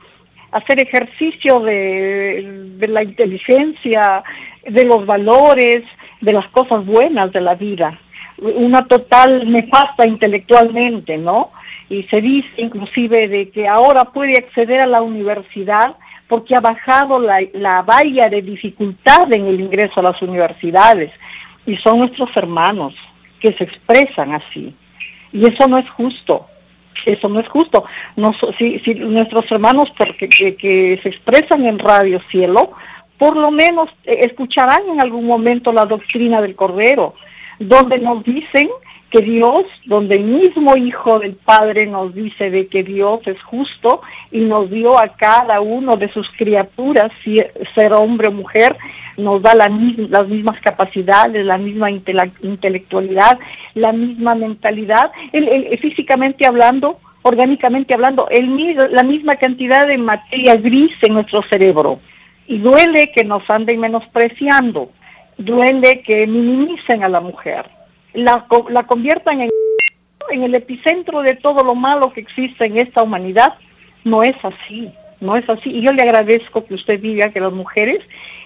hacer 0.53 0.83
ejercicio 0.83 1.61
de, 1.61 2.73
de 2.77 2.89
la 2.89 3.03
inteligencia, 3.03 4.23
de 4.67 4.85
los 4.85 5.07
valores, 5.07 5.85
de 6.21 6.33
las 6.33 6.49
cosas 6.49 6.85
buenas 6.85 7.33
de 7.33 7.41
la 7.41 7.55
vida. 7.55 7.99
Una 8.39 8.87
total 8.87 9.51
nefasta 9.51 10.07
intelectualmente, 10.07 11.17
¿no? 11.17 11.51
Y 11.95 12.03
se 12.05 12.21
dice 12.21 12.49
inclusive 12.57 13.29
de 13.29 13.51
que 13.51 13.69
ahora 13.69 14.07
puede 14.07 14.37
acceder 14.37 14.81
a 14.81 14.87
la 14.87 15.01
universidad 15.01 15.95
porque 16.29 16.57
ha 16.57 16.61
bajado 16.61 17.21
la, 17.21 17.41
la 17.53 17.83
valla 17.83 18.29
de 18.29 18.43
dificultad 18.43 19.33
en 19.33 19.47
el 19.47 19.61
ingreso 19.61 20.01
a 20.01 20.03
las 20.03 20.21
universidades. 20.21 21.13
Y 21.67 21.77
son 21.77 22.01
nuestros 22.01 22.37
hermanos 22.37 22.95
que 23.41 23.53
se 23.53 23.65
expresan 23.65 24.33
así. 24.33 24.75
Y 25.33 25.47
eso 25.47 25.69
no 25.69 25.79
es 25.79 25.89
justo. 25.91 26.47
Eso 27.07 27.29
no 27.29 27.41
es 27.41 27.49
justo. 27.49 27.85
No, 28.17 28.33
si, 28.59 28.81
si 28.81 28.95
nuestros 28.95 29.51
hermanos 29.53 29.89
porque, 29.97 30.29
que, 30.29 30.57
que 30.57 30.99
se 31.03 31.11
expresan 31.11 31.65
en 31.65 31.79
Radio 31.79 32.21
Cielo 32.31 32.73
por 33.19 33.37
lo 33.37 33.51
menos 33.53 33.89
eh, 34.05 34.21
escucharán 34.23 34.83
en 34.89 35.01
algún 35.01 35.27
momento 35.27 35.73
la 35.73 35.85
doctrina 35.85 36.41
del 36.41 36.57
Cordero 36.57 37.15
donde 37.61 37.99
nos 37.99 38.25
dicen 38.25 38.69
que 39.15 39.23
Dios, 39.23 39.65
donde 39.85 40.17
el 40.17 40.25
mismo 40.25 40.77
Hijo 40.77 41.21
del 41.21 41.35
Padre 41.35 41.87
nos 41.87 42.13
dice 42.13 42.51
de 42.51 42.67
que 42.67 42.83
Dios 42.83 43.21
es 43.27 43.41
justo 43.45 44.03
y 44.33 44.41
nos 44.41 44.69
dio 44.69 44.99
a 44.99 45.11
cada 45.11 45.61
uno 45.61 45.97
de 45.97 46.09
sus 46.09 46.29
criaturas, 46.37 47.13
ser 47.77 47.93
hombre 47.93 48.27
o 48.27 48.33
mujer, 48.33 48.77
nos 49.17 49.41
da 49.41 49.55
las 49.55 49.71
mismas 49.71 50.61
capacidades, 50.61 51.47
la 51.47 51.59
misma 51.59 51.93
intelectualidad, 51.93 53.39
la 53.75 53.93
misma 53.93 54.35
mentalidad, 54.35 55.13
el, 55.33 55.79
físicamente 55.79 56.45
hablando, 56.45 56.99
orgánicamente 57.23 57.95
hablando, 57.95 58.27
el, 58.31 58.77
la 58.91 59.05
misma 59.05 59.37
cantidad 59.37 59.87
de 59.87 59.97
materia 59.97 60.57
gris 60.57 60.93
en 61.03 61.15
nuestro 61.15 61.41
cerebro. 61.43 62.01
Y 62.49 62.59
duele 62.59 63.13
que 63.13 63.23
nos 63.23 63.49
anden 63.49 63.79
menospreciando, 63.79 64.91
duele 65.39 66.03
que 66.03 66.27
minimicen 66.27 67.05
a 67.05 67.09
la 67.09 67.21
mujer 67.21 67.65
la, 68.15 68.47
la 68.71 68.83
conviertan 68.85 69.43
en, 69.43 69.49
en 70.31 70.43
el 70.43 70.55
epicentro 70.55 71.23
de 71.23 71.37
todo 71.37 71.63
lo 71.63 71.75
malo 71.75 72.13
que 72.13 72.21
existe 72.21 72.65
en 72.65 72.79
esta 72.79 73.03
humanidad. 73.03 73.55
No 74.05 74.23
es 74.23 74.37
así, 74.43 74.91
no 75.21 75.37
es 75.37 75.49
así. 75.49 75.71
Y 75.71 75.83
yo 75.83 75.93
le 75.93 76.03
agradezco 76.03 76.65
que 76.65 76.75
usted 76.75 77.01
diga 77.01 77.31
que 77.31 77.41
las 77.41 77.53
mujeres 77.53 78.01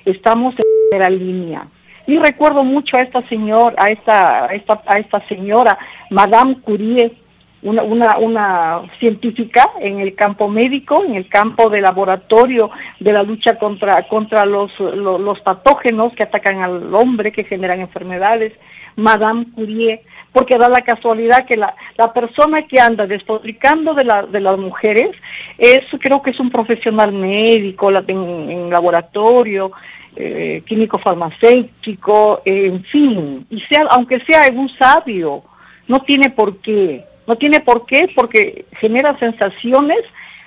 estamos... 0.05 0.55
En 0.55 0.63
primera 0.91 1.11
línea. 1.11 1.67
Y 2.07 2.17
recuerdo 2.17 2.65
mucho 2.65 2.97
a 2.97 3.01
esta 3.01 3.21
señora, 3.29 3.77
a 3.77 3.91
esta, 3.91 4.47
a 4.47 4.55
esta, 4.55 4.83
a 4.87 4.99
esta 4.99 5.21
señora, 5.29 5.79
Madame 6.09 6.57
Curie, 6.63 7.13
una, 7.61 7.83
una, 7.83 8.17
una 8.17 8.83
científica 8.99 9.73
en 9.79 10.01
el 10.01 10.15
campo 10.15 10.49
médico, 10.49 11.05
en 11.05 11.15
el 11.17 11.29
campo 11.29 11.69
de 11.69 11.83
laboratorio 11.83 12.71
de 13.01 13.13
la 13.13 13.23
lucha 13.23 13.59
contra, 13.59 14.09
contra 14.09 14.47
los, 14.47 14.71
los, 14.81 15.21
los 15.21 15.41
patógenos 15.41 16.15
que 16.15 16.23
atacan 16.23 16.63
al 16.63 16.95
hombre, 16.95 17.33
que 17.33 17.45
generan 17.45 17.81
enfermedades, 17.81 18.55
Madame 18.99 19.47
Curie, 19.55 20.03
porque 20.33 20.59
da 20.59 20.69
la 20.69 20.83
casualidad 20.83 21.47
que 21.47 21.57
la, 21.57 21.75
la 21.97 22.13
persona 22.13 22.67
que 22.67 22.81
anda 22.81 23.07
despotricando 23.07 23.95
de, 23.95 24.05
la, 24.05 24.27
de 24.27 24.41
las 24.41 24.59
mujeres 24.59 25.11
es, 25.57 25.81
creo 26.01 26.21
que 26.21 26.31
es 26.31 26.41
un 26.41 26.51
profesional 26.51 27.13
médico, 27.13 27.91
la, 27.91 28.05
en, 28.07 28.69
laboratorio, 28.69 29.71
eh, 30.17 30.63
químico 30.67 30.99
farmacéutico, 30.99 32.43
en 32.45 32.83
fin, 32.85 33.47
y 33.51 33.61
sea, 33.63 33.87
aunque 33.91 34.19
sea 34.25 34.43
un 34.53 34.69
sabio, 34.77 35.45
no 35.87 36.01
tiene 36.01 36.31
por 36.31 36.59
qué, 36.59 37.05
no 37.27 37.37
tiene 37.37 37.61
por 37.61 37.87
qué 37.87 38.11
porque 38.17 38.65
genera 38.81 39.17
sensaciones 39.19 40.01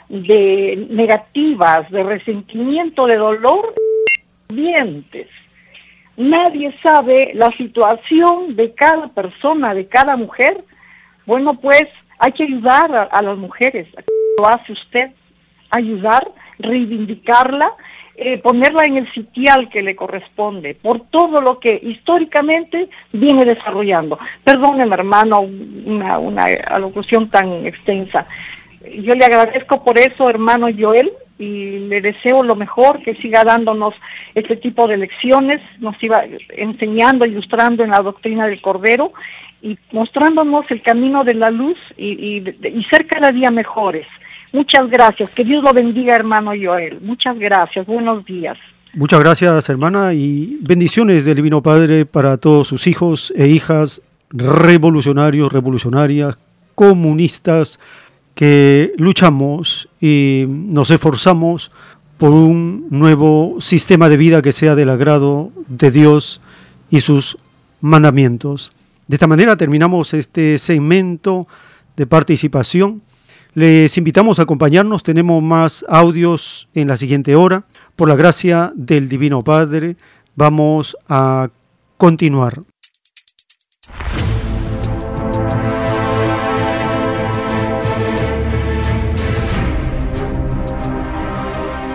de 0.10 0.88
negativas, 0.90 1.90
de 1.90 2.04
resentimiento, 2.04 3.06
de 3.08 3.16
dolor, 3.16 3.74
dientes. 4.50 5.30
Nadie 6.18 6.74
sabe 6.84 7.32
la 7.34 7.50
situación 7.58 8.56
de 8.56 8.74
cada 8.74 9.08
persona, 9.10 9.74
de 9.74 9.88
cada 9.88 10.16
mujer. 10.18 10.64
Bueno, 11.26 11.56
pues 11.56 11.86
hay 12.20 12.32
que 12.34 12.44
ayudar 12.44 12.96
a, 12.96 13.04
a 13.04 13.22
las 13.22 13.38
mujeres. 13.38 13.88
Lo 14.40 14.48
hace 14.48 14.74
usted, 14.74 15.12
ayudar, 15.72 16.28
reivindicarla 16.60 17.72
eh, 18.24 18.38
ponerla 18.38 18.84
en 18.84 18.98
el 18.98 19.14
sitial 19.14 19.68
que 19.70 19.82
le 19.82 19.96
corresponde, 19.96 20.76
por 20.76 21.08
todo 21.10 21.42
lo 21.42 21.60
que 21.60 21.80
históricamente 21.82 22.88
viene 23.12 23.46
desarrollando. 23.46 24.20
Perdóneme, 24.44 24.94
hermano, 24.94 25.40
una, 25.40 26.20
una 26.20 26.44
alocución 26.68 27.30
tan 27.30 27.66
extensa. 27.66 28.28
Yo 29.00 29.16
le 29.16 29.26
agradezco 29.26 29.84
por 29.84 29.98
eso, 29.98 30.30
hermano 30.30 30.68
Joel, 30.78 31.12
y 31.42 31.80
le 31.88 32.02
deseo 32.02 32.44
lo 32.44 32.56
mejor, 32.56 33.02
que 33.02 33.16
siga 33.16 33.44
dándonos 33.44 33.96
este 34.36 34.58
tipo 34.58 34.88
de 34.88 34.98
lecciones, 34.98 35.60
nos 35.80 35.96
iba 36.04 36.24
enseñando, 36.50 37.26
ilustrando 37.26 37.84
en 37.84 37.90
la 37.90 38.00
doctrina 38.00 38.46
del 38.46 38.62
Cordero 38.62 39.12
y 39.62 39.78
mostrándonos 39.92 40.70
el 40.70 40.82
camino 40.82 41.24
de 41.24 41.34
la 41.34 41.50
luz 41.50 41.78
y, 41.98 42.12
y, 42.12 42.38
y 42.68 42.84
ser 42.86 43.08
cada 43.08 43.32
día 43.32 43.50
mejores. 43.50 44.06
Muchas 44.54 44.90
gracias. 44.90 45.30
Que 45.30 45.44
Dios 45.44 45.64
lo 45.64 45.74
bendiga, 45.74 46.16
hermano 46.16 46.52
Joel. 46.62 47.00
Muchas 47.02 47.38
gracias. 47.40 47.86
Buenos 47.88 48.24
días. 48.26 48.58
Muchas 48.94 49.22
gracias, 49.22 49.70
hermana, 49.70 50.14
y 50.14 50.58
bendiciones 50.62 51.24
del 51.24 51.36
Divino 51.38 51.64
Padre 51.64 52.06
para 52.06 52.38
todos 52.38 52.68
sus 52.68 52.88
hijos 52.88 53.34
e 53.38 53.48
hijas 53.48 54.02
revolucionarios, 54.30 55.52
revolucionarias, 55.52 56.38
comunistas, 56.76 57.80
que 58.36 58.94
luchamos 58.98 59.90
y 60.00 60.46
nos 60.48 60.90
esforzamos 60.92 61.72
por 62.18 62.32
un 62.32 62.88
nuevo 62.90 63.58
sistema 63.60 64.10
de 64.10 64.18
vida 64.18 64.42
que 64.42 64.52
sea 64.52 64.76
del 64.76 64.90
agrado 64.90 65.52
de 65.68 65.92
Dios 65.92 66.42
y 66.90 67.02
sus 67.02 67.38
mandamientos. 67.82 68.72
De 69.08 69.16
esta 69.16 69.28
manera 69.28 69.58
terminamos 69.58 70.14
este 70.14 70.58
segmento 70.58 71.48
de 71.98 72.08
participación 72.08 73.02
les 73.54 73.98
invitamos 73.98 74.40
a 74.40 74.44
acompañarnos, 74.44 75.04
tenemos 75.04 75.44
más 75.44 75.86
audios 75.90 76.70
en 76.74 76.88
la 76.88 76.96
siguiente 76.96 77.36
hora. 77.36 77.66
Por 77.98 78.08
la 78.08 78.16
gracia 78.16 78.72
del 78.76 79.10
Divino 79.10 79.44
Padre, 79.44 79.98
vamos 80.36 80.96
a 81.10 81.50
continuar. 81.98 82.62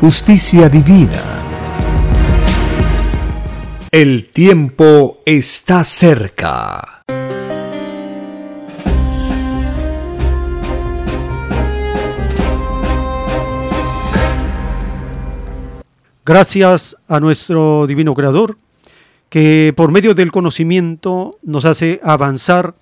justicia 0.00 0.68
divina. 0.68 1.22
El 3.90 4.26
tiempo 4.26 5.18
está 5.26 5.82
cerca. 5.82 7.02
Gracias 16.24 16.96
a 17.08 17.18
nuestro 17.18 17.86
Divino 17.88 18.14
Creador, 18.14 18.56
que 19.28 19.72
por 19.76 19.90
medio 19.90 20.14
del 20.14 20.30
conocimiento 20.30 21.38
nos 21.42 21.64
hace 21.64 22.00
avanzar 22.04 22.76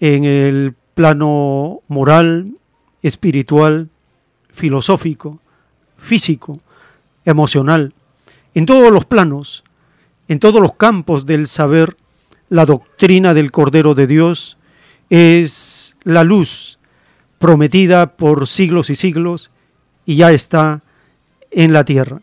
en 0.00 0.24
el 0.24 0.74
plano 0.94 1.82
moral, 1.86 2.56
espiritual, 3.02 3.88
filosófico, 4.50 5.38
físico, 6.00 6.60
emocional, 7.24 7.94
en 8.54 8.66
todos 8.66 8.90
los 8.90 9.04
planos, 9.04 9.64
en 10.28 10.40
todos 10.40 10.60
los 10.60 10.74
campos 10.74 11.26
del 11.26 11.46
saber, 11.46 11.96
la 12.48 12.66
doctrina 12.66 13.32
del 13.32 13.52
Cordero 13.52 13.94
de 13.94 14.06
Dios 14.06 14.58
es 15.08 15.96
la 16.02 16.24
luz 16.24 16.78
prometida 17.38 18.16
por 18.16 18.46
siglos 18.46 18.90
y 18.90 18.94
siglos 18.94 19.50
y 20.04 20.16
ya 20.16 20.32
está 20.32 20.82
en 21.50 21.72
la 21.72 21.84
tierra. 21.84 22.20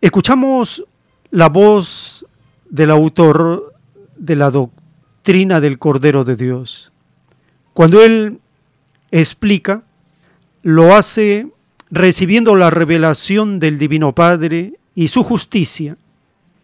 Escuchamos 0.00 0.84
la 1.30 1.48
voz 1.48 2.26
del 2.68 2.90
autor 2.90 3.74
de 4.16 4.36
la 4.36 4.50
doctrina 4.50 5.60
del 5.60 5.78
Cordero 5.78 6.24
de 6.24 6.36
Dios. 6.36 6.92
Cuando 7.72 8.02
él 8.02 8.40
explica, 9.10 9.82
lo 10.62 10.94
hace 10.94 11.48
recibiendo 11.90 12.54
la 12.54 12.70
revelación 12.70 13.58
del 13.58 13.78
Divino 13.78 14.14
Padre 14.14 14.74
y 14.94 15.08
su 15.08 15.24
justicia, 15.24 15.96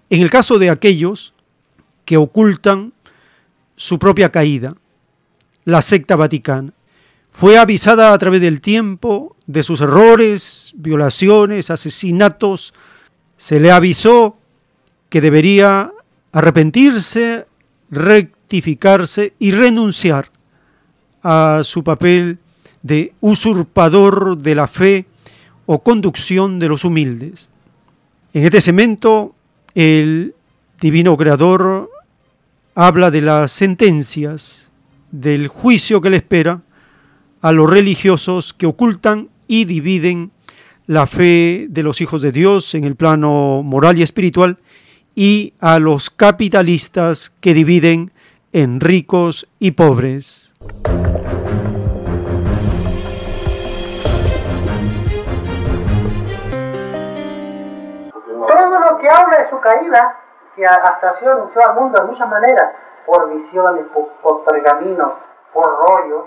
en 0.08 0.22
el 0.22 0.30
caso 0.30 0.58
de 0.58 0.70
aquellos 0.70 1.34
que 2.04 2.16
ocultan 2.16 2.92
su 3.76 3.98
propia 3.98 4.30
caída, 4.30 4.74
la 5.64 5.82
secta 5.82 6.16
vaticana. 6.16 6.72
Fue 7.30 7.58
avisada 7.58 8.12
a 8.12 8.18
través 8.18 8.40
del 8.40 8.60
tiempo 8.60 9.36
de 9.46 9.62
sus 9.62 9.80
errores, 9.80 10.72
violaciones, 10.76 11.70
asesinatos. 11.70 12.72
Se 13.36 13.60
le 13.60 13.70
avisó 13.70 14.38
que 15.10 15.20
debería 15.20 15.92
arrepentirse, 16.32 17.46
rectificarse 17.90 19.34
y 19.38 19.50
renunciar 19.50 20.30
a 21.22 21.62
su 21.64 21.82
papel 21.82 22.38
de 22.82 23.12
usurpador 23.20 24.38
de 24.38 24.54
la 24.54 24.68
fe 24.68 25.06
o 25.66 25.82
conducción 25.82 26.58
de 26.58 26.68
los 26.68 26.84
humildes. 26.84 27.50
En 28.32 28.44
este 28.44 28.60
cemento, 28.60 29.34
el 29.74 30.34
divino 30.80 31.16
creador 31.16 31.90
habla 32.74 33.10
de 33.10 33.22
las 33.22 33.52
sentencias, 33.52 34.70
del 35.10 35.48
juicio 35.48 36.00
que 36.00 36.10
le 36.10 36.18
espera 36.18 36.62
a 37.40 37.52
los 37.52 37.70
religiosos 37.70 38.52
que 38.52 38.66
ocultan 38.66 39.28
y 39.48 39.64
dividen 39.64 40.30
la 40.86 41.06
fe 41.06 41.66
de 41.68 41.82
los 41.82 42.00
hijos 42.00 42.22
de 42.22 42.32
Dios 42.32 42.74
en 42.74 42.84
el 42.84 42.96
plano 42.96 43.62
moral 43.62 43.98
y 43.98 44.02
espiritual 44.02 44.58
y 45.14 45.54
a 45.60 45.78
los 45.78 46.10
capitalistas 46.10 47.32
que 47.40 47.54
dividen 47.54 48.12
en 48.52 48.80
ricos 48.80 49.46
y 49.58 49.72
pobres. 49.72 50.52
Que 59.06 59.14
habla 59.14 59.38
de 59.38 59.50
su 59.50 59.60
caída, 59.60 60.16
que 60.56 60.66
se 60.66 61.28
anunció 61.28 61.60
al 61.64 61.74
mundo 61.74 62.00
de 62.00 62.08
muchas 62.08 62.28
maneras, 62.28 62.72
por 63.04 63.28
visiones, 63.28 63.86
por, 63.94 64.08
por 64.22 64.44
pergaminos, 64.44 65.12
por 65.52 65.64
rollos, 65.64 66.24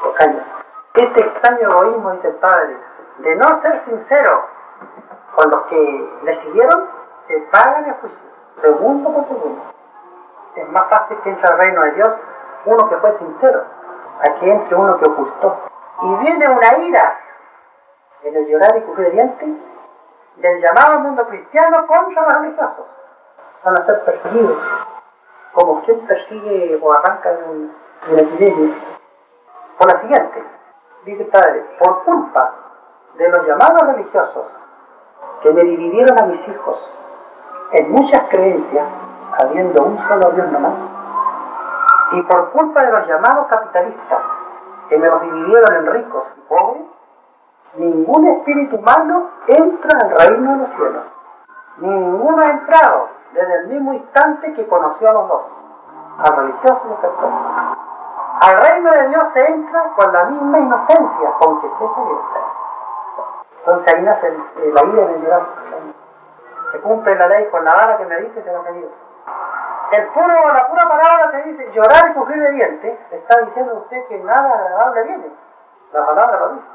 por 0.00 0.14
cañas. 0.14 0.44
Este 0.94 1.20
extraño 1.20 1.70
egoísmo, 1.70 2.12
dice 2.12 2.28
el 2.28 2.34
Padre, 2.34 2.76
de 3.18 3.36
no 3.36 3.62
ser 3.62 3.82
sincero 3.86 4.44
con 5.34 5.50
los 5.50 5.62
que 5.62 6.10
le 6.22 6.42
siguieron, 6.42 6.88
se 7.26 7.38
pagan 7.50 7.86
el 7.86 7.94
juicio, 7.94 8.18
segundo 8.62 9.12
por 9.12 9.26
segundo. 9.26 9.62
Es 10.54 10.68
más 10.68 10.88
fácil 10.90 11.18
que 11.22 11.30
entre 11.30 11.50
al 11.50 11.58
reino 11.58 11.80
de 11.80 11.90
Dios 11.92 12.10
uno 12.66 12.88
que 12.88 12.96
fue 12.98 13.18
sincero, 13.18 13.64
a 14.20 14.38
que 14.38 14.52
entre 14.52 14.76
uno 14.76 14.96
que 14.98 15.10
ocultó. 15.10 15.58
Y 16.02 16.16
viene 16.16 16.48
una 16.48 16.76
ira 16.78 17.18
en 18.22 18.36
el 18.36 18.46
llorar 18.46 18.76
y 18.76 19.00
de 19.00 19.10
dientes 19.10 19.48
del 20.36 20.60
llamado 20.60 21.00
mundo 21.00 21.26
cristiano 21.26 21.86
contra 21.86 22.22
los 22.22 22.40
religiosos. 22.40 22.86
Van 23.64 23.74
a 23.80 23.86
ser 23.86 24.04
perseguidos, 24.04 24.58
como 25.52 25.82
quien 25.82 26.00
persigue 26.06 26.80
o 26.82 26.92
arranca 26.92 27.32
de, 27.32 27.44
un, 27.44 27.74
de 28.06 28.12
una 28.12 28.22
epidemia. 28.22 28.74
Por 29.78 29.92
la 29.92 30.00
siguiente, 30.00 30.44
dice 31.04 31.22
el 31.22 31.28
Padre, 31.28 31.64
por 31.78 32.04
culpa 32.04 32.54
de 33.14 33.28
los 33.28 33.46
llamados 33.46 33.82
religiosos 33.82 34.46
que 35.42 35.50
me 35.50 35.62
dividieron 35.62 36.18
a 36.20 36.26
mis 36.26 36.46
hijos 36.48 36.90
en 37.72 37.90
muchas 37.90 38.28
creencias, 38.28 38.86
habiendo 39.38 39.82
un 39.82 39.98
solo 40.06 40.30
Dios 40.32 40.50
nomás, 40.52 40.74
y 42.12 42.22
por 42.22 42.50
culpa 42.50 42.82
de 42.84 42.92
los 42.92 43.06
llamados 43.08 43.46
capitalistas 43.48 44.20
que 44.88 44.98
me 44.98 45.08
los 45.08 45.22
dividieron 45.22 45.74
en 45.74 45.86
ricos 45.92 46.24
y 46.36 46.40
pobres, 46.42 46.82
ningún 47.74 48.26
espíritu 48.28 48.76
humano 48.76 49.30
entra 49.46 49.98
al 50.02 50.10
reino 50.10 50.52
de 50.52 50.58
los 50.58 50.70
cielos. 50.76 51.04
Ni 51.78 51.88
ninguno 51.88 52.42
ha 52.42 52.50
entrado 52.50 53.08
desde 53.32 53.54
el 53.60 53.68
mismo 53.68 53.94
instante 53.94 54.52
que 54.54 54.68
conoció 54.68 55.08
a 55.08 55.12
los 55.12 55.28
dos, 55.28 55.42
al 56.18 56.36
religioso 56.36 56.80
y 56.88 56.92
al 56.92 57.00
católico. 57.00 57.76
Al 58.40 58.60
reino 58.60 58.90
de 58.90 59.08
Dios 59.08 59.24
se 59.32 59.46
entra 59.46 59.92
con 59.96 60.12
la 60.12 60.24
misma 60.24 60.58
inocencia 60.58 61.30
con 61.38 61.60
que 61.60 61.68
se 61.68 61.94
salió. 61.94 62.20
Entonces 63.58 63.94
ahí 63.94 64.02
nace 64.02 64.36
la 64.56 64.84
ira 64.84 65.02
en 65.02 65.10
el 65.10 65.22
llorar. 65.22 65.42
Se 66.72 66.80
cumple 66.80 67.14
la 67.14 67.28
ley 67.28 67.48
con 67.50 67.64
la 67.64 67.74
vara 67.74 67.98
que 67.98 68.06
me 68.06 68.16
dice 68.16 68.42
se 68.42 68.52
la 68.52 68.60
me 68.62 68.70
El 68.70 70.08
la 70.14 70.68
pura 70.68 70.88
palabra 70.88 71.30
que 71.30 71.42
dice 71.50 71.70
llorar 71.72 72.10
y 72.10 72.12
crujir 72.14 72.42
de 72.42 72.50
dientes, 72.50 72.98
está 73.12 73.40
diciendo 73.42 73.74
usted 73.74 74.06
que 74.08 74.18
nada 74.20 74.50
agradable 74.50 75.02
viene. 75.04 75.30
La 75.92 76.06
palabra 76.06 76.38
lo 76.38 76.48
dice 76.54 76.71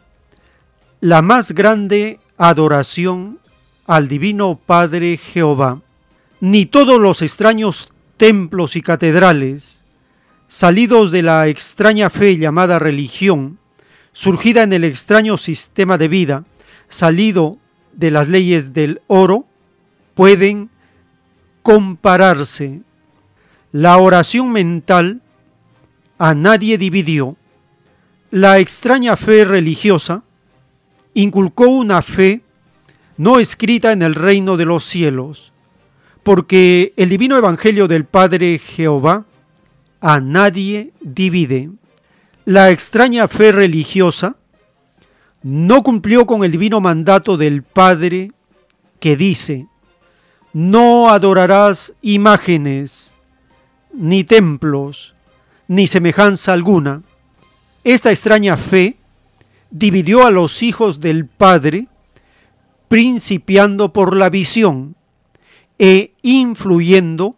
la 1.01 1.20
más 1.20 1.52
grande 1.52 2.20
adoración 2.39 3.39
al 3.85 4.09
Divino 4.09 4.59
Padre 4.64 5.18
Jehová. 5.18 5.82
Ni 6.40 6.64
todos 6.64 6.98
los 6.98 7.20
extraños 7.20 7.93
templos 8.16 8.76
y 8.76 8.80
catedrales, 8.80 9.85
salidos 10.48 11.12
de 11.12 11.22
la 11.22 11.46
extraña 11.46 12.10
fe 12.10 12.38
llamada 12.38 12.78
religión, 12.78 13.58
surgida 14.12 14.62
en 14.62 14.72
el 14.72 14.82
extraño 14.82 15.38
sistema 15.38 15.98
de 15.98 16.08
vida, 16.08 16.44
salido 16.88 17.58
de 17.92 18.10
las 18.10 18.28
leyes 18.28 18.72
del 18.72 19.02
oro, 19.06 19.46
pueden 20.14 20.70
compararse. 21.62 22.80
La 23.70 23.98
oración 23.98 24.50
mental 24.50 25.22
a 26.18 26.34
nadie 26.34 26.78
dividió. 26.78 27.36
La 28.30 28.58
extraña 28.58 29.16
fe 29.16 29.44
religiosa 29.44 30.22
inculcó 31.14 31.68
una 31.68 32.02
fe 32.02 32.42
no 33.18 33.38
escrita 33.38 33.92
en 33.92 34.02
el 34.02 34.14
reino 34.14 34.56
de 34.56 34.64
los 34.64 34.84
cielos, 34.84 35.52
porque 36.22 36.92
el 36.96 37.08
divino 37.08 37.36
evangelio 37.36 37.88
del 37.88 38.04
Padre 38.04 38.58
Jehová 38.58 39.26
a 40.00 40.20
nadie 40.20 40.92
divide. 41.00 41.70
La 42.44 42.70
extraña 42.70 43.28
fe 43.28 43.52
religiosa 43.52 44.36
no 45.42 45.82
cumplió 45.82 46.26
con 46.26 46.44
el 46.44 46.52
divino 46.52 46.80
mandato 46.80 47.36
del 47.36 47.62
Padre 47.62 48.32
que 49.00 49.16
dice, 49.16 49.66
no 50.52 51.10
adorarás 51.10 51.94
imágenes, 52.02 53.16
ni 53.92 54.24
templos, 54.24 55.14
ni 55.68 55.86
semejanza 55.86 56.52
alguna. 56.52 57.02
Esta 57.84 58.10
extraña 58.10 58.56
fe 58.56 58.96
dividió 59.70 60.24
a 60.24 60.30
los 60.30 60.62
hijos 60.62 61.00
del 61.00 61.26
Padre, 61.26 61.86
principiando 62.88 63.92
por 63.92 64.16
la 64.16 64.30
visión 64.30 64.96
e 65.78 66.14
influyendo 66.22 67.38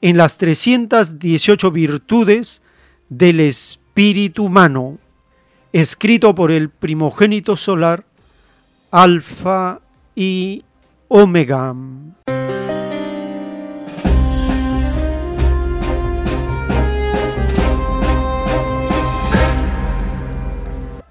en 0.00 0.16
las 0.16 0.38
318 0.38 1.70
virtudes 1.70 2.62
del 3.08 3.40
espíritu 3.40 4.44
humano, 4.44 4.98
escrito 5.72 6.34
por 6.34 6.50
el 6.50 6.70
primogénito 6.70 7.56
solar, 7.56 8.04
Alfa 8.90 9.80
y 10.14 10.62
Omega. 11.08 11.74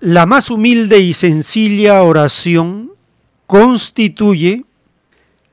La 0.01 0.25
más 0.25 0.49
humilde 0.49 0.99
y 0.99 1.13
sencilla 1.13 2.01
oración 2.03 2.91
constituye 3.45 4.63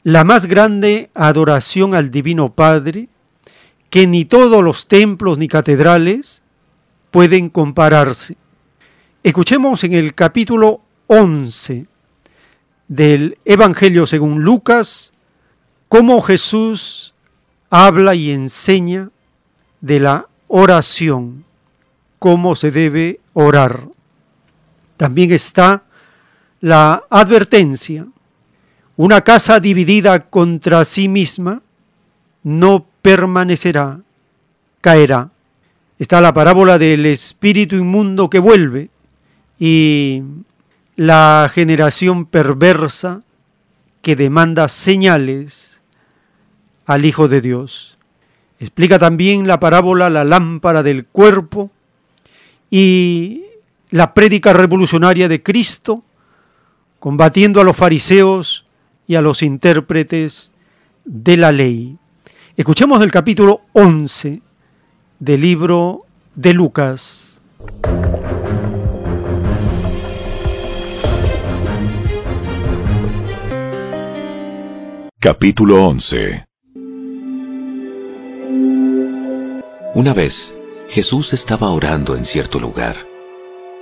la 0.04 0.22
más 0.22 0.46
grande 0.46 1.10
adoración 1.14 1.94
al 1.94 2.12
Divino 2.12 2.54
Padre 2.54 3.08
que 3.90 4.06
ni 4.06 4.24
todos 4.24 4.62
los 4.62 4.86
templos 4.86 5.38
ni 5.38 5.48
catedrales 5.48 6.42
pueden 7.10 7.48
compararse. 7.48 8.36
Escuchemos 9.22 9.82
en 9.84 9.94
el 9.94 10.14
capítulo 10.14 10.80
11 11.06 11.86
del 12.88 13.38
Evangelio 13.44 14.06
según 14.06 14.42
Lucas 14.42 15.12
cómo 15.88 16.20
Jesús 16.22 17.14
habla 17.70 18.14
y 18.14 18.30
enseña 18.30 19.10
de 19.80 20.00
la 20.00 20.28
oración, 20.48 21.44
cómo 22.18 22.56
se 22.56 22.70
debe 22.70 23.20
orar. 23.32 23.88
También 24.96 25.32
está 25.32 25.84
la 26.60 27.04
advertencia. 27.10 28.06
Una 28.96 29.20
casa 29.20 29.60
dividida 29.60 30.30
contra 30.30 30.84
sí 30.84 31.08
misma 31.08 31.62
no 32.42 32.86
permanecerá, 33.06 34.00
caerá. 34.80 35.30
Está 35.96 36.20
la 36.20 36.32
parábola 36.32 36.76
del 36.76 37.06
espíritu 37.06 37.76
inmundo 37.76 38.28
que 38.28 38.40
vuelve 38.40 38.90
y 39.60 40.24
la 40.96 41.48
generación 41.54 42.26
perversa 42.26 43.22
que 44.02 44.16
demanda 44.16 44.68
señales 44.68 45.80
al 46.84 47.04
Hijo 47.04 47.28
de 47.28 47.40
Dios. 47.40 47.96
Explica 48.58 48.98
también 48.98 49.46
la 49.46 49.60
parábola 49.60 50.10
la 50.10 50.24
lámpara 50.24 50.82
del 50.82 51.06
cuerpo 51.06 51.70
y 52.70 53.44
la 53.90 54.14
prédica 54.14 54.52
revolucionaria 54.52 55.28
de 55.28 55.44
Cristo, 55.44 56.02
combatiendo 56.98 57.60
a 57.60 57.64
los 57.64 57.76
fariseos 57.76 58.66
y 59.06 59.14
a 59.14 59.20
los 59.20 59.44
intérpretes 59.44 60.50
de 61.04 61.36
la 61.36 61.52
ley. 61.52 61.98
Escuchemos 62.56 63.04
el 63.04 63.10
capítulo 63.10 63.60
11 63.74 64.40
del 65.18 65.40
libro 65.42 66.06
de 66.34 66.54
Lucas. 66.54 67.38
Capítulo 75.20 75.84
11 75.84 76.46
Una 79.94 80.14
vez, 80.14 80.32
Jesús 80.88 81.34
estaba 81.34 81.68
orando 81.68 82.16
en 82.16 82.24
cierto 82.24 82.58
lugar. 82.58 82.96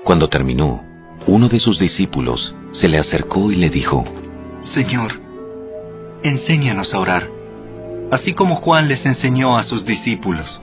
Cuando 0.02 0.28
terminó, 0.28 0.82
uno 1.28 1.48
de 1.48 1.60
sus 1.60 1.78
discípulos 1.78 2.56
se 2.72 2.88
le 2.88 2.98
acercó 2.98 3.52
y 3.52 3.54
le 3.54 3.70
dijo, 3.70 4.04
Señor, 4.62 5.12
enséñanos 6.24 6.92
a 6.92 6.98
orar, 6.98 7.33
así 8.10 8.32
como 8.32 8.56
Juan 8.56 8.88
les 8.88 9.04
enseñó 9.04 9.56
a 9.56 9.62
sus 9.62 9.84
discípulos. 9.84 10.60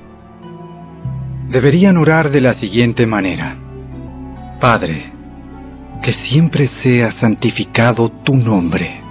Deberían 1.49 1.97
orar 1.97 2.31
de 2.31 2.41
la 2.41 2.53
siguiente 2.53 3.05
manera. 3.05 3.55
Padre, 4.59 5.11
que 6.01 6.13
siempre 6.13 6.67
sea 6.81 7.11
santificado 7.19 8.09
tu 8.09 8.35
nombre. 8.35 9.01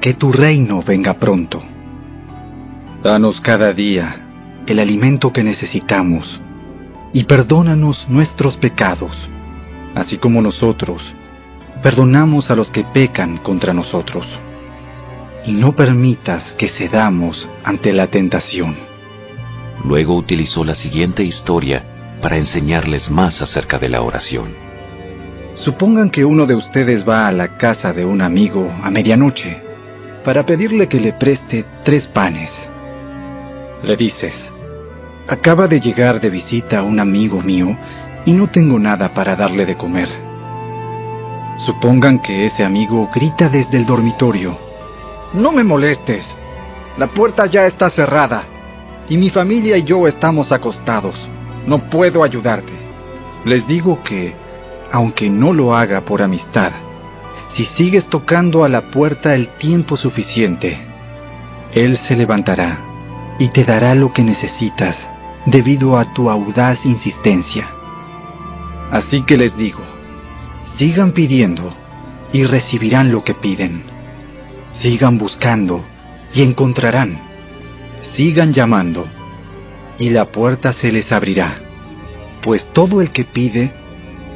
Que 0.00 0.14
tu 0.14 0.32
reino 0.32 0.82
venga 0.82 1.14
pronto. 1.14 1.62
Danos 3.02 3.40
cada 3.40 3.70
día 3.72 4.24
el 4.66 4.80
alimento 4.80 5.32
que 5.32 5.42
necesitamos 5.42 6.40
y 7.12 7.24
perdónanos 7.24 8.06
nuestros 8.08 8.56
pecados, 8.56 9.12
así 9.94 10.18
como 10.18 10.42
nosotros 10.42 11.02
perdonamos 11.82 12.50
a 12.50 12.56
los 12.56 12.70
que 12.70 12.84
pecan 12.84 13.38
contra 13.38 13.72
nosotros. 13.72 14.26
Y 15.44 15.52
no 15.52 15.74
permitas 15.74 16.52
que 16.58 16.68
cedamos 16.68 17.48
ante 17.64 17.92
la 17.92 18.06
tentación. 18.06 18.76
Luego 19.84 20.16
utilizó 20.16 20.64
la 20.64 20.74
siguiente 20.74 21.22
historia 21.22 21.82
para 22.20 22.36
enseñarles 22.36 23.10
más 23.10 23.40
acerca 23.40 23.78
de 23.78 23.88
la 23.88 24.02
oración. 24.02 24.48
Supongan 25.54 26.10
que 26.10 26.24
uno 26.24 26.46
de 26.46 26.54
ustedes 26.54 27.08
va 27.08 27.26
a 27.26 27.32
la 27.32 27.56
casa 27.56 27.92
de 27.92 28.04
un 28.04 28.20
amigo 28.20 28.72
a 28.82 28.90
medianoche 28.90 29.58
para 30.24 30.44
pedirle 30.44 30.88
que 30.88 31.00
le 31.00 31.14
preste 31.14 31.64
tres 31.84 32.06
panes. 32.08 32.50
Le 33.82 33.96
dices, 33.96 34.34
Acaba 35.28 35.68
de 35.68 35.78
llegar 35.78 36.20
de 36.22 36.30
visita 36.30 36.82
un 36.82 36.98
amigo 36.98 37.42
mío 37.42 37.76
y 38.24 38.32
no 38.32 38.46
tengo 38.46 38.78
nada 38.78 39.12
para 39.12 39.36
darle 39.36 39.66
de 39.66 39.76
comer. 39.76 40.08
Supongan 41.66 42.20
que 42.20 42.46
ese 42.46 42.64
amigo 42.64 43.10
grita 43.14 43.50
desde 43.50 43.76
el 43.76 43.84
dormitorio. 43.84 44.67
No 45.34 45.52
me 45.52 45.62
molestes. 45.62 46.24
La 46.96 47.06
puerta 47.06 47.46
ya 47.46 47.66
está 47.66 47.90
cerrada 47.90 48.44
y 49.08 49.16
mi 49.16 49.30
familia 49.30 49.76
y 49.76 49.84
yo 49.84 50.06
estamos 50.06 50.50
acostados. 50.52 51.14
No 51.66 51.78
puedo 51.90 52.24
ayudarte. 52.24 52.72
Les 53.44 53.66
digo 53.66 54.02
que, 54.02 54.34
aunque 54.90 55.28
no 55.28 55.52
lo 55.52 55.74
haga 55.74 56.00
por 56.00 56.22
amistad, 56.22 56.72
si 57.54 57.66
sigues 57.76 58.06
tocando 58.06 58.64
a 58.64 58.68
la 58.68 58.90
puerta 58.90 59.34
el 59.34 59.48
tiempo 59.48 59.96
suficiente, 59.96 60.78
Él 61.74 61.98
se 62.08 62.16
levantará 62.16 62.78
y 63.38 63.50
te 63.50 63.64
dará 63.64 63.94
lo 63.94 64.12
que 64.12 64.22
necesitas 64.22 64.96
debido 65.44 65.98
a 65.98 66.12
tu 66.14 66.30
audaz 66.30 66.78
insistencia. 66.84 67.68
Así 68.90 69.22
que 69.22 69.36
les 69.36 69.54
digo, 69.56 69.82
sigan 70.78 71.12
pidiendo 71.12 71.74
y 72.32 72.44
recibirán 72.44 73.12
lo 73.12 73.22
que 73.24 73.34
piden. 73.34 73.97
Sigan 74.80 75.18
buscando 75.18 75.84
y 76.32 76.42
encontrarán. 76.42 77.18
Sigan 78.14 78.52
llamando 78.52 79.06
y 79.98 80.10
la 80.10 80.26
puerta 80.26 80.72
se 80.72 80.92
les 80.92 81.10
abrirá. 81.10 81.56
Pues 82.42 82.64
todo 82.72 83.00
el 83.00 83.10
que 83.10 83.24
pide, 83.24 83.72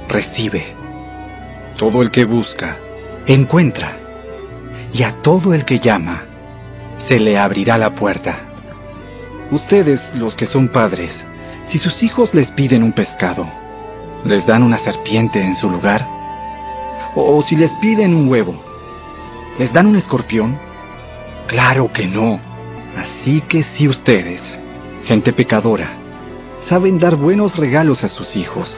recibe. 0.08 0.74
Todo 1.78 2.02
el 2.02 2.10
que 2.10 2.24
busca, 2.24 2.76
encuentra. 3.26 3.98
Y 4.92 5.04
a 5.04 5.22
todo 5.22 5.54
el 5.54 5.64
que 5.64 5.78
llama, 5.78 6.24
se 7.08 7.20
le 7.20 7.38
abrirá 7.38 7.78
la 7.78 7.94
puerta. 7.94 8.40
Ustedes, 9.52 10.00
los 10.14 10.34
que 10.34 10.46
son 10.46 10.68
padres, 10.68 11.12
si 11.68 11.78
sus 11.78 12.02
hijos 12.02 12.34
les 12.34 12.50
piden 12.50 12.82
un 12.82 12.92
pescado, 12.92 13.48
¿les 14.24 14.44
dan 14.46 14.62
una 14.62 14.78
serpiente 14.78 15.40
en 15.40 15.54
su 15.54 15.70
lugar? 15.70 16.06
O 17.14 17.42
si 17.42 17.56
les 17.56 17.70
piden 17.74 18.14
un 18.14 18.28
huevo, 18.28 18.71
¿les 19.62 19.72
dan 19.72 19.86
un 19.86 19.94
escorpión? 19.94 20.58
Claro 21.46 21.92
que 21.92 22.04
no. 22.04 22.40
Así 22.96 23.42
que 23.42 23.62
si 23.62 23.86
ustedes, 23.86 24.42
gente 25.04 25.32
pecadora, 25.32 25.88
saben 26.68 26.98
dar 26.98 27.14
buenos 27.14 27.54
regalos 27.54 28.02
a 28.02 28.08
sus 28.08 28.34
hijos, 28.34 28.68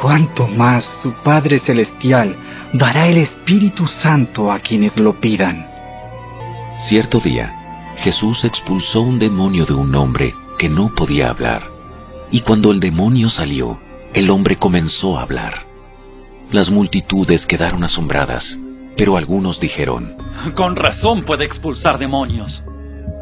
cuánto 0.00 0.46
más 0.46 0.82
su 1.02 1.12
Padre 1.12 1.58
Celestial 1.58 2.34
dará 2.72 3.06
el 3.06 3.18
Espíritu 3.18 3.86
Santo 3.86 4.50
a 4.50 4.60
quienes 4.60 4.96
lo 4.96 5.20
pidan. 5.20 5.66
Cierto 6.88 7.20
día, 7.20 7.92
Jesús 7.98 8.46
expulsó 8.46 9.02
un 9.02 9.18
demonio 9.18 9.66
de 9.66 9.74
un 9.74 9.94
hombre 9.94 10.34
que 10.58 10.70
no 10.70 10.88
podía 10.94 11.28
hablar. 11.28 11.64
Y 12.30 12.40
cuando 12.40 12.70
el 12.70 12.80
demonio 12.80 13.28
salió, 13.28 13.78
el 14.14 14.30
hombre 14.30 14.56
comenzó 14.56 15.18
a 15.18 15.22
hablar. 15.22 15.66
Las 16.50 16.70
multitudes 16.70 17.44
quedaron 17.44 17.84
asombradas, 17.84 18.56
pero 18.98 19.16
algunos 19.16 19.60
dijeron, 19.60 20.16
Con 20.56 20.74
razón 20.74 21.22
puede 21.22 21.44
expulsar 21.44 21.98
demonios. 21.98 22.62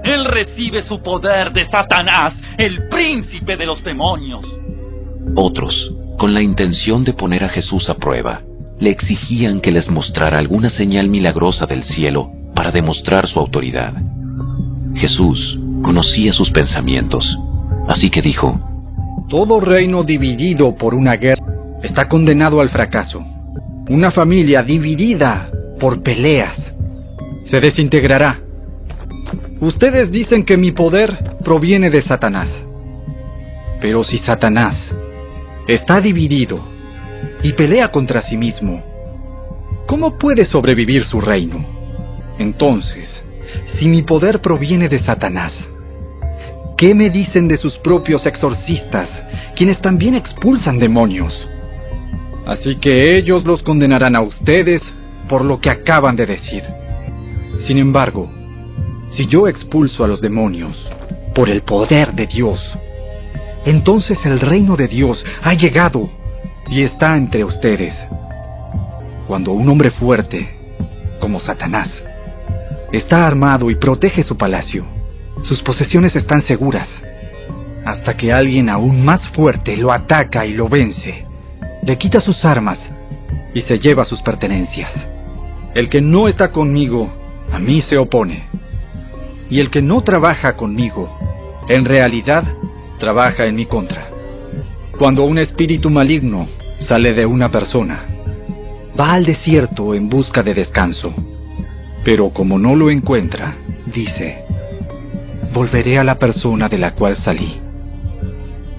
Él 0.02 0.24
recibe 0.24 0.82
su 0.82 1.02
poder 1.02 1.52
de 1.52 1.68
Satanás, 1.68 2.32
el 2.56 2.76
príncipe 2.90 3.56
de 3.56 3.66
los 3.66 3.84
demonios. 3.84 4.40
Otros, 5.34 5.92
con 6.18 6.32
la 6.32 6.40
intención 6.40 7.04
de 7.04 7.12
poner 7.12 7.44
a 7.44 7.50
Jesús 7.50 7.90
a 7.90 7.94
prueba, 7.94 8.40
le 8.80 8.90
exigían 8.90 9.60
que 9.60 9.70
les 9.70 9.90
mostrara 9.90 10.38
alguna 10.38 10.70
señal 10.70 11.08
milagrosa 11.08 11.66
del 11.66 11.84
cielo 11.84 12.30
para 12.54 12.70
demostrar 12.70 13.26
su 13.26 13.38
autoridad. 13.38 13.92
Jesús 14.94 15.58
conocía 15.82 16.32
sus 16.32 16.50
pensamientos, 16.50 17.38
así 17.88 18.08
que 18.08 18.22
dijo, 18.22 18.58
Todo 19.28 19.60
reino 19.60 20.04
dividido 20.04 20.74
por 20.74 20.94
una 20.94 21.16
guerra 21.16 21.44
está 21.82 22.08
condenado 22.08 22.62
al 22.62 22.70
fracaso. 22.70 23.22
Una 23.88 24.10
familia 24.10 24.62
dividida 24.62 25.50
por 25.78 26.02
peleas 26.02 26.56
se 27.44 27.60
desintegrará. 27.60 28.40
Ustedes 29.60 30.10
dicen 30.10 30.44
que 30.44 30.56
mi 30.56 30.72
poder 30.72 31.36
proviene 31.44 31.90
de 31.90 32.02
Satanás. 32.02 32.48
Pero 33.80 34.04
si 34.04 34.18
Satanás 34.18 34.92
está 35.66 36.00
dividido 36.00 36.60
y 37.42 37.52
pelea 37.52 37.88
contra 37.88 38.22
sí 38.22 38.36
mismo, 38.36 38.82
¿cómo 39.86 40.18
puede 40.18 40.44
sobrevivir 40.44 41.04
su 41.04 41.20
reino? 41.20 41.64
Entonces, 42.38 43.22
si 43.78 43.88
mi 43.88 44.02
poder 44.02 44.40
proviene 44.40 44.88
de 44.88 44.98
Satanás, 44.98 45.52
¿qué 46.76 46.94
me 46.94 47.10
dicen 47.10 47.48
de 47.48 47.56
sus 47.56 47.76
propios 47.78 48.26
exorcistas, 48.26 49.08
quienes 49.54 49.80
también 49.80 50.14
expulsan 50.14 50.78
demonios? 50.78 51.48
Así 52.46 52.76
que 52.76 53.16
ellos 53.16 53.44
los 53.44 53.62
condenarán 53.62 54.16
a 54.16 54.22
ustedes 54.22 54.82
por 55.28 55.44
lo 55.44 55.60
que 55.60 55.70
acaban 55.70 56.16
de 56.16 56.26
decir. 56.26 56.62
Sin 57.66 57.78
embargo, 57.78 58.30
si 59.10 59.26
yo 59.26 59.48
expulso 59.48 60.04
a 60.04 60.08
los 60.08 60.20
demonios 60.20 60.76
por 61.34 61.48
el 61.48 61.62
poder 61.62 62.14
de 62.14 62.26
Dios, 62.26 62.60
entonces 63.64 64.18
el 64.24 64.40
reino 64.40 64.76
de 64.76 64.88
Dios 64.88 65.24
ha 65.42 65.54
llegado 65.54 66.08
y 66.68 66.82
está 66.82 67.16
entre 67.16 67.44
ustedes. 67.44 67.94
Cuando 69.26 69.52
un 69.52 69.68
hombre 69.68 69.90
fuerte, 69.90 70.48
como 71.20 71.40
Satanás, 71.40 71.90
está 72.92 73.26
armado 73.26 73.70
y 73.70 73.74
protege 73.74 74.22
su 74.22 74.36
palacio, 74.36 74.84
sus 75.42 75.62
posesiones 75.62 76.14
están 76.14 76.42
seguras, 76.42 76.88
hasta 77.84 78.16
que 78.16 78.32
alguien 78.32 78.68
aún 78.68 79.04
más 79.04 79.28
fuerte 79.28 79.76
lo 79.76 79.92
ataca 79.92 80.44
y 80.44 80.52
lo 80.52 80.68
vence, 80.68 81.24
le 81.82 81.98
quita 81.98 82.20
sus 82.20 82.44
armas 82.44 82.78
y 83.54 83.62
se 83.62 83.78
lleva 83.78 84.04
sus 84.04 84.20
pertenencias. 84.22 85.15
El 85.76 85.90
que 85.90 86.00
no 86.00 86.26
está 86.26 86.52
conmigo, 86.52 87.12
a 87.52 87.58
mí 87.58 87.82
se 87.82 87.98
opone. 87.98 88.44
Y 89.50 89.60
el 89.60 89.68
que 89.68 89.82
no 89.82 90.00
trabaja 90.00 90.56
conmigo, 90.56 91.14
en 91.68 91.84
realidad 91.84 92.44
trabaja 92.98 93.42
en 93.42 93.56
mi 93.56 93.66
contra. 93.66 94.08
Cuando 94.98 95.24
un 95.24 95.36
espíritu 95.38 95.90
maligno 95.90 96.48
sale 96.88 97.12
de 97.12 97.26
una 97.26 97.50
persona, 97.50 98.06
va 98.98 99.12
al 99.12 99.26
desierto 99.26 99.92
en 99.92 100.08
busca 100.08 100.42
de 100.42 100.54
descanso, 100.54 101.12
pero 102.02 102.30
como 102.30 102.58
no 102.58 102.74
lo 102.74 102.90
encuentra, 102.90 103.56
dice, 103.94 104.44
volveré 105.52 105.98
a 105.98 106.04
la 106.04 106.18
persona 106.18 106.70
de 106.70 106.78
la 106.78 106.94
cual 106.94 107.18
salí. 107.18 107.60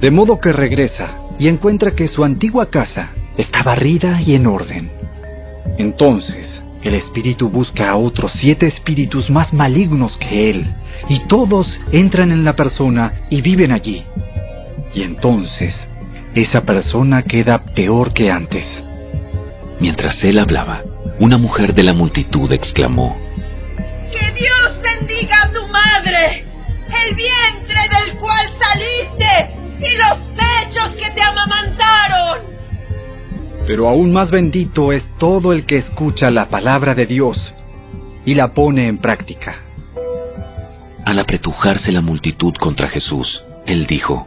De 0.02 0.10
modo 0.10 0.40
que 0.40 0.52
regresa 0.52 1.20
y 1.38 1.48
encuentra 1.48 1.92
que 1.92 2.08
su 2.08 2.24
antigua 2.24 2.72
casa 2.72 3.12
está 3.38 3.62
barrida 3.62 4.20
y 4.20 4.34
en 4.34 4.48
orden. 4.48 4.90
Entonces, 5.78 6.57
el 6.88 6.96
espíritu 6.96 7.50
busca 7.50 7.90
a 7.90 7.98
otros 7.98 8.32
siete 8.40 8.68
espíritus 8.68 9.30
más 9.30 9.54
malignos 9.54 10.18
que 10.18 10.50
él, 10.50 10.66
y 11.10 11.20
todos 11.28 11.68
entran 11.92 12.32
en 12.32 12.44
la 12.44 12.56
persona 12.56 13.14
y 13.30 13.42
viven 13.42 13.72
allí. 13.72 14.04
Y 14.94 15.04
entonces, 15.04 15.74
esa 16.34 16.62
persona 16.62 17.24
queda 17.24 17.64
peor 17.64 18.14
que 18.14 18.32
antes. 18.32 18.66
Mientras 19.80 20.24
él 20.24 20.40
hablaba, 20.40 20.82
una 21.20 21.38
mujer 21.38 21.74
de 21.74 21.84
la 21.84 21.94
multitud 21.94 22.52
exclamó, 22.52 23.18
Que 24.12 24.32
Dios 24.32 24.82
bendiga 24.82 25.36
a 25.44 25.52
tu 25.52 25.68
madre, 25.68 26.46
el 27.06 27.16
vientre 27.16 27.82
del 27.90 28.18
cual 28.18 28.50
saliste 28.60 29.58
y 29.80 29.98
los 29.98 30.18
pechos 30.36 30.96
que 30.96 31.12
te 31.12 31.22
amamantaron. 31.22 32.57
Pero 33.68 33.90
aún 33.90 34.14
más 34.14 34.32
bendito 34.32 34.94
es 34.94 35.04
todo 35.20 35.52
el 35.52 35.66
que 35.66 35.78
escucha 35.78 36.32
la 36.32 36.46
palabra 36.46 36.96
de 36.96 37.06
Dios 37.06 37.38
y 38.26 38.34
la 38.34 38.54
pone 38.54 38.88
en 38.88 38.98
práctica. 38.98 39.58
Al 41.06 41.20
apretujarse 41.20 41.92
la 41.92 42.00
multitud 42.00 42.54
contra 42.56 42.88
Jesús, 42.88 43.44
él 43.66 43.86
dijo, 43.86 44.26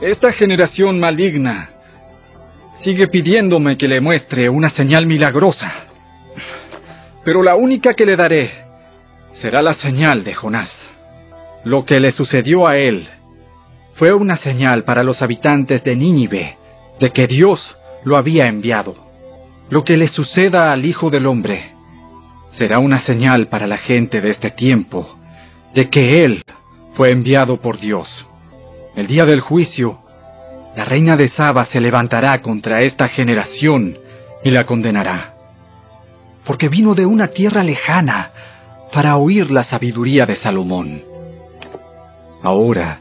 Esta 0.00 0.32
generación 0.32 0.98
maligna 0.98 1.70
sigue 2.82 3.06
pidiéndome 3.06 3.76
que 3.76 3.86
le 3.86 4.00
muestre 4.00 4.48
una 4.48 4.70
señal 4.70 5.06
milagrosa. 5.06 5.72
Pero 7.24 7.44
la 7.44 7.54
única 7.54 7.94
que 7.94 8.04
le 8.04 8.16
daré 8.16 8.50
será 9.34 9.62
la 9.62 9.74
señal 9.74 10.24
de 10.24 10.34
Jonás. 10.34 10.70
Lo 11.62 11.84
que 11.84 12.00
le 12.00 12.10
sucedió 12.10 12.68
a 12.68 12.76
él 12.76 13.08
fue 13.94 14.12
una 14.12 14.36
señal 14.36 14.82
para 14.82 15.04
los 15.04 15.22
habitantes 15.22 15.84
de 15.84 15.94
Nínive 15.94 16.56
de 16.98 17.10
que 17.10 17.28
Dios 17.28 17.76
lo 18.04 18.16
había 18.16 18.46
enviado. 18.46 18.94
Lo 19.70 19.84
que 19.84 19.96
le 19.96 20.08
suceda 20.08 20.72
al 20.72 20.84
Hijo 20.84 21.10
del 21.10 21.26
Hombre 21.26 21.72
será 22.52 22.78
una 22.78 23.00
señal 23.04 23.48
para 23.48 23.66
la 23.66 23.78
gente 23.78 24.20
de 24.20 24.30
este 24.30 24.50
tiempo 24.50 25.16
de 25.74 25.88
que 25.88 26.18
Él 26.18 26.44
fue 26.94 27.10
enviado 27.10 27.60
por 27.60 27.78
Dios. 27.78 28.08
El 28.94 29.06
día 29.06 29.24
del 29.24 29.40
juicio, 29.40 29.98
la 30.76 30.84
reina 30.84 31.16
de 31.16 31.28
Saba 31.28 31.64
se 31.64 31.80
levantará 31.80 32.42
contra 32.42 32.78
esta 32.78 33.08
generación 33.08 33.96
y 34.44 34.50
la 34.50 34.64
condenará, 34.64 35.34
porque 36.44 36.68
vino 36.68 36.94
de 36.94 37.06
una 37.06 37.28
tierra 37.28 37.62
lejana 37.62 38.30
para 38.92 39.16
oír 39.16 39.50
la 39.50 39.64
sabiduría 39.64 40.26
de 40.26 40.36
Salomón. 40.36 41.02
Ahora, 42.42 43.00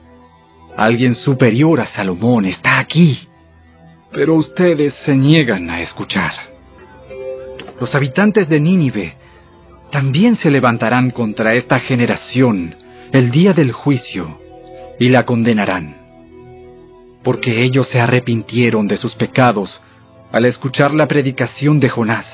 alguien 0.78 1.16
superior 1.16 1.82
a 1.82 1.88
Salomón 1.88 2.46
está 2.46 2.80
aquí 2.80 3.28
pero 4.14 4.36
ustedes 4.36 4.94
se 5.06 5.16
niegan 5.16 5.70
a 5.70 5.82
escuchar. 5.82 6.32
Los 7.80 7.94
habitantes 7.96 8.48
de 8.50 8.60
Nínive 8.60 9.16
también 9.92 10.36
se 10.36 10.50
levantarán 10.50 11.12
contra 11.12 11.54
esta 11.56 11.80
generación 11.80 12.76
el 13.12 13.32
día 13.32 13.54
del 13.54 13.72
juicio 13.72 14.40
y 15.00 15.10
la 15.10 15.24
condenarán, 15.24 15.96
porque 17.24 17.64
ellos 17.64 17.90
se 17.90 18.00
arrepintieron 18.00 18.88
de 18.88 18.98
sus 18.98 19.16
pecados 19.16 19.80
al 20.32 20.46
escuchar 20.46 20.94
la 20.94 21.08
predicación 21.08 21.80
de 21.80 21.90
Jonás. 21.90 22.26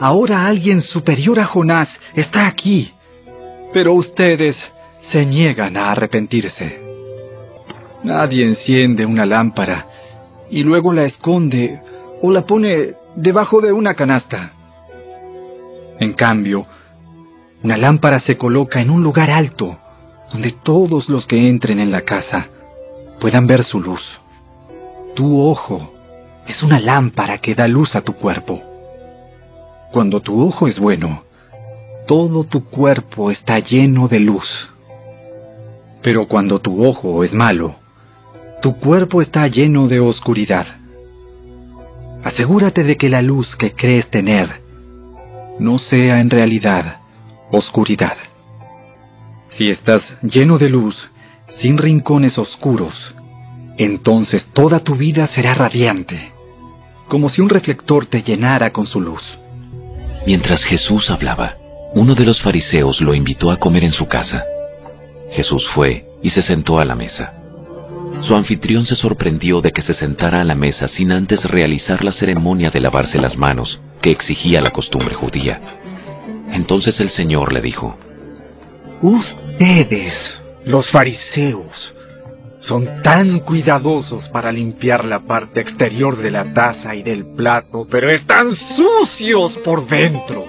Ahora 0.00 0.46
alguien 0.46 0.82
superior 0.82 1.38
a 1.40 1.46
Jonás 1.46 1.88
está 2.14 2.46
aquí, 2.46 2.92
pero 3.72 3.94
ustedes 3.94 4.56
se 5.12 5.24
niegan 5.24 5.76
a 5.76 5.90
arrepentirse. 5.90 6.80
Nadie 8.02 8.44
enciende 8.44 9.06
una 9.06 9.24
lámpara 9.24 9.86
y 10.50 10.62
luego 10.62 10.92
la 10.92 11.04
esconde 11.04 11.80
o 12.22 12.30
la 12.30 12.42
pone 12.42 12.94
debajo 13.16 13.60
de 13.60 13.72
una 13.72 13.94
canasta. 13.94 14.52
En 15.98 16.12
cambio, 16.14 16.66
una 17.62 17.76
lámpara 17.76 18.18
se 18.18 18.36
coloca 18.36 18.80
en 18.80 18.90
un 18.90 19.02
lugar 19.02 19.30
alto, 19.30 19.76
donde 20.32 20.52
todos 20.62 21.08
los 21.08 21.26
que 21.26 21.48
entren 21.48 21.78
en 21.78 21.90
la 21.90 22.02
casa 22.02 22.48
puedan 23.20 23.46
ver 23.46 23.64
su 23.64 23.80
luz. 23.80 24.02
Tu 25.14 25.40
ojo 25.40 25.92
es 26.46 26.62
una 26.62 26.80
lámpara 26.80 27.38
que 27.38 27.54
da 27.54 27.66
luz 27.66 27.94
a 27.94 28.02
tu 28.02 28.14
cuerpo. 28.14 28.60
Cuando 29.92 30.20
tu 30.20 30.46
ojo 30.46 30.66
es 30.66 30.78
bueno, 30.78 31.22
todo 32.06 32.44
tu 32.44 32.64
cuerpo 32.64 33.30
está 33.30 33.60
lleno 33.60 34.08
de 34.08 34.20
luz. 34.20 34.68
Pero 36.02 36.28
cuando 36.28 36.58
tu 36.58 36.84
ojo 36.84 37.24
es 37.24 37.32
malo, 37.32 37.76
tu 38.64 38.80
cuerpo 38.80 39.20
está 39.20 39.46
lleno 39.46 39.88
de 39.88 40.00
oscuridad. 40.00 40.66
Asegúrate 42.24 42.82
de 42.82 42.96
que 42.96 43.10
la 43.10 43.20
luz 43.20 43.54
que 43.56 43.72
crees 43.72 44.08
tener 44.08 44.48
no 45.58 45.78
sea 45.78 46.18
en 46.18 46.30
realidad 46.30 46.96
oscuridad. 47.52 48.16
Si 49.50 49.68
estás 49.68 50.16
lleno 50.22 50.56
de 50.56 50.70
luz, 50.70 50.96
sin 51.60 51.76
rincones 51.76 52.38
oscuros, 52.38 52.94
entonces 53.76 54.46
toda 54.54 54.80
tu 54.80 54.94
vida 54.94 55.26
será 55.26 55.52
radiante, 55.52 56.32
como 57.08 57.28
si 57.28 57.42
un 57.42 57.50
reflector 57.50 58.06
te 58.06 58.22
llenara 58.22 58.70
con 58.70 58.86
su 58.86 58.98
luz. 58.98 59.22
Mientras 60.26 60.64
Jesús 60.64 61.10
hablaba, 61.10 61.56
uno 61.92 62.14
de 62.14 62.24
los 62.24 62.40
fariseos 62.40 63.02
lo 63.02 63.14
invitó 63.14 63.50
a 63.50 63.58
comer 63.58 63.84
en 63.84 63.92
su 63.92 64.08
casa. 64.08 64.42
Jesús 65.32 65.68
fue 65.74 66.06
y 66.22 66.30
se 66.30 66.40
sentó 66.40 66.78
a 66.78 66.86
la 66.86 66.94
mesa. 66.94 67.43
Su 68.22 68.34
anfitrión 68.34 68.86
se 68.86 68.94
sorprendió 68.94 69.60
de 69.60 69.70
que 69.70 69.82
se 69.82 69.94
sentara 69.94 70.40
a 70.40 70.44
la 70.44 70.54
mesa 70.54 70.88
sin 70.88 71.12
antes 71.12 71.44
realizar 71.44 72.04
la 72.04 72.12
ceremonia 72.12 72.70
de 72.70 72.80
lavarse 72.80 73.18
las 73.20 73.36
manos 73.36 73.80
que 74.00 74.10
exigía 74.10 74.62
la 74.62 74.70
costumbre 74.70 75.14
judía. 75.14 75.60
Entonces 76.52 76.98
el 77.00 77.10
Señor 77.10 77.52
le 77.52 77.60
dijo, 77.60 77.96
Ustedes, 79.02 80.14
los 80.64 80.90
fariseos, 80.90 81.94
son 82.60 83.02
tan 83.02 83.40
cuidadosos 83.40 84.28
para 84.30 84.50
limpiar 84.50 85.04
la 85.04 85.20
parte 85.20 85.60
exterior 85.60 86.16
de 86.16 86.30
la 86.30 86.54
taza 86.54 86.94
y 86.94 87.02
del 87.02 87.34
plato, 87.34 87.86
pero 87.90 88.10
están 88.10 88.54
sucios 88.54 89.52
por 89.64 89.86
dentro, 89.86 90.46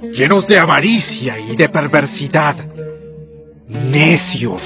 llenos 0.00 0.46
de 0.46 0.58
avaricia 0.58 1.38
y 1.38 1.56
de 1.56 1.68
perversidad. 1.68 2.56
Necios. 3.68 4.62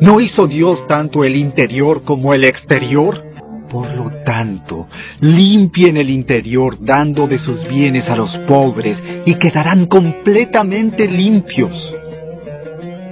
¿No 0.00 0.20
hizo 0.20 0.46
Dios 0.46 0.86
tanto 0.86 1.24
el 1.24 1.36
interior 1.36 2.02
como 2.04 2.34
el 2.34 2.44
exterior? 2.44 3.22
Por 3.70 3.92
lo 3.94 4.10
tanto, 4.24 4.88
limpien 5.20 5.96
el 5.96 6.10
interior 6.10 6.76
dando 6.78 7.26
de 7.26 7.38
sus 7.38 7.66
bienes 7.68 8.08
a 8.08 8.14
los 8.14 8.30
pobres 8.46 8.96
y 9.24 9.34
quedarán 9.34 9.86
completamente 9.86 11.08
limpios. 11.08 11.72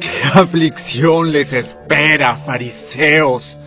¡Qué 0.01 0.23
aflicción 0.35 1.33
les 1.33 1.53
espera, 1.53 2.37
fariseos! 2.45 3.59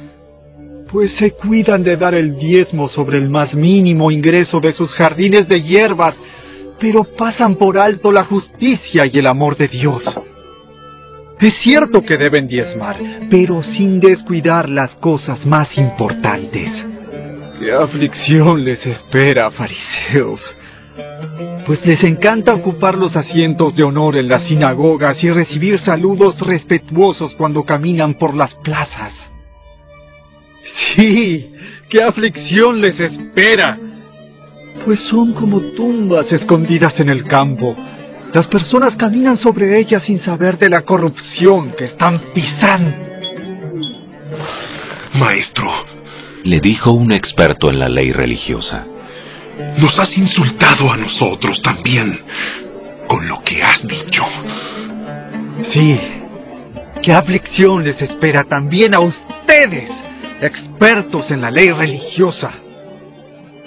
Pues 0.91 1.11
se 1.17 1.31
cuidan 1.31 1.83
de 1.83 1.97
dar 1.97 2.15
el 2.15 2.37
diezmo 2.37 2.87
sobre 2.87 3.17
el 3.17 3.29
más 3.29 3.53
mínimo 3.53 4.09
ingreso 4.09 4.61
de 4.61 4.71
sus 4.71 4.93
jardines 4.93 5.47
de 5.49 5.61
hierbas, 5.61 6.15
pero 6.79 7.03
pasan 7.03 7.55
por 7.55 7.77
alto 7.77 8.11
la 8.11 8.23
justicia 8.23 9.03
y 9.11 9.17
el 9.17 9.27
amor 9.27 9.57
de 9.57 9.67
Dios. 9.67 10.03
Es 11.39 11.53
cierto 11.61 12.01
que 12.01 12.17
deben 12.17 12.47
diezmar, 12.47 12.97
pero 13.29 13.61
sin 13.61 13.99
descuidar 13.99 14.67
las 14.67 14.95
cosas 14.95 15.45
más 15.45 15.77
importantes. 15.77 16.67
¡Qué 17.59 17.71
aflicción 17.71 18.63
les 18.63 18.83
espera, 18.85 19.51
fariseos! 19.51 20.41
Pues 21.67 21.85
les 21.85 22.03
encanta 22.03 22.55
ocupar 22.55 22.97
los 22.97 23.15
asientos 23.15 23.75
de 23.75 23.83
honor 23.83 24.17
en 24.17 24.27
las 24.27 24.47
sinagogas 24.47 25.23
y 25.23 25.29
recibir 25.29 25.77
saludos 25.79 26.39
respetuosos 26.39 27.35
cuando 27.35 27.63
caminan 27.63 28.15
por 28.15 28.35
las 28.35 28.55
plazas. 28.55 29.13
Sí, 30.95 31.51
qué 31.89 32.03
aflicción 32.03 32.81
les 32.81 32.99
espera. 32.99 33.77
Pues 34.85 35.01
son 35.01 35.33
como 35.33 35.59
tumbas 35.75 36.31
escondidas 36.31 36.99
en 36.99 37.09
el 37.09 37.25
campo. 37.25 37.75
Las 38.33 38.47
personas 38.47 38.95
caminan 38.95 39.37
sobre 39.37 39.79
ellas 39.79 40.03
sin 40.03 40.19
saber 40.19 40.57
de 40.57 40.69
la 40.69 40.81
corrupción 40.81 41.71
que 41.71 41.85
están 41.85 42.19
pisando. 42.33 42.91
Maestro, 45.13 45.71
le 46.43 46.59
dijo 46.59 46.91
un 46.91 47.13
experto 47.13 47.69
en 47.69 47.79
la 47.79 47.87
ley 47.87 48.11
religiosa, 48.11 48.85
nos 49.77 49.97
has 49.97 50.15
insultado 50.17 50.91
a 50.91 50.97
nosotros 50.97 51.61
también 51.61 52.19
con 53.07 53.27
lo 53.27 53.41
que 53.43 53.61
has 53.61 53.81
dicho. 53.87 54.23
Sí, 55.73 55.99
qué 57.01 57.13
aflicción 57.13 57.83
les 57.83 57.99
espera 58.01 58.43
también 58.43 58.93
a 58.93 58.99
ustedes, 58.99 59.89
expertos 60.41 61.31
en 61.31 61.41
la 61.41 61.49
ley 61.49 61.67
religiosa 61.67 62.51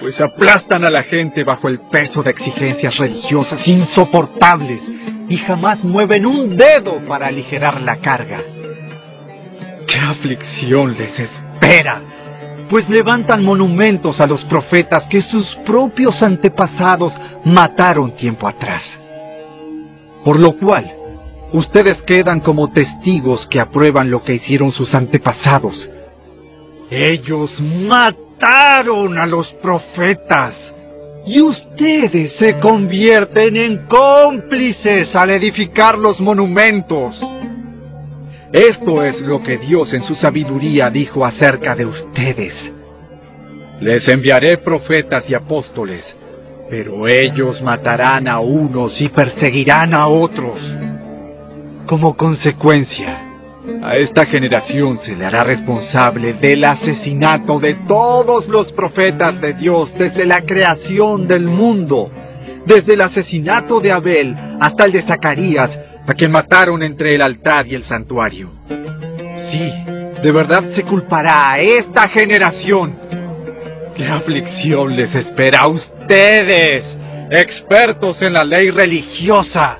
pues 0.01 0.19
aplastan 0.19 0.85
a 0.85 0.91
la 0.91 1.03
gente 1.03 1.45
bajo 1.45 1.69
el 1.69 1.79
peso 1.91 2.23
de 2.23 2.31
exigencias 2.31 2.97
religiosas 2.97 3.61
insoportables 3.69 4.81
y 5.29 5.37
jamás 5.37 5.85
mueven 5.85 6.25
un 6.25 6.57
dedo 6.57 7.05
para 7.07 7.27
aligerar 7.27 7.81
la 7.83 7.97
carga. 7.97 8.41
¡Qué 9.87 9.99
aflicción 9.99 10.97
les 10.97 11.19
espera! 11.19 12.01
Pues 12.71 12.89
levantan 12.89 13.45
monumentos 13.45 14.21
a 14.21 14.27
los 14.27 14.43
profetas 14.45 15.05
que 15.11 15.21
sus 15.21 15.55
propios 15.67 16.23
antepasados 16.23 17.13
mataron 17.45 18.17
tiempo 18.17 18.49
atrás. 18.49 18.83
Por 20.25 20.39
lo 20.39 20.53
cual, 20.53 20.91
ustedes 21.53 22.01
quedan 22.03 22.41
como 22.41 22.71
testigos 22.71 23.47
que 23.49 23.61
aprueban 23.61 24.11
lo 24.11 24.23
que 24.23 24.35
hicieron 24.35 24.73
sus 24.73 24.95
antepasados. 24.95 25.89
Ellos 26.91 27.61
matan 27.61 28.30
mataron 28.41 29.19
a 29.19 29.27
los 29.27 29.49
profetas. 29.55 30.55
Y 31.27 31.43
ustedes 31.43 32.33
se 32.39 32.59
convierten 32.59 33.57
en 33.57 33.87
cómplices 33.87 35.15
al 35.15 35.31
edificar 35.31 35.99
los 35.99 36.19
monumentos. 36.19 37.15
Esto 38.53 39.05
es 39.05 39.21
lo 39.21 39.43
que 39.43 39.59
Dios 39.59 39.93
en 39.93 40.03
su 40.03 40.15
sabiduría 40.15 40.91
dijo 40.91 41.25
acerca 41.25 41.75
de 41.77 41.85
ustedes. 41.85 42.55
Les 43.81 44.09
enviaré 44.09 44.59
profetas 44.59 45.29
y 45.29 45.35
apóstoles, 45.35 46.05
pero 46.69 47.07
ellos 47.07 47.63
matarán 47.63 48.27
a 48.27 48.41
unos 48.41 49.01
y 49.01 49.09
perseguirán 49.11 49.95
a 49.95 50.09
otros. 50.09 50.59
Como 51.87 52.17
consecuencia, 52.17 53.30
a 53.83 53.95
esta 53.95 54.25
generación 54.27 54.99
se 54.99 55.15
le 55.15 55.27
hará 55.27 55.45
responsable 55.45 56.35
del 56.35 56.65
asesinato 56.65 57.59
de 57.59 57.75
todos 57.87 58.49
los 58.49 58.73
profetas 58.73 59.41
de 59.41 59.55
Dios 59.55 59.93
desde 59.99 60.25
la 60.25 60.43
creación 60.43 61.27
del 61.27 61.45
mundo, 61.45 62.11
desde 62.67 62.95
el 62.95 63.03
asesinato 63.03 63.81
de 63.81 63.93
Abel 63.93 64.35
hasta 64.61 64.87
el 64.87 64.93
de 64.93 65.03
Zacarías, 65.03 65.71
a 66.07 66.13
quien 66.15 66.31
mataron 66.31 66.83
entre 66.83 67.15
el 67.15 67.23
altar 67.23 67.67
y 67.67 67.75
el 67.75 67.85
santuario. 67.85 68.51
Sí, 69.51 69.73
de 70.23 70.33
verdad 70.33 70.71
se 70.73 70.83
culpará 70.83 71.53
a 71.53 71.59
esta 71.61 72.09
generación. 72.09 72.95
¿Qué 73.95 74.07
aflicción 74.07 74.97
les 74.97 75.15
espera 75.15 75.61
a 75.61 75.69
ustedes, 75.69 76.85
expertos 77.31 78.21
en 78.23 78.33
la 78.33 78.45
ley 78.45 78.71
religiosa? 78.71 79.79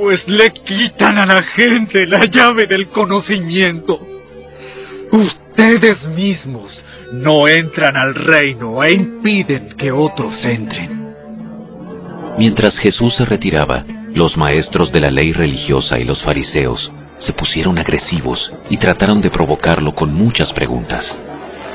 Pues 0.00 0.26
le 0.26 0.46
quitan 0.48 1.18
a 1.18 1.26
la 1.26 1.42
gente 1.42 2.06
la 2.06 2.20
llave 2.20 2.66
del 2.66 2.88
conocimiento. 2.88 4.00
Ustedes 5.12 6.06
mismos 6.16 6.72
no 7.12 7.46
entran 7.46 7.94
al 7.94 8.14
reino 8.14 8.82
e 8.82 8.94
impiden 8.94 9.76
que 9.76 9.92
otros 9.92 10.42
entren. 10.42 11.12
Mientras 12.38 12.78
Jesús 12.78 13.14
se 13.14 13.26
retiraba, 13.26 13.84
los 14.14 14.38
maestros 14.38 14.90
de 14.90 15.00
la 15.00 15.10
ley 15.10 15.32
religiosa 15.32 15.98
y 15.98 16.04
los 16.04 16.22
fariseos 16.22 16.90
se 17.18 17.34
pusieron 17.34 17.78
agresivos 17.78 18.50
y 18.70 18.78
trataron 18.78 19.20
de 19.20 19.28
provocarlo 19.28 19.94
con 19.94 20.14
muchas 20.14 20.50
preguntas. 20.54 21.20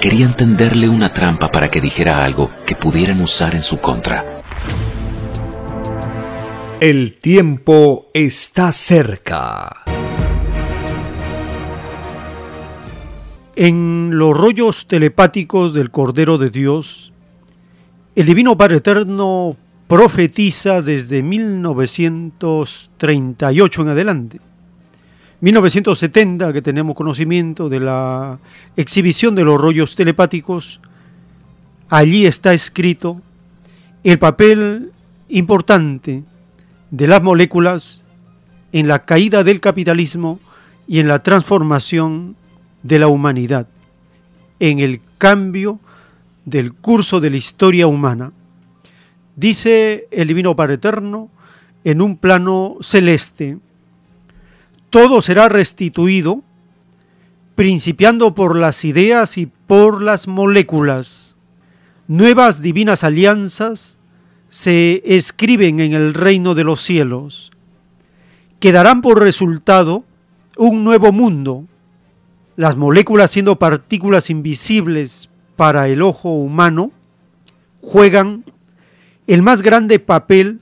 Querían 0.01 0.35
tenderle 0.35 0.89
una 0.89 1.13
trampa 1.13 1.49
para 1.49 1.67
que 1.67 1.79
dijera 1.79 2.25
algo 2.25 2.49
que 2.65 2.75
pudieran 2.75 3.21
usar 3.21 3.53
en 3.53 3.61
su 3.61 3.79
contra. 3.79 4.34
El 6.81 7.13
tiempo 7.13 8.07
está 8.13 8.73
cerca. 8.73 9.85
En 13.55 14.09
los 14.11 14.37
rollos 14.37 14.85
telepáticos 14.85 15.73
del 15.73 15.89
Cordero 15.89 16.37
de 16.37 16.49
Dios, 16.49 17.13
el 18.13 18.25
Divino 18.25 18.57
Padre 18.57 18.75
Eterno 18.77 19.55
profetiza 19.87 20.81
desde 20.81 21.23
1938 21.23 23.81
en 23.81 23.87
adelante. 23.87 24.41
1970, 25.39 26.51
que 26.51 26.61
tenemos 26.61 26.93
conocimiento 26.93 27.69
de 27.69 27.79
la 27.79 28.37
exhibición 28.75 29.33
de 29.33 29.45
los 29.45 29.61
rollos 29.61 29.95
telepáticos, 29.95 30.81
allí 31.87 32.25
está 32.25 32.53
escrito 32.53 33.21
el 34.03 34.19
papel 34.19 34.91
importante 35.29 36.25
de 36.95 37.07
las 37.07 37.21
moléculas 37.21 38.05
en 38.71 38.87
la 38.87 39.03
caída 39.03 39.43
del 39.43 39.59
capitalismo 39.59 40.39
y 40.87 40.99
en 40.99 41.09
la 41.09 41.19
transformación 41.19 42.37
de 42.83 42.99
la 42.99 43.09
humanidad, 43.09 43.67
en 44.61 44.79
el 44.79 45.01
cambio 45.17 45.81
del 46.45 46.71
curso 46.73 47.19
de 47.19 47.31
la 47.31 47.37
historia 47.37 47.87
humana. 47.87 48.31
Dice 49.35 50.07
el 50.09 50.29
Divino 50.29 50.55
Padre 50.55 50.75
Eterno 50.75 51.29
en 51.83 52.01
un 52.01 52.15
plano 52.15 52.77
celeste, 52.79 53.57
todo 54.89 55.21
será 55.21 55.49
restituido, 55.49 56.43
principiando 57.55 58.35
por 58.35 58.55
las 58.55 58.85
ideas 58.85 59.37
y 59.37 59.47
por 59.47 60.01
las 60.01 60.29
moléculas. 60.29 61.35
Nuevas 62.07 62.61
divinas 62.61 63.03
alianzas 63.03 63.97
se 64.49 65.01
escriben 65.05 65.79
en 65.79 65.93
el 65.93 66.13
reino 66.13 66.55
de 66.55 66.63
los 66.63 66.81
cielos. 66.81 67.51
Quedarán 68.59 69.01
por 69.01 69.21
resultado 69.21 70.05
un 70.57 70.83
nuevo 70.83 71.11
mundo, 71.11 71.65
las 72.55 72.77
moléculas 72.77 73.31
siendo 73.31 73.57
partículas 73.57 74.29
invisibles 74.29 75.29
para 75.55 75.87
el 75.87 76.01
ojo 76.01 76.29
humano, 76.29 76.91
juegan 77.81 78.45
el 79.27 79.41
más 79.41 79.61
grande 79.61 79.99
papel 79.99 80.61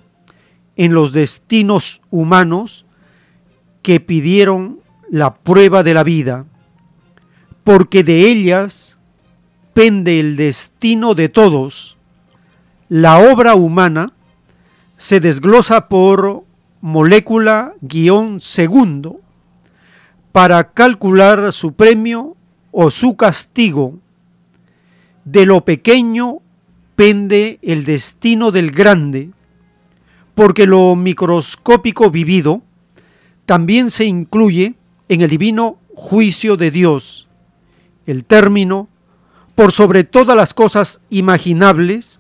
en 0.76 0.94
los 0.94 1.14
destinos 1.14 2.02
humanos 2.10 2.86
que 3.82 4.00
pidieron 4.00 4.80
la 5.10 5.36
prueba 5.36 5.84
de 5.84 5.94
la 5.94 6.04
vida, 6.04 6.46
porque 7.64 8.04
de 8.04 8.32
ellas 8.32 8.98
pende 9.74 10.20
el 10.20 10.36
destino 10.36 11.14
de 11.14 11.30
todos. 11.30 11.98
La 12.96 13.18
obra 13.18 13.56
humana 13.56 14.14
se 14.98 15.20
desglosa 15.20 15.90
por 15.90 16.44
molécula 16.80 17.74
guion 17.82 18.40
segundo 18.40 19.20
para 20.32 20.74
calcular 20.74 21.54
su 21.54 21.74
premio 21.74 22.38
o 22.72 22.92
su 22.92 23.16
castigo. 23.16 23.98
De 25.26 25.48
lo 25.48 25.66
pequeño 25.66 26.42
pende 26.96 27.58
el 27.64 27.84
destino 27.84 28.52
del 28.52 28.70
grande, 28.70 29.32
porque 30.36 30.68
lo 30.68 30.96
microscópico 30.96 32.12
vivido 32.12 32.62
también 33.48 33.90
se 33.90 34.06
incluye 34.06 34.76
en 35.10 35.22
el 35.22 35.32
divino 35.32 35.80
juicio 35.96 36.58
de 36.58 36.70
Dios. 36.70 37.28
El 38.06 38.24
término, 38.24 38.88
por 39.56 39.72
sobre 39.72 40.04
todas 40.04 40.38
las 40.38 40.54
cosas 40.54 41.02
imaginables, 41.10 42.20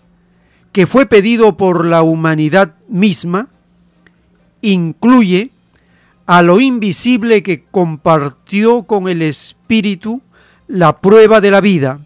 que 0.73 0.87
fue 0.87 1.05
pedido 1.05 1.55
por 1.55 1.85
la 1.85 2.01
humanidad 2.01 2.75
misma, 2.89 3.47
incluye 4.61 5.51
a 6.25 6.41
lo 6.41 6.59
invisible 6.59 7.43
que 7.43 7.63
compartió 7.63 8.83
con 8.83 9.07
el 9.07 9.21
espíritu 9.21 10.21
la 10.67 10.99
prueba 10.99 11.41
de 11.41 11.51
la 11.51 11.61
vida. 11.61 12.05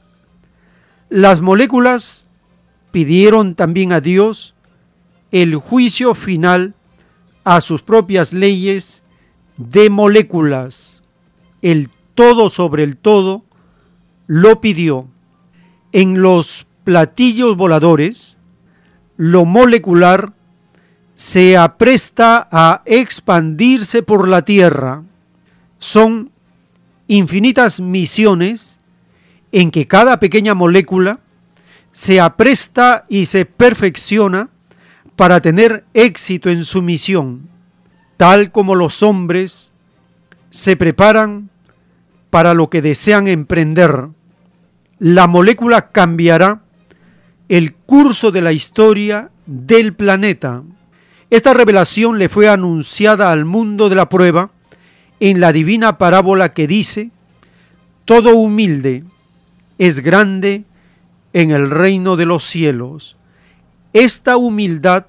Las 1.10 1.39
moléculas 1.41 2.27
pidieron 2.91 3.56
también 3.56 3.94
a 3.94 4.02
Dios 4.02 4.53
el 5.31 5.56
juicio 5.56 6.14
final 6.14 6.73
a 7.45 7.61
sus 7.61 7.81
propias 7.84 8.34
leyes 8.34 9.03
de 9.56 9.89
moléculas. 9.89 11.03
El 11.61 11.89
todo 12.15 12.49
sobre 12.49 12.84
el 12.84 12.98
todo 12.98 13.45
lo 14.26 14.60
pidió. 14.60 15.07
En 15.94 16.22
los 16.22 16.68
platillos 16.84 17.56
voladores, 17.56 18.37
lo 19.18 19.45
molecular 19.45 20.31
se 21.15 21.57
apresta 21.57 22.48
a 22.52 22.84
expandirse 22.85 24.03
por 24.03 24.27
la 24.27 24.44
Tierra. 24.44 25.03
Son 25.80 26.31
infinitas 27.07 27.80
misiones 27.80 28.80
en 29.52 29.72
que 29.72 29.88
cada 29.88 30.19
pequeña 30.19 30.53
molécula 30.53 31.19
se 31.91 32.22
apresta 32.22 33.06
y 33.10 33.26
se 33.26 33.45
perfecciona 33.45 34.49
para 35.15 35.41
tener 35.41 35.84
éxito 35.95 36.52
en 36.52 36.64
su 36.64 36.84
misión, 36.84 37.49
tal 38.18 38.52
como 38.52 38.76
los 38.76 39.02
hombres 39.02 39.73
se 40.52 40.77
preparan 40.77 41.49
para 42.30 42.53
lo 42.53 42.69
que 42.69 42.84
desean 42.84 43.27
emprender. 43.27 44.10
La 44.99 45.26
molécula 45.26 45.89
cambiará 45.89 46.61
el 47.49 47.74
curso 47.74 48.32
de 48.32 48.41
la 48.41 48.52
historia 48.52 49.32
del 49.45 49.94
planeta. 49.94 50.64
Esta 51.30 51.53
revelación 51.53 52.19
le 52.19 52.30
fue 52.30 52.49
anunciada 52.49 53.32
al 53.32 53.45
mundo 53.45 53.90
de 53.90 53.95
la 53.95 54.10
prueba 54.10 54.52
en 55.19 55.40
la 55.40 55.52
divina 55.52 55.98
parábola 55.98 56.53
que 56.53 56.68
dice, 56.68 57.11
todo 58.06 58.36
humilde 58.36 59.03
es 59.78 59.99
grande 60.02 60.65
en 61.34 61.52
el 61.52 61.69
reino 61.69 62.15
de 62.15 62.26
los 62.26 62.44
cielos. 62.44 63.18
Esta 63.94 64.38
humildad 64.38 65.06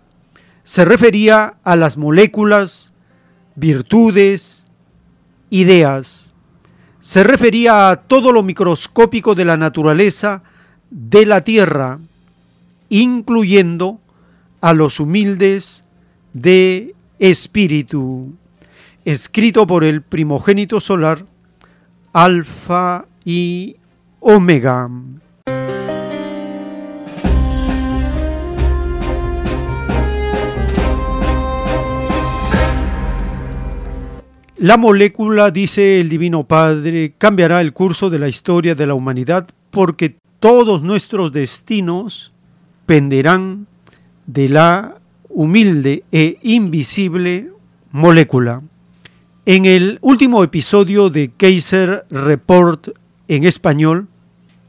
se 0.62 0.84
refería 0.84 1.56
a 1.64 1.76
las 1.76 1.96
moléculas, 1.96 2.92
virtudes, 3.54 4.66
ideas. 5.50 6.34
Se 7.00 7.24
refería 7.24 7.90
a 7.90 7.96
todo 7.96 8.32
lo 8.32 8.42
microscópico 8.42 9.34
de 9.34 9.44
la 9.44 9.56
naturaleza 9.56 10.42
de 10.90 11.26
la 11.26 11.40
tierra, 11.42 12.00
incluyendo 12.88 14.00
a 14.60 14.72
los 14.72 15.00
humildes 15.00 15.84
de 16.32 16.94
espíritu, 17.18 18.32
escrito 19.04 19.66
por 19.66 19.84
el 19.84 20.02
primogénito 20.02 20.80
solar, 20.80 21.24
Alfa 22.12 23.06
y 23.24 23.76
Omega. 24.20 24.88
La 34.60 34.76
molécula, 34.76 35.52
dice 35.52 36.00
el 36.00 36.08
Divino 36.08 36.42
Padre, 36.42 37.14
cambiará 37.16 37.60
el 37.60 37.72
curso 37.72 38.10
de 38.10 38.18
la 38.18 38.26
historia 38.26 38.74
de 38.74 38.88
la 38.88 38.94
humanidad 38.94 39.46
porque 39.70 40.16
todos 40.40 40.82
nuestros 40.82 41.30
destinos 41.30 42.32
penderán 42.88 43.66
de 44.26 44.48
la 44.48 44.96
humilde 45.28 46.04
e 46.10 46.38
invisible 46.42 47.50
molécula. 47.92 48.62
En 49.44 49.66
el 49.66 49.98
último 50.00 50.42
episodio 50.42 51.10
de 51.10 51.30
Kaiser 51.36 52.06
Report 52.08 52.88
en 53.28 53.44
español, 53.44 54.08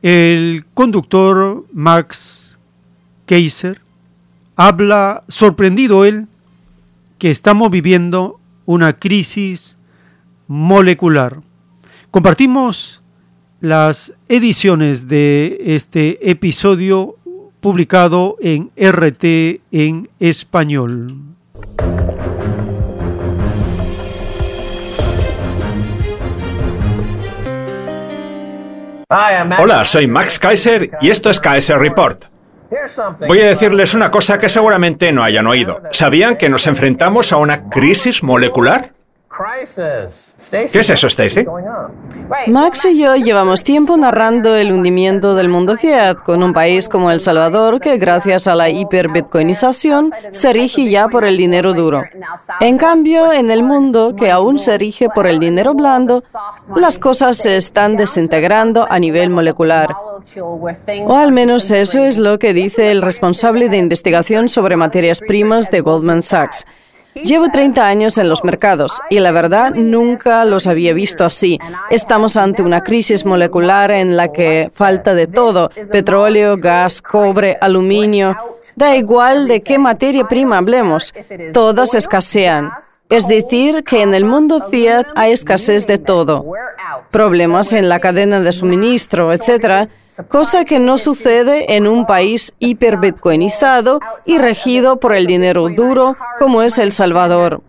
el 0.02 0.66
conductor 0.74 1.66
Max 1.72 2.60
Kaiser 3.26 3.80
habla, 4.58 5.24
sorprendido 5.30 6.04
él, 6.04 6.28
que 7.20 7.32
estamos 7.32 7.72
viviendo 7.72 8.38
una 8.66 9.00
crisis 9.00 9.78
molecular. 10.48 11.42
Compartimos 12.12 13.02
las 13.62 14.14
ediciones 14.28 15.08
de 15.08 15.58
este 15.62 16.30
episodio 16.30 17.18
publicado 17.60 18.38
en 18.42 18.72
RT 18.76 19.62
en 19.72 20.10
español. 20.20 21.30
Hola, 29.58 29.86
soy 29.86 30.08
Max 30.08 30.38
Kaiser 30.38 30.92
y 31.02 31.10
esto 31.10 31.32
es 31.32 31.40
Kaiser 31.40 31.80
Report. 31.80 32.26
Voy 33.28 33.42
a 33.42 33.48
decirles 33.48 33.96
una 33.96 34.12
cosa 34.12 34.38
que 34.38 34.50
seguramente 34.50 35.12
no 35.12 35.24
hayan 35.24 35.48
oído. 35.48 35.82
¿Sabían 35.92 36.38
que 36.38 36.50
nos 36.50 36.68
enfrentamos 36.68 37.34
a 37.34 37.38
una 37.38 37.70
crisis 37.70 38.22
molecular? 38.22 38.92
¿Qué 40.50 40.80
es 40.80 40.90
eso, 40.90 41.08
Stacy? 41.08 41.46
Max 42.48 42.86
y 42.86 42.98
yo 42.98 43.16
llevamos 43.16 43.64
tiempo 43.64 43.96
narrando 43.96 44.56
el 44.56 44.72
hundimiento 44.72 45.36
del 45.36 45.50
mundo 45.50 45.78
fiat 45.78 46.18
con 46.18 46.42
un 46.42 46.52
país 46.52 46.90
como 46.90 47.12
El 47.12 47.20
Salvador 47.20 47.80
que 47.80 47.98
gracias 47.98 48.48
a 48.48 48.56
la 48.56 48.70
hiperbitcoinización 48.70 50.12
se 50.32 50.52
rige 50.52 50.90
ya 50.90 51.08
por 51.08 51.26
el 51.26 51.38
dinero 51.38 51.74
duro. 51.74 52.04
En 52.60 52.78
cambio, 52.78 53.32
en 53.32 53.52
el 53.52 53.62
mundo 53.62 54.16
que 54.16 54.32
aún 54.32 54.58
se 54.58 54.78
rige 54.80 55.10
por 55.10 55.28
el 55.28 55.40
dinero 55.40 55.76
blando, 55.76 56.22
las 56.76 56.98
cosas 56.98 57.38
se 57.38 57.56
están 57.56 57.98
desintegrando 57.98 58.88
a 58.90 58.98
nivel 58.98 59.30
molecular. 59.30 59.96
O 61.06 61.16
al 61.16 61.32
menos 61.32 61.70
eso 61.70 62.04
es 62.04 62.18
lo 62.18 62.40
que 62.40 62.54
dice 62.54 62.90
el 62.90 63.04
responsable 63.04 63.70
de 63.70 63.78
investigación 63.78 64.50
sobre 64.50 64.76
materias 64.76 65.20
primas 65.20 65.70
de 65.70 65.82
Goldman 65.82 66.24
Sachs. 66.24 66.66
Llevo 67.24 67.50
30 67.52 67.86
años 67.86 68.18
en 68.18 68.30
los 68.30 68.44
mercados 68.44 69.02
y 69.10 69.20
la 69.20 69.32
verdad 69.32 69.74
nunca 69.76 70.46
los 70.46 70.68
había 70.68 70.94
visto 70.94 71.26
así. 71.26 71.60
Estamos 71.90 72.38
ante 72.38 72.62
una 72.62 72.84
crisis 72.84 73.26
molecular 73.26 73.92
en 73.92 74.16
la 74.18 74.32
que 74.32 74.72
falta 74.74 75.14
de 75.14 75.28
todo, 75.28 75.70
petróleo, 75.92 76.56
gas, 76.58 77.02
cobre, 77.02 77.58
aluminio. 77.60 78.36
Da 78.76 78.96
igual 78.96 79.48
de 79.48 79.62
qué 79.62 79.78
materia 79.78 80.28
prima 80.28 80.58
hablemos, 80.58 81.14
todas 81.54 81.94
escasean. 81.96 82.72
Es 83.10 83.28
decir, 83.28 83.84
que 83.84 84.04
en 84.04 84.14
el 84.14 84.24
mundo 84.24 84.62
Fiat 84.70 85.08
hay 85.16 85.32
escasez 85.32 85.88
de 85.88 85.98
todo. 85.98 86.46
Problemas 87.12 87.74
en 87.74 87.90
la 87.90 88.00
cadena 88.00 88.40
de 88.40 88.52
suministro, 88.52 89.34
etc. 89.34 89.90
Cosa 90.28 90.64
que 90.64 90.78
no 90.78 91.00
sucede 91.00 91.76
en 91.76 91.88
un 91.88 92.06
país 92.06 92.54
hiperbitcoinizado 92.60 94.00
y 94.28 94.38
regido 94.38 95.00
por 95.00 95.16
el 95.16 95.26
dinero 95.26 95.70
duro 95.70 96.16
como 96.38 96.62
es 96.62 96.78
El 96.78 96.92
Salvador, 96.92 97.64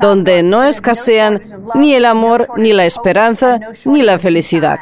donde 0.00 0.42
no 0.42 0.64
escasean 0.64 1.40
ni 1.74 1.94
el 1.94 2.04
amor, 2.04 2.46
ni 2.58 2.74
la 2.74 2.84
esperanza, 2.84 3.60
ni 3.86 4.02
la 4.02 4.18
felicidad. 4.18 4.80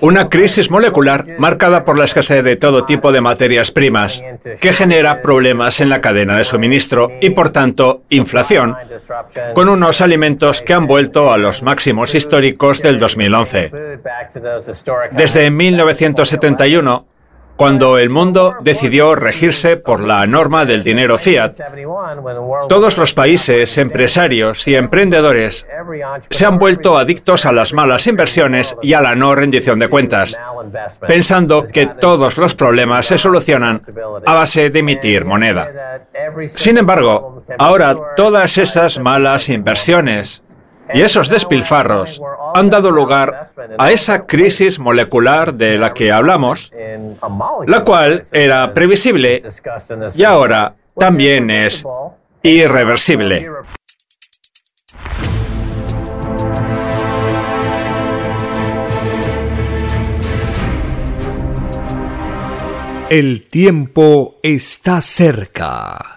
Una 0.00 0.28
crisis 0.28 0.70
molecular 0.70 1.24
marcada 1.38 1.84
por 1.84 1.98
la 1.98 2.04
escasez 2.04 2.42
de 2.42 2.56
todo 2.56 2.84
tipo 2.84 3.12
de 3.12 3.20
materias 3.20 3.70
primas, 3.70 4.22
que 4.60 4.72
genera 4.72 5.22
problemas 5.22 5.80
en 5.80 5.88
la 5.88 6.00
cadena 6.00 6.36
de 6.36 6.44
suministro 6.44 7.10
y 7.20 7.30
por 7.30 7.50
tanto 7.50 8.02
inflación, 8.10 8.76
con 9.54 9.68
unos 9.68 10.00
alimentos 10.00 10.62
que 10.62 10.74
han 10.74 10.86
vuelto 10.86 11.32
a 11.32 11.38
los 11.38 11.62
máximos 11.62 12.14
históricos 12.14 12.82
del 12.82 12.98
2011. 12.98 13.70
Desde 15.12 15.50
1971, 15.50 17.06
cuando 17.62 17.96
el 17.96 18.10
mundo 18.10 18.56
decidió 18.60 19.14
regirse 19.14 19.76
por 19.76 20.00
la 20.00 20.26
norma 20.26 20.64
del 20.64 20.82
dinero 20.82 21.16
fiat, 21.16 21.52
todos 22.68 22.98
los 22.98 23.14
países, 23.14 23.78
empresarios 23.78 24.66
y 24.66 24.74
emprendedores 24.74 25.64
se 26.28 26.44
han 26.44 26.58
vuelto 26.58 26.98
adictos 26.98 27.46
a 27.46 27.52
las 27.52 27.72
malas 27.72 28.08
inversiones 28.08 28.74
y 28.82 28.94
a 28.94 29.00
la 29.00 29.14
no 29.14 29.36
rendición 29.36 29.78
de 29.78 29.86
cuentas, 29.86 30.36
pensando 31.06 31.62
que 31.72 31.86
todos 31.86 32.36
los 32.36 32.56
problemas 32.56 33.06
se 33.06 33.16
solucionan 33.16 33.80
a 34.26 34.34
base 34.34 34.70
de 34.70 34.80
emitir 34.80 35.24
moneda. 35.24 36.02
Sin 36.46 36.78
embargo, 36.78 37.44
ahora 37.58 37.96
todas 38.16 38.58
esas 38.58 38.98
malas 38.98 39.48
inversiones 39.48 40.42
y 40.94 41.02
esos 41.02 41.28
despilfarros 41.28 42.20
han 42.54 42.70
dado 42.70 42.90
lugar 42.90 43.42
a 43.78 43.90
esa 43.90 44.26
crisis 44.26 44.78
molecular 44.78 45.54
de 45.54 45.78
la 45.78 45.94
que 45.94 46.12
hablamos, 46.12 46.72
la 47.66 47.84
cual 47.84 48.22
era 48.32 48.72
previsible 48.74 49.40
y 50.16 50.24
ahora 50.24 50.74
también 50.96 51.50
es 51.50 51.84
irreversible. 52.42 53.48
El 63.10 63.46
tiempo 63.50 64.36
está 64.42 65.02
cerca. 65.02 66.16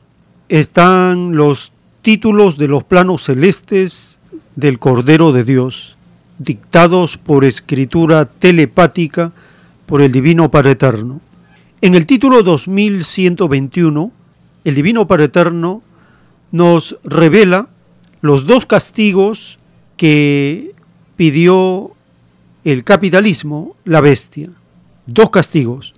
están 0.51 1.37
los 1.37 1.71
títulos 2.01 2.57
de 2.57 2.67
los 2.67 2.83
planos 2.83 3.23
celestes 3.23 4.19
del 4.57 4.79
Cordero 4.79 5.31
de 5.31 5.45
Dios, 5.45 5.95
dictados 6.39 7.17
por 7.17 7.45
escritura 7.45 8.25
telepática 8.25 9.31
por 9.85 10.01
el 10.01 10.11
Divino 10.11 10.51
Padre 10.51 10.71
Eterno. 10.71 11.21
En 11.79 11.95
el 11.95 12.05
título 12.05 12.43
2121, 12.43 14.11
el 14.65 14.75
Divino 14.75 15.07
Padre 15.07 15.25
Eterno 15.25 15.83
nos 16.51 16.97
revela 17.05 17.69
los 18.19 18.45
dos 18.45 18.65
castigos 18.65 19.57
que 19.95 20.75
pidió 21.15 21.93
el 22.65 22.83
capitalismo, 22.83 23.77
la 23.85 24.01
bestia. 24.01 24.49
Dos 25.05 25.29
castigos, 25.29 25.95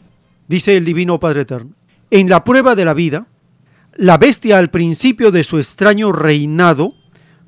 dice 0.47 0.77
el 0.77 0.85
Divino 0.85 1.19
Padre 1.19 1.41
Eterno. 1.41 1.71
En 2.11 2.29
la 2.29 2.43
prueba 2.43 2.75
de 2.75 2.85
la 2.85 2.93
vida, 2.93 3.25
la 3.95 4.17
bestia 4.17 4.57
al 4.57 4.69
principio 4.69 5.31
de 5.31 5.43
su 5.43 5.59
extraño 5.59 6.11
reinado 6.11 6.95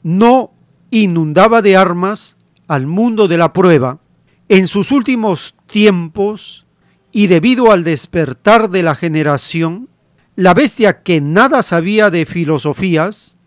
no 0.04 0.54
inundaba 0.92 1.62
de 1.62 1.76
armas 1.76 2.38
al 2.68 2.86
mundo 2.86 3.28
de 3.28 3.38
la 3.38 3.54
prueba. 3.54 4.00
En 4.48 4.68
sus 4.68 4.92
últimos 4.92 5.56
tiempos, 5.66 6.66
y 7.12 7.28
debido 7.28 7.72
al 7.72 7.84
despertar 7.84 8.70
de 8.70 8.84
la 8.84 8.96
generación, 8.96 9.90
la 10.36 10.54
bestia 10.54 11.02
que 11.02 11.22
nada 11.22 11.64
sabía 11.64 12.10
de 12.10 12.26
filosofías, 12.26 13.38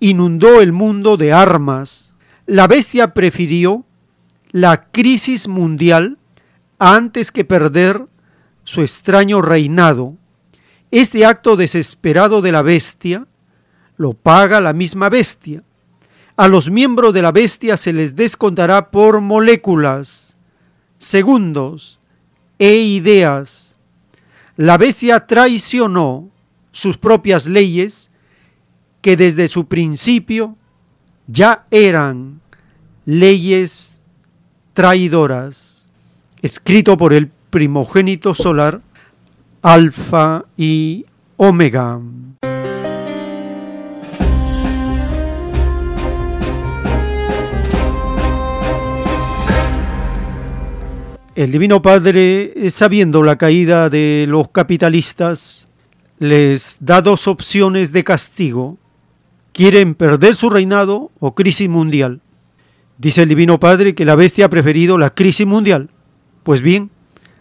inundó 0.00 0.60
el 0.60 0.72
mundo 0.72 1.16
de 1.16 1.32
armas. 1.32 2.14
La 2.46 2.66
bestia 2.68 3.12
prefirió 3.12 3.84
la 4.50 4.90
crisis 4.90 5.48
mundial 5.48 6.18
antes 6.78 7.32
que 7.32 7.44
perder 7.44 8.06
su 8.64 8.82
extraño 8.82 9.42
reinado 9.42 10.16
este 10.90 11.26
acto 11.26 11.56
desesperado 11.56 12.42
de 12.42 12.52
la 12.52 12.62
bestia 12.62 13.26
lo 13.96 14.12
paga 14.12 14.60
la 14.60 14.72
misma 14.72 15.08
bestia. 15.08 15.62
A 16.36 16.48
los 16.48 16.70
miembros 16.70 17.14
de 17.14 17.22
la 17.22 17.32
bestia 17.32 17.76
se 17.76 17.92
les 17.92 18.14
descontará 18.14 18.90
por 18.90 19.20
moléculas, 19.20 20.36
segundos 20.98 21.98
e 22.58 22.76
ideas. 22.76 23.74
La 24.56 24.76
bestia 24.78 25.26
traicionó 25.26 26.30
sus 26.72 26.98
propias 26.98 27.46
leyes 27.46 28.10
que 29.00 29.16
desde 29.16 29.48
su 29.48 29.66
principio 29.66 30.56
ya 31.26 31.66
eran 31.70 32.40
leyes 33.06 34.00
traidoras. 34.74 35.88
Escrito 36.42 36.96
por 36.96 37.12
el 37.12 37.28
primogénito 37.50 38.34
solar 38.34 38.82
Alfa 39.62 40.44
y 40.56 41.06
Omega. 41.36 42.00
El 51.34 51.52
Divino 51.52 51.82
Padre, 51.82 52.70
sabiendo 52.70 53.22
la 53.22 53.36
caída 53.36 53.90
de 53.90 54.24
los 54.26 54.48
capitalistas, 54.48 55.68
les 56.18 56.78
da 56.80 57.02
dos 57.02 57.28
opciones 57.28 57.92
de 57.92 58.04
castigo. 58.04 58.78
Quieren 59.52 59.94
perder 59.94 60.34
su 60.34 60.48
reinado 60.48 61.10
o 61.18 61.34
crisis 61.34 61.68
mundial. 61.68 62.20
Dice 62.96 63.22
el 63.22 63.28
Divino 63.28 63.60
Padre 63.60 63.94
que 63.94 64.06
la 64.06 64.14
bestia 64.14 64.46
ha 64.46 64.50
preferido 64.50 64.96
la 64.96 65.10
crisis 65.10 65.46
mundial. 65.46 65.90
Pues 66.42 66.62
bien, 66.62 66.90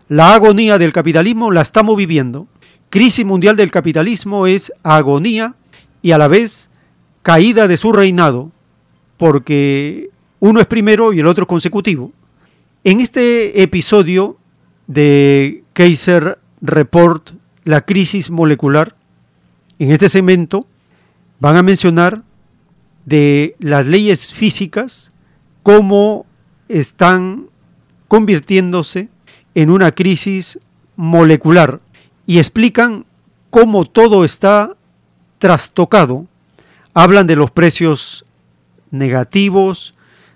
la 0.08 0.36
agonía 0.36 0.78
del 0.78 0.94
capitalismo 0.94 1.52
la 1.52 1.62
estamos 1.62 1.98
viviendo. 1.98 2.48
Crisis 2.90 3.26
mundial 3.26 3.56
del 3.56 3.72
capitalismo 3.72 4.48
es 4.48 4.72
agonía 4.84 5.56
y 6.02 6.12
a 6.12 6.18
la 6.18 6.28
vez 6.28 6.70
caída 7.24 7.68
de 7.68 7.78
su 7.78 7.92
reinado, 7.92 8.52
porque 9.18 10.10
uno 10.40 10.60
es 10.60 10.68
primero 10.68 11.12
y 11.12 11.20
el 11.20 11.28
otro 11.28 11.48
consecutivo. 11.48 12.12
En 12.84 13.00
este 13.00 13.64
episodio 13.64 14.38
de 14.86 15.64
Kaiser 15.74 16.38
Report, 16.62 17.32
la 17.64 17.82
crisis 17.82 18.30
molecular, 18.30 18.96
en 19.80 19.92
este 19.92 20.08
segmento 20.08 20.68
van 21.40 21.58
a 21.58 21.64
mencionar 21.64 22.24
de 23.06 23.56
las 23.60 23.88
leyes 23.88 24.34
físicas, 24.34 25.12
cómo 25.64 26.26
están 26.70 27.48
convirtiéndose 28.08 29.10
en 29.56 29.70
una 29.70 29.94
crisis 29.94 30.60
molecular 30.96 31.80
y 32.28 32.38
explican 32.38 33.06
cómo 33.50 33.86
todo 33.86 34.26
está 34.26 34.76
trastocado. 35.40 36.28
Hablan 36.94 37.28
de 37.28 37.36
los 37.36 37.52
precios 37.52 38.26
negativos, 38.92 39.94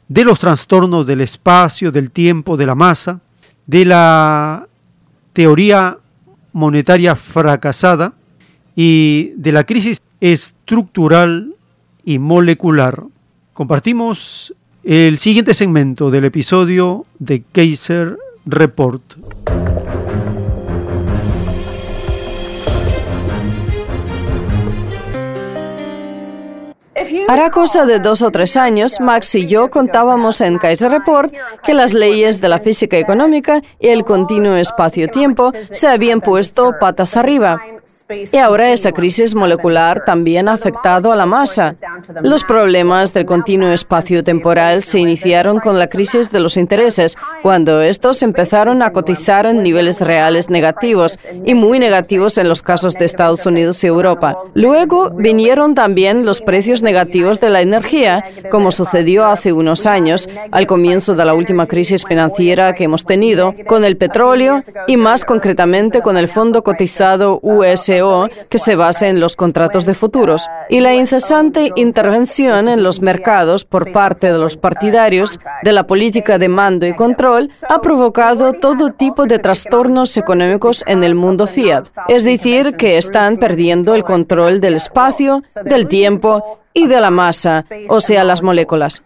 de 0.08 0.24
los 0.24 0.40
trastornos 0.40 1.06
del 1.06 1.22
espacio, 1.22 1.92
del 1.92 2.12
tiempo, 2.12 2.58
de 2.58 2.66
la 2.66 2.76
masa, 2.76 3.20
de 3.68 3.86
la 3.86 4.68
teoría 5.34 5.98
monetaria 6.54 7.16
fracasada 7.16 8.14
y 8.76 9.34
de 9.36 9.52
la 9.52 9.66
crisis 9.66 10.02
estructural 10.20 11.56
y 12.04 12.20
molecular. 12.20 13.04
Compartimos 13.54 14.54
el 14.84 15.18
siguiente 15.18 15.54
segmento 15.54 16.10
del 16.10 16.26
episodio 16.26 17.06
de 17.20 17.44
Kaiser 17.52 18.18
Report. 18.52 19.16
Hará 27.28 27.50
cosa 27.50 27.86
de 27.86 28.00
dos 28.00 28.22
o 28.22 28.32
tres 28.32 28.58
años, 28.58 29.00
Max 29.00 29.34
y 29.36 29.48
yo 29.48 29.68
contábamos 29.68 30.42
en 30.42 30.58
Kaiser 30.58 30.92
Report 30.92 31.34
que 31.64 31.74
las 31.74 31.94
leyes 31.94 32.42
de 32.42 32.50
la 32.50 32.60
física 32.60 32.98
económica 32.98 33.62
y 33.80 33.88
el 33.88 34.04
continuo 34.04 34.56
espacio-tiempo 34.56 35.52
se 35.64 35.88
habían 35.88 36.22
puesto 36.22 36.76
patas 36.80 37.18
arriba. 37.18 37.62
Y 38.34 38.38
ahora 38.38 38.72
esa 38.72 38.92
crisis 38.92 39.36
molecular 39.36 40.04
también 40.04 40.48
ha 40.48 40.54
afectado 40.54 41.12
a 41.12 41.16
la 41.16 41.26
masa. 41.26 41.72
Los 42.24 42.44
problemas 42.44 43.14
del 43.14 43.26
continuo 43.26 43.70
espacio-temporal 43.70 44.82
se 44.84 45.00
iniciaron 45.00 45.60
con 45.60 45.78
la 45.78 45.88
crisis 45.88 46.32
de 46.32 46.40
los 46.40 46.58
intereses, 46.58 47.18
cuando 47.44 47.82
estos 47.82 48.24
empezaron 48.24 48.82
a 48.82 48.92
cotizar 48.92 49.46
en 49.46 49.64
niveles 49.64 50.02
reales 50.02 50.50
negativos 50.50 51.20
y 51.46 51.54
muy 51.54 51.80
negativos 51.80 52.38
en 52.38 52.50
los 52.50 52.62
casos 52.62 52.96
de 52.96 53.06
Estados 53.06 53.46
Unidos 53.46 53.84
y 53.84 53.88
Europa. 53.88 54.36
Luego 54.54 55.12
vinieron 55.12 55.76
también 55.76 56.26
los 56.26 56.42
precios 56.42 56.82
negativos 56.82 56.99
de 57.06 57.50
la 57.50 57.62
energía, 57.62 58.26
como 58.52 58.72
sucedió 58.72 59.26
hace 59.26 59.54
unos 59.54 59.86
años, 59.86 60.30
al 60.52 60.68
comienzo 60.68 61.16
de 61.16 61.26
la 61.26 61.34
última 61.34 61.66
crisis 61.66 62.06
financiera 62.06 62.74
que 62.74 62.84
hemos 62.84 63.06
tenido, 63.06 63.56
con 63.68 63.86
el 63.86 63.98
petróleo 63.98 64.60
y 64.88 64.98
más 64.98 65.26
concretamente 65.26 66.02
con 66.02 66.18
el 66.18 66.28
fondo 66.28 66.64
cotizado 66.64 67.40
USO, 67.42 68.30
que 68.50 68.58
se 68.58 68.76
basa 68.76 69.08
en 69.08 69.20
los 69.20 69.36
contratos 69.36 69.86
de 69.86 69.94
futuros, 69.94 70.48
y 70.70 70.82
la 70.82 70.94
incesante 70.94 71.72
intervención 71.76 72.68
en 72.68 72.84
los 72.84 73.02
mercados 73.02 73.66
por 73.66 73.92
parte 73.92 74.32
de 74.32 74.38
los 74.38 74.58
partidarios 74.58 75.40
de 75.64 75.72
la 75.72 75.88
política 75.88 76.38
de 76.38 76.50
mando 76.50 76.86
y 76.86 76.94
control 76.94 77.50
ha 77.70 77.82
provocado 77.82 78.54
todo 78.54 78.92
tipo 78.92 79.26
de 79.26 79.40
trastornos 79.40 80.16
económicos 80.18 80.84
en 80.88 81.04
el 81.04 81.16
mundo 81.16 81.48
fiat, 81.48 81.86
es 82.08 82.24
decir, 82.24 82.76
que 82.76 82.98
están 82.98 83.38
perdiendo 83.38 83.96
el 83.96 84.04
control 84.04 84.60
del 84.60 84.76
espacio, 84.76 85.44
del 85.64 85.88
tiempo 85.88 86.60
y 86.80 86.88
de 86.88 87.02
la 87.02 87.12
masa, 87.12 87.66
o 87.90 88.02
sea, 88.02 88.24
las 88.24 88.42
moléculas. 88.42 89.04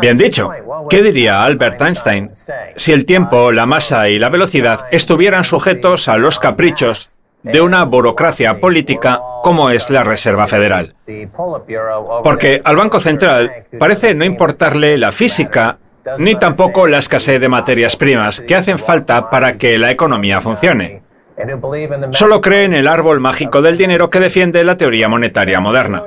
Bien 0.00 0.18
dicho. 0.18 0.50
¿Qué 0.88 1.02
diría 1.02 1.44
Albert 1.44 1.80
Einstein 1.80 2.30
si 2.76 2.92
el 2.92 3.04
tiempo, 3.04 3.52
la 3.52 3.66
masa 3.66 4.08
y 4.08 4.18
la 4.18 4.28
velocidad 4.28 4.86
estuvieran 4.90 5.44
sujetos 5.44 6.08
a 6.08 6.16
los 6.16 6.40
caprichos 6.40 7.20
de 7.42 7.60
una 7.60 7.84
burocracia 7.84 8.58
política 8.58 9.20
como 9.42 9.70
es 9.70 9.88
la 9.88 10.02
Reserva 10.02 10.46
Federal? 10.46 10.94
Porque 12.24 12.60
al 12.64 12.76
Banco 12.76 12.98
Central 12.98 13.66
parece 13.78 14.14
no 14.14 14.24
importarle 14.24 14.98
la 14.98 15.12
física 15.12 15.78
ni 16.18 16.34
tampoco 16.34 16.86
la 16.86 16.98
escasez 16.98 17.40
de 17.40 17.48
materias 17.48 17.96
primas 17.96 18.40
que 18.40 18.56
hacen 18.56 18.78
falta 18.78 19.30
para 19.30 19.56
que 19.56 19.78
la 19.78 19.90
economía 19.90 20.40
funcione. 20.40 21.02
Solo 22.10 22.40
cree 22.40 22.64
en 22.64 22.74
el 22.74 22.88
árbol 22.88 23.20
mágico 23.20 23.62
del 23.62 23.78
dinero 23.78 24.08
que 24.08 24.20
defiende 24.20 24.64
la 24.64 24.76
teoría 24.76 25.08
monetaria 25.08 25.60
moderna. 25.60 26.02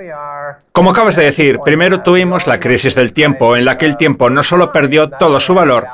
Como 0.71 0.89
acabas 0.89 1.15
de 1.15 1.23
decir, 1.23 1.59
primero 1.63 2.01
tuvimos 2.01 2.47
la 2.47 2.59
crisis 2.59 2.95
del 2.95 3.13
tiempo, 3.13 3.55
en 3.55 3.63
la 3.63 3.77
que 3.77 3.85
el 3.85 3.95
tiempo 3.95 4.31
no 4.31 4.41
solo 4.41 4.71
perdió 4.71 5.07
todo 5.07 5.39
su 5.39 5.53
valor, 5.53 5.85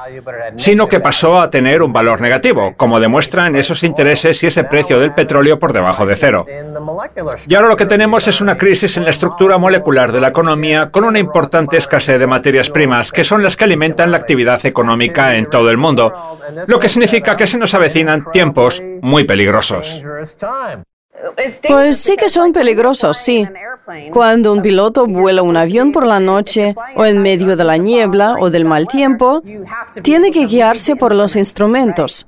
sino 0.55 0.87
que 0.87 1.01
pasó 1.01 1.41
a 1.41 1.49
tener 1.49 1.83
un 1.83 1.91
valor 1.91 2.21
negativo, 2.21 2.73
como 2.77 3.01
demuestran 3.01 3.57
esos 3.57 3.83
intereses 3.83 4.41
y 4.41 4.47
ese 4.47 4.63
precio 4.63 4.99
del 4.99 5.13
petróleo 5.13 5.59
por 5.59 5.73
debajo 5.73 6.05
de 6.05 6.15
cero. 6.15 6.45
Y 7.47 7.55
ahora 7.55 7.67
lo 7.67 7.75
que 7.75 7.85
tenemos 7.85 8.27
es 8.29 8.39
una 8.39 8.57
crisis 8.57 8.95
en 8.95 9.03
la 9.03 9.09
estructura 9.09 9.57
molecular 9.57 10.13
de 10.13 10.21
la 10.21 10.29
economía 10.29 10.89
con 10.89 11.03
una 11.03 11.19
importante 11.19 11.75
escasez 11.75 12.17
de 12.17 12.27
materias 12.27 12.69
primas, 12.69 13.11
que 13.11 13.25
son 13.25 13.43
las 13.43 13.57
que 13.57 13.65
alimentan 13.65 14.11
la 14.11 14.17
actividad 14.17 14.65
económica 14.65 15.35
en 15.35 15.47
todo 15.47 15.69
el 15.69 15.77
mundo, 15.77 16.13
lo 16.67 16.79
que 16.79 16.87
significa 16.87 17.35
que 17.35 17.47
se 17.47 17.57
nos 17.57 17.73
avecinan 17.73 18.23
tiempos 18.31 18.81
muy 19.01 19.25
peligrosos. 19.25 20.01
Pues 21.67 21.97
sí 21.97 22.15
que 22.15 22.29
son 22.29 22.53
peligrosos, 22.53 23.17
sí. 23.17 23.47
Cuando 24.11 24.53
un 24.53 24.61
piloto 24.61 25.05
vuela 25.05 25.41
un 25.41 25.57
avión 25.57 25.91
por 25.91 26.05
la 26.05 26.19
noche 26.19 26.75
o 26.95 27.05
en 27.05 27.21
medio 27.21 27.55
de 27.55 27.63
la 27.63 27.77
niebla 27.77 28.35
o 28.39 28.49
del 28.49 28.65
mal 28.65 28.87
tiempo, 28.87 29.41
tiene 30.03 30.31
que 30.31 30.45
guiarse 30.45 30.95
por 30.95 31.15
los 31.15 31.35
instrumentos, 31.35 32.27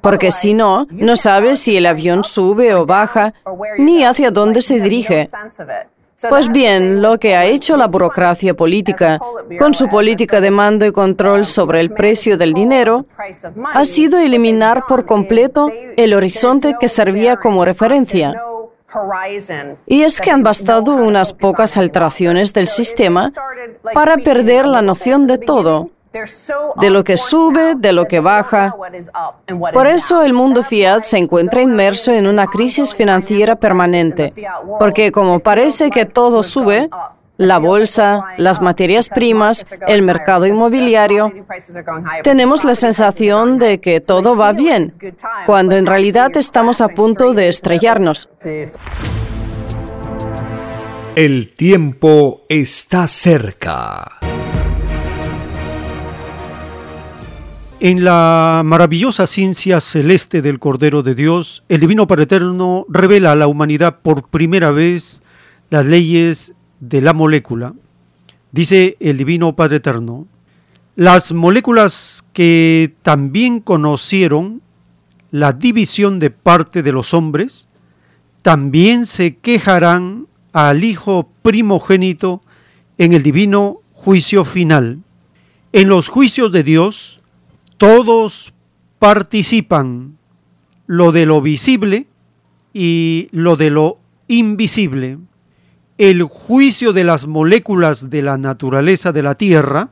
porque 0.00 0.30
si 0.30 0.54
no, 0.54 0.86
no 0.90 1.16
sabe 1.16 1.56
si 1.56 1.76
el 1.76 1.86
avión 1.86 2.24
sube 2.24 2.74
o 2.74 2.86
baja, 2.86 3.34
ni 3.78 4.04
hacia 4.04 4.30
dónde 4.30 4.62
se 4.62 4.80
dirige. 4.80 5.28
Pues 6.28 6.48
bien, 6.48 7.02
lo 7.02 7.18
que 7.18 7.34
ha 7.34 7.44
hecho 7.46 7.76
la 7.76 7.86
burocracia 7.86 8.54
política 8.54 9.18
con 9.58 9.74
su 9.74 9.88
política 9.88 10.40
de 10.40 10.50
mando 10.50 10.86
y 10.86 10.92
control 10.92 11.46
sobre 11.46 11.80
el 11.80 11.90
precio 11.90 12.36
del 12.36 12.52
dinero 12.52 13.06
ha 13.72 13.84
sido 13.84 14.18
eliminar 14.18 14.84
por 14.88 15.06
completo 15.06 15.70
el 15.96 16.14
horizonte 16.14 16.76
que 16.78 16.88
servía 16.88 17.36
como 17.36 17.64
referencia. 17.64 18.34
Y 19.86 20.02
es 20.02 20.20
que 20.20 20.30
han 20.30 20.42
bastado 20.42 20.92
unas 20.92 21.32
pocas 21.32 21.76
alteraciones 21.76 22.52
del 22.52 22.68
sistema 22.68 23.32
para 23.94 24.16
perder 24.18 24.66
la 24.66 24.82
noción 24.82 25.26
de 25.26 25.38
todo 25.38 25.90
de 26.76 26.90
lo 26.90 27.04
que 27.04 27.16
sube, 27.16 27.74
de 27.76 27.92
lo 27.92 28.06
que 28.06 28.20
baja. 28.20 28.74
Por 29.72 29.86
eso 29.86 30.22
el 30.22 30.32
mundo 30.32 30.62
fiat 30.62 31.02
se 31.02 31.18
encuentra 31.18 31.62
inmerso 31.62 32.12
en 32.12 32.26
una 32.26 32.46
crisis 32.46 32.94
financiera 32.94 33.56
permanente, 33.56 34.32
porque 34.78 35.12
como 35.12 35.40
parece 35.40 35.90
que 35.90 36.04
todo 36.06 36.42
sube, 36.42 36.88
la 37.38 37.58
bolsa, 37.58 38.24
las 38.36 38.60
materias 38.60 39.08
primas, 39.08 39.66
el 39.88 40.02
mercado 40.02 40.46
inmobiliario, 40.46 41.32
tenemos 42.22 42.64
la 42.64 42.74
sensación 42.74 43.58
de 43.58 43.80
que 43.80 44.00
todo 44.00 44.36
va 44.36 44.52
bien, 44.52 44.88
cuando 45.46 45.76
en 45.76 45.86
realidad 45.86 46.36
estamos 46.36 46.80
a 46.80 46.88
punto 46.88 47.34
de 47.34 47.48
estrellarnos. 47.48 48.28
El 51.14 51.54
tiempo 51.54 52.42
está 52.48 53.06
cerca. 53.06 54.18
En 57.84 58.04
la 58.04 58.62
maravillosa 58.64 59.26
ciencia 59.26 59.80
celeste 59.80 60.40
del 60.40 60.60
Cordero 60.60 61.02
de 61.02 61.16
Dios, 61.16 61.64
el 61.68 61.80
Divino 61.80 62.06
Padre 62.06 62.22
Eterno 62.22 62.86
revela 62.88 63.32
a 63.32 63.34
la 63.34 63.48
humanidad 63.48 64.02
por 64.02 64.28
primera 64.28 64.70
vez 64.70 65.20
las 65.68 65.84
leyes 65.84 66.54
de 66.78 67.00
la 67.00 67.12
molécula. 67.12 67.74
Dice 68.52 68.96
el 69.00 69.16
Divino 69.16 69.56
Padre 69.56 69.78
Eterno, 69.78 70.28
las 70.94 71.32
moléculas 71.32 72.24
que 72.32 72.94
también 73.02 73.58
conocieron 73.58 74.62
la 75.32 75.52
división 75.52 76.20
de 76.20 76.30
parte 76.30 76.84
de 76.84 76.92
los 76.92 77.12
hombres, 77.12 77.68
también 78.42 79.06
se 79.06 79.38
quejarán 79.38 80.28
al 80.52 80.84
Hijo 80.84 81.32
primogénito 81.42 82.42
en 82.96 83.12
el 83.12 83.24
divino 83.24 83.80
juicio 83.90 84.44
final. 84.44 85.00
En 85.72 85.88
los 85.88 86.06
juicios 86.06 86.52
de 86.52 86.62
Dios, 86.62 87.21
todos 87.82 88.54
participan 89.00 90.16
lo 90.86 91.10
de 91.10 91.26
lo 91.26 91.40
visible 91.40 92.06
y 92.72 93.26
lo 93.32 93.56
de 93.56 93.70
lo 93.70 93.96
invisible, 94.28 95.18
el 95.98 96.22
juicio 96.22 96.92
de 96.92 97.02
las 97.02 97.26
moléculas 97.26 98.08
de 98.08 98.22
la 98.22 98.38
naturaleza 98.38 99.10
de 99.10 99.24
la 99.24 99.34
Tierra, 99.34 99.90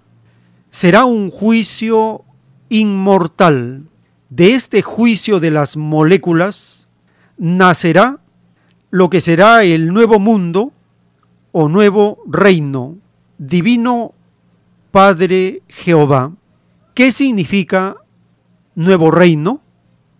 será 0.71 1.05
un 1.05 1.33
juicio 1.33 2.23
inmortal. 2.69 3.83
De 4.29 4.55
este 4.55 4.83
juicio 4.83 5.41
de 5.41 5.51
las 5.51 5.77
moléculas 5.77 6.87
nacerá 7.39 8.21
lo 8.91 9.11
que 9.11 9.21
será 9.21 9.65
el 9.65 9.89
nuevo 9.89 10.21
mundo 10.21 10.73
o 11.51 11.69
nuevo 11.69 12.23
reino, 12.29 12.99
divino 13.37 14.13
Padre 14.93 15.63
Jehová. 15.67 16.31
¿Qué 16.95 17.13
significa 17.13 17.97
nuevo 18.75 19.11
reino? 19.11 19.61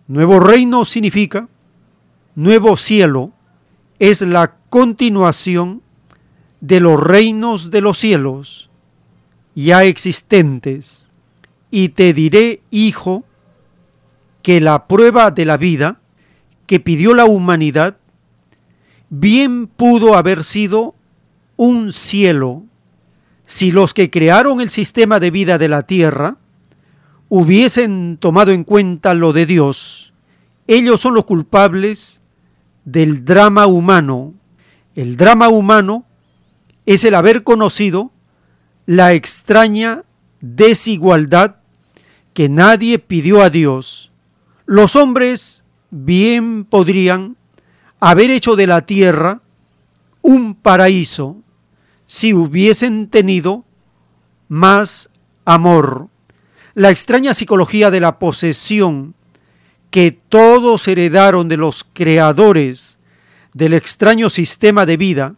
Nuevo 0.07 0.39
reino 0.39 0.85
significa 0.85 1.47
nuevo 2.35 2.77
cielo, 2.77 3.31
es 3.99 4.21
la 4.21 4.55
continuación 4.69 5.81
de 6.59 6.79
los 6.79 7.01
reinos 7.01 7.71
de 7.71 7.81
los 7.81 7.97
cielos 7.99 8.69
ya 9.55 9.83
existentes. 9.83 11.09
Y 11.69 11.89
te 11.89 12.13
diré, 12.13 12.61
hijo, 12.71 13.23
que 14.41 14.59
la 14.59 14.87
prueba 14.87 15.31
de 15.31 15.45
la 15.45 15.57
vida 15.57 16.01
que 16.65 16.79
pidió 16.79 17.13
la 17.13 17.25
humanidad 17.25 17.97
bien 19.09 19.67
pudo 19.67 20.15
haber 20.15 20.43
sido 20.43 20.95
un 21.57 21.91
cielo 21.93 22.63
si 23.45 23.71
los 23.71 23.93
que 23.93 24.09
crearon 24.09 24.61
el 24.61 24.69
sistema 24.69 25.19
de 25.19 25.31
vida 25.31 25.57
de 25.57 25.67
la 25.67 25.83
tierra 25.83 26.37
hubiesen 27.33 28.17
tomado 28.17 28.51
en 28.51 28.65
cuenta 28.65 29.13
lo 29.13 29.31
de 29.31 29.45
Dios. 29.45 30.11
Ellos 30.67 30.99
son 30.99 31.13
los 31.13 31.23
culpables 31.23 32.21
del 32.83 33.23
drama 33.23 33.67
humano. 33.67 34.33
El 34.95 35.15
drama 35.15 35.47
humano 35.47 36.03
es 36.85 37.05
el 37.05 37.15
haber 37.15 37.43
conocido 37.43 38.11
la 38.85 39.13
extraña 39.13 40.03
desigualdad 40.41 41.55
que 42.33 42.49
nadie 42.49 42.99
pidió 42.99 43.41
a 43.41 43.49
Dios. 43.49 44.11
Los 44.65 44.97
hombres 44.97 45.63
bien 45.89 46.65
podrían 46.65 47.37
haber 48.01 48.29
hecho 48.29 48.57
de 48.57 48.67
la 48.67 48.85
tierra 48.85 49.41
un 50.21 50.53
paraíso 50.53 51.37
si 52.05 52.33
hubiesen 52.33 53.07
tenido 53.07 53.63
más 54.49 55.09
amor. 55.45 56.10
La 56.73 56.89
extraña 56.89 57.33
psicología 57.33 57.91
de 57.91 57.99
la 57.99 58.17
posesión 58.17 59.13
que 59.89 60.11
todos 60.11 60.87
heredaron 60.87 61.49
de 61.49 61.57
los 61.57 61.85
creadores 61.93 62.99
del 63.53 63.73
extraño 63.73 64.29
sistema 64.29 64.85
de 64.85 64.95
vida, 64.95 65.35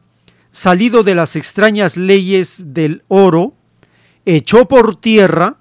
salido 0.51 1.01
de 1.01 1.15
las 1.15 1.35
extrañas 1.35 1.97
leyes 1.97 2.73
del 2.73 3.03
oro, 3.07 3.55
echó 4.25 4.67
por 4.67 4.95
tierra 4.95 5.57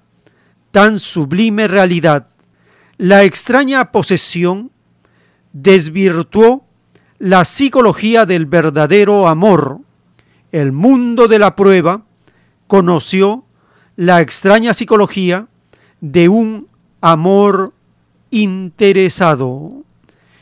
tan 0.71 0.99
sublime 0.99 1.67
realidad. 1.67 2.27
La 2.97 3.23
extraña 3.23 3.91
posesión 3.91 4.71
desvirtuó 5.53 6.67
la 7.17 7.45
psicología 7.45 8.27
del 8.27 8.45
verdadero 8.45 9.27
amor. 9.27 9.79
El 10.51 10.71
mundo 10.71 11.27
de 11.27 11.39
la 11.39 11.55
prueba 11.55 12.05
conoció 12.67 13.45
la 13.95 14.21
extraña 14.21 14.75
psicología 14.75 15.47
de 16.03 16.27
un 16.27 16.67
amor 16.99 17.71
interesado, 18.29 19.85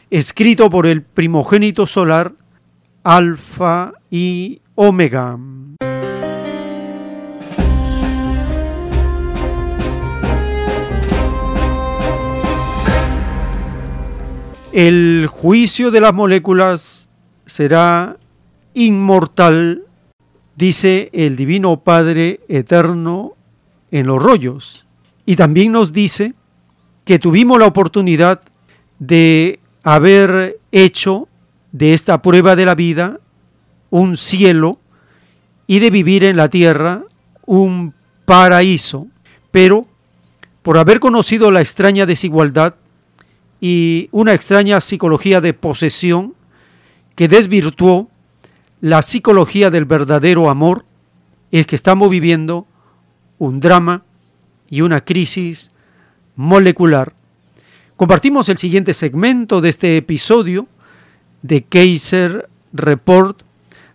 escrito 0.09 0.71
por 0.71 0.87
el 0.87 1.03
primogénito 1.03 1.85
solar 1.85 2.33
Alfa 3.03 3.93
y 4.09 4.59
Omega. 4.73 5.37
El 14.71 15.27
juicio 15.29 15.91
de 15.91 16.01
las 16.01 16.13
moléculas 16.15 17.07
será 17.45 18.17
inmortal, 18.73 19.83
dice 20.55 21.11
el 21.13 21.35
Divino 21.35 21.81
Padre 21.81 22.39
Eterno 22.47 23.33
en 23.91 24.07
los 24.07 24.23
rollos. 24.23 24.87
Y 25.25 25.35
también 25.35 25.71
nos 25.71 25.93
dice 25.93 26.33
que 27.05 27.19
tuvimos 27.19 27.59
la 27.59 27.67
oportunidad 27.67 28.41
de 28.99 29.59
haber 29.83 30.59
hecho 30.71 31.27
de 31.71 31.93
esta 31.93 32.21
prueba 32.21 32.55
de 32.55 32.65
la 32.65 32.75
vida 32.75 33.19
un 33.89 34.17
cielo 34.17 34.79
y 35.67 35.79
de 35.79 35.89
vivir 35.89 36.23
en 36.23 36.37
la 36.37 36.49
tierra 36.49 37.03
un 37.45 37.93
paraíso. 38.25 39.07
Pero 39.51 39.87
por 40.61 40.77
haber 40.77 40.99
conocido 40.99 41.51
la 41.51 41.61
extraña 41.61 42.05
desigualdad 42.05 42.75
y 43.59 44.09
una 44.11 44.33
extraña 44.33 44.81
psicología 44.81 45.41
de 45.41 45.53
posesión 45.53 46.33
que 47.15 47.27
desvirtuó 47.27 48.09
la 48.79 49.01
psicología 49.01 49.69
del 49.69 49.85
verdadero 49.85 50.49
amor, 50.49 50.85
es 51.51 51.67
que 51.67 51.75
estamos 51.75 52.09
viviendo 52.09 52.65
un 53.37 53.59
drama 53.59 54.03
y 54.71 54.81
una 54.81 55.01
crisis 55.01 55.69
molecular. 56.35 57.13
Compartimos 57.97 58.49
el 58.49 58.57
siguiente 58.57 58.95
segmento 58.95 59.61
de 59.61 59.69
este 59.69 59.97
episodio 59.97 60.67
de 61.43 61.61
Kaiser 61.61 62.49
Report. 62.73 63.43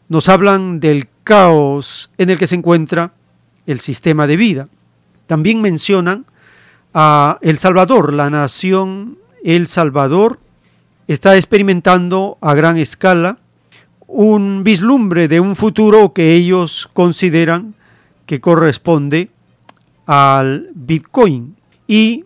Nos 0.08 0.28
hablan 0.28 0.78
del 0.78 1.08
caos 1.24 2.10
en 2.18 2.30
el 2.30 2.38
que 2.38 2.46
se 2.46 2.54
encuentra 2.54 3.14
el 3.66 3.80
sistema 3.80 4.28
de 4.28 4.36
vida. 4.36 4.68
También 5.26 5.60
mencionan 5.60 6.26
a 6.94 7.38
El 7.42 7.58
Salvador, 7.58 8.12
la 8.12 8.30
nación 8.30 9.18
El 9.42 9.66
Salvador 9.66 10.38
está 11.08 11.36
experimentando 11.36 12.38
a 12.40 12.54
gran 12.54 12.76
escala 12.76 13.38
un 14.06 14.62
vislumbre 14.62 15.26
de 15.26 15.40
un 15.40 15.56
futuro 15.56 16.12
que 16.12 16.34
ellos 16.34 16.88
consideran 16.92 17.74
que 18.26 18.40
corresponde 18.40 19.30
al 20.06 20.70
Bitcoin 20.74 21.56
y 21.86 22.24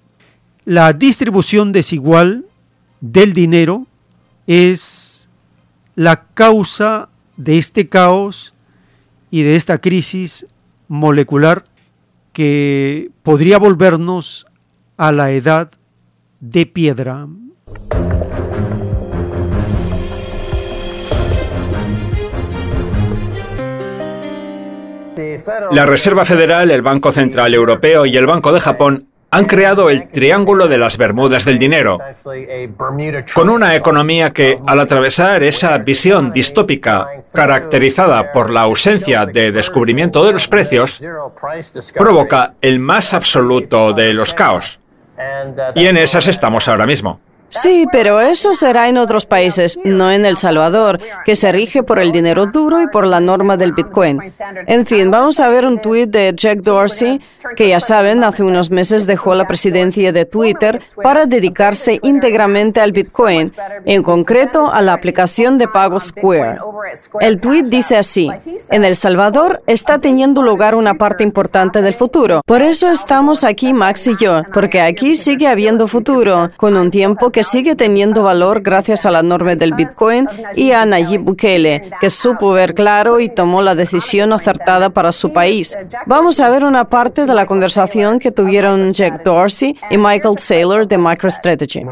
la 0.65 0.93
distribución 0.93 1.73
desigual 1.73 2.47
del 3.01 3.33
dinero 3.33 3.87
es 4.47 5.29
la 5.95 6.25
causa 6.35 7.09
de 7.37 7.59
este 7.59 7.89
caos 7.89 8.55
y 9.31 9.43
de 9.43 9.57
esta 9.57 9.81
crisis 9.81 10.47
molecular 10.89 11.65
que 12.33 13.11
podría 13.23 13.59
volvernos 13.59 14.47
a 14.97 15.13
la 15.13 15.31
edad 15.31 15.71
de 16.41 16.67
piedra. 16.67 17.27
La 25.73 25.87
Reserva 25.87 26.25
Federal, 26.25 26.71
el 26.71 26.83
Banco 26.83 27.13
Central 27.13 27.55
Europeo 27.55 28.07
y 28.07 28.17
el 28.17 28.27
Banco 28.27 28.53
de 28.53 28.61
Japón 28.61 29.07
han 29.31 29.45
creado 29.45 29.91
el 29.91 30.09
Triángulo 30.09 30.67
de 30.67 30.77
las 30.77 30.97
Bermudas 30.97 31.45
del 31.45 31.59
Dinero, 31.59 31.99
con 33.35 33.49
una 33.49 33.77
economía 33.77 34.31
que, 34.31 34.59
al 34.67 34.81
atravesar 34.81 35.43
esa 35.45 35.79
visión 35.79 36.33
distópica 36.33 37.07
caracterizada 37.33 38.33
por 38.33 38.51
la 38.51 38.63
ausencia 38.63 39.27
de 39.27 39.53
descubrimiento 39.53 40.25
de 40.25 40.33
los 40.33 40.49
precios, 40.49 41.01
provoca 41.95 42.55
el 42.61 42.81
más 42.81 43.15
absoluto 43.15 43.93
de 43.93 44.13
los 44.15 44.35
caos. 44.35 44.85
Y 45.77 45.87
en 45.87 45.97
esas 45.97 46.27
estamos 46.27 46.67
ahora 46.67 46.87
mismo. 46.87 47.21
Sí, 47.51 47.87
pero 47.91 48.21
eso 48.21 48.55
será 48.55 48.89
en 48.89 48.97
otros 48.97 49.27
países, 49.27 49.79
no 49.85 50.11
en 50.11 50.25
El 50.25 50.37
Salvador, 50.37 51.01
que 51.25 51.37
se 51.37 51.53
rige 51.53 51.83
por 51.83 51.99
el 51.99 52.13
dinero 52.13 52.47
duro 52.47 52.81
y 52.81 52.87
por 52.87 53.07
la 53.07 53.21
norma 53.21 53.57
del 53.57 53.73
Bitcoin. 53.73 54.21
En 54.67 54.87
fin, 54.87 55.11
vamos 55.11 55.41
a 55.41 55.49
ver 55.49 55.67
un 55.67 55.81
tuit 55.81 56.09
de 56.11 56.33
Jack 56.35 56.61
Dorsey, 56.61 57.21
que 57.57 57.69
ya 57.69 57.81
saben, 57.81 58.23
hace 58.23 58.45
unos 58.45 58.71
meses 58.71 59.07
dejó 59.07 59.35
la 59.35 59.49
presidencia 59.49 60.13
de 60.13 60.25
Twitter 60.25 60.81
para 61.03 61.27
dedicarse 61.27 61.99
íntegramente 62.03 62.81
al 62.81 62.93
Bitcoin, 62.93 63.53
en 63.85 64.03
concreto 64.03 64.71
a 64.71 64.81
la 64.81 64.93
aplicación 64.93 65.59
de 65.59 65.67
pago 65.69 65.99
Square. 65.99 66.59
El 67.21 67.41
tuit 67.41 67.67
dice 67.67 67.97
así, 67.97 68.31
en 68.71 68.85
El 68.85 68.95
Salvador 68.95 69.63
está 69.67 69.99
teniendo 69.99 70.43
lugar 70.43 70.75
una 70.75 70.95
parte 70.95 71.25
importante 71.25 71.83
del 71.83 71.95
futuro. 71.95 72.43
Por 72.47 72.63
eso 72.63 72.89
estamos 72.91 73.43
aquí 73.43 73.73
Max 73.73 74.07
y 74.07 74.17
yo, 74.17 74.43
porque 74.55 74.81
aquí 74.81 75.17
sigue 75.17 75.49
habiendo 75.49 75.89
futuro, 75.89 76.47
con 76.57 76.77
un 76.77 76.91
tiempo 76.91 77.31
que 77.31 77.40
sigue 77.45 77.77
teniendo 77.77 78.23
valor 78.23 78.61
gracias 78.63 79.07
a 79.07 79.11
la 79.11 79.23
norma 79.23 79.55
del 79.55 79.75
Bitcoin 79.75 80.29
y 80.55 80.73
a 80.73 80.85
Nayib 80.85 81.23
Bukele, 81.23 81.91
que 82.01 82.11
supo 82.11 82.53
ver 82.53 82.75
claro 82.75 83.21
y 83.21 83.29
tomó 83.29 83.63
la 83.63 83.75
decisión 83.75 84.33
acertada 84.33 84.91
para 84.91 85.13
su 85.13 85.33
país. 85.33 85.77
Vamos 86.07 86.41
a 86.41 86.49
ver 86.49 86.65
una 86.65 86.85
parte 86.85 87.27
de 87.27 87.35
la 87.35 87.47
conversación 87.47 88.19
que 88.19 88.31
tuvieron 88.31 88.93
Jack 88.93 89.25
Dorsey 89.25 89.77
y 89.91 89.97
Michael 89.97 90.39
Saylor 90.39 90.87
de 90.87 90.99
MicroStrategy. 90.99 91.85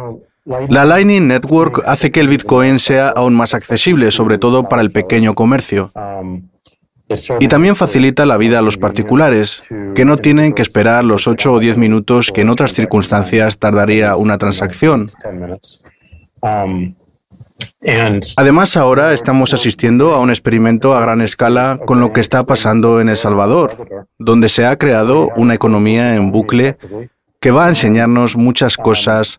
La 0.71 0.85
Lightning 0.87 1.29
Network 1.29 1.83
hace 1.87 2.11
que 2.11 2.21
el 2.21 2.29
Bitcoin 2.29 2.79
sea 2.79 3.11
aún 3.11 3.35
más 3.35 3.53
accesible, 3.53 4.11
sobre 4.11 4.39
todo 4.39 4.67
para 4.67 4.81
el 4.81 4.91
pequeño 4.91 5.35
comercio. 5.35 5.93
Y 7.41 7.49
también 7.49 7.75
facilita 7.75 8.27
la 8.27 8.37
vida 8.37 8.59
a 8.59 8.63
los 8.63 8.77
particulares, 8.77 9.69
que 9.95 10.05
no 10.05 10.19
tienen 10.19 10.53
que 10.53 10.63
esperar 10.63 11.05
los 11.05 11.27
8 11.27 11.53
o 11.55 11.59
10 11.59 11.77
minutos 11.77 12.31
que 12.33 12.43
en 12.43 12.51
otras 12.51 12.75
circunstancias 12.75 13.59
tardaría 13.59 14.17
una 14.17 14.37
transacción. 14.39 15.07
Además, 18.37 18.77
ahora 18.77 19.15
estamos 19.15 19.55
asistiendo 19.55 20.15
a 20.15 20.21
un 20.21 20.31
experimento 20.31 20.97
a 20.97 21.01
gran 21.01 21.21
escala 21.21 21.79
con 21.85 22.01
lo 22.01 22.13
que 22.13 22.21
está 22.21 22.45
pasando 22.45 23.01
en 23.01 23.09
El 23.09 23.17
Salvador, 23.17 24.07
donde 24.19 24.49
se 24.49 24.67
ha 24.67 24.77
creado 24.77 25.29
una 25.37 25.55
economía 25.55 26.15
en 26.15 26.31
bucle 26.31 26.77
que 27.41 27.53
va 27.53 27.67
a 27.67 27.69
enseñarnos 27.69 28.37
muchas 28.37 28.77
cosas 28.77 29.39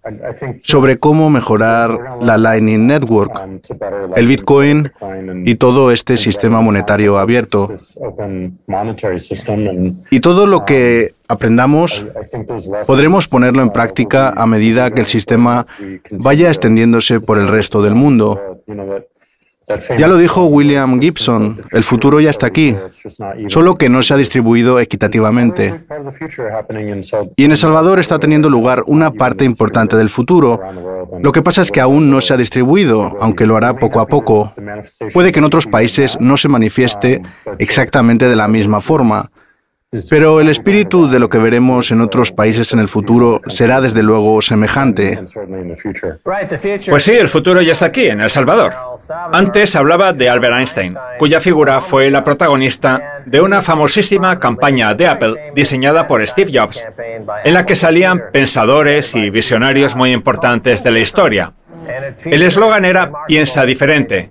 sobre 0.62 1.00
cómo 1.00 1.30
mejorar 1.30 1.98
la 2.22 2.38
Lightning 2.38 2.88
Network, 2.88 3.34
el 4.16 4.28
Bitcoin 4.28 4.92
y 5.46 5.56
todo 5.56 5.92
este 5.92 6.16
sistema 6.16 6.62
monetario 6.62 7.20
abierto. 7.20 7.70
Y 10.10 10.20
todo 10.22 10.48
lo 10.48 10.66
que 10.66 11.14
aprendamos 11.28 12.06
podremos 12.88 13.28
ponerlo 13.28 13.62
en 13.64 13.70
práctica 13.70 14.30
a 14.30 14.46
medida 14.46 14.92
que 14.92 15.02
el 15.02 15.08
sistema 15.08 15.66
vaya 16.12 16.48
extendiéndose 16.48 17.20
por 17.20 17.38
el 17.38 17.50
resto 17.50 17.82
del 17.82 17.96
mundo. 17.96 18.62
Ya 19.98 20.08
lo 20.08 20.18
dijo 20.18 20.46
William 20.46 21.00
Gibson, 21.00 21.56
el 21.72 21.84
futuro 21.84 22.20
ya 22.20 22.30
está 22.30 22.48
aquí, 22.48 22.76
solo 23.48 23.76
que 23.76 23.90
no 23.90 24.02
se 24.02 24.14
ha 24.14 24.18
distribuido 24.18 24.80
equitativamente. 24.80 25.84
Y 27.36 27.44
en 27.44 27.52
El 27.52 27.58
Salvador 27.58 28.00
está 28.00 28.20
teniendo 28.20 28.50
lugar 28.50 28.84
una 28.88 29.12
parte 29.12 29.46
importante 29.46 29.96
del 29.96 30.10
futuro. 30.10 30.60
Lo 31.22 31.32
que 31.32 31.42
pasa 31.42 31.62
es 31.62 31.72
que 31.72 31.82
aún 31.82 32.10
no 32.10 32.22
se 32.22 32.34
ha 32.34 32.38
distribuido, 32.38 33.18
aunque 33.22 33.46
lo 33.46 33.56
hará 33.56 33.74
poco 33.76 34.00
a 34.00 34.08
poco. 34.08 34.54
Puede 35.14 35.32
que 35.32 35.40
en 35.40 35.46
otros 35.46 35.68
países 35.68 36.18
no 36.20 36.38
se 36.38 36.48
manifieste 36.48 37.22
exactamente 37.60 38.28
de 38.28 38.36
la 38.36 38.48
misma 38.48 38.82
forma. 38.82 39.30
Pero 40.12 40.40
el 40.40 40.50
espíritu 40.50 41.10
de 41.10 41.18
lo 41.18 41.30
que 41.30 41.40
veremos 41.40 41.90
en 41.90 42.02
otros 42.02 42.32
países 42.32 42.72
en 42.74 42.80
el 42.80 42.88
futuro 42.88 43.42
será 43.48 43.82
desde 43.82 44.04
luego 44.04 44.40
semejante. 44.40 45.20
Pues 46.90 47.04
sí, 47.04 47.12
el 47.14 47.28
futuro 47.28 47.60
ya 47.64 47.72
está 47.72 47.88
aquí, 47.88 48.06
en 48.06 48.22
El 48.22 48.30
Salvador. 48.30 48.72
Antes 49.32 49.76
hablaba 49.76 50.14
de 50.14 50.30
Albert 50.30 50.58
Einstein, 50.58 50.96
cuya 51.18 51.42
figura 51.42 51.82
fue 51.82 52.12
la 52.12 52.24
protagonista 52.24 53.24
de 53.26 53.42
una 53.42 53.64
famosísima 53.64 54.40
campaña 54.40 54.94
de 54.94 55.08
Apple 55.08 55.34
diseñada 55.56 56.08
por 56.08 56.26
Steve 56.28 56.52
Jobs, 56.54 56.86
en 57.44 57.54
la 57.56 57.66
que 57.66 57.76
salían 57.76 58.22
pensadores 58.32 59.16
y 59.16 59.32
visionarios 59.32 59.96
muy 59.96 60.12
importantes 60.12 60.84
de 60.84 60.92
la 60.92 61.00
historia. 61.00 61.54
El 62.26 62.44
eslogan 62.44 62.86
era 62.86 63.12
Piensa 63.28 63.66
diferente. 63.66 64.30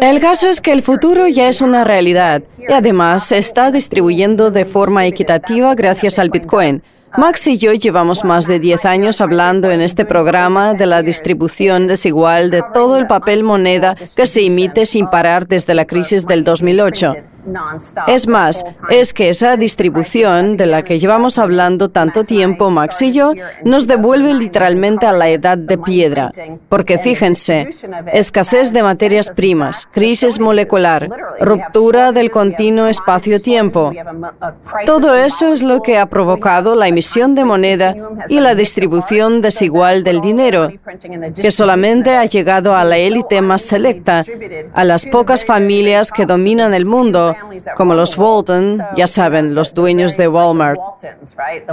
El 0.00 0.20
caso 0.20 0.48
es 0.48 0.60
que 0.60 0.72
el 0.72 0.82
futuro 0.82 1.26
ya 1.26 1.48
es 1.48 1.60
una 1.60 1.84
realidad 1.84 2.42
y 2.58 2.72
además 2.72 3.26
se 3.26 3.38
está 3.38 3.70
distribuyendo 3.70 4.50
de 4.50 4.64
forma 4.64 5.06
equitativa 5.06 5.74
gracias 5.74 6.18
al 6.18 6.30
Bitcoin. 6.30 6.82
Max 7.18 7.48
y 7.48 7.58
yo 7.58 7.72
llevamos 7.72 8.24
más 8.24 8.46
de 8.46 8.60
10 8.60 8.84
años 8.84 9.20
hablando 9.20 9.72
en 9.72 9.80
este 9.80 10.04
programa 10.04 10.74
de 10.74 10.86
la 10.86 11.02
distribución 11.02 11.88
desigual 11.88 12.50
de 12.52 12.62
todo 12.72 12.98
el 12.98 13.08
papel 13.08 13.42
moneda 13.42 13.96
que 13.96 14.26
se 14.26 14.46
emite 14.46 14.86
sin 14.86 15.08
parar 15.08 15.48
desde 15.48 15.74
la 15.74 15.86
crisis 15.86 16.24
del 16.24 16.44
2008. 16.44 17.16
Es 18.06 18.26
más, 18.26 18.64
es 18.88 19.14
que 19.14 19.28
esa 19.28 19.56
distribución 19.56 20.56
de 20.56 20.66
la 20.66 20.82
que 20.84 20.98
llevamos 20.98 21.38
hablando 21.38 21.88
tanto 21.88 22.22
tiempo, 22.22 22.70
Max 22.70 23.02
y 23.02 23.12
yo, 23.12 23.32
nos 23.64 23.86
devuelve 23.86 24.34
literalmente 24.34 25.06
a 25.06 25.12
la 25.12 25.28
edad 25.28 25.58
de 25.58 25.78
piedra. 25.78 26.30
Porque 26.68 26.98
fíjense, 26.98 27.70
escasez 28.12 28.72
de 28.72 28.82
materias 28.82 29.30
primas, 29.30 29.86
crisis 29.92 30.38
molecular, 30.40 31.08
ruptura 31.40 32.12
del 32.12 32.30
continuo 32.30 32.86
espacio-tiempo. 32.86 33.92
Todo 34.86 35.14
eso 35.14 35.52
es 35.52 35.62
lo 35.62 35.82
que 35.82 35.98
ha 35.98 36.06
provocado 36.06 36.74
la 36.74 36.88
emisión 36.88 37.34
de 37.34 37.44
moneda 37.44 37.94
y 38.28 38.40
la 38.40 38.54
distribución 38.54 39.40
desigual 39.40 40.04
del 40.04 40.20
dinero, 40.20 40.68
que 41.40 41.50
solamente 41.50 42.16
ha 42.16 42.24
llegado 42.24 42.74
a 42.74 42.84
la 42.84 42.98
élite 42.98 43.40
más 43.40 43.62
selecta, 43.62 44.24
a 44.74 44.84
las 44.84 45.06
pocas 45.06 45.44
familias 45.44 46.10
que 46.10 46.26
dominan 46.26 46.74
el 46.74 46.86
mundo 46.86 47.29
como 47.76 47.94
los 47.94 48.16
Walton, 48.16 48.78
ya 48.96 49.06
saben, 49.06 49.54
los 49.54 49.74
dueños 49.74 50.16
de 50.16 50.28
Walmart, 50.28 50.80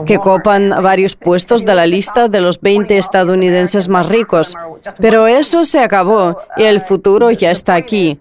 que 0.05 0.17
copan 0.17 0.69
varios 0.81 1.15
puestos 1.15 1.65
de 1.65 1.75
la 1.75 1.85
lista 1.85 2.27
de 2.27 2.41
los 2.41 2.61
20 2.61 2.97
estadounidenses 2.97 3.89
más 3.89 4.07
ricos. 4.07 4.55
Pero 4.99 5.27
eso 5.27 5.65
se 5.65 5.79
acabó 5.79 6.39
y 6.55 6.63
el 6.63 6.81
futuro 6.81 7.31
ya 7.31 7.51
está 7.51 7.75
aquí. 7.75 8.19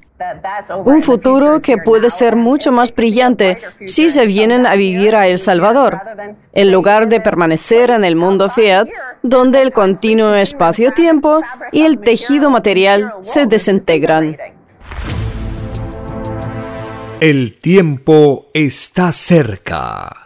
Un 0.84 1.02
futuro 1.02 1.60
que 1.60 1.76
puede 1.76 2.08
ser 2.08 2.36
mucho 2.36 2.72
más 2.72 2.94
brillante 2.94 3.58
si 3.86 4.08
se 4.08 4.24
vienen 4.26 4.66
a 4.66 4.74
vivir 4.74 5.14
a 5.14 5.28
El 5.28 5.38
Salvador, 5.38 6.00
en 6.54 6.72
lugar 6.72 7.08
de 7.08 7.20
permanecer 7.20 7.90
en 7.90 8.04
el 8.04 8.16
mundo 8.16 8.48
fiat, 8.48 8.88
donde 9.22 9.60
el 9.60 9.72
continuo 9.72 10.34
espacio-tiempo 10.34 11.40
y 11.70 11.82
el 11.82 11.98
tejido 11.98 12.48
material 12.48 13.12
se 13.22 13.46
desintegran. 13.46 14.38
El 17.18 17.54
tiempo 17.54 18.48
está 18.52 19.10
cerca. 19.10 20.22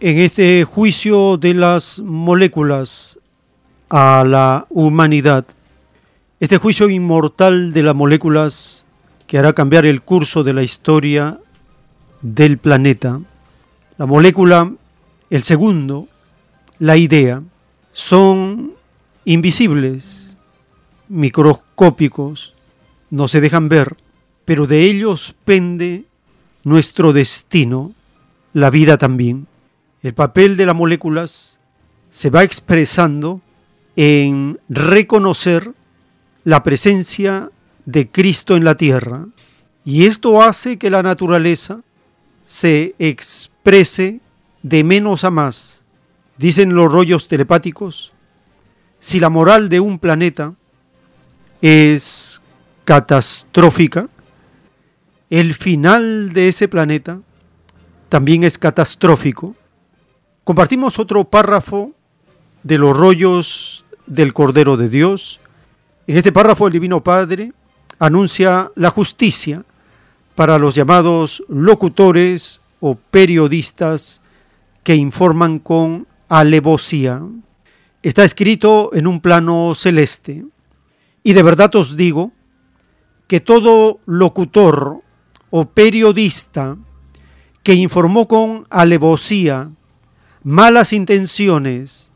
En 0.00 0.18
este 0.18 0.64
juicio 0.64 1.36
de 1.36 1.54
las 1.54 2.00
moléculas 2.00 3.20
a 3.88 4.24
la 4.26 4.66
humanidad, 4.70 5.44
este 6.40 6.58
juicio 6.58 6.90
inmortal 6.90 7.72
de 7.72 7.84
las 7.84 7.94
moléculas 7.94 8.84
que 9.28 9.38
hará 9.38 9.52
cambiar 9.52 9.86
el 9.86 10.02
curso 10.02 10.42
de 10.42 10.54
la 10.54 10.64
historia 10.64 11.38
del 12.22 12.58
planeta, 12.58 13.20
la 13.98 14.06
molécula, 14.06 14.72
el 15.30 15.44
segundo, 15.44 16.08
la 16.80 16.96
idea, 16.96 17.40
son 17.92 18.72
invisibles, 19.24 20.36
microscópicos, 21.08 22.56
no 23.12 23.28
se 23.28 23.42
dejan 23.42 23.68
ver, 23.68 23.98
pero 24.46 24.66
de 24.66 24.86
ellos 24.86 25.36
pende 25.44 26.06
nuestro 26.64 27.12
destino, 27.12 27.92
la 28.54 28.70
vida 28.70 28.96
también. 28.96 29.46
El 30.02 30.14
papel 30.14 30.56
de 30.56 30.64
las 30.64 30.74
moléculas 30.74 31.60
se 32.08 32.30
va 32.30 32.42
expresando 32.42 33.42
en 33.96 34.58
reconocer 34.70 35.72
la 36.44 36.62
presencia 36.62 37.50
de 37.84 38.08
Cristo 38.08 38.56
en 38.56 38.64
la 38.64 38.76
tierra 38.76 39.26
y 39.84 40.06
esto 40.06 40.42
hace 40.42 40.78
que 40.78 40.88
la 40.88 41.02
naturaleza 41.02 41.82
se 42.42 42.94
exprese 42.98 44.20
de 44.62 44.84
menos 44.84 45.24
a 45.24 45.30
más. 45.30 45.84
Dicen 46.38 46.74
los 46.74 46.90
rollos 46.90 47.28
telepáticos, 47.28 48.12
si 49.00 49.20
la 49.20 49.28
moral 49.28 49.68
de 49.68 49.80
un 49.80 49.98
planeta 49.98 50.54
es 51.60 52.41
catastrófica, 52.84 54.08
el 55.30 55.54
final 55.54 56.32
de 56.32 56.48
ese 56.48 56.68
planeta 56.68 57.20
también 58.08 58.44
es 58.44 58.58
catastrófico. 58.58 59.56
Compartimos 60.44 60.98
otro 60.98 61.24
párrafo 61.24 61.92
de 62.62 62.78
los 62.78 62.96
rollos 62.96 63.84
del 64.06 64.34
Cordero 64.34 64.76
de 64.76 64.88
Dios. 64.88 65.40
En 66.06 66.16
este 66.16 66.32
párrafo 66.32 66.66
el 66.66 66.72
Divino 66.72 67.02
Padre 67.02 67.52
anuncia 67.98 68.70
la 68.74 68.90
justicia 68.90 69.64
para 70.34 70.58
los 70.58 70.74
llamados 70.74 71.42
locutores 71.48 72.60
o 72.80 72.96
periodistas 72.96 74.20
que 74.82 74.96
informan 74.96 75.58
con 75.58 76.06
alevosía. 76.28 77.22
Está 78.02 78.24
escrito 78.24 78.90
en 78.92 79.06
un 79.06 79.20
plano 79.20 79.74
celeste. 79.74 80.44
Y 81.22 81.34
de 81.34 81.42
verdad 81.42 81.74
os 81.76 81.96
digo 81.96 82.32
que 83.32 83.40
todo 83.40 83.98
locutor 84.04 85.00
o 85.48 85.64
periodista 85.64 86.76
que 87.62 87.72
informó 87.72 88.28
con 88.28 88.66
alevosía, 88.68 89.70
malas 90.42 90.92
intenciones, 90.92 92.12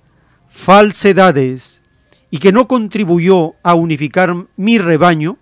falsedades 0.47 1.83
y 2.31 2.37
que 2.37 2.53
no 2.53 2.69
contribuyó 2.69 3.55
a 3.63 3.73
unificar 3.73 4.47
mi 4.59 4.77
rebaño, 4.77 5.39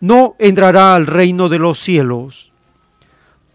no 0.00 0.36
entrará 0.38 0.94
al 0.96 1.06
reino 1.06 1.48
de 1.48 1.60
los 1.60 1.78
cielos. 1.78 2.52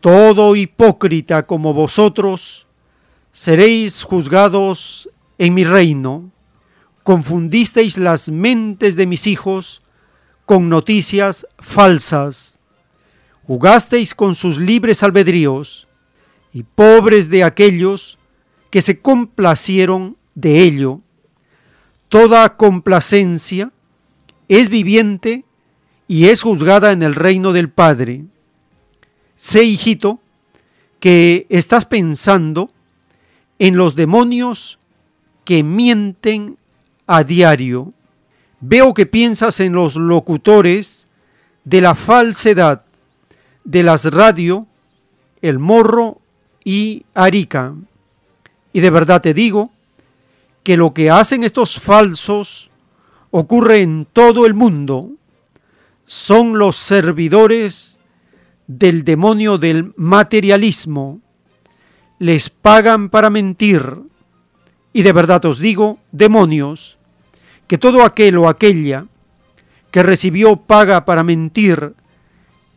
Todo 0.02 0.56
hipócrita 0.56 1.46
como 1.46 1.76
vosotros, 1.76 2.66
seréis 3.32 4.02
juzgados 4.02 5.12
en 5.38 5.54
mi 5.54 5.64
reino. 5.64 6.32
Confundisteis 7.04 8.00
las 8.00 8.32
mentes 8.32 8.96
de 8.96 9.06
mis 9.06 9.28
hijos 9.28 9.84
con 10.46 10.70
noticias 10.70 11.48
falsas. 11.60 12.60
Jugasteis 13.48 14.16
con 14.16 14.36
sus 14.36 14.58
libres 14.58 15.04
albedríos 15.04 15.88
y 16.54 16.64
pobres 16.64 17.30
de 17.30 17.44
aquellos 17.44 18.18
que 18.70 18.82
se 18.82 19.00
complacieron 19.00 20.18
de 20.34 20.64
ello. 20.64 21.02
Toda 22.10 22.58
complacencia 22.58 23.72
es 24.48 24.70
viviente 24.70 25.46
y 26.08 26.26
es 26.28 26.44
juzgada 26.44 26.92
en 26.92 27.04
el 27.04 27.16
reino 27.16 27.54
del 27.54 27.70
Padre. 27.70 28.26
Sé, 29.36 29.64
hijito, 29.64 30.20
que 31.00 31.46
estás 31.50 31.86
pensando 31.86 32.72
en 33.60 33.78
los 33.78 33.96
demonios 33.96 34.78
que 35.44 35.64
mienten 35.64 36.58
a 37.08 37.24
diario. 37.24 37.94
Veo 38.60 38.94
que 38.94 39.06
piensas 39.06 39.60
en 39.60 39.74
los 39.74 39.96
locutores 39.96 41.08
de 41.64 41.82
la 41.82 41.96
falsedad 41.96 42.84
de 43.64 43.84
las 43.84 44.06
radio, 44.06 44.68
el 45.42 45.60
morro 45.60 46.22
y 46.64 47.06
Arica. 47.14 47.74
Y 48.72 48.80
de 48.80 48.90
verdad 48.90 49.22
te 49.22 49.34
digo 49.34 49.72
que 50.64 50.78
lo 50.78 50.94
que 50.94 51.10
hacen 51.10 51.44
estos 51.44 51.80
falsos 51.80 52.72
ocurre 53.32 53.82
en 53.82 54.06
todo 54.06 54.46
el 54.46 54.54
mundo. 54.54 55.12
Son 56.06 56.58
los 56.58 56.78
servidores 56.78 58.00
del 58.68 59.04
demonio 59.04 59.58
del 59.58 59.94
materialismo. 59.98 61.20
Les 62.20 62.50
pagan 62.50 63.10
para 63.10 63.30
mentir. 63.30 64.02
Y 64.94 65.02
de 65.02 65.12
verdad 65.12 65.44
os 65.46 65.60
digo, 65.60 66.00
demonios, 66.12 66.98
que 67.68 67.78
todo 67.78 68.04
aquel 68.04 68.38
o 68.38 68.48
aquella 68.48 69.06
que 69.92 70.04
recibió 70.04 70.58
paga 70.58 71.06
para 71.06 71.24
mentir 71.24 71.94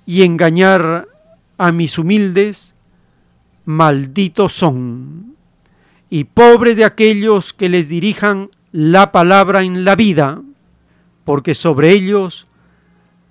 y 0.06 0.22
engañar 0.22 1.08
a 1.58 1.72
mis 1.72 1.98
humildes, 1.98 2.74
malditos 3.64 4.52
son. 4.52 5.36
Y 6.08 6.24
pobres 6.24 6.76
de 6.76 6.84
aquellos 6.84 7.52
que 7.52 7.68
les 7.68 7.88
dirijan 7.88 8.48
la 8.72 9.12
palabra 9.12 9.62
en 9.62 9.84
la 9.84 9.96
vida, 9.96 10.40
porque 11.24 11.54
sobre 11.54 11.90
ellos 11.90 12.46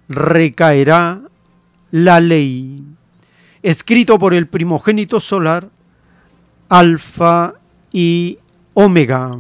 recaerá 0.09 1.21
la 1.91 2.19
ley. 2.19 2.84
Escrito 3.63 4.19
por 4.19 4.34
el 4.34 4.47
primogénito 4.47 5.19
solar, 5.19 5.69
Alfa 6.69 7.55
y 7.91 8.38
Omega. 8.73 9.31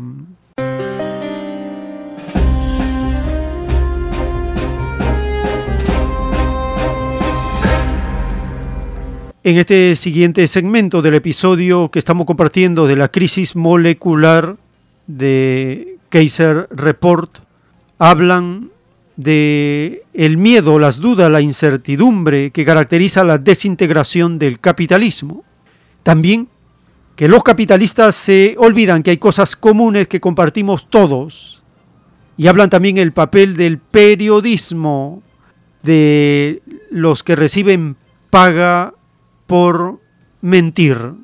En 9.47 9.55
este 9.55 9.95
siguiente 9.95 10.45
segmento 10.45 11.01
del 11.01 11.13
episodio 11.13 11.89
que 11.89 11.99
estamos 11.99 12.25
compartiendo 12.25 12.85
de 12.85 12.97
la 12.97 13.07
crisis 13.07 13.55
molecular 13.55 14.55
de 15.07 15.99
Kaiser 16.09 16.67
Report, 16.69 17.37
hablan 17.97 18.71
de 19.15 20.03
el 20.13 20.35
miedo, 20.35 20.79
las 20.79 20.99
dudas, 20.99 21.31
la 21.31 21.39
incertidumbre 21.39 22.51
que 22.51 22.65
caracteriza 22.65 23.23
la 23.23 23.37
desintegración 23.37 24.37
del 24.37 24.59
capitalismo. 24.59 25.45
También 26.03 26.49
que 27.15 27.29
los 27.29 27.41
capitalistas 27.41 28.15
se 28.15 28.53
olvidan 28.59 29.01
que 29.01 29.11
hay 29.11 29.17
cosas 29.17 29.55
comunes 29.55 30.09
que 30.09 30.19
compartimos 30.19 30.89
todos. 30.89 31.63
Y 32.35 32.47
hablan 32.47 32.69
también 32.69 32.97
el 32.97 33.13
papel 33.13 33.55
del 33.55 33.77
periodismo, 33.77 35.23
de 35.83 36.61
los 36.91 37.23
que 37.23 37.37
reciben 37.37 37.95
paga 38.29 38.93
por 39.47 40.01
mentir. 40.41 41.15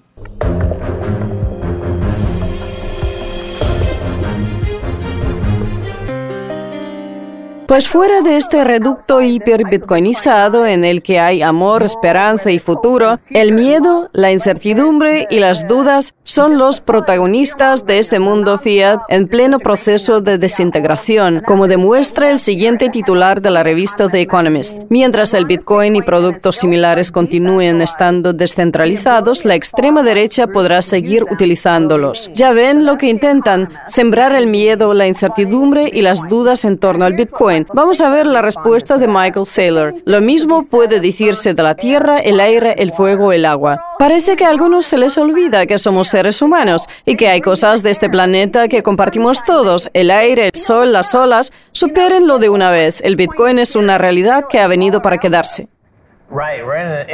Pues 7.67 7.87
fuera 7.87 8.21
de 8.21 8.35
este 8.35 8.63
reducto 8.63 9.21
hiperbitcoinizado 9.21 10.65
en 10.65 10.83
el 10.83 11.01
que 11.01 11.19
hay 11.19 11.41
amor, 11.41 11.83
esperanza 11.83 12.51
y 12.51 12.59
futuro, 12.59 13.17
el 13.31 13.53
miedo, 13.53 14.09
la 14.11 14.31
incertidumbre 14.31 15.27
y 15.29 15.39
las 15.39 15.67
dudas 15.67 16.13
son 16.23 16.57
los 16.57 16.81
protagonistas 16.81 17.85
de 17.85 17.99
ese 17.99 18.19
mundo 18.19 18.57
fiat 18.57 18.99
en 19.07 19.25
pleno 19.25 19.59
proceso 19.59 20.19
de 20.19 20.37
desintegración, 20.37 21.41
como 21.45 21.67
demuestra 21.67 22.31
el 22.31 22.39
siguiente 22.39 22.89
titular 22.89 23.41
de 23.41 23.51
la 23.51 23.63
revista 23.63 24.09
The 24.09 24.21
Economist. 24.21 24.79
Mientras 24.89 25.33
el 25.33 25.45
Bitcoin 25.45 25.95
y 25.95 26.01
productos 26.01 26.57
similares 26.57 27.11
continúen 27.11 27.81
estando 27.81 28.33
descentralizados, 28.33 29.45
la 29.45 29.55
extrema 29.55 30.03
derecha 30.03 30.47
podrá 30.47 30.81
seguir 30.81 31.23
utilizándolos. 31.23 32.29
Ya 32.33 32.51
ven 32.51 32.85
lo 32.85 32.97
que 32.97 33.07
intentan, 33.07 33.69
sembrar 33.87 34.35
el 34.35 34.47
miedo, 34.47 34.93
la 34.93 35.07
incertidumbre 35.07 35.89
y 35.91 36.01
las 36.01 36.27
dudas 36.27 36.65
en 36.65 36.77
torno 36.77 37.05
al 37.05 37.13
Bitcoin 37.13 37.52
Vamos 37.73 38.01
a 38.01 38.09
ver 38.09 38.25
la 38.25 38.41
respuesta 38.41 38.97
de 38.97 39.07
Michael 39.07 39.45
Saylor. 39.45 39.95
Lo 40.05 40.21
mismo 40.21 40.59
puede 40.69 40.99
decirse 40.99 41.53
de 41.53 41.63
la 41.63 41.75
tierra, 41.75 42.19
el 42.19 42.39
aire, 42.39 42.75
el 42.77 42.91
fuego, 42.91 43.31
el 43.31 43.45
agua. 43.45 43.79
Parece 43.99 44.35
que 44.35 44.45
a 44.45 44.49
algunos 44.49 44.85
se 44.85 44.97
les 44.97 45.17
olvida 45.17 45.65
que 45.65 45.77
somos 45.77 46.07
seres 46.07 46.41
humanos 46.41 46.87
y 47.05 47.15
que 47.15 47.29
hay 47.29 47.41
cosas 47.41 47.83
de 47.83 47.91
este 47.91 48.09
planeta 48.09 48.67
que 48.67 48.83
compartimos 48.83 49.43
todos. 49.43 49.89
El 49.93 50.11
aire, 50.11 50.49
el 50.53 50.59
sol, 50.59 50.91
las 50.91 51.13
olas. 51.15 51.51
Superen 51.71 52.27
lo 52.27 52.39
de 52.39 52.49
una 52.49 52.71
vez. 52.71 53.01
El 53.01 53.15
Bitcoin 53.15 53.59
es 53.59 53.75
una 53.75 53.97
realidad 53.97 54.45
que 54.49 54.59
ha 54.59 54.67
venido 54.67 55.01
para 55.01 55.17
quedarse. 55.17 55.67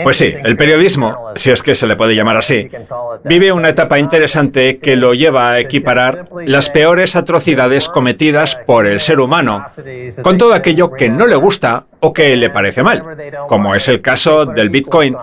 Pues 0.03 0.17
sí, 0.17 0.33
el 0.43 0.55
periodismo, 0.57 1.31
si 1.35 1.51
es 1.51 1.61
que 1.63 1.75
se 1.75 1.87
le 1.87 1.95
puede 1.95 2.15
llamar 2.15 2.37
así, 2.37 2.69
vive 3.25 3.51
una 3.51 3.69
etapa 3.69 3.99
interesante 3.99 4.79
que 4.81 4.95
lo 4.95 5.13
lleva 5.13 5.51
a 5.51 5.59
equiparar 5.59 6.29
las 6.45 6.69
peores 6.69 7.15
atrocidades 7.15 7.89
cometidas 7.89 8.55
por 8.65 8.85
el 8.85 8.99
ser 8.99 9.19
humano 9.19 9.65
con 10.21 10.37
todo 10.37 10.53
aquello 10.53 10.91
que 10.91 11.09
no 11.09 11.27
le 11.27 11.35
gusta 11.35 11.85
o 11.99 12.13
que 12.13 12.35
le 12.35 12.49
parece 12.49 12.83
mal, 12.83 13.03
como 13.47 13.75
es 13.75 13.87
el 13.87 14.01
caso 14.01 14.45
del 14.45 14.69
Bitcoin, 14.69 15.15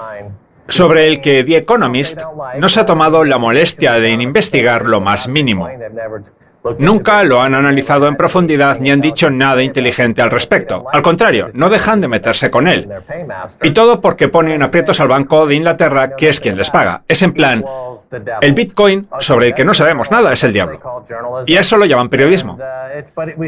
sobre 0.69 1.09
el 1.09 1.21
que 1.21 1.45
The 1.45 1.59
Economist 1.59 2.21
no 2.59 2.69
se 2.69 2.81
ha 2.81 2.87
tomado 2.87 3.25
la 3.25 3.39
molestia 3.39 3.95
de 3.95 4.11
investigar 4.11 4.87
lo 4.87 5.01
más 5.01 5.29
mínimo. 5.29 5.69
Nunca 6.81 7.23
lo 7.23 7.43
han 7.43 7.55
analizado 7.55 8.09
en 8.09 8.17
profundidad 8.17 8.79
ni 8.81 8.91
han 8.91 9.01
dicho 9.01 9.31
nada 9.31 9.63
inteligente 9.63 10.23
al 10.23 10.31
respecto. 10.31 10.85
Al 10.93 11.03
contrario, 11.03 11.51
no 11.55 11.69
dejan 11.69 12.01
de 12.01 12.09
meterse 12.09 12.51
con 12.51 12.69
él. 12.69 12.89
Y 13.63 13.73
todo 13.73 14.01
porque 14.01 14.29
ponen 14.29 14.63
aprietos 14.63 15.01
al 15.01 15.09
Banco 15.09 15.47
de 15.47 15.55
Inglaterra, 15.55 16.17
que 16.17 16.29
es 16.29 16.41
quien 16.41 16.57
les 16.57 16.71
paga. 16.71 17.03
Es 17.09 17.23
en 17.23 17.33
plan, 17.33 17.65
el 18.41 18.53
Bitcoin, 18.53 19.09
sobre 19.21 19.49
el 19.49 19.55
que 19.55 19.65
no 19.65 19.75
sabemos 19.75 20.11
nada, 20.11 20.33
es 20.33 20.45
el 20.45 20.53
diablo. 20.53 20.81
Y 21.47 21.57
a 21.57 21.61
eso 21.61 21.77
lo 21.77 21.85
llaman 21.85 22.09
periodismo. 22.09 22.59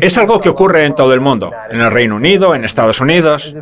Es 0.00 0.18
algo 0.18 0.40
que 0.40 0.48
ocurre 0.48 0.84
en 0.84 0.94
todo 0.94 1.14
el 1.14 1.20
mundo, 1.20 1.52
en 1.70 1.80
el 1.80 1.90
Reino 1.90 2.16
Unido, 2.16 2.54
en 2.54 2.64
Estados 2.64 3.00
Unidos. 3.00 3.54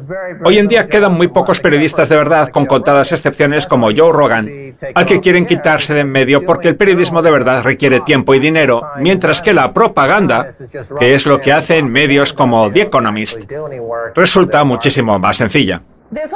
Hoy 0.45 0.59
en 0.59 0.69
día 0.69 0.85
quedan 0.85 1.13
muy 1.13 1.29
pocos 1.29 1.61
periodistas 1.61 2.09
de 2.09 2.17
verdad, 2.17 2.49
con 2.49 2.67
contadas 2.67 3.13
excepciones 3.13 3.67
como 3.67 3.91
Joe 3.95 4.13
Rogan, 4.13 4.49
al 4.95 5.07
que 5.07 5.21
quieren 5.21 5.47
quitarse 5.47 5.95
de 5.95 6.01
en 6.01 6.11
medio 6.11 6.41
porque 6.41 6.69
el 6.69 6.77
periodismo 6.77 7.23
de 7.23 7.31
verdad 7.31 7.63
requiere 7.63 8.01
tiempo 8.01 8.35
y 8.35 8.39
dinero, 8.39 8.91
mientras 8.99 9.43
que 9.43 9.46
la 9.53 9.73
propaganda, 9.73 10.49
que 10.99 11.15
es 11.15 11.27
lo 11.27 11.41
que 11.41 11.53
hacen 11.53 11.91
medios 11.91 12.33
como 12.33 12.71
The 12.71 12.83
Economist, 12.83 13.51
resulta 14.15 14.65
muchísimo 14.65 15.19
más 15.19 15.37
sencilla. 15.37 15.83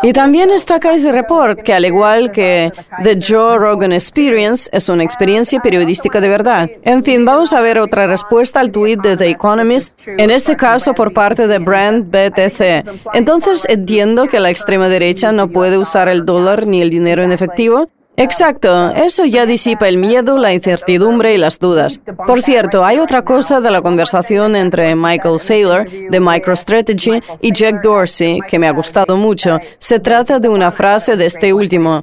Y 0.03 0.13
también 0.13 0.51
está 0.51 0.81
Kaiser 0.81 1.15
Report, 1.15 1.61
que 1.61 1.73
al 1.73 1.85
igual 1.85 2.33
que 2.33 2.73
The 3.03 3.19
Joe 3.21 3.59
Rogan 3.59 3.93
Experience, 3.93 4.69
es 4.73 4.89
una 4.89 5.05
experiencia 5.05 5.61
periodística 5.61 6.21
de 6.21 6.29
verdad. 6.29 6.69
En 6.83 7.05
fin, 7.05 7.25
vamos 7.25 7.53
a 7.53 7.61
ver 7.61 7.79
otra 7.79 8.07
respuesta 8.07 8.61
al 8.61 8.73
tweet 8.73 8.97
de 8.97 9.17
The 9.17 9.31
Economist, 9.31 10.09
en 10.09 10.31
este 10.31 10.57
caso 10.57 10.95
por 10.95 11.13
parte 11.13 11.47
de 11.47 11.59
Brand 11.59 12.07
BTC. 12.07 13.15
Entonces 13.15 13.65
entiendo 13.69 14.27
que 14.27 14.41
la 14.41 14.51
extrema 14.51 14.89
derecha 14.89 15.33
no 15.33 15.49
puede 15.49 15.79
usar 15.79 16.09
el 16.09 16.25
dólar 16.25 16.67
ni 16.67 16.83
el 16.83 16.91
dinero 16.91 17.23
en 17.23 17.33
efectivo. 17.33 17.89
Exacto, 18.21 18.91
eso 18.91 19.25
ya 19.25 19.47
disipa 19.47 19.89
el 19.89 19.97
miedo, 19.97 20.37
la 20.37 20.53
incertidumbre 20.53 21.35
y 21.35 21.39
las 21.39 21.59
dudas. 21.59 22.03
Por 22.27 22.43
cierto, 22.43 22.85
hay 22.85 22.99
otra 22.99 23.23
cosa 23.23 23.63
de 23.63 23.71
la 23.71 23.81
conversación 23.81 24.57
entre 24.57 24.95
Michael 24.95 25.41
Saylor 25.41 25.89
de 25.91 26.21
MicroStrategy 26.21 27.23
y 27.41 27.53
Jack 27.53 27.83
Dorsey 27.83 28.41
que 28.47 28.59
me 28.59 28.69
ha 28.69 28.73
gustado 28.73 29.17
mucho. 29.17 29.59
Se 29.79 29.99
trata 30.01 30.39
de 30.39 30.51
una 30.51 30.71
frase 30.71 31.17
de 31.17 31.25
este 31.25 31.55
último. 31.55 32.03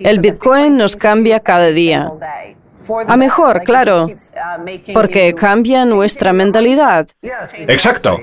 El 0.00 0.18
Bitcoin 0.18 0.76
nos 0.76 0.96
cambia 0.96 1.40
cada 1.40 1.68
día. 1.68 2.10
A 3.06 3.16
mejor, 3.16 3.62
claro, 3.64 4.06
porque 4.92 5.34
cambia 5.34 5.84
nuestra 5.84 6.32
mentalidad. 6.32 7.06
Exacto. 7.68 8.20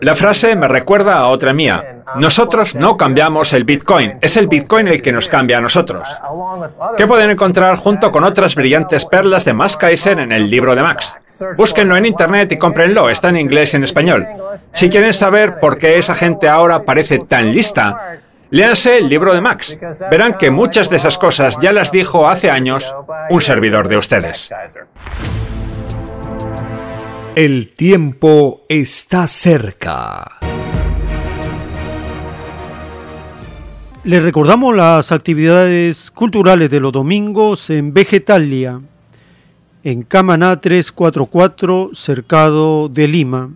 La 0.00 0.14
frase 0.14 0.54
me 0.56 0.68
recuerda 0.68 1.18
a 1.18 1.28
otra 1.28 1.52
mía. 1.52 2.02
Nosotros 2.16 2.74
no 2.74 2.96
cambiamos 2.96 3.52
el 3.52 3.64
Bitcoin, 3.64 4.18
es 4.20 4.36
el 4.36 4.46
Bitcoin 4.46 4.88
el 4.88 5.02
que 5.02 5.12
nos 5.12 5.28
cambia 5.28 5.58
a 5.58 5.60
nosotros. 5.60 6.06
¿Qué 6.96 7.06
pueden 7.06 7.30
encontrar 7.30 7.76
junto 7.76 8.10
con 8.10 8.24
otras 8.24 8.54
brillantes 8.54 9.04
perlas 9.04 9.44
de 9.44 9.52
Max 9.52 9.76
Kaiser 9.76 10.18
en 10.18 10.32
el 10.32 10.50
libro 10.50 10.74
de 10.74 10.82
Max. 10.82 11.18
Búsquenlo 11.56 11.96
en 11.96 12.06
internet 12.06 12.52
y 12.52 12.58
cómprenlo, 12.58 13.10
está 13.10 13.28
en 13.28 13.38
inglés 13.38 13.74
y 13.74 13.76
en 13.76 13.84
español. 13.84 14.26
Si 14.72 14.88
quieren 14.88 15.14
saber 15.14 15.58
por 15.60 15.78
qué 15.78 15.98
esa 15.98 16.14
gente 16.14 16.48
ahora 16.48 16.82
parece 16.84 17.18
tan 17.18 17.52
lista, 17.52 18.18
Léanse 18.50 18.98
el 18.98 19.08
libro 19.08 19.34
de 19.34 19.40
Max. 19.40 19.76
Verán 20.10 20.38
que 20.38 20.50
muchas 20.50 20.88
de 20.88 20.96
esas 20.96 21.18
cosas 21.18 21.58
ya 21.60 21.72
las 21.72 21.90
dijo 21.90 22.28
hace 22.28 22.50
años 22.50 22.94
un 23.30 23.40
servidor 23.40 23.88
de 23.88 23.96
ustedes. 23.96 24.50
El 27.34 27.74
tiempo 27.74 28.64
está 28.68 29.26
cerca. 29.26 30.38
Les 34.04 34.22
recordamos 34.22 34.76
las 34.76 35.10
actividades 35.10 36.12
culturales 36.12 36.70
de 36.70 36.78
los 36.78 36.92
domingos 36.92 37.70
en 37.70 37.92
Vegetalia, 37.92 38.80
en 39.82 40.02
Camaná 40.02 40.60
344, 40.60 41.90
cercado 41.92 42.88
de 42.88 43.08
Lima. 43.08 43.50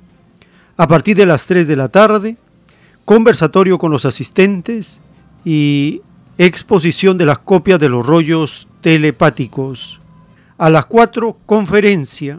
A 0.76 0.88
partir 0.88 1.16
de 1.16 1.26
las 1.26 1.46
3 1.46 1.68
de 1.68 1.76
la 1.76 1.88
tarde, 1.88 2.36
conversatorio 3.10 3.76
con 3.76 3.90
los 3.90 4.04
asistentes 4.04 5.00
y 5.44 6.00
exposición 6.38 7.18
de 7.18 7.26
las 7.26 7.40
copias 7.40 7.80
de 7.80 7.88
los 7.88 8.06
rollos 8.06 8.68
telepáticos. 8.82 9.98
A 10.56 10.70
las 10.70 10.86
4, 10.86 11.36
conferencia. 11.44 12.38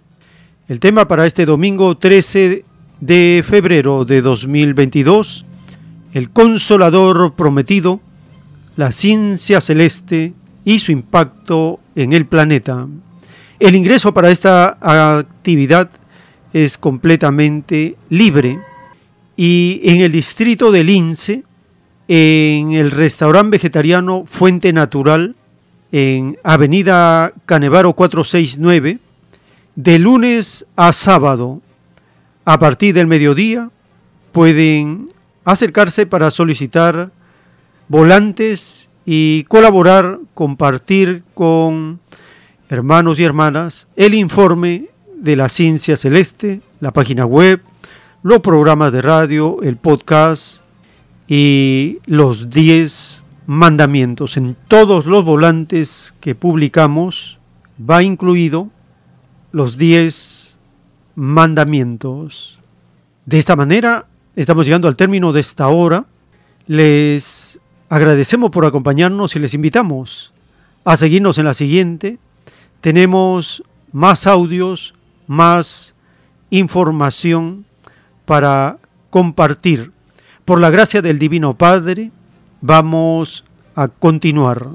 El 0.69 0.80
tema 0.80 1.10
para 1.10 1.27
este 1.27 1.45
domingo 1.45 1.98
13 1.98 2.64
de 3.02 3.43
febrero 3.45 4.06
de 4.06 4.22
2022 4.22 5.43
el 6.14 6.30
consolador 6.30 7.34
prometido, 7.34 7.99
la 8.77 8.93
ciencia 8.93 9.60
celeste 9.60 10.34
y 10.64 10.80
su 10.80 10.93
impacto 10.93 11.81
en 11.98 12.14
el 12.14 12.27
planeta. 12.27 12.88
El 13.60 13.76
ingreso 13.76 14.14
para 14.14 14.31
esta 14.31 14.77
actividad 14.80 15.89
es 16.53 16.77
completamente 16.77 17.98
libre 18.07 18.70
y 19.43 19.81
en 19.85 20.01
el 20.01 20.11
distrito 20.11 20.72
de 20.72 20.84
Lince, 20.84 21.43
en 22.07 22.73
el 22.73 22.91
restaurante 22.91 23.57
vegetariano 23.57 24.22
Fuente 24.27 24.72
Natural, 24.72 25.35
en 25.91 26.38
Avenida 26.43 27.34
Canevaro 27.47 27.93
469, 27.93 28.99
de 29.76 29.97
lunes 29.97 30.68
a 30.76 30.93
sábado, 30.93 31.59
a 32.45 32.59
partir 32.59 32.93
del 32.93 33.07
mediodía, 33.07 33.72
pueden 34.31 35.09
acercarse 35.43 36.05
para 36.05 36.30
solicitar 36.30 37.09
volantes 37.88 38.89
y 39.07 39.45
colaborar, 39.45 40.19
compartir 40.35 41.23
con 41.34 41.99
hermanos 42.69 43.18
y 43.18 43.23
hermanas 43.23 43.88
el 43.95 44.13
informe 44.13 44.89
de 45.18 45.35
la 45.35 45.49
ciencia 45.49 45.97
celeste, 45.97 46.61
la 46.80 46.93
página 46.93 47.26
web, 47.26 47.59
los 48.23 48.39
programas 48.39 48.91
de 48.91 49.02
radio, 49.02 49.61
el 49.61 49.77
podcast 49.77 50.64
y 51.27 51.99
los 52.06 52.49
10 52.49 53.23
mandamientos. 53.48 54.38
En 54.38 54.56
todos 54.68 55.06
los 55.06 55.26
volantes 55.26 56.14
que 56.19 56.35
publicamos 56.35 57.39
va 57.80 58.03
incluido 58.03 58.69
los 59.52 59.77
10 59.77 60.60
mandamientos. 61.15 62.60
De 63.26 63.39
esta 63.39 63.56
manera 63.56 64.07
Estamos 64.35 64.65
llegando 64.65 64.88
al 64.88 64.95
término 64.95 65.34
de 65.34 65.41
esta 65.41 65.68
hora. 65.68 66.06
Les 66.65 67.60
agradecemos 67.89 68.49
por 68.49 68.65
acompañarnos 68.65 69.35
y 69.35 69.39
les 69.39 69.53
invitamos 69.53 70.31
a 70.85 70.95
seguirnos 70.95 71.38
en 71.38 71.45
la 71.45 71.53
siguiente. 71.53 72.18
Tenemos 72.80 73.61
más 73.91 74.27
audios, 74.27 74.93
más 75.27 75.95
información 76.49 77.65
para 78.26 78.77
compartir. 79.10 79.91
Por 80.45 80.60
la 80.60 80.69
gracia 80.69 81.02
del 81.02 81.19
Divino 81.19 81.57
Padre, 81.57 82.11
vamos 82.61 83.45
a 83.76 83.88
continuar. 83.88 84.68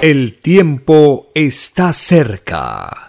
El 0.00 0.38
tiempo 0.38 1.30
está 1.34 1.94
cerca. 1.94 3.08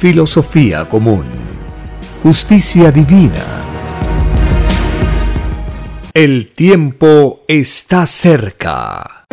filosofía 0.00 0.88
común, 0.88 1.26
justicia 2.22 2.90
divina. 2.90 3.44
El 6.14 6.52
tiempo 6.52 7.42
está 7.46 8.06
cerca. 8.06 9.26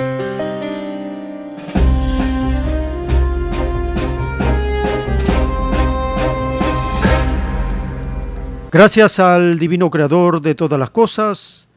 Gracias 8.70 9.20
al 9.22 9.58
Divino 9.58 9.90
Creador 9.90 10.42
de 10.42 10.54
todas 10.54 10.78
las 10.78 10.90
cosas, 10.90 11.70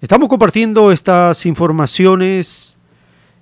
estamos 0.00 0.28
compartiendo 0.28 0.92
estas 0.92 1.46
informaciones, 1.46 2.78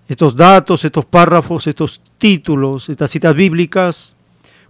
estos 0.08 0.34
datos, 0.34 0.82
estos 0.82 1.04
párrafos, 1.04 1.66
estos 1.66 2.00
títulos, 2.16 2.88
estas 2.88 3.10
citas 3.10 3.34
bíblicas, 3.34 4.16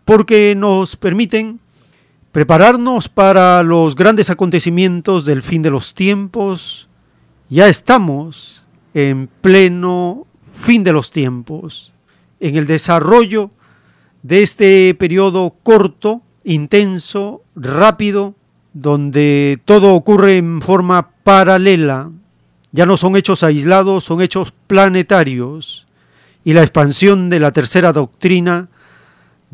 porque 0.05 0.55
nos 0.57 0.97
permiten 0.97 1.61
prepararnos 2.33 3.09
para 3.09 3.63
los 3.63 3.95
grandes 3.95 4.29
acontecimientos 4.31 5.25
del 5.25 5.43
fin 5.43 5.63
de 5.63 5.71
los 5.71 5.95
tiempos. 5.95 6.89
Ya 7.49 7.69
estamos 7.69 8.65
en 8.93 9.29
pleno 9.41 10.27
fin 10.53 10.85
de 10.85 10.93
los 10.93 11.11
tiempos, 11.11 11.93
en 12.41 12.57
el 12.57 12.67
desarrollo 12.67 13.51
de 14.23 14.43
este 14.43 14.95
periodo 14.99 15.55
corto 15.63 16.23
intenso, 16.45 17.43
rápido, 17.55 18.35
donde 18.73 19.61
todo 19.65 19.95
ocurre 19.95 20.37
en 20.37 20.61
forma 20.61 21.11
paralela. 21.23 22.11
Ya 22.73 22.87
no 22.87 22.97
son 22.97 23.17
hechos 23.17 23.43
aislados, 23.43 24.05
son 24.05 24.21
hechos 24.21 24.53
planetarios. 24.67 25.87
Y 26.45 26.53
la 26.53 26.63
expansión 26.63 27.31
de 27.31 27.41
la 27.41 27.53
tercera 27.53 27.93
doctrina 27.93 28.69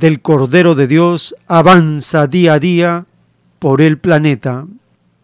del 0.01 0.23
Cordero 0.23 0.75
de 0.75 0.87
Dios 0.87 1.37
avanza 1.47 2.27
día 2.27 2.55
a 2.55 2.59
día 2.59 3.07
por 3.59 3.83
el 3.83 3.99
planeta. 3.99 4.67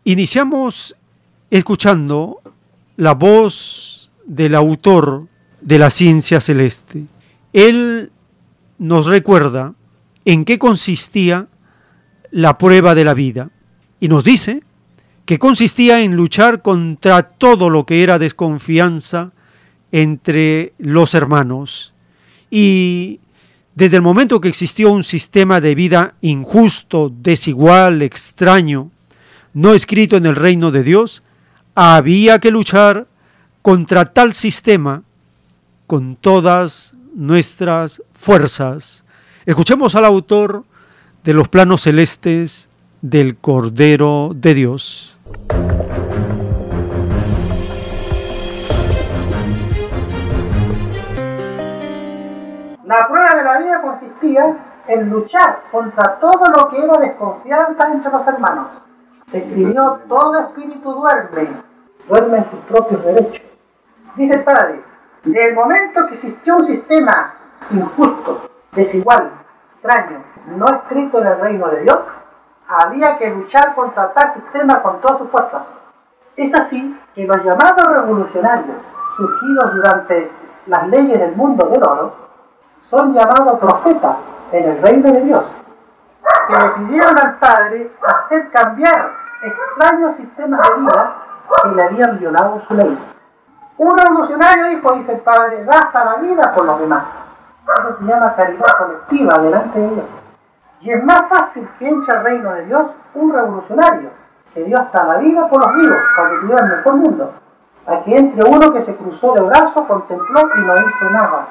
Iniciamos 0.05 0.95
escuchando 1.51 2.43
la 2.99 3.15
voz 3.15 4.11
del 4.27 4.55
autor 4.55 5.27
de 5.63 5.79
la 5.79 5.89
ciencia 5.89 6.43
celeste. 6.43 7.07
Él 7.55 8.13
nos 8.79 9.07
recuerda 9.07 9.75
en 10.27 10.45
qué 10.45 10.59
consistía 10.59 11.49
la 12.31 12.59
prueba 12.59 12.95
de 12.95 13.05
la 13.05 13.15
vida. 13.15 13.51
Y 13.99 14.09
nos 14.09 14.25
dice 14.25 14.63
que 15.25 15.39
consistía 15.39 16.03
en 16.03 16.17
luchar 16.17 16.61
contra 16.61 17.23
todo 17.23 17.71
lo 17.71 17.87
que 17.87 18.03
era 18.03 18.19
desconfianza 18.19 19.33
entre 19.91 20.75
los 20.77 21.15
hermanos. 21.15 21.95
Y 22.51 23.21
desde 23.77 23.97
el 23.97 24.03
momento 24.03 24.41
que 24.41 24.49
existió 24.49 24.91
un 24.91 25.05
sistema 25.05 25.61
de 25.61 25.75
vida 25.75 26.15
injusto, 26.23 27.13
desigual, 27.15 28.01
extraño, 28.01 28.91
no 29.53 29.75
escrito 29.75 30.17
en 30.17 30.25
el 30.25 30.35
reino 30.35 30.71
de 30.71 30.83
Dios, 30.83 31.23
había 31.75 32.39
que 32.39 32.51
luchar 32.51 33.07
contra 33.61 34.07
tal 34.07 34.33
sistema 34.33 35.03
con 35.87 36.17
todas 36.17 36.95
nuestras 37.15 38.03
fuerzas. 38.15 39.05
Escuchemos 39.45 39.95
al 39.95 40.07
autor 40.07 40.65
de 41.23 41.35
los 41.35 41.49
planos 41.49 41.83
celestes 41.83 42.71
del 43.03 43.37
Cordero 43.37 44.33
de 44.35 44.55
Dios. 44.55 45.19
La 52.87 53.05
consistía 54.27 54.57
en 54.89 55.11
luchar 55.11 55.63
contra 55.71 56.19
todo 56.19 56.43
lo 56.57 56.69
que 56.69 56.83
era 56.83 56.99
desconfianza 56.99 57.89
entre 57.89 58.11
los 58.11 58.27
hermanos. 58.27 58.67
Escribió, 59.33 60.01
todo 60.09 60.39
espíritu 60.39 60.93
duerme, 60.93 61.49
duerme 62.09 62.39
en 62.39 62.51
sus 62.51 62.61
propios 62.61 63.05
derechos. 63.05 63.43
Dice 64.15 64.35
el 64.35 64.45
Padre, 64.45 64.83
desde 65.25 65.49
el 65.49 65.55
momento 65.55 66.07
que 66.07 66.15
existió 66.15 66.57
un 66.57 66.67
sistema 66.67 67.35
injusto, 67.71 68.49
desigual, 68.73 69.31
extraño, 69.75 70.23
no 70.57 70.67
escrito 70.67 71.21
en 71.21 71.27
el 71.27 71.41
reino 71.41 71.69
de 71.69 71.83
Dios, 71.83 71.99
había 72.69 73.19
que 73.19 73.31
luchar 73.31 73.75
contra 73.75 74.13
tal 74.13 74.35
sistema 74.35 74.81
con 74.83 75.01
todas 75.01 75.19
sus 75.19 75.31
fuerzas. 75.31 75.63
Es 76.37 76.55
así 76.55 76.97
que 77.15 77.27
los 77.27 77.39
llamados 77.39 77.85
revolucionarios, 77.89 78.77
surgidos 79.17 79.75
durante 79.75 80.31
las 80.67 80.89
leyes 80.89 81.19
del 81.19 81.35
mundo 81.35 81.67
del 81.67 81.83
oro, 81.83 82.27
son 82.91 83.15
llamados 83.15 83.59
profetas 83.59 84.17
en 84.53 84.71
el 84.71 84.83
reino 84.83 85.13
de 85.13 85.21
Dios, 85.23 85.45
que 86.49 86.65
le 86.65 86.71
pidieron 86.71 87.19
al 87.19 87.39
Padre 87.39 87.93
hacer 88.07 88.51
cambiar 88.51 89.11
extraños 89.43 90.17
sistemas 90.17 90.61
de 90.69 90.81
vida 90.81 91.17
que 91.63 91.69
le 91.69 91.83
habían 91.83 92.19
violado 92.19 92.63
su 92.67 92.75
ley. 92.75 92.99
Un 93.79 93.91
revolucionario 93.91 94.67
dijo, 94.69 94.95
dice 94.95 95.13
el 95.13 95.21
Padre, 95.21 95.65
gasta 95.65 96.05
la 96.05 96.15
vida 96.17 96.53
por 96.55 96.65
los 96.65 96.81
demás. 96.81 97.05
Eso 97.79 97.99
se 97.99 98.05
llama 98.05 98.35
caridad 98.35 98.73
colectiva 98.79 99.39
delante 99.39 99.79
de 99.79 99.89
Dios. 99.89 100.07
Y 100.81 100.93
es 100.93 101.05
más 101.05 101.23
fácil 101.29 101.69
que 101.79 101.89
entre 101.89 102.17
al 102.17 102.25
reino 102.25 102.53
de 102.53 102.65
Dios 102.67 102.87
un 103.15 103.33
revolucionario, 103.33 104.11
que 104.55 104.65
dio 104.65 104.79
hasta 104.79 105.05
la 105.05 105.19
vida 105.19 105.49
por 105.49 105.65
los 105.65 105.75
vivos, 105.75 105.99
para 106.17 106.31
que 106.31 106.37
tuvieran 106.37 106.69
mejor 106.69 106.95
mundo, 106.95 107.33
a 107.87 108.05
que 108.05 108.17
entre 108.17 108.49
uno 108.49 108.73
que 108.73 108.85
se 108.85 108.97
cruzó 108.97 109.35
de 109.35 109.43
brazos, 109.43 109.83
contempló 109.87 110.41
y 110.55 110.61
no 110.61 110.75
hizo 110.75 111.11
nada. 111.11 111.47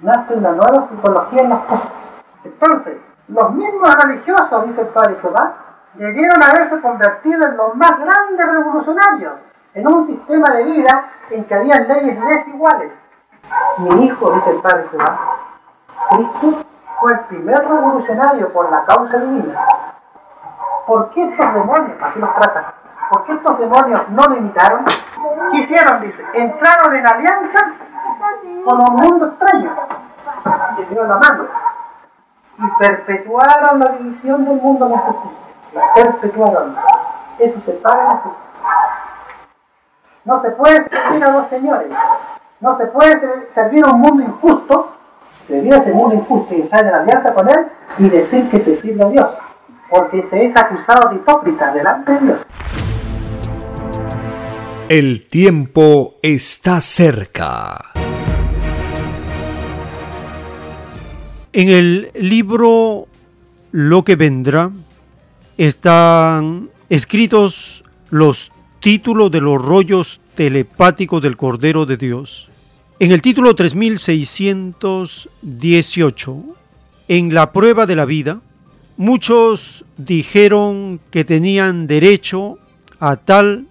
Nace 0.00 0.34
una 0.34 0.52
nueva 0.52 0.88
psicología 0.88 1.42
en 1.42 1.50
las 1.50 1.64
cosas. 1.64 1.90
Entonces, 2.44 2.98
los 3.28 3.50
mismos 3.52 3.94
religiosos, 4.04 4.66
dice 4.68 4.80
el 4.80 4.86
Padre 4.88 5.16
Jehová, 5.20 5.54
debieron 5.94 6.42
haberse 6.42 6.80
convertido 6.80 7.46
en 7.46 7.56
los 7.56 7.74
más 7.74 7.92
grandes 7.98 8.48
revolucionarios, 8.48 9.32
en 9.74 9.86
un 9.86 10.06
sistema 10.06 10.50
de 10.54 10.64
vida 10.64 11.04
en 11.30 11.44
que 11.44 11.54
había 11.54 11.80
leyes 11.80 12.18
desiguales. 12.24 12.92
Mi 13.78 14.06
hijo, 14.06 14.30
dice 14.32 14.50
el 14.50 14.60
Padre 14.62 14.86
Jehová, 14.90 15.18
Cristo 16.10 16.64
fue 17.00 17.12
el 17.12 17.20
primer 17.20 17.58
revolucionario 17.58 18.52
por 18.52 18.70
la 18.70 18.84
causa 18.84 19.18
divina. 19.18 19.60
¿Por 20.86 21.10
qué 21.10 21.24
estos 21.24 21.54
demonios, 21.54 21.96
así 22.00 22.18
los 22.18 22.34
tratan, 22.34 22.64
por 23.10 23.24
qué 23.24 23.32
estos 23.32 23.58
demonios 23.58 24.08
no 24.10 24.22
lo 24.24 24.36
imitaron? 24.36 24.84
¿Qué 24.84 25.58
hicieron? 25.58 26.00
Dice, 26.02 26.24
entraron 26.34 26.96
en 26.96 27.06
alianza 27.06 27.72
con 28.64 28.78
un 28.88 28.96
mundo 28.96 29.26
extraño, 29.26 29.76
que 30.76 30.84
dio 30.86 31.04
la 31.04 31.16
mano, 31.16 31.44
y 32.58 32.66
perpetuaron 32.78 33.80
la 33.80 33.92
división 33.92 34.44
del 34.44 34.60
mundo 34.60 34.86
en 34.86 34.92
la 34.92 34.98
justicia. 34.98 35.38
La 35.74 35.94
perpetuaron. 35.94 36.76
Eso 37.38 37.60
se 37.60 37.72
paga 37.72 38.02
en 38.02 38.08
la 38.08 38.16
justicia. 38.16 38.48
No 40.24 40.42
se 40.42 40.50
puede 40.50 40.88
servir 40.88 41.24
a 41.24 41.32
dos 41.32 41.48
señores. 41.48 41.88
No 42.60 42.76
se 42.76 42.86
puede 42.86 43.48
servir 43.54 43.84
a 43.86 43.92
un 43.92 44.00
mundo 44.00 44.22
injusto 44.24 44.98
Debía 45.48 45.78
ese 45.78 45.92
mundo 45.94 46.14
injusto 46.14 46.54
y 46.54 46.60
entrar 46.60 46.84
en 46.84 46.94
alianza 46.94 47.32
con 47.32 47.48
él 47.48 47.68
y 47.96 48.10
decir 48.10 48.50
que 48.50 48.60
se 48.60 48.76
sirve 48.82 49.02
a 49.02 49.08
Dios, 49.08 49.30
porque 49.88 50.22
se 50.28 50.44
es 50.44 50.54
acusado 50.54 51.08
de 51.08 51.16
hipócrita 51.16 51.72
delante 51.72 52.12
de 52.12 52.18
Dios. 52.18 52.46
El 54.88 55.26
tiempo 55.26 56.18
está 56.22 56.80
cerca. 56.80 57.92
En 61.52 61.68
el 61.68 62.10
libro 62.14 63.06
lo 63.70 64.02
que 64.02 64.16
vendrá, 64.16 64.72
están 65.58 66.70
escritos 66.88 67.84
los 68.08 68.50
títulos 68.80 69.30
de 69.30 69.42
los 69.42 69.60
rollos 69.60 70.22
telepáticos 70.34 71.20
del 71.20 71.36
Cordero 71.36 71.84
de 71.84 71.98
Dios. 71.98 72.48
En 72.98 73.12
el 73.12 73.20
título 73.20 73.54
3618, 73.54 76.44
en 77.08 77.34
la 77.34 77.52
prueba 77.52 77.84
de 77.84 77.94
la 77.94 78.06
vida, 78.06 78.40
muchos 78.96 79.84
dijeron 79.98 80.98
que 81.10 81.24
tenían 81.24 81.86
derecho 81.86 82.56
a 82.98 83.16
tal 83.16 83.66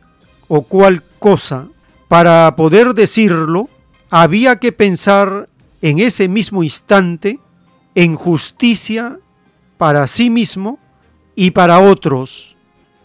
o 0.47 0.61
cual 0.61 1.03
cosa. 1.19 1.67
Para 2.07 2.55
poder 2.55 2.93
decirlo, 2.93 3.69
había 4.09 4.59
que 4.59 4.71
pensar 4.71 5.49
en 5.81 5.99
ese 5.99 6.27
mismo 6.27 6.63
instante 6.63 7.39
en 7.95 8.15
justicia 8.15 9.19
para 9.77 10.07
sí 10.07 10.29
mismo 10.29 10.79
y 11.35 11.51
para 11.51 11.79
otros. 11.79 12.55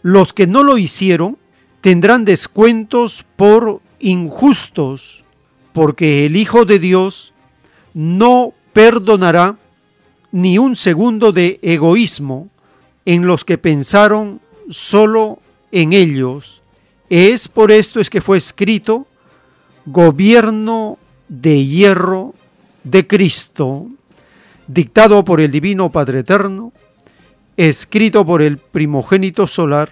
Los 0.01 0.33
que 0.33 0.47
no 0.47 0.63
lo 0.63 0.77
hicieron 0.77 1.37
tendrán 1.81 2.25
descuentos 2.25 3.25
por 3.35 3.81
injustos, 3.99 5.23
porque 5.73 6.25
el 6.25 6.35
Hijo 6.35 6.65
de 6.65 6.79
Dios 6.79 7.33
no 7.93 8.53
perdonará 8.73 9.57
ni 10.31 10.57
un 10.57 10.75
segundo 10.75 11.31
de 11.31 11.59
egoísmo 11.61 12.49
en 13.05 13.27
los 13.27 13.45
que 13.45 13.57
pensaron 13.57 14.41
solo 14.69 15.39
en 15.71 15.93
ellos. 15.93 16.62
Es 17.15 17.47
por 17.47 17.71
esto 17.71 17.99
es 17.99 18.09
que 18.09 18.21
fue 18.21 18.39
escrito 18.39 19.05
gobierno 19.85 20.97
de 21.29 21.63
hierro 21.63 22.33
de 22.83 23.05
Cristo, 23.05 23.85
dictado 24.65 25.23
por 25.23 25.39
el 25.39 25.51
Divino 25.51 25.91
Padre 25.91 26.21
Eterno, 26.21 26.73
escrito 27.55 28.25
por 28.25 28.41
el 28.41 28.57
primogénito 28.57 29.45
solar, 29.45 29.91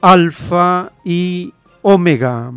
Alfa 0.00 0.92
y 1.04 1.52
Omega. 1.82 2.52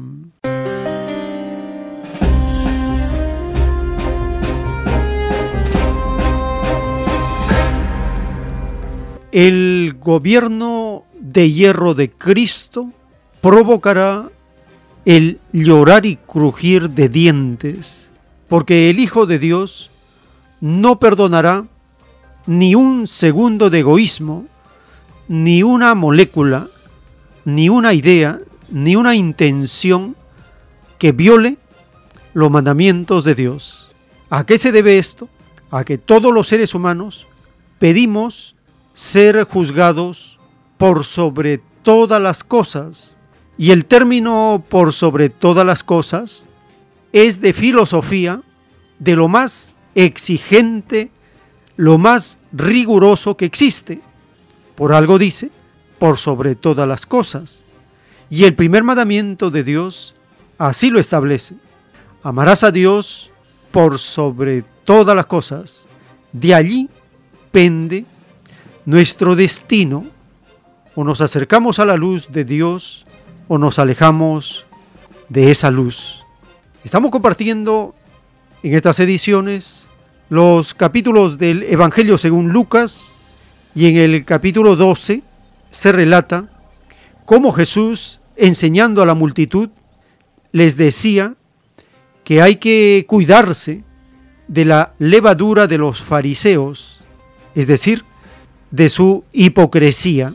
El 9.31 9.95
gobierno 9.99 11.05
de 11.19 11.51
hierro 11.51 11.95
de 11.95 12.11
Cristo 12.11 12.91
provocará 13.43 14.29
el 15.03 15.37
llorar 15.51 16.05
y 16.05 16.15
crujir 16.15 16.91
de 16.91 17.09
dientes, 17.09 18.09
porque 18.47 18.89
el 18.89 19.01
Hijo 19.01 19.25
de 19.25 19.37
Dios 19.37 19.91
no 20.61 20.97
perdonará 20.97 21.65
ni 22.47 22.73
un 22.73 23.05
segundo 23.05 23.69
de 23.69 23.79
egoísmo, 23.79 24.45
ni 25.27 25.61
una 25.61 25.93
molécula, 25.93 26.69
ni 27.43 27.67
una 27.67 27.93
idea, 27.93 28.39
ni 28.69 28.95
una 28.95 29.13
intención 29.13 30.15
que 30.97 31.11
viole 31.11 31.57
los 32.33 32.49
mandamientos 32.49 33.25
de 33.25 33.35
Dios. 33.35 33.89
¿A 34.29 34.45
qué 34.45 34.57
se 34.57 34.71
debe 34.71 34.99
esto? 34.99 35.27
A 35.69 35.83
que 35.83 35.97
todos 35.97 36.33
los 36.33 36.47
seres 36.47 36.73
humanos 36.73 37.27
pedimos 37.77 38.55
ser 38.93 39.43
juzgados 39.43 40.39
por 40.77 41.03
sobre 41.03 41.59
todas 41.83 42.21
las 42.21 42.45
cosas. 42.45 43.17
Y 43.57 43.71
el 43.71 43.85
término 43.85 44.63
por 44.67 44.93
sobre 44.93 45.30
todas 45.30 45.65
las 45.65 45.84
cosas 45.84 46.47
es 47.11 47.41
de 47.41 47.53
filosofía 47.53 48.41
de 48.99 49.15
lo 49.15 49.27
más 49.27 49.73
exigente, 49.95 51.11
lo 51.75 51.97
más 51.97 52.38
riguroso 52.51 53.38
que 53.38 53.45
existe. 53.45 54.01
Por 54.75 54.93
algo 54.93 55.19
dice, 55.19 55.51
por 55.99 56.17
sobre 56.17 56.55
todas 56.55 56.88
las 56.88 57.05
cosas. 57.05 57.65
Y 58.30 58.45
el 58.45 58.55
primer 58.55 58.84
mandamiento 58.84 59.51
de 59.51 59.63
Dios 59.63 60.15
así 60.57 60.89
lo 60.89 60.99
establece. 60.99 61.55
Amarás 62.23 62.63
a 62.63 62.71
Dios 62.71 63.31
por 63.71 63.99
sobre 63.99 64.63
todas 64.85 65.15
las 65.15 65.27
cosas. 65.27 65.88
De 66.31 66.55
allí 66.55 66.89
pende 67.51 68.05
nuestro 68.85 69.35
destino, 69.35 70.05
o 70.95 71.03
nos 71.03 71.21
acercamos 71.21 71.80
a 71.80 71.85
la 71.85 71.95
luz 71.95 72.31
de 72.31 72.43
Dios 72.43 73.05
o 73.47 73.57
nos 73.57 73.79
alejamos 73.79 74.65
de 75.29 75.51
esa 75.51 75.71
luz. 75.71 76.23
Estamos 76.83 77.11
compartiendo 77.11 77.95
en 78.61 78.73
estas 78.75 78.99
ediciones 78.99 79.89
los 80.29 80.73
capítulos 80.73 81.37
del 81.37 81.63
Evangelio 81.63 82.17
según 82.17 82.49
Lucas 82.49 83.13
y 83.75 83.87
en 83.87 83.97
el 83.97 84.25
capítulo 84.25 84.75
12 84.75 85.23
se 85.71 85.91
relata 85.91 86.49
cómo 87.25 87.51
Jesús, 87.51 88.21
enseñando 88.35 89.01
a 89.01 89.05
la 89.05 89.15
multitud, 89.15 89.69
les 90.51 90.77
decía 90.77 91.35
que 92.23 92.41
hay 92.41 92.57
que 92.57 93.05
cuidarse 93.07 93.83
de 94.47 94.65
la 94.65 94.93
levadura 94.99 95.67
de 95.67 95.77
los 95.77 96.03
fariseos, 96.03 97.01
es 97.55 97.67
decir, 97.67 98.05
de 98.71 98.89
su 98.89 99.23
hipocresía. 99.33 100.33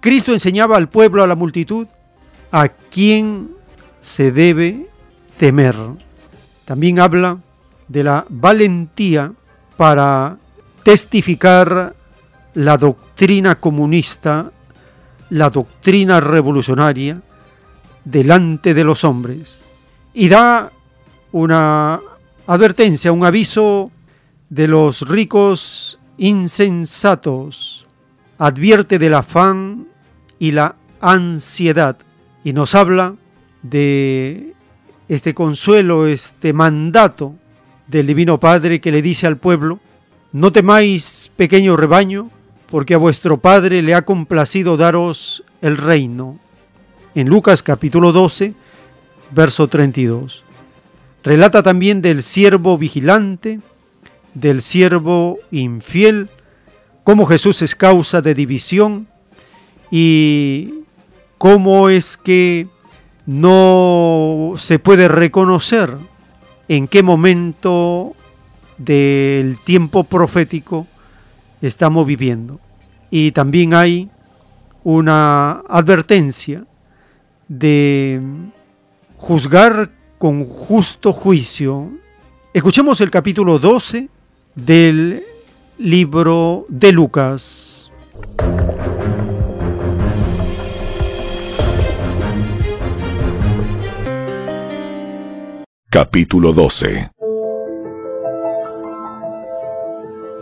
Cristo 0.00 0.32
enseñaba 0.32 0.76
al 0.76 0.88
pueblo, 0.88 1.22
a 1.22 1.26
la 1.26 1.34
multitud, 1.34 1.88
a 2.50 2.68
quién 2.68 3.50
se 4.00 4.32
debe 4.32 4.88
temer. 5.36 5.76
También 6.64 7.00
habla 7.00 7.38
de 7.88 8.04
la 8.04 8.26
valentía 8.28 9.32
para 9.76 10.38
testificar 10.82 11.94
la 12.54 12.76
doctrina 12.76 13.54
comunista, 13.56 14.50
la 15.30 15.50
doctrina 15.50 16.20
revolucionaria 16.20 17.20
delante 18.04 18.74
de 18.74 18.84
los 18.84 19.04
hombres. 19.04 19.60
Y 20.14 20.28
da 20.28 20.72
una 21.32 22.00
advertencia, 22.46 23.12
un 23.12 23.24
aviso 23.24 23.90
de 24.48 24.66
los 24.66 25.02
ricos 25.02 25.98
insensatos, 26.16 27.86
advierte 28.38 28.98
del 28.98 29.14
afán 29.14 29.88
y 30.38 30.52
la 30.52 30.76
ansiedad 31.00 31.98
y 32.48 32.54
nos 32.54 32.74
habla 32.74 33.14
de 33.60 34.54
este 35.10 35.34
consuelo, 35.34 36.06
este 36.06 36.54
mandato 36.54 37.34
del 37.88 38.06
Divino 38.06 38.40
Padre 38.40 38.80
que 38.80 38.90
le 38.90 39.02
dice 39.02 39.26
al 39.26 39.36
pueblo, 39.36 39.80
no 40.32 40.50
temáis 40.50 41.30
pequeño 41.36 41.76
rebaño, 41.76 42.30
porque 42.70 42.94
a 42.94 42.96
vuestro 42.96 43.36
Padre 43.36 43.82
le 43.82 43.92
ha 43.92 44.06
complacido 44.06 44.78
daros 44.78 45.44
el 45.60 45.76
reino. 45.76 46.38
En 47.14 47.28
Lucas 47.28 47.62
capítulo 47.62 48.12
12, 48.12 48.54
verso 49.30 49.68
32. 49.68 50.42
Relata 51.24 51.62
también 51.62 52.00
del 52.00 52.22
siervo 52.22 52.78
vigilante, 52.78 53.60
del 54.32 54.62
siervo 54.62 55.38
infiel, 55.50 56.30
cómo 57.04 57.26
Jesús 57.26 57.60
es 57.60 57.74
causa 57.74 58.22
de 58.22 58.34
división 58.34 59.06
y 59.90 60.77
cómo 61.38 61.88
es 61.88 62.16
que 62.16 62.68
no 63.26 64.54
se 64.56 64.78
puede 64.78 65.08
reconocer 65.08 65.96
en 66.68 66.88
qué 66.88 67.02
momento 67.02 68.14
del 68.76 69.58
tiempo 69.64 70.04
profético 70.04 70.86
estamos 71.62 72.06
viviendo. 72.06 72.60
Y 73.10 73.32
también 73.32 73.74
hay 73.74 74.10
una 74.84 75.62
advertencia 75.68 76.64
de 77.48 78.20
juzgar 79.16 79.90
con 80.18 80.44
justo 80.44 81.12
juicio. 81.12 81.90
Escuchemos 82.52 83.00
el 83.00 83.10
capítulo 83.10 83.58
12 83.58 84.08
del 84.54 85.22
libro 85.78 86.66
de 86.68 86.92
Lucas. 86.92 87.87
Capítulo 95.90 96.52
12 96.52 97.12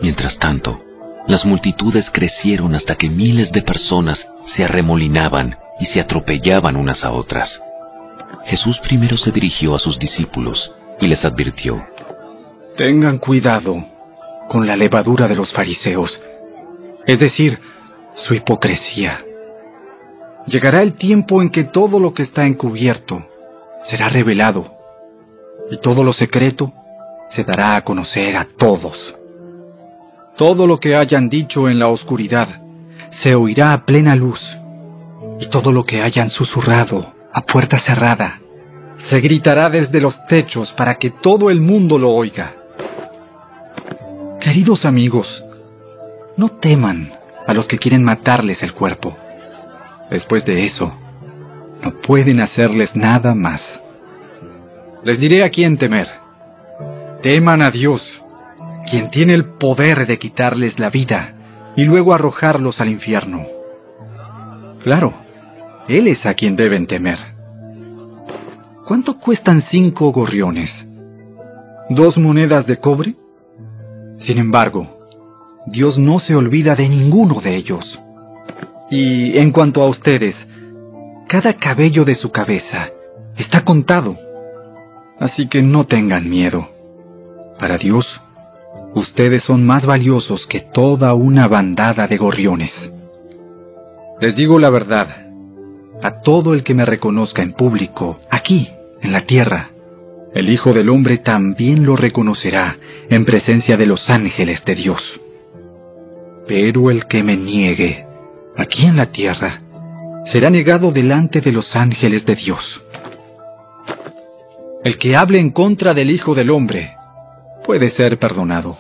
Mientras 0.03 0.37
tanto, 0.41 0.83
las 1.29 1.45
multitudes 1.45 2.11
crecieron 2.13 2.75
hasta 2.75 2.97
que 2.97 3.09
miles 3.09 3.53
de 3.53 3.63
personas 3.63 4.27
se 4.47 4.65
arremolinaban 4.65 5.57
y 5.79 5.87
se 5.87 6.01
atropellaban 6.01 6.75
unas 6.75 7.05
a 7.05 7.13
otras. 7.13 7.63
Jesús 8.47 8.81
primero 8.81 9.17
se 9.17 9.31
dirigió 9.31 9.77
a 9.77 9.79
sus 9.79 10.01
discípulos 10.01 10.73
y 11.01 11.07
les 11.07 11.25
advirtió, 11.25 11.81
Tengan 12.77 13.19
cuidado 13.19 13.77
con 14.49 14.67
la 14.67 14.75
levadura 14.75 15.29
de 15.29 15.37
los 15.37 15.53
fariseos, 15.53 16.21
es 17.07 17.21
decir, 17.21 17.61
su 18.17 18.35
hipocresía. 18.35 19.21
Llegará 20.49 20.83
el 20.83 20.95
tiempo 20.95 21.41
en 21.41 21.51
que 21.51 21.63
todo 21.63 22.01
lo 22.01 22.15
que 22.15 22.25
está 22.25 22.47
encubierto 22.47 23.25
será 23.85 24.09
revelado 24.09 24.76
y 25.71 25.79
todo 25.79 26.05
lo 26.05 26.13
secreto 26.13 26.73
se 27.31 27.45
dará 27.45 27.77
a 27.77 27.83
conocer 27.83 28.37
a 28.37 28.47
todos. 28.57 28.97
Todo 30.37 30.67
lo 30.67 30.79
que 30.79 30.95
hayan 30.95 31.29
dicho 31.29 31.69
en 31.69 31.79
la 31.79 31.89
oscuridad 31.89 32.49
se 33.11 33.35
oirá 33.35 33.73
a 33.73 33.85
plena 33.85 34.15
luz, 34.15 34.41
y 35.41 35.49
todo 35.49 35.73
lo 35.73 35.85
que 35.85 36.03
hayan 36.03 36.31
susurrado 36.31 37.13
a 37.33 37.43
puerta 37.43 37.79
cerrada 37.79 38.41
se 39.11 39.21
gritará 39.21 39.69
desde 39.69 40.01
los 40.01 40.15
techos 40.27 40.73
para 40.73 40.95
que 40.95 41.11
todo 41.11 41.51
el 41.51 41.61
mundo 41.61 41.99
lo 41.99 42.11
oiga. 42.11 42.55
Queridos 44.41 44.85
amigos, 44.85 45.45
no 46.37 46.49
teman 46.49 47.13
a 47.47 47.55
los 47.55 47.69
que 47.69 47.79
quieren 47.79 48.03
matarles 48.03 48.63
el 48.63 48.73
cuerpo. 48.73 49.17
Después 50.11 50.45
de 50.45 50.65
eso, 50.65 50.93
no 51.83 51.93
pueden 52.01 52.43
hacerles 52.43 52.95
nada 52.97 53.35
más. 53.35 53.61
Les 55.07 55.21
diré 55.21 55.47
a 55.47 55.51
quién 55.51 55.79
temer. 55.79 56.09
Teman 57.23 57.63
a 57.63 57.71
Dios, 57.71 58.03
quien 58.91 59.09
tiene 59.09 59.35
el 59.35 59.57
poder 59.57 60.05
de 60.05 60.19
quitarles 60.19 60.81
la 60.81 60.91
vida 60.91 61.33
y 61.77 61.85
luego 61.85 62.13
arrojarlos 62.13 62.81
al 62.81 62.89
infierno. 62.89 63.47
Claro, 64.83 65.15
Él 65.87 66.09
es 66.09 66.27
a 66.27 66.35
quien 66.35 66.57
deben 66.57 66.89
temer. 66.89 67.19
¿Cuánto 68.85 69.21
cuestan 69.21 69.63
cinco 69.71 70.11
gorriones? 70.11 70.73
¿Dos 71.89 72.19
monedas 72.19 72.67
de 72.67 72.79
cobre? 72.79 73.15
Sin 74.19 74.39
embargo, 74.39 74.89
Dios 75.67 75.99
no 75.99 76.19
se 76.19 76.35
olvida 76.35 76.75
de 76.75 76.89
ninguno 76.89 77.41
de 77.41 77.55
ellos. 77.55 77.97
Y 78.91 79.39
en 79.39 79.53
cuanto 79.53 79.83
a 79.83 79.89
ustedes, 79.89 80.35
cada 81.29 81.53
cabello 81.53 82.05
de 82.05 82.17
su 82.17 82.33
cabeza 82.33 82.89
está 83.37 83.61
contado. 83.61 84.26
Así 85.19 85.49
que 85.49 85.63
no 85.63 85.87
tengan 85.87 86.29
miedo. 86.29 86.69
Para 87.59 87.79
Dios, 87.79 88.07
ustedes 88.95 89.43
son 89.45 89.65
más 89.65 89.87
valiosos 89.87 90.47
que 90.47 90.61
toda 90.61 91.15
una 91.15 91.49
bandada 91.49 92.07
de 92.07 92.17
gorriones. 92.17 92.73
Les 94.21 94.37
digo 94.37 94.59
la 94.59 94.71
verdad, 94.71 95.27
a 96.03 96.21
todo 96.23 96.55
el 96.55 96.63
que 96.63 96.75
me 96.75 96.85
reconozca 96.85 97.43
en 97.43 97.53
público, 97.53 98.21
aquí, 98.31 98.69
en 99.01 99.13
la 99.13 99.23
tierra, 99.23 99.71
el 100.35 100.51
Hijo 100.51 100.75
del 100.75 100.91
Hombre 100.91 101.17
también 101.17 101.87
lo 101.87 101.97
reconocerá 101.97 102.77
en 103.09 103.25
presencia 103.25 103.79
de 103.79 103.87
los 103.87 104.11
ángeles 104.11 104.63
de 104.67 104.75
Dios. 104.75 105.01
Pero 106.47 106.91
el 106.91 107.07
que 107.07 107.23
me 107.23 107.37
niegue, 107.37 108.05
aquí 108.57 108.85
en 108.85 108.97
la 108.97 109.07
tierra, 109.07 109.63
será 110.27 110.51
negado 110.51 110.93
delante 110.93 111.41
de 111.41 111.53
los 111.53 111.75
ángeles 111.75 112.27
de 112.27 112.35
Dios. 112.35 112.83
El 114.85 114.99
que 114.99 115.17
hable 115.17 115.41
en 115.41 115.51
contra 115.51 115.95
del 115.95 116.11
Hijo 116.11 116.35
del 116.35 116.51
Hombre 116.51 116.95
puede 117.65 117.91
ser 117.91 118.19
perdonado. 118.19 118.77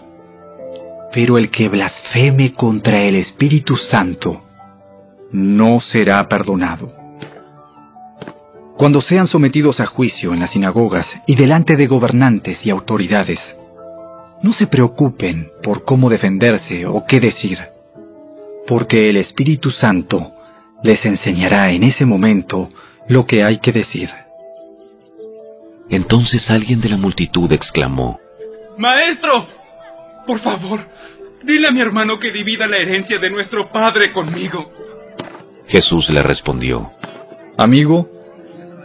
Pero 1.12 1.39
el 1.39 1.51
que 1.51 1.68
blasfeme 1.68 2.52
contra 2.52 3.02
el 3.02 3.16
Espíritu 3.16 3.77
Santo 3.77 4.44
no 5.32 5.81
será 5.81 6.27
perdonado. 6.28 6.93
Cuando 8.77 9.01
sean 9.01 9.27
sometidos 9.27 9.81
a 9.81 9.86
juicio 9.86 10.35
en 10.35 10.40
las 10.40 10.51
sinagogas 10.51 11.06
y 11.27 11.35
delante 11.35 11.77
de 11.77 11.86
gobernantes 11.86 12.64
y 12.64 12.70
autoridades, 12.70 13.40
no 14.43 14.52
se 14.52 14.66
preocupen 14.66 15.48
por 15.62 15.85
cómo 15.85 16.10
defenderse 16.10 16.85
o 16.85 17.05
qué 17.06 17.18
decir, 17.18 17.59
porque 18.68 19.09
el 19.09 19.16
Espíritu 19.16 19.70
Santo 19.70 20.32
les 20.82 21.05
enseñará 21.06 21.64
en 21.73 21.85
ese 21.85 22.05
momento 22.05 22.68
lo 23.09 23.24
que 23.27 23.43
hay 23.43 23.59
que 23.59 23.73
decir. 23.73 24.10
Entonces 25.88 26.50
alguien 26.50 26.80
de 26.80 26.88
la 26.88 26.96
multitud 26.96 27.50
exclamó, 27.52 28.18
Maestro, 28.78 29.46
por 30.26 30.40
favor, 30.40 30.80
dile 31.42 31.68
a 31.68 31.70
mi 31.70 31.80
hermano 31.80 32.18
que 32.18 32.32
divida 32.32 32.66
la 32.66 32.78
herencia 32.78 33.18
de 33.18 33.30
nuestro 33.30 33.70
padre 33.70 34.12
conmigo. 34.12 34.70
Jesús 35.68 36.10
le 36.10 36.22
respondió, 36.22 36.90
Amigo, 37.56 38.08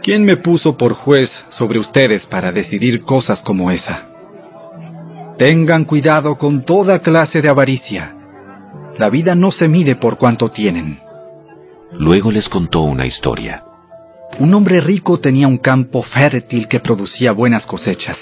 ¿quién 0.02 0.24
me 0.24 0.36
puso 0.36 0.76
por 0.76 0.94
juez 0.94 1.30
sobre 1.50 1.78
ustedes 1.78 2.26
para 2.26 2.52
decidir 2.52 3.02
cosas 3.02 3.42
como 3.42 3.70
esa? 3.70 4.08
Tengan 5.38 5.84
cuidado 5.84 6.38
con 6.38 6.64
toda 6.64 7.00
clase 7.00 7.42
de 7.42 7.50
avaricia. 7.50 8.14
La 8.98 9.08
vida 9.10 9.34
no 9.34 9.50
se 9.50 9.68
mide 9.68 9.96
por 9.96 10.16
cuánto 10.16 10.50
tienen. 10.50 11.00
Luego 11.92 12.30
les 12.30 12.48
contó 12.48 12.82
una 12.82 13.06
historia. 13.06 13.64
Un 14.38 14.54
hombre 14.54 14.80
rico 14.80 15.18
tenía 15.18 15.46
un 15.46 15.58
campo 15.58 16.02
fértil 16.02 16.66
que 16.66 16.80
producía 16.80 17.32
buenas 17.32 17.66
cosechas. 17.66 18.16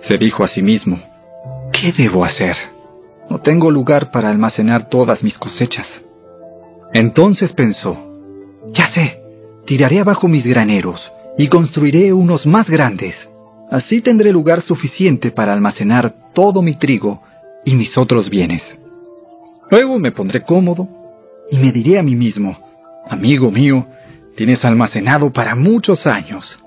Se 0.00 0.16
dijo 0.16 0.44
a 0.44 0.48
sí 0.48 0.62
mismo, 0.62 0.98
¿qué 1.72 1.92
debo 1.92 2.24
hacer? 2.24 2.56
No 3.28 3.38
tengo 3.38 3.70
lugar 3.70 4.10
para 4.10 4.30
almacenar 4.30 4.88
todas 4.88 5.22
mis 5.22 5.38
cosechas. 5.38 5.86
Entonces 6.92 7.52
pensó, 7.52 7.96
ya 8.72 8.86
sé, 8.92 9.20
tiraré 9.66 10.00
abajo 10.00 10.28
mis 10.28 10.46
graneros 10.46 11.00
y 11.36 11.48
construiré 11.48 12.12
unos 12.12 12.46
más 12.46 12.68
grandes. 12.68 13.14
Así 13.70 14.00
tendré 14.00 14.32
lugar 14.32 14.62
suficiente 14.62 15.30
para 15.30 15.52
almacenar 15.52 16.14
todo 16.32 16.62
mi 16.62 16.76
trigo 16.76 17.22
y 17.64 17.74
mis 17.74 17.96
otros 17.96 18.30
bienes. 18.30 18.62
Luego 19.70 19.98
me 19.98 20.12
pondré 20.12 20.42
cómodo 20.42 20.88
y 21.50 21.58
me 21.58 21.72
diré 21.72 21.98
a 21.98 22.02
mí 22.02 22.14
mismo, 22.14 22.56
amigo 23.08 23.50
mío, 23.50 23.86
tienes 24.36 24.64
almacenado 24.64 25.32
para 25.32 25.54
muchos 25.54 26.06
años. 26.06 26.58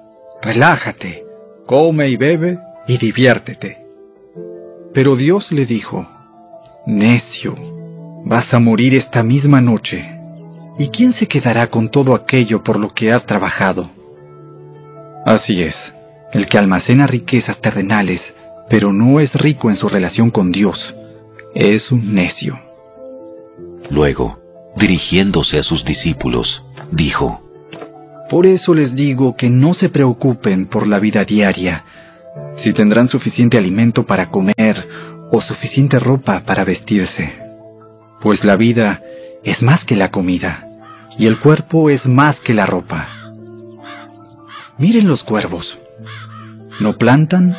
Relájate, 0.41 1.23
come 1.65 2.09
y 2.09 2.17
bebe 2.17 2.57
y 2.87 2.97
diviértete. 2.97 3.77
Pero 4.93 5.15
Dios 5.15 5.51
le 5.51 5.65
dijo, 5.65 6.07
necio, 6.85 7.55
vas 8.25 8.53
a 8.53 8.59
morir 8.59 8.95
esta 8.95 9.23
misma 9.23 9.59
noche. 9.61 10.03
¿Y 10.79 10.89
quién 10.89 11.13
se 11.13 11.27
quedará 11.27 11.67
con 11.67 11.89
todo 11.89 12.15
aquello 12.15 12.63
por 12.63 12.79
lo 12.79 12.89
que 12.93 13.09
has 13.11 13.25
trabajado? 13.25 13.89
Así 15.25 15.61
es, 15.61 15.75
el 16.31 16.47
que 16.47 16.57
almacena 16.57 17.07
riquezas 17.07 17.59
terrenales, 17.59 18.21
pero 18.69 18.93
no 18.93 19.19
es 19.19 19.33
rico 19.33 19.69
en 19.69 19.75
su 19.75 19.89
relación 19.89 20.29
con 20.29 20.51
Dios, 20.51 20.95
es 21.53 21.91
un 21.91 22.13
necio. 22.13 22.59
Luego, 23.89 24.37
dirigiéndose 24.75 25.57
a 25.57 25.63
sus 25.63 25.83
discípulos, 25.83 26.63
dijo, 26.91 27.41
Por 28.29 28.45
eso 28.45 28.73
les 28.73 28.93
digo 28.93 29.35
que 29.35 29.49
no 29.49 29.73
se 29.73 29.89
preocupen 29.89 30.67
por 30.67 30.87
la 30.87 30.99
vida 30.99 31.21
diaria, 31.21 31.83
si 32.57 32.73
tendrán 32.73 33.07
suficiente 33.07 33.57
alimento 33.57 34.05
para 34.05 34.29
comer 34.29 34.87
o 35.31 35.41
suficiente 35.41 35.99
ropa 35.99 36.41
para 36.45 36.63
vestirse, 36.63 37.33
pues 38.21 38.43
la 38.43 38.55
vida 38.55 39.01
es 39.43 39.61
más 39.61 39.85
que 39.85 39.95
la 39.95 40.09
comida 40.09 40.67
y 41.17 41.27
el 41.27 41.39
cuerpo 41.39 41.89
es 41.89 42.05
más 42.05 42.39
que 42.41 42.53
la 42.53 42.65
ropa. 42.65 43.07
Miren 44.77 45.07
los 45.07 45.23
cuervos. 45.23 45.77
No 46.79 46.97
plantan, 46.97 47.55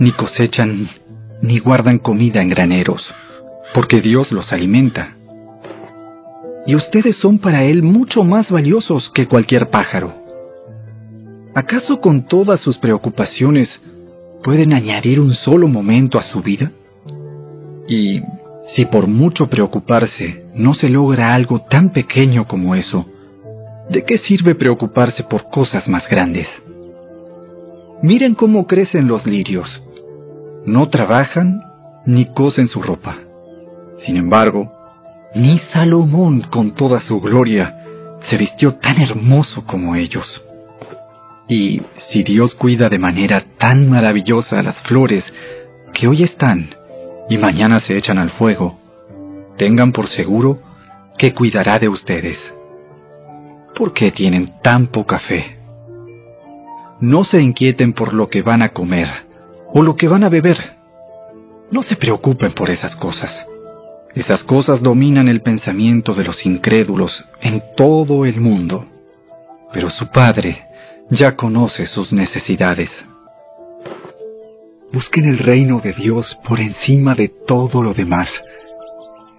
ni 0.00 0.10
cosechan, 0.10 0.88
ni 1.40 1.58
guardan 1.58 1.98
comida 1.98 2.42
en 2.42 2.48
graneros, 2.48 3.06
porque 3.72 4.00
Dios 4.00 4.32
los 4.32 4.52
alimenta. 4.52 5.14
Y 6.66 6.74
ustedes 6.74 7.16
son 7.16 7.38
para 7.38 7.64
Él 7.64 7.82
mucho 7.82 8.24
más 8.24 8.50
valiosos 8.50 9.08
que 9.10 9.26
cualquier 9.26 9.70
pájaro. 9.70 10.12
¿Acaso 11.54 12.00
con 12.00 12.26
todas 12.26 12.60
sus 12.60 12.76
preocupaciones 12.76 13.80
pueden 14.42 14.72
añadir 14.72 15.20
un 15.20 15.32
solo 15.32 15.68
momento 15.68 16.18
a 16.18 16.22
su 16.22 16.42
vida? 16.42 16.70
Y 17.88 18.20
si 18.74 18.84
por 18.84 19.06
mucho 19.06 19.48
preocuparse 19.48 20.44
no 20.54 20.74
se 20.74 20.88
logra 20.88 21.34
algo 21.34 21.60
tan 21.60 21.90
pequeño 21.90 22.46
como 22.48 22.74
eso, 22.74 23.06
¿de 23.88 24.04
qué 24.04 24.18
sirve 24.18 24.54
preocuparse 24.54 25.22
por 25.22 25.48
cosas 25.50 25.86
más 25.88 26.08
grandes? 26.08 26.48
Miren 28.02 28.34
cómo 28.34 28.66
crecen 28.66 29.06
los 29.06 29.24
lirios. 29.24 29.82
No 30.66 30.88
trabajan 30.88 31.62
ni 32.04 32.26
cosen 32.26 32.68
su 32.68 32.82
ropa. 32.82 33.16
Sin 34.04 34.16
embargo, 34.16 34.75
ni 35.36 35.58
Salomón 35.70 36.40
con 36.50 36.74
toda 36.74 36.98
su 37.00 37.20
gloria 37.20 37.76
se 38.22 38.38
vistió 38.38 38.76
tan 38.76 39.00
hermoso 39.00 39.64
como 39.66 39.94
ellos. 39.94 40.42
Y 41.46 41.82
si 42.08 42.22
Dios 42.22 42.54
cuida 42.54 42.88
de 42.88 42.98
manera 42.98 43.42
tan 43.58 43.88
maravillosa 43.88 44.62
las 44.62 44.76
flores 44.82 45.24
que 45.92 46.08
hoy 46.08 46.22
están 46.22 46.74
y 47.28 47.36
mañana 47.36 47.80
se 47.80 47.96
echan 47.96 48.18
al 48.18 48.30
fuego, 48.30 48.78
tengan 49.58 49.92
por 49.92 50.08
seguro 50.08 50.58
que 51.18 51.34
cuidará 51.34 51.78
de 51.78 51.88
ustedes. 51.88 52.38
¿Por 53.74 53.92
qué 53.92 54.10
tienen 54.10 54.54
tan 54.62 54.86
poca 54.86 55.18
fe? 55.18 55.58
No 56.98 57.24
se 57.24 57.42
inquieten 57.42 57.92
por 57.92 58.14
lo 58.14 58.28
que 58.28 58.40
van 58.40 58.62
a 58.62 58.70
comer 58.70 59.08
o 59.74 59.82
lo 59.82 59.96
que 59.96 60.08
van 60.08 60.24
a 60.24 60.30
beber. 60.30 60.76
No 61.70 61.82
se 61.82 61.96
preocupen 61.96 62.52
por 62.52 62.70
esas 62.70 62.96
cosas. 62.96 63.46
Esas 64.16 64.42
cosas 64.44 64.82
dominan 64.82 65.28
el 65.28 65.42
pensamiento 65.42 66.14
de 66.14 66.24
los 66.24 66.46
incrédulos 66.46 67.22
en 67.42 67.62
todo 67.76 68.24
el 68.24 68.40
mundo. 68.40 68.86
Pero 69.74 69.90
su 69.90 70.08
Padre 70.08 70.64
ya 71.10 71.36
conoce 71.36 71.86
sus 71.86 72.12
necesidades. 72.12 72.90
busquen 74.90 75.26
el 75.26 75.38
reino 75.38 75.80
de 75.80 75.92
Dios 75.92 76.38
por 76.48 76.58
encima 76.58 77.14
de 77.14 77.28
todo 77.46 77.82
lo 77.82 77.92
demás, 77.92 78.30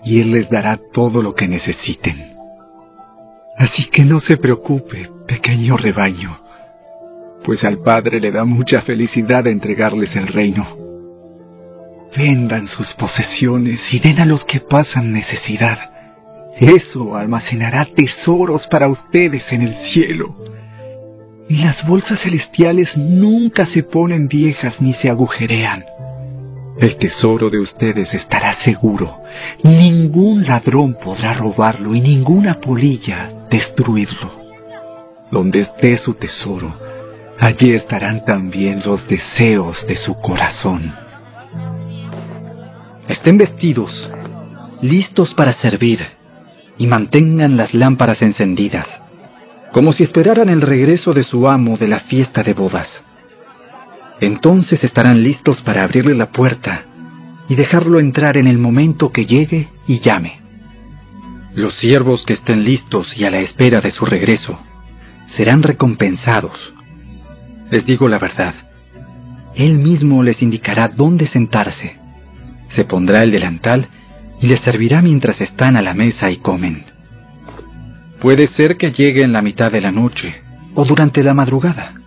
y 0.03 0.21
Él 0.21 0.31
les 0.31 0.47
dará 0.51 0.79
todo 0.93 1.23
lo 1.23 1.33
que 1.33 1.47
necesiten. 1.47 2.35
Así 3.57 3.89
que 3.89 4.05
no 4.05 4.19
se 4.19 4.37
preocupe, 4.37 5.09
pequeño 5.27 5.75
rebaño, 5.75 6.39
pues 7.43 7.63
al 7.63 7.79
Padre 7.79 8.19
le 8.19 8.31
da 8.31 8.45
mucha 8.45 8.81
felicidad 8.81 9.47
entregarles 9.47 10.15
el 10.15 10.27
reino. 10.27 10.86
Vendan 12.17 12.67
sus 12.67 12.93
posesiones 12.95 13.79
y 13.93 13.99
den 13.99 14.19
a 14.19 14.25
los 14.25 14.43
que 14.43 14.59
pasan 14.59 15.11
necesidad. 15.11 15.77
Eso 16.57 17.15
almacenará 17.15 17.85
tesoros 17.85 18.65
para 18.65 18.87
ustedes 18.87 19.43
en 19.51 19.61
el 19.61 19.75
cielo. 19.93 20.35
Y 21.47 21.57
las 21.57 21.85
bolsas 21.87 22.19
celestiales 22.19 22.97
nunca 22.97 23.67
se 23.67 23.83
ponen 23.83 24.27
viejas 24.27 24.81
ni 24.81 24.95
se 24.95 25.11
agujerean. 25.11 25.85
El 26.79 26.97
tesoro 26.97 27.51
de 27.51 27.59
ustedes 27.59 28.11
estará 28.15 28.55
seguro. 28.63 29.19
Ningún 29.63 30.43
ladrón 30.43 30.97
podrá 31.03 31.33
robarlo 31.33 31.93
y 31.93 32.01
ninguna 32.01 32.59
polilla 32.59 33.29
destruirlo. 33.51 34.31
Donde 35.31 35.61
esté 35.61 35.97
su 35.97 36.15
tesoro, 36.15 36.73
allí 37.39 37.75
estarán 37.75 38.25
también 38.25 38.81
los 38.83 39.07
deseos 39.07 39.85
de 39.87 39.95
su 39.97 40.15
corazón. 40.15 41.06
Estén 43.07 43.37
vestidos, 43.37 43.91
listos 44.81 45.33
para 45.33 45.53
servir, 45.53 45.99
y 46.77 46.87
mantengan 46.87 47.55
las 47.57 47.73
lámparas 47.73 48.21
encendidas, 48.21 48.87
como 49.71 49.93
si 49.93 50.03
esperaran 50.03 50.49
el 50.49 50.61
regreso 50.61 51.13
de 51.13 51.23
su 51.23 51.47
amo 51.47 51.77
de 51.77 51.87
la 51.87 52.01
fiesta 52.01 52.43
de 52.43 52.53
bodas. 52.53 52.89
Entonces 54.19 54.83
estarán 54.83 55.23
listos 55.23 55.61
para 55.61 55.83
abrirle 55.83 56.15
la 56.15 56.31
puerta 56.31 56.83
y 57.47 57.55
dejarlo 57.55 57.99
entrar 57.99 58.37
en 58.37 58.47
el 58.47 58.57
momento 58.57 59.11
que 59.11 59.25
llegue 59.25 59.69
y 59.87 59.99
llame. 59.99 60.41
Los 61.55 61.77
siervos 61.77 62.23
que 62.25 62.33
estén 62.33 62.63
listos 62.63 63.15
y 63.17 63.23
a 63.23 63.31
la 63.31 63.39
espera 63.39 63.79
de 63.79 63.91
su 63.91 64.05
regreso 64.05 64.59
serán 65.35 65.63
recompensados. 65.63 66.73
Les 67.71 67.85
digo 67.85 68.07
la 68.07 68.19
verdad, 68.19 68.53
Él 69.55 69.77
mismo 69.77 70.23
les 70.23 70.41
indicará 70.41 70.87
dónde 70.87 71.27
sentarse. 71.27 72.06
Se 72.75 72.85
pondrá 72.85 73.23
el 73.23 73.31
delantal 73.31 73.87
y 74.41 74.47
les 74.47 74.61
servirá 74.61 75.01
mientras 75.01 75.39
están 75.41 75.77
a 75.77 75.81
la 75.81 75.93
mesa 75.93 76.29
y 76.29 76.37
comen. 76.37 76.85
Puede 78.19 78.47
ser 78.47 78.77
que 78.77 78.91
llegue 78.91 79.21
en 79.21 79.31
la 79.31 79.41
mitad 79.41 79.71
de 79.71 79.81
la 79.81 79.91
noche 79.91 80.41
o 80.75 80.85
durante 80.85 81.23
la 81.23 81.33
madrugada 81.33 81.97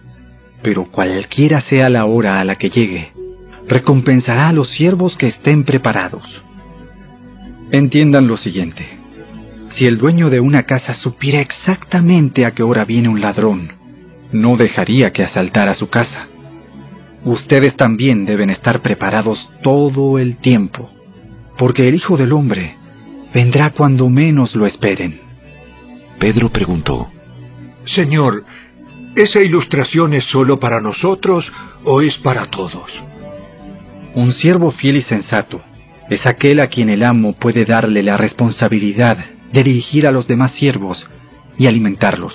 pero 0.63 0.85
cualquiera 0.85 1.61
sea 1.61 1.89
la 1.89 2.05
hora 2.07 2.39
a 2.39 2.45
la 2.45 2.57
que 2.57 2.71
llegue, 2.71 3.13
recompensará 3.69 4.49
a 4.49 4.53
los 4.53 4.71
siervos 4.71 5.17
que 5.17 5.27
estén 5.27 5.65
preparados. 5.65 6.43
Entiendan 7.73 8.27
lo 8.27 8.37
siguiente. 8.37 8.87
Si 9.71 9.87
el 9.87 9.99
dueño 9.99 10.29
de 10.31 10.41
una 10.41 10.65
casa 10.65 10.95
supiera 10.95 11.41
exactamente 11.41 12.45
a 12.45 12.51
qué 12.51 12.63
hora 12.63 12.85
viene 12.85 13.09
un 13.09 13.21
ladrón, 13.21 13.73
no 14.33 14.57
dejaría 14.57 15.11
que 15.11 15.23
asaltara 15.23 15.75
su 15.75 15.89
casa. 15.89 16.27
Ustedes 17.25 17.77
también 17.77 18.25
deben 18.25 18.51
estar 18.51 18.81
preparados 18.81 19.49
todo 19.63 20.19
el 20.19 20.39
tiempo, 20.39 20.91
porque 21.59 21.87
el 21.87 21.95
Hijo 21.95 22.17
del 22.17 22.33
Hombre 22.33 22.77
vendrá 23.35 23.71
cuando 23.71 24.09
menos 24.09 24.55
lo 24.55 24.67
esperen. 24.67 25.21
Pedro 26.19 26.51
preguntó, 26.51 27.11
Señor, 27.85 28.45
¿Esa 29.17 29.41
ilustración 29.43 30.15
es 30.15 30.25
solo 30.27 30.61
para 30.61 30.81
nosotros 30.81 31.45
o 31.85 32.01
es 32.01 32.17
para 32.19 32.47
todos? 32.47 32.91
Un 34.15 34.33
siervo 34.33 34.71
fiel 34.71 34.99
y 34.99 35.03
sensato 35.03 35.61
es 36.09 36.27
aquel 36.27 36.61
a 36.61 36.69
quien 36.69 36.89
el 36.89 37.03
amo 37.03 37.33
puede 37.33 37.65
darle 37.65 38.05
la 38.05 38.17
responsabilidad 38.17 39.19
de 39.53 39.63
dirigir 39.65 40.07
a 40.07 40.13
los 40.13 40.29
demás 40.29 40.53
siervos 40.53 41.05
y 41.59 41.67
alimentarlos. 41.67 42.35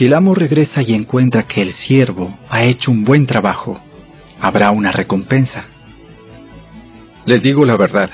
Si 0.00 0.06
el 0.06 0.14
amo 0.14 0.34
regresa 0.34 0.80
y 0.80 0.94
encuentra 0.94 1.42
que 1.42 1.60
el 1.60 1.74
siervo 1.74 2.34
ha 2.48 2.64
hecho 2.64 2.90
un 2.90 3.04
buen 3.04 3.26
trabajo, 3.26 3.78
habrá 4.40 4.70
una 4.70 4.92
recompensa. 4.92 5.66
Les 7.26 7.42
digo 7.42 7.66
la 7.66 7.76
verdad, 7.76 8.08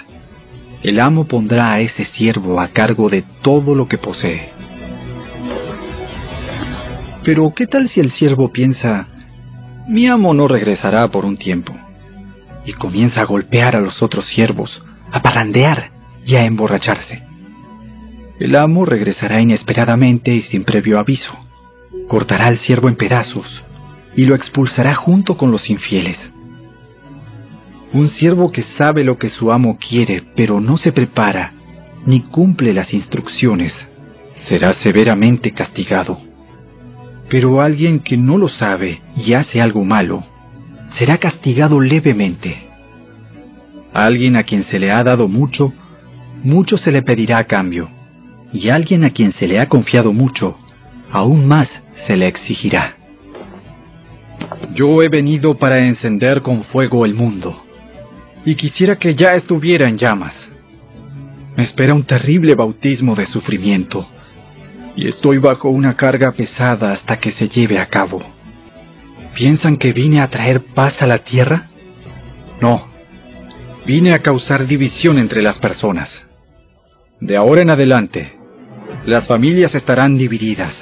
el 0.82 0.98
amo 0.98 1.28
pondrá 1.28 1.74
a 1.74 1.78
ese 1.78 2.04
siervo 2.06 2.60
a 2.60 2.70
cargo 2.70 3.08
de 3.08 3.22
todo 3.40 3.76
lo 3.76 3.86
que 3.86 3.98
posee. 3.98 4.48
Pero 7.22 7.52
¿qué 7.54 7.68
tal 7.68 7.88
si 7.88 8.00
el 8.00 8.10
siervo 8.10 8.50
piensa, 8.50 9.06
mi 9.86 10.08
amo 10.08 10.34
no 10.34 10.48
regresará 10.48 11.06
por 11.06 11.24
un 11.24 11.36
tiempo? 11.36 11.72
Y 12.64 12.72
comienza 12.72 13.20
a 13.20 13.26
golpear 13.26 13.76
a 13.76 13.80
los 13.80 14.02
otros 14.02 14.26
siervos, 14.26 14.82
a 15.12 15.22
parrandear 15.22 15.92
y 16.26 16.34
a 16.34 16.44
emborracharse. 16.46 17.22
El 18.40 18.56
amo 18.56 18.84
regresará 18.84 19.40
inesperadamente 19.40 20.34
y 20.34 20.42
sin 20.42 20.64
previo 20.64 20.98
aviso. 20.98 21.45
Cortará 22.08 22.46
al 22.46 22.58
siervo 22.58 22.88
en 22.88 22.96
pedazos 22.96 23.46
y 24.14 24.24
lo 24.24 24.34
expulsará 24.34 24.94
junto 24.94 25.36
con 25.36 25.50
los 25.50 25.68
infieles. 25.68 26.18
Un 27.92 28.08
siervo 28.08 28.50
que 28.50 28.62
sabe 28.62 29.04
lo 29.04 29.18
que 29.18 29.28
su 29.28 29.50
amo 29.50 29.78
quiere, 29.78 30.22
pero 30.34 30.60
no 30.60 30.76
se 30.76 30.92
prepara 30.92 31.52
ni 32.06 32.20
cumple 32.20 32.72
las 32.72 32.94
instrucciones, 32.94 33.72
será 34.48 34.72
severamente 34.74 35.50
castigado. 35.50 36.18
Pero 37.28 37.60
alguien 37.60 37.98
que 37.98 38.16
no 38.16 38.38
lo 38.38 38.48
sabe 38.48 39.00
y 39.16 39.34
hace 39.34 39.60
algo 39.60 39.84
malo, 39.84 40.22
será 40.96 41.18
castigado 41.18 41.80
levemente. 41.80 42.62
alguien 43.92 44.36
a 44.36 44.42
quien 44.42 44.62
se 44.64 44.78
le 44.78 44.92
ha 44.92 45.02
dado 45.02 45.26
mucho, 45.26 45.72
mucho 46.44 46.76
se 46.76 46.92
le 46.92 47.02
pedirá 47.02 47.38
a 47.38 47.44
cambio, 47.44 47.88
y 48.52 48.68
alguien 48.68 49.04
a 49.04 49.10
quien 49.10 49.32
se 49.32 49.48
le 49.48 49.58
ha 49.58 49.68
confiado 49.68 50.12
mucho, 50.12 50.58
aún 51.10 51.46
más 51.46 51.68
se 52.06 52.16
le 52.16 52.26
exigirá. 52.26 52.96
Yo 54.74 55.02
he 55.02 55.08
venido 55.08 55.56
para 55.56 55.78
encender 55.78 56.42
con 56.42 56.64
fuego 56.64 57.04
el 57.04 57.14
mundo, 57.14 57.62
y 58.44 58.54
quisiera 58.54 58.96
que 58.96 59.14
ya 59.14 59.28
estuviera 59.28 59.88
en 59.88 59.98
llamas. 59.98 60.34
Me 61.56 61.64
espera 61.64 61.94
un 61.94 62.04
terrible 62.04 62.54
bautismo 62.54 63.14
de 63.14 63.26
sufrimiento 63.26 64.06
y 64.96 65.08
estoy 65.08 65.38
bajo 65.38 65.68
una 65.68 65.94
carga 65.94 66.32
pesada 66.32 66.92
hasta 66.92 67.18
que 67.18 67.30
se 67.30 67.48
lleve 67.48 67.78
a 67.78 67.86
cabo. 67.86 68.20
¿Piensan 69.34 69.76
que 69.76 69.92
vine 69.92 70.20
a 70.20 70.28
traer 70.28 70.62
paz 70.74 70.94
a 71.00 71.06
la 71.06 71.18
tierra? 71.18 71.68
No, 72.60 72.88
vine 73.86 74.12
a 74.12 74.22
causar 74.22 74.66
división 74.66 75.18
entre 75.18 75.42
las 75.42 75.58
personas. 75.58 76.08
De 77.20 77.36
ahora 77.36 77.60
en 77.60 77.70
adelante, 77.70 78.32
las 79.04 79.26
familias 79.26 79.74
estarán 79.74 80.16
divididas. 80.16 80.74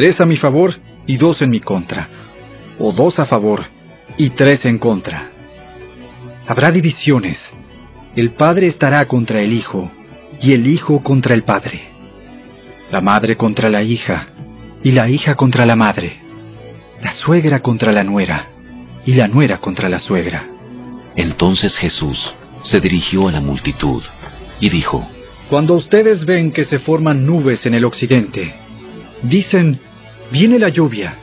Tres 0.00 0.18
a 0.18 0.24
mi 0.24 0.38
favor 0.38 0.74
y 1.06 1.18
dos 1.18 1.42
en 1.42 1.50
mi 1.50 1.60
contra. 1.60 2.08
O 2.78 2.90
dos 2.90 3.18
a 3.18 3.26
favor 3.26 3.66
y 4.16 4.30
tres 4.30 4.64
en 4.64 4.78
contra. 4.78 5.28
Habrá 6.46 6.70
divisiones. 6.70 7.38
El 8.16 8.30
padre 8.30 8.68
estará 8.68 9.04
contra 9.04 9.42
el 9.42 9.52
hijo 9.52 9.92
y 10.40 10.54
el 10.54 10.66
hijo 10.66 11.02
contra 11.02 11.34
el 11.34 11.42
padre 11.42 11.90
la 12.90 13.02
madre 13.02 13.36
contra 13.36 13.68
la 13.68 13.82
hija 13.82 14.28
y 14.82 14.90
la 14.92 15.06
hija 15.06 15.34
contra 15.34 15.66
la 15.66 15.76
madre, 15.76 16.16
la 17.02 17.14
suegra 17.14 17.60
contra 17.60 17.92
la 17.92 18.02
nuera 18.02 18.46
y 19.04 19.12
la 19.12 19.28
nuera 19.28 19.58
contra 19.58 19.90
la 19.90 19.98
suegra. 19.98 20.48
Entonces 21.14 21.76
Jesús 21.76 22.18
se 22.64 22.80
dirigió 22.80 23.28
a 23.28 23.32
la 23.32 23.42
multitud 23.42 24.02
y 24.60 24.70
dijo, 24.70 25.06
Cuando 25.50 25.74
ustedes 25.74 26.24
ven 26.24 26.52
que 26.52 26.64
se 26.64 26.78
forman 26.78 27.26
nubes 27.26 27.66
en 27.66 27.74
el 27.74 27.84
occidente, 27.84 28.54
dicen, 29.22 29.78
viene 30.30 30.58
la 30.58 30.68
lluvia. 30.68 31.14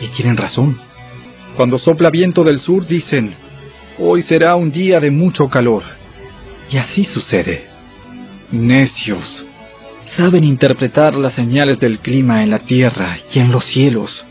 Y 0.00 0.08
tienen 0.08 0.36
razón. 0.36 0.78
Cuando 1.56 1.78
sopla 1.78 2.10
viento 2.10 2.42
del 2.44 2.58
sur, 2.58 2.86
dicen, 2.86 3.34
hoy 3.98 4.22
será 4.22 4.56
un 4.56 4.70
día 4.70 5.00
de 5.00 5.10
mucho 5.10 5.48
calor. 5.48 5.82
Y 6.70 6.76
así 6.76 7.04
sucede. 7.04 7.66
Necios 8.52 9.44
saben 10.16 10.44
interpretar 10.44 11.14
las 11.14 11.34
señales 11.34 11.78
del 11.78 12.00
clima 12.00 12.42
en 12.42 12.50
la 12.50 12.60
tierra 12.60 13.18
y 13.32 13.38
en 13.38 13.52
los 13.52 13.64
cielos, 13.66 14.24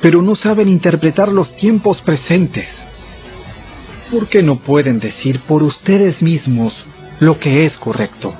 pero 0.00 0.22
no 0.22 0.36
saben 0.36 0.68
interpretar 0.68 1.28
los 1.28 1.54
tiempos 1.56 2.00
presentes. 2.02 2.68
¿Por 4.10 4.28
qué 4.28 4.42
no 4.42 4.56
pueden 4.56 5.00
decir 5.00 5.40
por 5.40 5.62
ustedes 5.62 6.22
mismos 6.22 6.72
lo 7.20 7.38
que 7.38 7.66
es 7.66 7.76
correcto? 7.78 8.34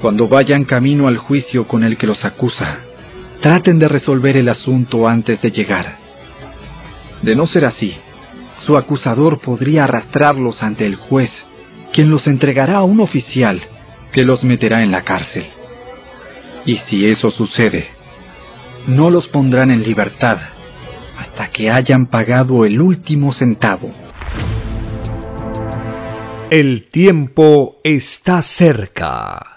Cuando 0.00 0.28
vayan 0.28 0.64
camino 0.64 1.08
al 1.08 1.16
juicio 1.16 1.66
con 1.66 1.82
el 1.82 1.96
que 1.96 2.06
los 2.06 2.24
acusa, 2.24 2.80
traten 3.40 3.78
de 3.78 3.88
resolver 3.88 4.36
el 4.36 4.48
asunto 4.48 5.08
antes 5.08 5.40
de 5.42 5.50
llegar. 5.50 5.98
De 7.22 7.34
no 7.34 7.46
ser 7.46 7.64
así, 7.64 7.94
su 8.64 8.76
acusador 8.76 9.40
podría 9.40 9.84
arrastrarlos 9.84 10.62
ante 10.62 10.86
el 10.86 10.96
juez, 10.96 11.30
quien 11.92 12.10
los 12.10 12.26
entregará 12.26 12.78
a 12.78 12.84
un 12.84 13.00
oficial 13.00 13.60
que 14.12 14.24
los 14.24 14.44
meterá 14.44 14.82
en 14.82 14.90
la 14.90 15.02
cárcel. 15.02 15.46
Y 16.66 16.76
si 16.88 17.04
eso 17.04 17.30
sucede, 17.30 17.88
no 18.86 19.10
los 19.10 19.28
pondrán 19.28 19.70
en 19.70 19.82
libertad 19.82 20.38
hasta 21.16 21.48
que 21.50 21.70
hayan 21.70 22.06
pagado 22.06 22.64
el 22.64 22.80
último 22.80 23.32
centavo. 23.32 23.90
El 26.50 26.88
tiempo 26.88 27.80
está 27.84 28.40
cerca. 28.42 29.54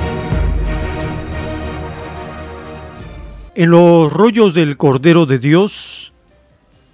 En 3.62 3.70
los 3.70 4.12
rollos 4.12 4.56
del 4.56 4.76
Cordero 4.76 5.28
de 5.28 5.38
Dios, 5.38 6.14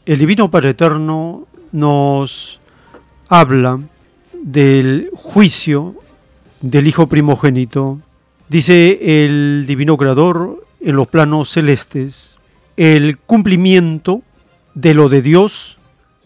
el 0.05 0.19
Divino 0.19 0.51
Padre 0.51 0.71
Eterno 0.71 1.47
nos 1.71 2.59
habla 3.29 3.79
del 4.33 5.09
juicio 5.13 5.95
del 6.59 6.87
Hijo 6.87 7.07
primogénito. 7.07 8.01
Dice 8.49 8.99
el 9.23 9.63
Divino 9.65 9.95
Creador 9.95 10.65
en 10.81 10.97
los 10.97 11.07
planos 11.07 11.47
celestes, 11.51 12.35
el 12.75 13.17
cumplimiento 13.17 14.21
de 14.73 14.93
lo 14.93 15.07
de 15.07 15.21
Dios 15.21 15.77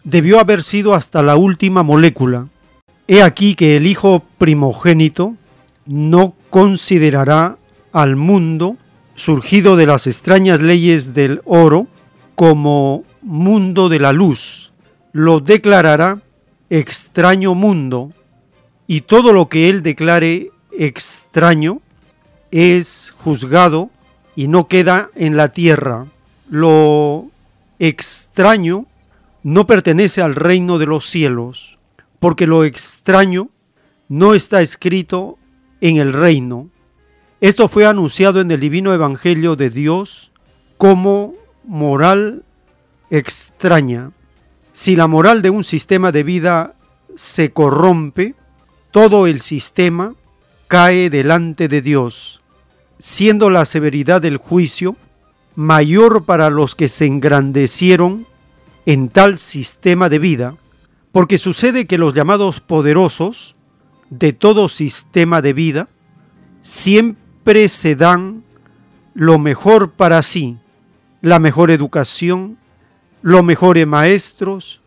debió 0.02 0.40
haber 0.40 0.64
sido 0.64 0.94
hasta 0.94 1.22
la 1.22 1.36
última 1.36 1.84
molécula. 1.84 2.48
He 3.06 3.22
aquí 3.22 3.54
que 3.54 3.76
el 3.76 3.86
Hijo 3.86 4.24
primogénito 4.38 5.36
no 5.86 6.34
considerará 6.50 7.58
al 7.92 8.16
mundo 8.16 8.76
surgido 9.22 9.76
de 9.76 9.86
las 9.86 10.08
extrañas 10.08 10.60
leyes 10.60 11.14
del 11.14 11.42
oro 11.44 11.86
como 12.34 13.04
mundo 13.22 13.88
de 13.88 14.00
la 14.00 14.12
luz, 14.12 14.72
lo 15.12 15.38
declarará 15.38 16.20
extraño 16.70 17.54
mundo, 17.54 18.12
y 18.88 19.02
todo 19.02 19.32
lo 19.32 19.48
que 19.48 19.68
él 19.68 19.84
declare 19.84 20.50
extraño 20.76 21.80
es 22.50 23.14
juzgado 23.16 23.90
y 24.34 24.48
no 24.48 24.66
queda 24.66 25.08
en 25.14 25.36
la 25.36 25.52
tierra. 25.52 26.06
Lo 26.50 27.30
extraño 27.78 28.86
no 29.44 29.68
pertenece 29.68 30.20
al 30.20 30.34
reino 30.34 30.78
de 30.78 30.86
los 30.86 31.08
cielos, 31.08 31.78
porque 32.18 32.48
lo 32.48 32.64
extraño 32.64 33.50
no 34.08 34.34
está 34.34 34.62
escrito 34.62 35.38
en 35.80 35.98
el 35.98 36.12
reino. 36.12 36.71
Esto 37.42 37.66
fue 37.66 37.86
anunciado 37.86 38.40
en 38.40 38.52
el 38.52 38.60
divino 38.60 38.94
evangelio 38.94 39.56
de 39.56 39.68
Dios 39.68 40.30
como 40.78 41.34
moral 41.64 42.44
extraña. 43.10 44.12
Si 44.70 44.94
la 44.94 45.08
moral 45.08 45.42
de 45.42 45.50
un 45.50 45.64
sistema 45.64 46.12
de 46.12 46.22
vida 46.22 46.76
se 47.16 47.50
corrompe, 47.50 48.36
todo 48.92 49.26
el 49.26 49.40
sistema 49.40 50.14
cae 50.68 51.10
delante 51.10 51.66
de 51.66 51.82
Dios, 51.82 52.42
siendo 53.00 53.50
la 53.50 53.64
severidad 53.64 54.22
del 54.22 54.36
juicio 54.36 54.94
mayor 55.56 56.24
para 56.24 56.48
los 56.48 56.76
que 56.76 56.86
se 56.86 57.06
engrandecieron 57.06 58.24
en 58.86 59.08
tal 59.08 59.36
sistema 59.36 60.08
de 60.08 60.20
vida, 60.20 60.54
porque 61.10 61.38
sucede 61.38 61.88
que 61.88 61.98
los 61.98 62.14
llamados 62.14 62.60
poderosos 62.60 63.56
de 64.10 64.32
todo 64.32 64.68
sistema 64.68 65.42
de 65.42 65.52
vida 65.54 65.88
siempre 66.60 67.21
se 67.68 67.96
dan 67.96 68.44
lo 69.14 69.38
mejor 69.38 69.90
para 69.90 70.22
sí, 70.22 70.58
la 71.20 71.38
mejor 71.38 71.70
educación, 71.70 72.58
los 73.20 73.44
mejores 73.44 73.86
maestros, 73.86 74.80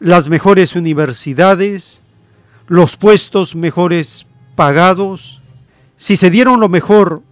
las 0.00 0.28
mejores 0.28 0.76
universidades, 0.76 2.02
los 2.66 2.96
puestos 2.96 3.54
mejores 3.54 4.26
pagados, 4.56 5.40
si 5.96 6.16
se 6.16 6.30
dieron 6.30 6.60
lo 6.60 6.68
mejor 6.68 7.22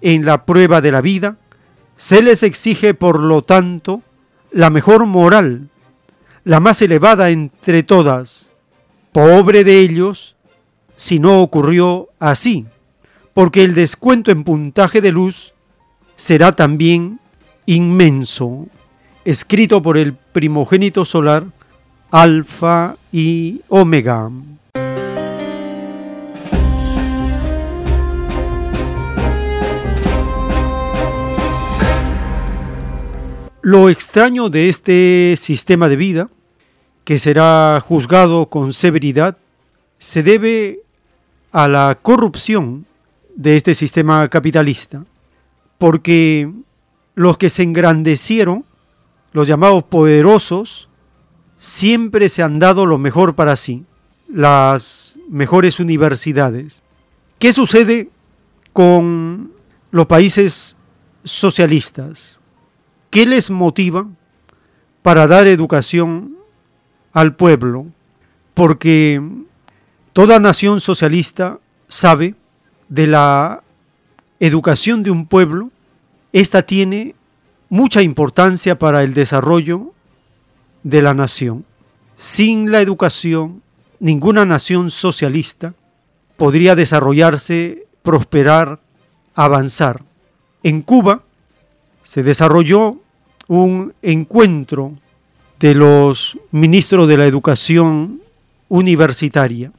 en 0.00 0.24
la 0.24 0.44
prueba 0.44 0.80
de 0.80 0.92
la 0.92 1.00
vida, 1.00 1.36
se 1.96 2.22
les 2.22 2.42
exige 2.42 2.94
por 2.94 3.20
lo 3.20 3.42
tanto 3.42 4.02
la 4.50 4.70
mejor 4.70 5.06
moral, 5.06 5.68
la 6.44 6.60
más 6.60 6.82
elevada 6.82 7.30
entre 7.30 7.82
todas. 7.82 8.52
Pobre 9.12 9.64
de 9.64 9.80
ellos 9.80 10.34
si 10.96 11.18
no 11.18 11.40
ocurrió 11.40 12.08
así, 12.18 12.66
porque 13.34 13.64
el 13.64 13.74
descuento 13.74 14.30
en 14.30 14.44
puntaje 14.44 15.00
de 15.00 15.12
luz 15.12 15.52
será 16.14 16.52
también 16.52 17.18
inmenso 17.66 18.66
escrito 19.24 19.82
por 19.82 19.96
el 19.96 20.14
primogénito 20.14 21.04
solar, 21.04 21.44
Alfa 22.10 22.96
y 23.10 23.62
Omega. 23.68 24.30
Lo 33.62 33.88
extraño 33.88 34.50
de 34.50 34.68
este 34.68 35.36
sistema 35.38 35.88
de 35.88 35.96
vida, 35.96 36.28
que 37.04 37.18
será 37.18 37.82
juzgado 37.84 38.46
con 38.46 38.74
severidad, 38.74 39.38
se 39.98 40.22
debe 40.22 40.80
a 41.50 41.66
la 41.66 41.98
corrupción 42.00 42.84
de 43.34 43.56
este 43.56 43.74
sistema 43.74 44.28
capitalista, 44.28 45.04
porque 45.78 46.52
los 47.14 47.36
que 47.36 47.50
se 47.50 47.62
engrandecieron 47.62 48.64
los 49.32 49.48
llamados 49.48 49.82
poderosos 49.84 50.88
siempre 51.56 52.28
se 52.28 52.42
han 52.42 52.58
dado 52.58 52.86
lo 52.86 52.98
mejor 52.98 53.34
para 53.34 53.56
sí, 53.56 53.84
las 54.28 55.18
mejores 55.28 55.80
universidades. 55.80 56.82
¿Qué 57.38 57.52
sucede 57.52 58.10
con 58.72 59.52
los 59.90 60.06
países 60.06 60.76
socialistas? 61.24 62.40
¿Qué 63.10 63.26
les 63.26 63.50
motiva 63.50 64.06
para 65.02 65.26
dar 65.26 65.46
educación 65.46 66.36
al 67.12 67.34
pueblo? 67.34 67.86
Porque 68.54 69.20
toda 70.12 70.38
nación 70.38 70.80
socialista 70.80 71.58
sabe 71.88 72.34
de 72.94 73.08
la 73.08 73.64
educación 74.38 75.02
de 75.02 75.10
un 75.10 75.26
pueblo, 75.26 75.70
esta 76.32 76.62
tiene 76.62 77.16
mucha 77.68 78.02
importancia 78.02 78.78
para 78.78 79.02
el 79.02 79.14
desarrollo 79.14 79.92
de 80.84 81.02
la 81.02 81.12
nación. 81.12 81.64
Sin 82.14 82.70
la 82.70 82.80
educación, 82.80 83.62
ninguna 83.98 84.44
nación 84.44 84.92
socialista 84.92 85.74
podría 86.36 86.76
desarrollarse, 86.76 87.88
prosperar, 88.04 88.78
avanzar. 89.34 90.04
En 90.62 90.82
Cuba 90.82 91.24
se 92.00 92.22
desarrolló 92.22 92.98
un 93.48 93.92
encuentro 94.02 94.92
de 95.58 95.74
los 95.74 96.38
ministros 96.52 97.08
de 97.08 97.16
la 97.16 97.26
educación 97.26 98.20
universitaria. 98.68 99.72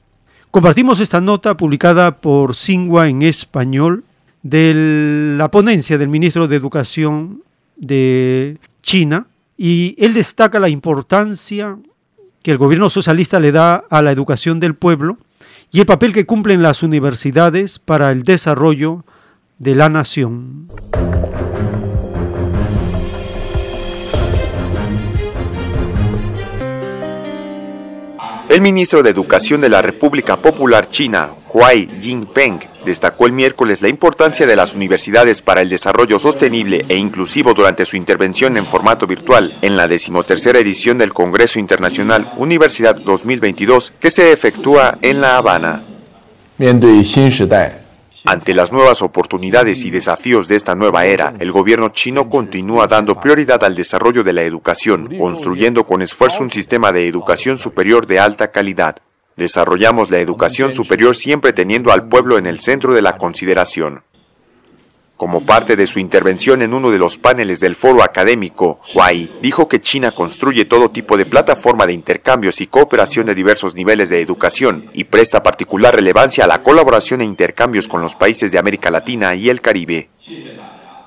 Compartimos 0.56 1.02
esta 1.02 1.20
nota 1.20 1.58
publicada 1.58 2.22
por 2.22 2.56
Singua 2.56 3.10
en 3.10 3.24
español 3.24 4.06
de 4.42 5.36
la 5.38 5.52
ponencia 5.52 5.98
del 5.98 6.08
ministro 6.08 6.48
de 6.48 6.56
Educación 6.56 7.44
de 7.76 8.58
China 8.82 9.28
y 9.58 9.98
él 9.98 10.14
destaca 10.14 10.62
la 10.62 10.70
importancia 10.70 11.78
que 12.42 12.52
el 12.52 12.58
gobierno 12.58 12.90
socialista 12.90 13.42
le 13.42 13.52
da 13.52 13.84
a 13.90 14.02
la 14.02 14.14
educación 14.14 14.62
del 14.62 14.76
pueblo 14.76 15.18
y 15.74 15.82
el 15.82 15.86
papel 15.86 16.14
que 16.14 16.26
cumplen 16.26 16.64
las 16.64 16.84
universidades 16.84 17.80
para 17.80 18.14
el 18.14 18.24
desarrollo 18.24 19.04
de 19.60 19.76
la 19.76 19.90
nación. 19.90 20.70
El 28.56 28.62
ministro 28.62 29.04
de 29.04 29.10
Educación 29.10 29.60
de 29.60 29.68
la 29.68 29.82
República 29.82 30.38
Popular 30.38 30.88
China, 30.88 31.32
Huai 31.52 31.90
Jinpeng, 32.00 32.62
destacó 32.86 33.26
el 33.26 33.34
miércoles 33.34 33.82
la 33.82 33.90
importancia 33.90 34.48
de 34.48 34.56
las 34.56 34.76
universidades 34.76 35.42
para 35.42 35.62
el 35.62 35.68
desarrollo 35.68 36.20
sostenible 36.20 36.86
e 36.88 36.96
inclusivo 36.96 37.54
durante 37.54 37.86
su 37.86 37.98
intervención 37.98 38.56
en 38.56 38.66
formato 38.66 39.08
virtual 39.08 39.52
en 39.62 39.76
la 39.76 39.90
decimotercera 39.90 40.58
edición 40.58 40.98
del 40.98 41.14
Congreso 41.14 41.60
Internacional 41.60 42.30
Universidad 42.38 42.96
2022 42.96 43.92
que 44.00 44.10
se 44.10 44.32
efectúa 44.32 45.00
en 45.02 45.20
La 45.20 45.36
Habana. 45.36 45.84
Ante 48.28 48.56
las 48.56 48.72
nuevas 48.72 49.04
oportunidades 49.04 49.86
y 49.86 49.92
desafíos 49.92 50.48
de 50.48 50.56
esta 50.56 50.74
nueva 50.74 51.06
era, 51.06 51.36
el 51.40 51.52
gobierno 51.52 51.90
chino 51.90 52.28
continúa 52.28 52.88
dando 52.88 53.20
prioridad 53.20 53.64
al 53.64 53.76
desarrollo 53.76 54.24
de 54.24 54.34
la 54.34 54.42
educación, 54.42 55.16
construyendo 55.16 55.84
con 55.84 56.02
esfuerzo 56.02 56.42
un 56.42 56.50
sistema 56.50 56.92
de 56.92 57.08
educación 57.08 57.60
superior 57.60 58.08
de 58.08 58.20
alta 58.20 58.52
calidad. 58.52 58.98
Desarrollamos 59.36 60.10
la 60.10 60.20
educación 60.20 60.74
superior 60.74 61.16
siempre 61.16 61.54
teniendo 61.54 61.92
al 61.92 62.08
pueblo 62.08 62.40
en 62.40 62.48
el 62.48 62.60
centro 62.60 62.96
de 62.96 63.04
la 63.04 63.18
consideración. 63.18 64.02
Como 65.18 65.46
parte 65.46 65.78
de 65.78 65.88
su 65.88 66.00
intervención 66.00 66.62
en 66.62 66.74
uno 66.74 66.92
de 66.92 66.98
los 66.98 67.18
paneles 67.18 67.62
del 67.62 67.78
foro 67.78 68.04
académico, 68.04 68.82
Huai 68.94 69.32
dijo 69.42 69.70
que 69.70 69.80
China 69.80 70.12
construye 70.12 70.66
todo 70.66 70.92
tipo 70.92 71.16
de 71.16 71.26
plataforma 71.26 71.88
de 71.88 71.94
intercambios 71.94 72.60
y 72.60 72.68
cooperación 72.68 73.26
de 73.26 73.34
diversos 73.34 73.76
niveles 73.76 74.10
de 74.10 74.20
educación 74.20 74.90
y 74.94 75.06
presta 75.06 75.42
particular 75.42 75.96
relevancia 75.96 76.44
a 76.44 76.48
la 76.48 76.64
colaboración 76.64 77.22
e 77.22 77.26
intercambios 77.26 77.88
con 77.88 78.02
los 78.02 78.16
países 78.16 78.52
de 78.52 78.60
América 78.60 78.92
Latina 78.92 79.36
y 79.36 79.50
el 79.50 79.62
Caribe. 79.62 80.10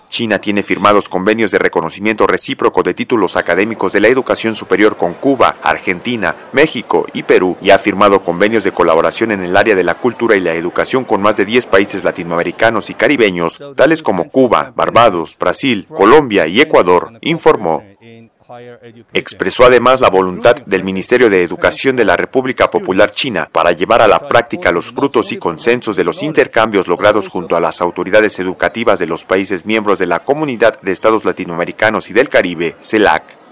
China 0.08 0.38
tiene 0.38 0.62
firmados 0.62 1.08
convenios 1.08 1.50
de 1.50 1.58
reconocimiento 1.58 2.26
recíproco 2.26 2.82
de 2.82 2.94
títulos 2.94 3.36
académicos 3.36 3.92
de 3.92 4.00
la 4.00 4.08
educación 4.08 4.54
superior 4.54 4.96
con 4.96 5.14
Cuba, 5.14 5.56
Argentina, 5.62 6.36
México 6.52 7.06
y 7.12 7.22
Perú 7.22 7.56
y 7.60 7.70
ha 7.70 7.78
firmado 7.78 8.24
convenios 8.24 8.64
de 8.64 8.72
colaboración 8.72 9.32
en 9.32 9.42
el 9.42 9.56
área 9.56 9.74
de 9.74 9.84
la 9.84 9.94
cultura 9.94 10.36
y 10.36 10.40
la 10.40 10.54
educación 10.54 11.04
con 11.04 11.22
más 11.22 11.36
de 11.36 11.44
10 11.44 11.66
países 11.66 12.04
latinoamericanos 12.04 12.90
y 12.90 12.94
caribeños, 12.94 13.60
tales 13.76 14.02
como 14.02 14.28
Cuba, 14.30 14.72
Barbados, 14.74 15.36
Brasil, 15.38 15.86
Colombia 15.88 16.46
y 16.46 16.60
Ecuador, 16.60 17.18
informó. 17.20 17.82
Expresó 19.12 19.64
además 19.64 20.00
la 20.00 20.08
voluntad 20.08 20.56
del 20.64 20.82
Ministerio 20.82 21.28
de 21.28 21.42
Educación 21.42 21.96
de 21.96 22.06
la 22.06 22.16
República 22.16 22.70
Popular 22.70 23.10
China 23.10 23.48
para 23.50 23.72
llevar 23.72 24.00
a 24.00 24.08
la 24.08 24.26
práctica 24.26 24.72
los 24.72 24.90
frutos 24.90 25.32
y 25.32 25.36
consensos 25.36 25.96
de 25.96 26.04
los 26.04 26.22
intercambios 26.22 26.88
logrados 26.88 27.28
junto 27.28 27.56
a 27.56 27.60
las 27.60 27.82
autoridades 27.82 28.38
educativas 28.38 28.98
de 28.98 29.06
los 29.06 29.26
países 29.26 29.66
miembros 29.66 29.98
de 29.98 30.06
la 30.06 30.20
Comunidad 30.20 30.80
de 30.80 30.92
Estados 30.92 31.26
Latinoamericanos 31.26 32.08
y 32.08 32.14
del 32.14 32.30
Caribe, 32.30 32.76
CELAC. 32.80 33.47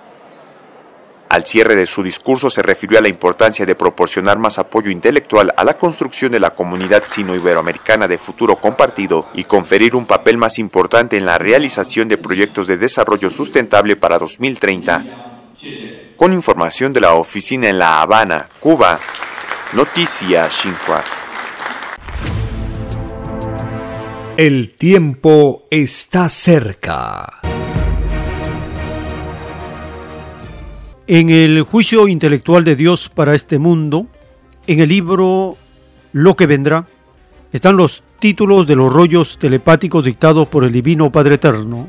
Al 1.37 1.45
cierre 1.45 1.77
de 1.77 1.85
su 1.85 2.03
discurso 2.03 2.49
se 2.49 2.63
refirió 2.63 2.99
a 2.99 3.03
la 3.03 3.09
importancia 3.09 3.67
de 3.67 3.75
proporcionar 3.75 4.39
más 4.39 4.59
apoyo 4.59 4.91
intelectual 4.91 5.53
a 5.55 5.65
la 5.65 5.77
construcción 5.77 6.33
de 6.33 6.41
la 6.41 6.55
comunidad 6.55 7.03
sino-iberoamericana 7.07 8.09
de 8.09 8.17
futuro 8.17 8.57
compartido 8.57 9.27
y 9.35 9.45
conferir 9.45 9.95
un 9.95 10.07
papel 10.07 10.39
más 10.39 10.59
importante 10.59 11.19
en 11.19 11.27
la 11.27 11.37
realización 11.37 12.09
de 12.09 12.17
proyectos 12.17 12.67
de 12.67 12.79
desarrollo 12.79 13.29
sustentable 13.29 13.97
para 13.97 14.19
2030. 14.19 15.05
Con 16.17 16.33
información 16.33 16.95
de 16.95 17.03
la 17.03 17.13
oficina 17.13 17.69
en 17.69 17.81
La 17.81 18.01
Habana, 18.01 18.49
Cuba, 18.59 18.99
Noticia 19.75 20.49
Xinhua. 20.49 21.05
El 24.39 24.75
tiempo 24.75 25.67
está 25.71 26.31
cerca. 26.31 27.46
En 31.09 31.31
el 31.31 31.63
juicio 31.63 32.09
intelectual 32.09 32.65
de 32.65 32.75
Dios 32.75 33.09
para 33.09 33.37
este 33.37 33.61
mundo, 33.61 34.09
en 34.67 34.81
el 34.81 34.89
libro 34.89 35.57
Lo 36.13 36.35
que 36.35 36.47
vendrá, 36.47 36.85
están 37.53 37.77
los 37.77 38.03
títulos 38.19 38.67
de 38.67 38.75
los 38.75 38.93
rollos 38.93 39.39
telepáticos 39.39 40.05
dictados 40.05 40.49
por 40.49 40.65
el 40.65 40.73
Divino 40.73 41.13
Padre 41.13 41.37
Eterno. 41.37 41.89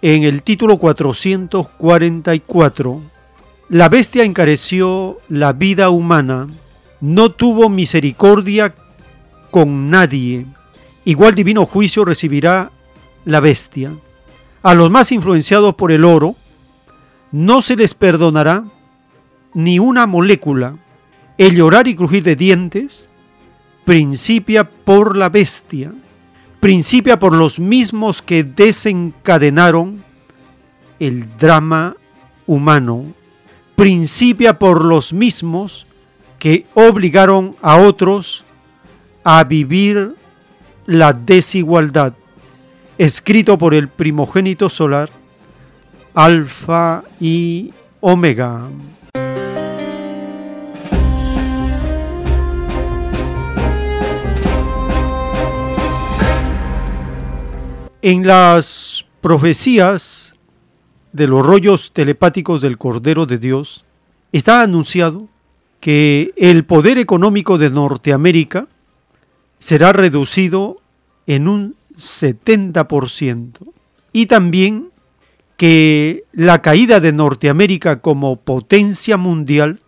En 0.00 0.22
el 0.22 0.44
título 0.44 0.76
444, 0.76 3.02
la 3.68 3.88
bestia 3.88 4.22
encareció 4.22 5.18
la 5.28 5.52
vida 5.52 5.90
humana, 5.90 6.46
no 7.00 7.32
tuvo 7.32 7.68
misericordia 7.68 8.76
con 9.50 9.90
nadie. 9.90 10.46
Igual 11.04 11.34
divino 11.34 11.66
juicio 11.66 12.04
recibirá 12.04 12.70
la 13.24 13.40
bestia. 13.40 13.90
A 14.62 14.74
los 14.74 14.88
más 14.88 15.10
influenciados 15.10 15.74
por 15.74 15.90
el 15.90 16.04
oro, 16.04 16.36
no 17.32 17.62
se 17.62 17.76
les 17.76 17.94
perdonará 17.94 18.64
ni 19.54 19.78
una 19.78 20.06
molécula. 20.06 20.76
El 21.38 21.56
llorar 21.56 21.88
y 21.88 21.96
crujir 21.96 22.22
de 22.22 22.36
dientes 22.36 23.08
principia 23.84 24.68
por 24.68 25.16
la 25.16 25.28
bestia, 25.28 25.92
principia 26.60 27.18
por 27.18 27.34
los 27.34 27.58
mismos 27.58 28.22
que 28.22 28.44
desencadenaron 28.44 30.04
el 31.00 31.36
drama 31.36 31.96
humano, 32.46 33.12
principia 33.74 34.58
por 34.58 34.84
los 34.84 35.12
mismos 35.12 35.86
que 36.38 36.66
obligaron 36.74 37.56
a 37.62 37.76
otros 37.76 38.44
a 39.24 39.42
vivir 39.44 40.14
la 40.86 41.12
desigualdad, 41.12 42.14
escrito 42.98 43.58
por 43.58 43.74
el 43.74 43.88
primogénito 43.88 44.68
solar, 44.68 45.10
Alfa 46.14 47.02
y 47.20 47.72
Omega. 48.00 48.68
En 58.02 58.26
las 58.26 59.06
profecías 59.22 60.34
de 61.12 61.26
los 61.28 61.46
rollos 61.46 61.92
telepáticos 61.92 62.60
del 62.60 62.76
Cordero 62.76 63.24
de 63.24 63.38
Dios 63.38 63.84
está 64.32 64.60
anunciado 64.62 65.28
que 65.80 66.34
el 66.36 66.64
poder 66.64 66.98
económico 66.98 67.56
de 67.56 67.70
Norteamérica 67.70 68.66
será 69.58 69.92
reducido 69.94 70.82
en 71.26 71.48
un 71.48 71.76
70% 71.96 73.60
y 74.12 74.26
también 74.26 74.91
que 75.56 76.24
la 76.32 76.62
caída 76.62 77.00
de 77.00 77.12
Norteamérica 77.12 78.00
como 78.00 78.36
potencia 78.36 79.16
mundial 79.16 79.80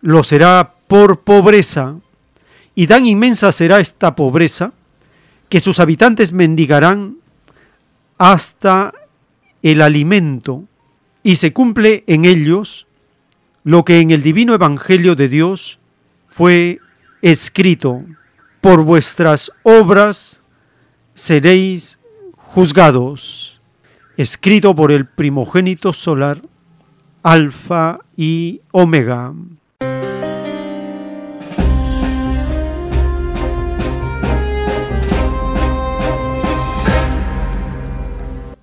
lo 0.00 0.24
será 0.24 0.74
por 0.86 1.20
pobreza, 1.20 1.96
y 2.74 2.86
tan 2.86 3.06
inmensa 3.06 3.52
será 3.52 3.80
esta 3.80 4.14
pobreza 4.14 4.72
que 5.48 5.60
sus 5.60 5.80
habitantes 5.80 6.32
mendigarán 6.32 7.18
hasta 8.18 8.92
el 9.62 9.82
alimento, 9.82 10.64
y 11.22 11.36
se 11.36 11.52
cumple 11.52 12.04
en 12.06 12.24
ellos 12.24 12.86
lo 13.64 13.84
que 13.84 14.00
en 14.00 14.10
el 14.10 14.22
divino 14.22 14.54
Evangelio 14.54 15.14
de 15.14 15.28
Dios 15.28 15.78
fue 16.26 16.80
escrito, 17.22 18.02
por 18.60 18.84
vuestras 18.84 19.52
obras 19.62 20.42
seréis 21.14 21.98
juzgados 22.36 23.51
escrito 24.16 24.74
por 24.74 24.92
el 24.92 25.06
primogénito 25.06 25.92
solar, 25.92 26.42
Alfa 27.22 28.00
y 28.16 28.60
Omega. 28.72 29.32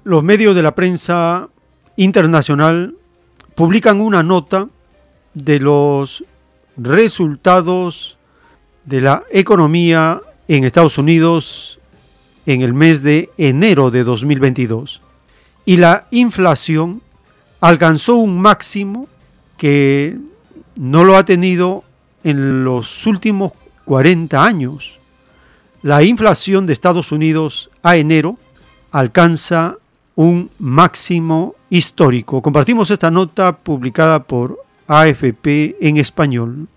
Los 0.04 0.24
medios 0.24 0.56
de 0.56 0.64
la 0.64 0.74
prensa 0.74 1.50
internacional 1.96 2.96
publican 3.56 4.02
una 4.02 4.24
nota 4.24 4.68
de 5.34 5.60
los 5.60 6.24
resultados 6.78 8.18
de 8.86 9.02
la 9.02 9.24
economía 9.32 10.22
en 10.48 10.64
Estados 10.64 10.98
Unidos 10.98 11.80
en 12.48 12.62
el 12.62 12.74
mes 12.74 13.04
de 13.04 13.30
enero 13.38 13.92
de 13.92 14.04
2022 14.04 15.02
y 15.70 15.78
la 15.78 16.08
inflación 16.10 17.00
alcanzó 17.62 18.16
un 18.16 18.42
máximo 18.42 19.08
que 19.56 20.18
no 20.76 21.04
lo 21.04 21.16
ha 21.16 21.26
tenido 21.26 21.84
en 22.24 22.64
los 22.64 23.06
últimos 23.06 23.52
40 23.86 24.44
años. 24.44 24.98
La 25.84 26.02
inflación 26.02 26.66
de 26.66 26.74
Estados 26.74 27.12
Unidos 27.12 27.70
a 27.84 27.98
enero 27.98 28.40
alcanza 28.90 29.76
un 30.16 30.50
máximo 30.58 31.54
histórico. 31.70 32.42
Compartimos 32.42 32.90
esta 32.90 33.12
nota 33.12 33.56
publicada 33.56 34.24
por 34.24 34.58
AFP 34.88 35.78
en 35.82 35.98
español. 35.98 36.68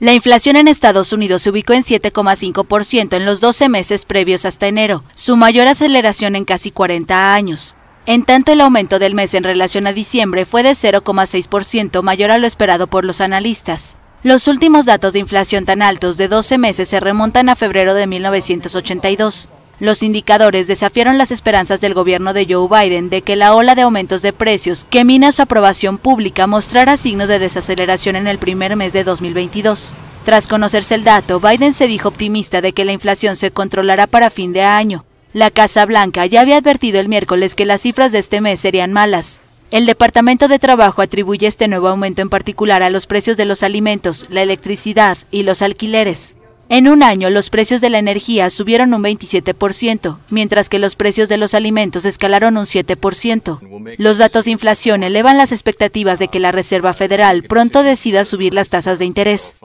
La 0.00 0.14
inflación 0.14 0.56
en 0.56 0.66
Estados 0.66 1.12
Unidos 1.12 1.42
se 1.42 1.50
ubicó 1.50 1.74
en 1.74 1.82
7,5% 1.82 3.16
en 3.18 3.26
los 3.26 3.42
12 3.42 3.68
meses 3.68 4.06
previos 4.06 4.46
hasta 4.46 4.66
enero, 4.66 5.04
su 5.14 5.36
mayor 5.36 5.68
aceleración 5.68 6.36
en 6.36 6.46
casi 6.46 6.70
40 6.70 7.34
años. 7.34 7.76
En 8.06 8.24
tanto, 8.24 8.50
el 8.52 8.62
aumento 8.62 8.98
del 8.98 9.14
mes 9.14 9.34
en 9.34 9.44
relación 9.44 9.86
a 9.86 9.92
diciembre 9.92 10.46
fue 10.46 10.62
de 10.62 10.70
0,6% 10.70 12.00
mayor 12.00 12.30
a 12.30 12.38
lo 12.38 12.46
esperado 12.46 12.86
por 12.86 13.04
los 13.04 13.20
analistas. 13.20 13.98
Los 14.22 14.48
últimos 14.48 14.86
datos 14.86 15.12
de 15.12 15.18
inflación 15.18 15.66
tan 15.66 15.82
altos 15.82 16.16
de 16.16 16.28
12 16.28 16.56
meses 16.56 16.88
se 16.88 16.98
remontan 16.98 17.50
a 17.50 17.54
febrero 17.54 17.92
de 17.92 18.06
1982. 18.06 19.50
Los 19.80 20.02
indicadores 20.02 20.66
desafiaron 20.66 21.16
las 21.16 21.30
esperanzas 21.30 21.80
del 21.80 21.94
gobierno 21.94 22.34
de 22.34 22.46
Joe 22.46 22.68
Biden 22.68 23.08
de 23.08 23.22
que 23.22 23.34
la 23.34 23.54
ola 23.54 23.74
de 23.74 23.80
aumentos 23.80 24.20
de 24.20 24.34
precios 24.34 24.86
que 24.88 25.06
mina 25.06 25.32
su 25.32 25.40
aprobación 25.40 25.96
pública 25.96 26.46
mostrara 26.46 26.98
signos 26.98 27.28
de 27.28 27.38
desaceleración 27.38 28.14
en 28.16 28.26
el 28.26 28.36
primer 28.36 28.76
mes 28.76 28.92
de 28.92 29.04
2022. 29.04 29.94
Tras 30.26 30.48
conocerse 30.48 30.94
el 30.94 31.02
dato, 31.02 31.40
Biden 31.40 31.72
se 31.72 31.86
dijo 31.86 32.08
optimista 32.08 32.60
de 32.60 32.74
que 32.74 32.84
la 32.84 32.92
inflación 32.92 33.36
se 33.36 33.52
controlará 33.52 34.06
para 34.06 34.28
fin 34.28 34.52
de 34.52 34.62
año. 34.62 35.06
La 35.32 35.50
Casa 35.50 35.86
Blanca 35.86 36.26
ya 36.26 36.42
había 36.42 36.58
advertido 36.58 37.00
el 37.00 37.08
miércoles 37.08 37.54
que 37.54 37.64
las 37.64 37.80
cifras 37.80 38.12
de 38.12 38.18
este 38.18 38.42
mes 38.42 38.60
serían 38.60 38.92
malas. 38.92 39.40
El 39.70 39.86
Departamento 39.86 40.48
de 40.48 40.58
Trabajo 40.58 41.00
atribuye 41.00 41.46
este 41.46 41.68
nuevo 41.68 41.88
aumento 41.88 42.20
en 42.20 42.28
particular 42.28 42.82
a 42.82 42.90
los 42.90 43.06
precios 43.06 43.38
de 43.38 43.46
los 43.46 43.62
alimentos, 43.62 44.26
la 44.28 44.42
electricidad 44.42 45.16
y 45.30 45.44
los 45.44 45.62
alquileres. 45.62 46.36
En 46.72 46.86
un 46.86 47.02
año, 47.02 47.30
los 47.30 47.50
precios 47.50 47.80
de 47.80 47.90
la 47.90 47.98
energía 47.98 48.48
subieron 48.48 48.94
un 48.94 49.02
27%, 49.02 50.18
mientras 50.30 50.68
que 50.68 50.78
los 50.78 50.94
precios 50.94 51.28
de 51.28 51.36
los 51.36 51.52
alimentos 51.52 52.04
escalaron 52.04 52.56
un 52.56 52.64
7%. 52.64 53.96
Los 53.98 54.18
datos 54.18 54.44
de 54.44 54.52
inflación 54.52 55.02
elevan 55.02 55.36
las 55.36 55.50
expectativas 55.50 56.20
de 56.20 56.28
que 56.28 56.38
la 56.38 56.52
Reserva 56.52 56.92
Federal 56.92 57.42
pronto 57.42 57.82
decida 57.82 58.22
subir 58.22 58.54
las 58.54 58.68
tasas 58.68 59.00
de 59.00 59.04
interés. 59.04 59.56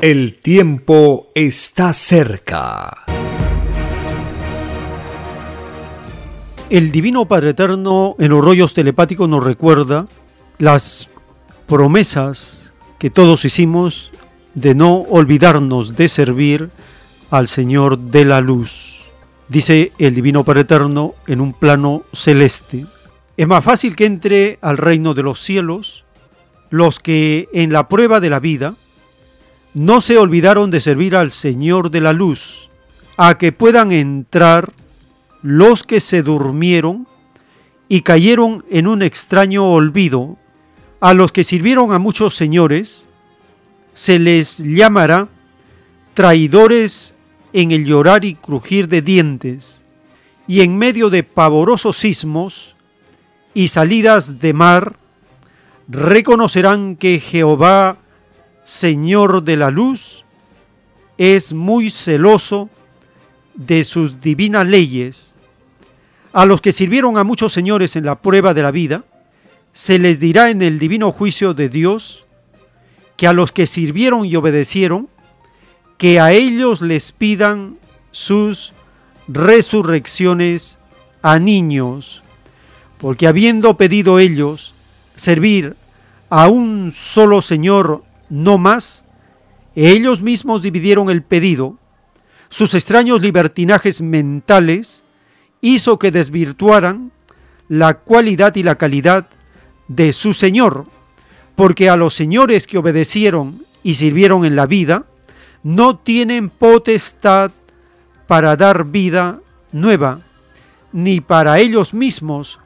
El 0.00 0.36
tiempo 0.40 1.32
está 1.34 1.92
cerca. 1.92 3.04
El 6.70 6.92
Divino 6.92 7.26
Padre 7.26 7.50
Eterno 7.50 8.14
en 8.20 8.30
los 8.30 8.44
rollos 8.44 8.72
telepáticos 8.72 9.28
nos 9.28 9.42
recuerda 9.42 10.06
las 10.58 11.10
promesas 11.66 12.72
que 13.00 13.10
todos 13.10 13.44
hicimos 13.44 14.12
de 14.54 14.74
no 14.74 14.94
olvidarnos 14.94 15.96
de 15.96 16.08
servir 16.08 16.70
al 17.30 17.48
Señor 17.48 17.98
de 17.98 18.24
la 18.24 18.40
luz. 18.40 19.04
Dice 19.48 19.92
el 19.98 20.14
Divino 20.14 20.44
Padre 20.44 20.62
Eterno 20.62 21.14
en 21.26 21.40
un 21.40 21.52
plano 21.52 22.04
celeste. 22.12 22.86
Es 23.36 23.46
más 23.46 23.64
fácil 23.64 23.96
que 23.96 24.06
entre 24.06 24.58
al 24.62 24.78
reino 24.78 25.14
de 25.14 25.22
los 25.22 25.40
cielos 25.40 26.04
los 26.70 26.98
que 26.98 27.48
en 27.52 27.72
la 27.72 27.88
prueba 27.88 28.20
de 28.20 28.30
la 28.30 28.40
vida 28.40 28.74
no 29.74 30.00
se 30.00 30.18
olvidaron 30.18 30.70
de 30.70 30.80
servir 30.80 31.16
al 31.16 31.30
Señor 31.30 31.90
de 31.90 32.00
la 32.00 32.12
luz, 32.12 32.70
a 33.16 33.38
que 33.38 33.52
puedan 33.52 33.92
entrar 33.92 34.72
los 35.42 35.82
que 35.82 36.00
se 36.00 36.22
durmieron 36.22 37.06
y 37.88 38.00
cayeron 38.00 38.64
en 38.70 38.86
un 38.86 39.02
extraño 39.02 39.66
olvido, 39.66 40.38
a 41.00 41.12
los 41.12 41.32
que 41.32 41.44
sirvieron 41.44 41.92
a 41.92 41.98
muchos 41.98 42.34
señores, 42.34 43.10
se 43.94 44.18
les 44.18 44.58
llamará 44.58 45.28
traidores 46.12 47.14
en 47.52 47.70
el 47.70 47.84
llorar 47.84 48.24
y 48.24 48.34
crujir 48.34 48.88
de 48.88 49.00
dientes, 49.00 49.84
y 50.46 50.60
en 50.60 50.76
medio 50.76 51.08
de 51.08 51.22
pavorosos 51.22 51.96
sismos 51.96 52.74
y 53.54 53.68
salidas 53.68 54.40
de 54.40 54.52
mar, 54.52 54.96
reconocerán 55.88 56.96
que 56.96 57.20
Jehová 57.20 57.98
Señor 58.64 59.44
de 59.44 59.56
la 59.56 59.70
luz, 59.70 60.24
es 61.18 61.52
muy 61.52 61.90
celoso 61.90 62.70
de 63.54 63.84
sus 63.84 64.20
divinas 64.20 64.66
leyes. 64.66 65.36
A 66.32 66.46
los 66.46 66.60
que 66.60 66.72
sirvieron 66.72 67.18
a 67.18 67.24
muchos 67.24 67.52
señores 67.52 67.94
en 67.94 68.06
la 68.06 68.20
prueba 68.20 68.54
de 68.54 68.62
la 68.62 68.70
vida, 68.70 69.04
se 69.72 69.98
les 69.98 70.18
dirá 70.18 70.50
en 70.50 70.62
el 70.62 70.78
divino 70.78 71.12
juicio 71.12 71.52
de 71.52 71.68
Dios 71.68 72.23
que 73.16 73.26
a 73.26 73.32
los 73.32 73.52
que 73.52 73.66
sirvieron 73.66 74.24
y 74.26 74.36
obedecieron, 74.36 75.08
que 75.98 76.20
a 76.20 76.32
ellos 76.32 76.80
les 76.80 77.12
pidan 77.12 77.78
sus 78.10 78.72
resurrecciones 79.28 80.78
a 81.22 81.38
niños, 81.38 82.22
porque 82.98 83.26
habiendo 83.26 83.76
pedido 83.76 84.18
ellos 84.18 84.74
servir 85.16 85.76
a 86.30 86.48
un 86.48 86.92
solo 86.92 87.42
Señor 87.42 88.02
no 88.28 88.58
más, 88.58 89.04
ellos 89.74 90.22
mismos 90.22 90.62
dividieron 90.62 91.10
el 91.10 91.22
pedido, 91.22 91.78
sus 92.48 92.74
extraños 92.74 93.20
libertinajes 93.20 94.00
mentales 94.00 95.04
hizo 95.60 95.98
que 95.98 96.10
desvirtuaran 96.10 97.10
la 97.68 97.94
cualidad 97.94 98.54
y 98.56 98.62
la 98.62 98.76
calidad 98.76 99.26
de 99.88 100.12
su 100.12 100.34
Señor, 100.34 100.86
porque 101.56 101.88
a 101.88 101.96
los 101.96 102.14
señores 102.14 102.66
que 102.66 102.78
obedecieron 102.78 103.64
y 103.82 103.94
sirvieron 103.94 104.44
en 104.44 104.56
la 104.56 104.66
vida, 104.66 105.04
no 105.62 105.96
tienen 105.96 106.50
potestad 106.50 107.50
para 108.26 108.56
dar 108.56 108.86
vida 108.86 109.40
nueva, 109.72 110.20
ni 110.92 111.20
para 111.20 111.58
ellos 111.58 111.94
mismos 111.94 112.58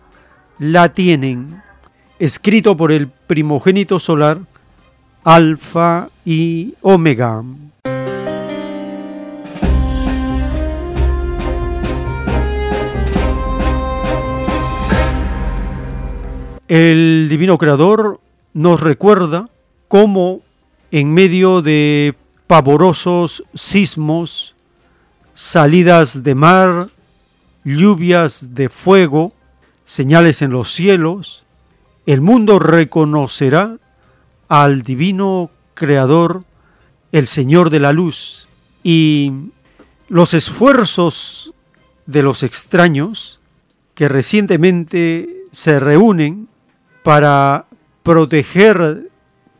la 0.58 0.92
tienen. 0.92 1.62
Escrito 2.18 2.76
por 2.76 2.92
el 2.92 3.08
primogénito 3.08 4.00
solar, 4.00 4.40
Alfa 5.24 6.08
y 6.24 6.74
Omega. 6.82 7.44
El 16.68 17.28
Divino 17.30 17.56
Creador 17.56 18.20
nos 18.54 18.80
recuerda 18.80 19.48
cómo 19.88 20.40
en 20.90 21.12
medio 21.12 21.62
de 21.62 22.14
pavorosos 22.46 23.44
sismos, 23.54 24.54
salidas 25.34 26.22
de 26.22 26.34
mar, 26.34 26.88
lluvias 27.64 28.54
de 28.54 28.68
fuego, 28.68 29.32
señales 29.84 30.42
en 30.42 30.50
los 30.50 30.72
cielos, 30.72 31.44
el 32.06 32.20
mundo 32.20 32.58
reconocerá 32.58 33.76
al 34.48 34.82
divino 34.82 35.50
creador, 35.74 36.44
el 37.12 37.26
Señor 37.26 37.70
de 37.70 37.80
la 37.80 37.92
luz, 37.92 38.48
y 38.82 39.32
los 40.08 40.32
esfuerzos 40.32 41.52
de 42.06 42.22
los 42.22 42.42
extraños 42.42 43.40
que 43.94 44.08
recientemente 44.08 45.44
se 45.50 45.78
reúnen 45.78 46.48
para 47.02 47.66
proteger, 48.02 49.10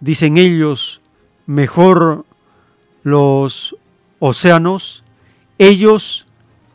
dicen 0.01 0.37
ellos, 0.37 1.01
mejor 1.47 2.25
los 3.03 3.77
océanos, 4.19 5.05
ellos 5.59 6.27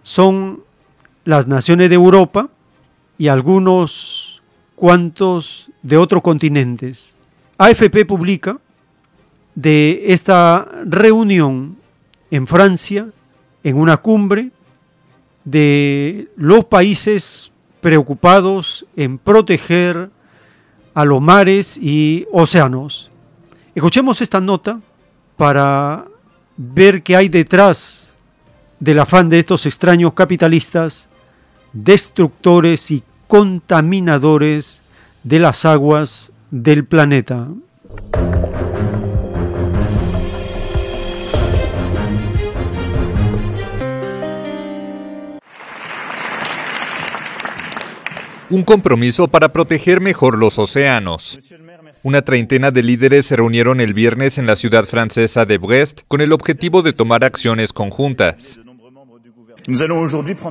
son 0.01 0.63
las 1.25 1.47
naciones 1.47 1.89
de 1.89 1.95
Europa 1.95 2.49
y 3.17 3.27
algunos 3.27 4.41
cuantos 4.75 5.69
de 5.81 5.97
otros 5.97 6.21
continentes. 6.21 7.15
AFP 7.57 8.05
publica 8.05 8.59
de 9.55 10.03
esta 10.07 10.67
reunión 10.85 11.77
en 12.31 12.47
Francia, 12.47 13.07
en 13.63 13.77
una 13.77 13.97
cumbre 13.97 14.51
de 15.45 16.27
los 16.35 16.65
países 16.65 17.51
preocupados 17.81 18.85
en 18.95 19.17
proteger 19.17 20.09
a 20.93 21.05
los 21.05 21.21
mares 21.21 21.77
y 21.77 22.27
océanos. 22.31 23.09
Escuchemos 23.75 24.21
esta 24.21 24.39
nota 24.39 24.79
para 25.37 26.05
ver 26.57 27.01
qué 27.01 27.15
hay 27.15 27.29
detrás 27.29 28.15
del 28.79 28.99
afán 28.99 29.29
de 29.29 29.39
estos 29.39 29.65
extraños 29.65 30.13
capitalistas, 30.13 31.09
destructores 31.71 32.91
y 32.91 33.03
contaminadores 33.27 34.83
de 35.23 35.39
las 35.39 35.65
aguas 35.65 36.31
del 36.51 36.85
planeta. 36.85 37.47
Un 48.53 48.61
compromiso 48.61 49.27
para 49.27 49.51
proteger 49.51 49.99
mejor 49.99 50.37
los 50.37 50.59
océanos. 50.59 51.39
Una 52.03 52.21
treintena 52.21 52.69
de 52.69 52.83
líderes 52.83 53.25
se 53.25 53.35
reunieron 53.35 53.81
el 53.81 53.95
viernes 53.95 54.37
en 54.37 54.45
la 54.45 54.55
ciudad 54.55 54.85
francesa 54.85 55.47
de 55.47 55.57
Brest 55.57 56.01
con 56.07 56.21
el 56.21 56.31
objetivo 56.31 56.83
de 56.83 56.93
tomar 56.93 57.23
acciones 57.23 57.73
conjuntas. 57.73 58.59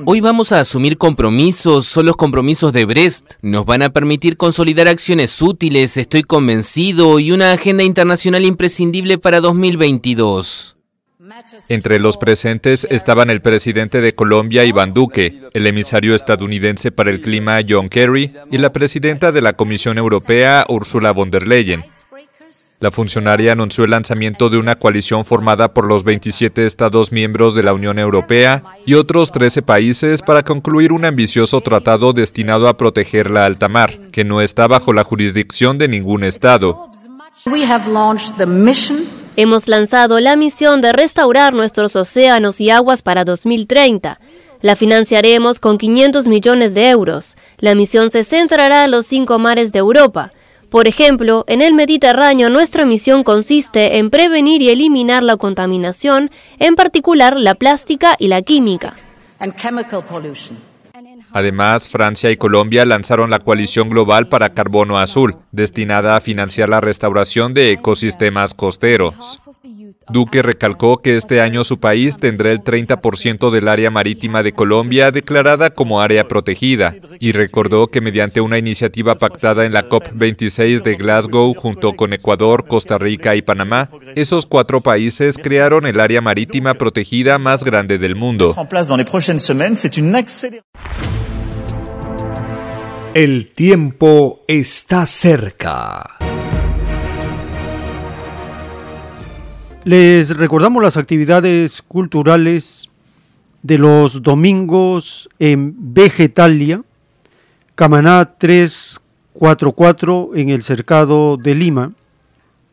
Hoy 0.03 0.19
vamos 0.19 0.51
a 0.51 0.59
asumir 0.59 0.97
compromisos, 0.97 1.85
son 1.85 2.07
los 2.07 2.17
compromisos 2.17 2.73
de 2.73 2.83
Brest. 2.83 3.35
Nos 3.41 3.63
van 3.63 3.83
a 3.83 3.91
permitir 3.91 4.35
consolidar 4.35 4.89
acciones 4.89 5.41
útiles, 5.41 5.95
estoy 5.95 6.23
convencido, 6.23 7.19
y 7.19 7.31
una 7.31 7.53
agenda 7.53 7.85
internacional 7.85 8.43
imprescindible 8.43 9.17
para 9.17 9.39
2022. 9.39 10.72
Entre 11.69 11.99
los 11.99 12.17
presentes 12.17 12.85
estaban 12.89 13.29
el 13.29 13.41
presidente 13.41 14.01
de 14.01 14.13
Colombia, 14.13 14.65
Iván 14.65 14.93
Duque, 14.93 15.41
el 15.53 15.67
emisario 15.67 16.15
estadounidense 16.15 16.91
para 16.91 17.11
el 17.11 17.21
clima, 17.21 17.59
John 17.67 17.89
Kerry, 17.89 18.33
y 18.51 18.57
la 18.57 18.73
presidenta 18.73 19.31
de 19.31 19.41
la 19.41 19.53
Comisión 19.53 19.97
Europea, 19.97 20.65
Ursula 20.67 21.11
von 21.11 21.31
der 21.31 21.47
Leyen. 21.47 21.85
La 22.79 22.91
funcionaria 22.91 23.53
anunció 23.53 23.85
el 23.85 23.91
lanzamiento 23.91 24.49
de 24.49 24.57
una 24.57 24.75
coalición 24.75 25.23
formada 25.23 25.73
por 25.73 25.87
los 25.87 26.03
27 26.03 26.65
Estados 26.65 27.13
miembros 27.13 27.55
de 27.55 27.63
la 27.63 27.73
Unión 27.73 27.97
Europea 27.97 28.63
y 28.85 28.95
otros 28.95 29.31
13 29.31 29.61
países 29.61 30.21
para 30.21 30.43
concluir 30.43 30.91
un 30.91 31.05
ambicioso 31.05 31.61
tratado 31.61 32.11
destinado 32.11 32.67
a 32.67 32.75
proteger 32.75 33.31
la 33.31 33.45
alta 33.45 33.69
mar, 33.69 33.97
que 34.11 34.25
no 34.25 34.41
está 34.41 34.67
bajo 34.67 34.91
la 34.91 35.05
jurisdicción 35.05 35.77
de 35.77 35.87
ningún 35.87 36.25
Estado. 36.25 36.91
Hemos 39.35 39.67
lanzado 39.67 40.19
la 40.19 40.35
misión 40.35 40.79
de 40.81 40.93
restaurar 40.93 41.53
nuestros 41.53 41.95
océanos 41.95 42.61
y 42.61 42.69
aguas 42.69 43.01
para 43.01 43.25
2030. 43.25 44.19
La 44.61 44.75
financiaremos 44.75 45.59
con 45.59 45.79
500 45.79 46.27
millones 46.27 46.75
de 46.75 46.89
euros. 46.89 47.35
La 47.57 47.73
misión 47.73 48.11
se 48.11 48.23
centrará 48.23 48.85
en 48.85 48.91
los 48.91 49.07
cinco 49.07 49.39
mares 49.39 49.71
de 49.71 49.79
Europa. 49.79 50.31
Por 50.69 50.87
ejemplo, 50.87 51.45
en 51.47 51.63
el 51.63 51.73
Mediterráneo 51.73 52.51
nuestra 52.51 52.85
misión 52.85 53.23
consiste 53.23 53.97
en 53.97 54.11
prevenir 54.11 54.61
y 54.61 54.69
eliminar 54.69 55.23
la 55.23 55.37
contaminación, 55.37 56.29
en 56.59 56.75
particular 56.75 57.35
la 57.35 57.55
plástica 57.55 58.15
y 58.19 58.27
la 58.27 58.43
química. 58.43 58.95
Además, 61.33 61.87
Francia 61.87 62.29
y 62.31 62.37
Colombia 62.37 62.85
lanzaron 62.85 63.29
la 63.29 63.39
Coalición 63.39 63.89
Global 63.89 64.27
para 64.27 64.53
Carbono 64.53 64.99
Azul, 64.99 65.35
destinada 65.51 66.15
a 66.15 66.21
financiar 66.21 66.69
la 66.69 66.81
restauración 66.81 67.53
de 67.53 67.71
ecosistemas 67.71 68.53
costeros. 68.53 69.39
Duque 70.09 70.41
recalcó 70.41 70.97
que 70.97 71.17
este 71.17 71.41
año 71.41 71.63
su 71.63 71.79
país 71.79 72.17
tendrá 72.17 72.51
el 72.51 72.59
30% 72.61 73.49
del 73.51 73.67
área 73.67 73.89
marítima 73.89 74.43
de 74.43 74.51
Colombia 74.51 75.11
declarada 75.11 75.69
como 75.69 76.01
área 76.01 76.27
protegida 76.27 76.93
y 77.19 77.31
recordó 77.31 77.87
que 77.87 78.01
mediante 78.01 78.41
una 78.41 78.57
iniciativa 78.57 79.17
pactada 79.17 79.65
en 79.65 79.73
la 79.73 79.87
COP26 79.87 80.83
de 80.83 80.95
Glasgow 80.95 81.53
junto 81.53 81.93
con 81.93 82.13
Ecuador, 82.13 82.67
Costa 82.67 82.97
Rica 82.97 83.35
y 83.35 83.41
Panamá, 83.41 83.89
esos 84.15 84.45
cuatro 84.45 84.81
países 84.81 85.37
crearon 85.41 85.85
el 85.85 85.99
área 85.99 86.21
marítima 86.21 86.73
protegida 86.73 87.37
más 87.37 87.63
grande 87.63 87.97
del 87.97 88.15
mundo. 88.15 88.53
El 93.13 93.51
tiempo 93.53 94.41
está 94.47 95.05
cerca. 95.05 96.17
Les 99.83 100.35
recordamos 100.35 100.81
las 100.81 100.97
actividades 100.97 101.83
culturales 101.83 102.89
de 103.61 103.77
los 103.77 104.23
domingos 104.23 105.29
en 105.37 105.93
Vegetalia, 105.93 106.81
Camaná 107.75 108.33
344 108.35 110.31
en 110.33 110.49
el 110.49 110.63
Cercado 110.63 111.37
de 111.37 111.53
Lima. 111.53 111.91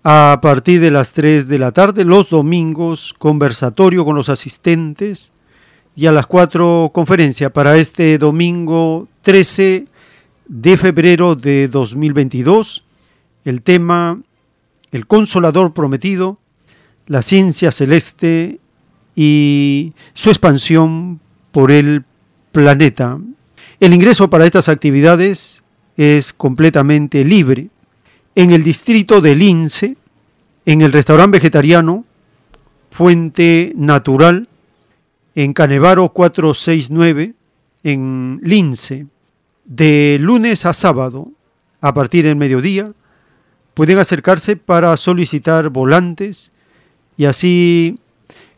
A 0.03 0.39
partir 0.41 0.81
de 0.81 0.91
las 0.91 1.13
3 1.13 1.49
de 1.49 1.59
la 1.59 1.71
tarde, 1.73 2.07
los 2.07 2.31
domingos, 2.31 3.15
conversatorio 3.19 4.07
con 4.07 4.17
los 4.17 4.31
asistentes 4.31 5.33
y 5.95 6.07
a 6.07 6.13
las 6.13 6.27
4 6.27 6.93
conferencia 6.95 7.51
para 7.53 7.77
este 7.77 8.17
domingo 8.17 9.07
13 9.21 9.85
de 10.51 10.77
febrero 10.77 11.37
de 11.37 11.69
2022. 11.69 12.85
El 13.45 13.63
tema 13.63 14.21
El 14.91 15.07
Consolador 15.07 15.73
Prometido 15.73 16.41
la 17.11 17.23
ciencia 17.23 17.73
celeste 17.73 18.61
y 19.17 19.95
su 20.15 20.29
expansión 20.29 21.19
por 21.51 21.73
el 21.73 22.05
planeta. 22.53 23.19
El 23.81 23.95
ingreso 23.95 24.31
para 24.31 24.45
estas 24.45 24.69
actividades 24.69 25.65
es 25.97 26.33
completamente 26.33 27.25
libre. 27.25 27.69
En 28.37 28.53
el 28.53 28.63
distrito 28.63 29.21
de 29.21 29.35
Lince, 29.35 29.97
en 30.67 30.83
el 30.83 30.93
restaurante 30.93 31.39
vegetariano 31.39 32.05
Fuente 32.93 33.73
Natural, 33.75 34.47
en 35.35 35.53
Canevaro 35.53 36.11
469, 36.11 37.35
en 37.83 38.39
Lince, 38.45 39.07
de 39.71 40.19
lunes 40.21 40.67
a 40.67 40.75
sábado, 40.75 41.31
a 41.81 41.95
partir 41.95 42.25
del 42.25 42.35
mediodía, 42.35 42.93
pueden 43.73 43.99
acercarse 43.99 44.57
para 44.57 44.97
solicitar 44.97 45.71
volantes 45.71 46.51
y 47.17 47.27
así 47.27 47.97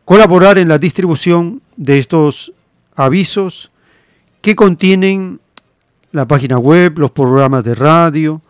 colaborar 0.07 0.57
en 0.57 0.68
la 0.68 0.78
distribución 0.78 1.60
de 1.76 1.99
estos 1.99 2.55
avisos 2.97 3.70
que 4.41 4.57
contienen 4.57 5.39
la 6.12 6.26
página 6.26 6.58
web, 6.58 6.99
los 6.99 7.10
programas 7.10 7.62
de 7.62 7.74
radio, 7.74 8.41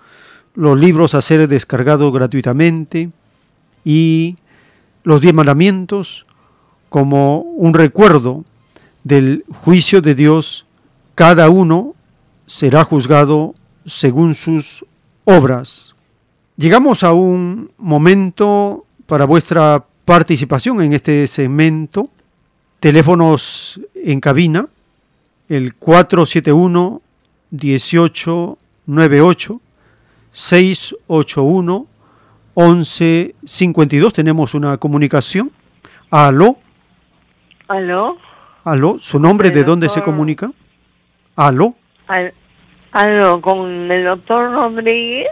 los 0.55 0.79
libros 0.79 1.15
a 1.15 1.21
ser 1.21 1.49
descargados 1.49 2.13
gratuitamente 2.13 3.11
y 3.85 4.37
los 5.03 5.21
diez 5.21 5.35
mandamientos 5.35 6.27
como 6.89 7.41
un 7.41 7.75
recuerdo 7.75 8.45
del 9.03 9.45
juicio 9.49 10.01
de 10.01 10.15
Dios, 10.15 10.65
cada 11.17 11.51
uno 11.51 11.97
será 12.53 12.85
juzgado 12.85 13.55
según 13.87 14.35
sus 14.35 14.85
obras. 15.25 15.97
Llegamos 16.57 17.03
a 17.03 17.15
un 17.15 17.71
momento 17.79 18.85
para 19.07 19.25
vuestra 19.25 19.83
participación 20.05 20.83
en 20.83 20.93
este 20.93 21.27
segmento. 21.27 22.11
Teléfonos 22.79 23.81
en 23.95 24.21
cabina, 24.21 24.67
el 25.49 25.75
471 25.77 27.01
1898 27.51 29.61
681 30.31 31.87
1152. 32.55 34.13
Tenemos 34.13 34.53
una 34.53 34.77
comunicación. 34.77 35.51
Aló. 36.11 36.59
Aló. 37.67 38.19
Aló. 38.63 38.99
¿Su 38.99 39.19
nombre 39.19 39.51
de 39.51 39.65
dónde 39.65 39.89
se 39.89 40.03
comunica? 40.03 40.53
Aló. 41.35 41.77
Aló, 42.93 43.41
con 43.41 43.91
el 43.91 44.05
doctor 44.05 44.53
Rodríguez. 44.53 45.27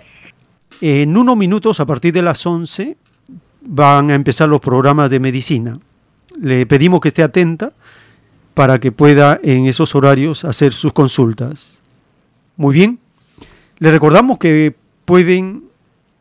En 0.80 1.16
unos 1.16 1.36
minutos, 1.36 1.78
a 1.80 1.86
partir 1.86 2.12
de 2.12 2.22
las 2.22 2.44
11, 2.44 2.96
van 3.60 4.10
a 4.10 4.14
empezar 4.14 4.48
los 4.48 4.60
programas 4.60 5.10
de 5.10 5.20
medicina. 5.20 5.78
Le 6.40 6.66
pedimos 6.66 7.00
que 7.00 7.08
esté 7.08 7.22
atenta 7.22 7.72
para 8.54 8.80
que 8.80 8.92
pueda 8.92 9.38
en 9.42 9.66
esos 9.66 9.94
horarios 9.94 10.44
hacer 10.44 10.72
sus 10.72 10.92
consultas. 10.92 11.82
Muy 12.56 12.74
bien. 12.74 12.98
Le 13.78 13.90
recordamos 13.90 14.38
que 14.38 14.74
pueden 15.04 15.64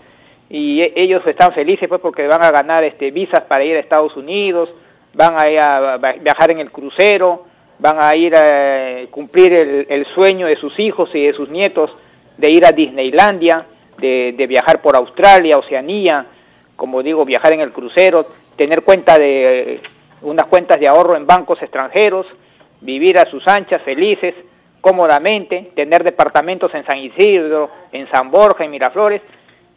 Y 0.50 0.82
e, 0.82 0.94
ellos 0.96 1.22
están 1.28 1.52
felices 1.52 1.90
pues 1.90 2.00
porque 2.00 2.26
van 2.26 2.42
a 2.42 2.52
ganar 2.52 2.86
este 2.86 3.12
visas 3.12 3.42
para 3.50 3.66
ir 3.66 3.76
a 3.76 3.82
Estados 3.82 4.16
Unidos, 4.16 4.70
van 5.14 5.36
a, 5.38 5.50
ir 5.50 5.60
a 5.60 5.98
viajar 5.98 6.52
en 6.52 6.60
el 6.60 6.72
crucero, 6.72 7.44
van 7.80 8.02
a 8.02 8.16
ir 8.16 8.34
a 8.34 9.08
cumplir 9.12 9.52
el, 9.90 10.06
sueño 10.16 10.48
de 10.48 10.56
sus 10.56 10.80
hijos 10.80 11.10
y 11.14 11.26
de 11.26 11.34
sus 11.34 11.50
nietos 11.50 11.92
de 12.38 12.50
ir 12.50 12.66
a 12.66 12.72
Disneylandia, 12.72 13.66
de, 13.98 14.34
de, 14.38 14.48
viajar 14.48 14.82
por 14.82 14.96
Australia, 14.96 15.58
Oceanía, 15.58 16.28
como 16.78 17.04
digo, 17.04 17.26
viajar 17.26 17.52
en 17.52 17.60
el 17.60 17.74
crucero, 17.74 18.26
tener 18.56 18.84
cuenta 18.84 19.18
de 19.18 19.82
unas 20.22 20.48
cuentas 20.48 20.80
de 20.80 20.88
ahorro 20.88 21.18
en 21.18 21.28
bancos 21.28 21.62
extranjeros, 21.62 22.26
vivir 22.80 23.18
a 23.18 23.30
sus 23.30 23.46
anchas 23.50 23.82
felices, 23.82 24.34
cómodamente, 24.82 25.72
tener 25.76 26.04
departamentos 26.04 26.74
en 26.74 26.86
San 26.86 26.98
Isidro, 26.98 27.70
en 27.92 28.10
San 28.10 28.32
Borja, 28.32 28.64
en 28.64 28.72
Miraflores, 28.72 29.22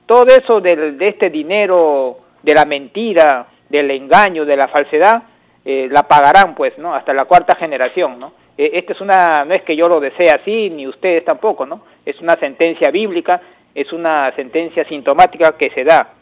todo 0.06 0.26
eso 0.26 0.60
de 0.60 0.96
este 1.00 1.30
dinero, 1.30 2.18
de 2.42 2.54
la 2.54 2.64
mentira, 2.64 3.46
del 3.68 3.90
engaño, 3.90 4.44
de 4.44 4.56
la 4.56 4.68
falsedad, 4.68 5.22
eh, 5.64 5.88
la 5.90 6.02
pagarán 6.02 6.54
pues, 6.54 6.76
¿no? 6.78 6.94
Hasta 6.94 7.14
la 7.14 7.24
cuarta 7.24 7.56
generación, 7.56 8.18
¿no? 8.18 8.32
Eh, 8.58 8.70
esta 8.74 8.92
es 8.92 9.00
una, 9.00 9.44
no 9.44 9.54
es 9.54 9.62
que 9.62 9.76
yo 9.76 9.88
lo 9.88 10.00
desee 10.00 10.30
así, 10.30 10.70
ni 10.70 10.86
ustedes 10.86 11.24
tampoco, 11.24 11.64
¿no? 11.64 11.82
Es 12.04 12.20
una 12.20 12.36
sentencia 12.36 12.90
bíblica, 12.90 13.40
es 13.74 13.92
una 13.92 14.34
sentencia 14.36 14.84
sintomática 14.88 15.56
que 15.56 15.70
se 15.70 15.84
da. 15.84 16.14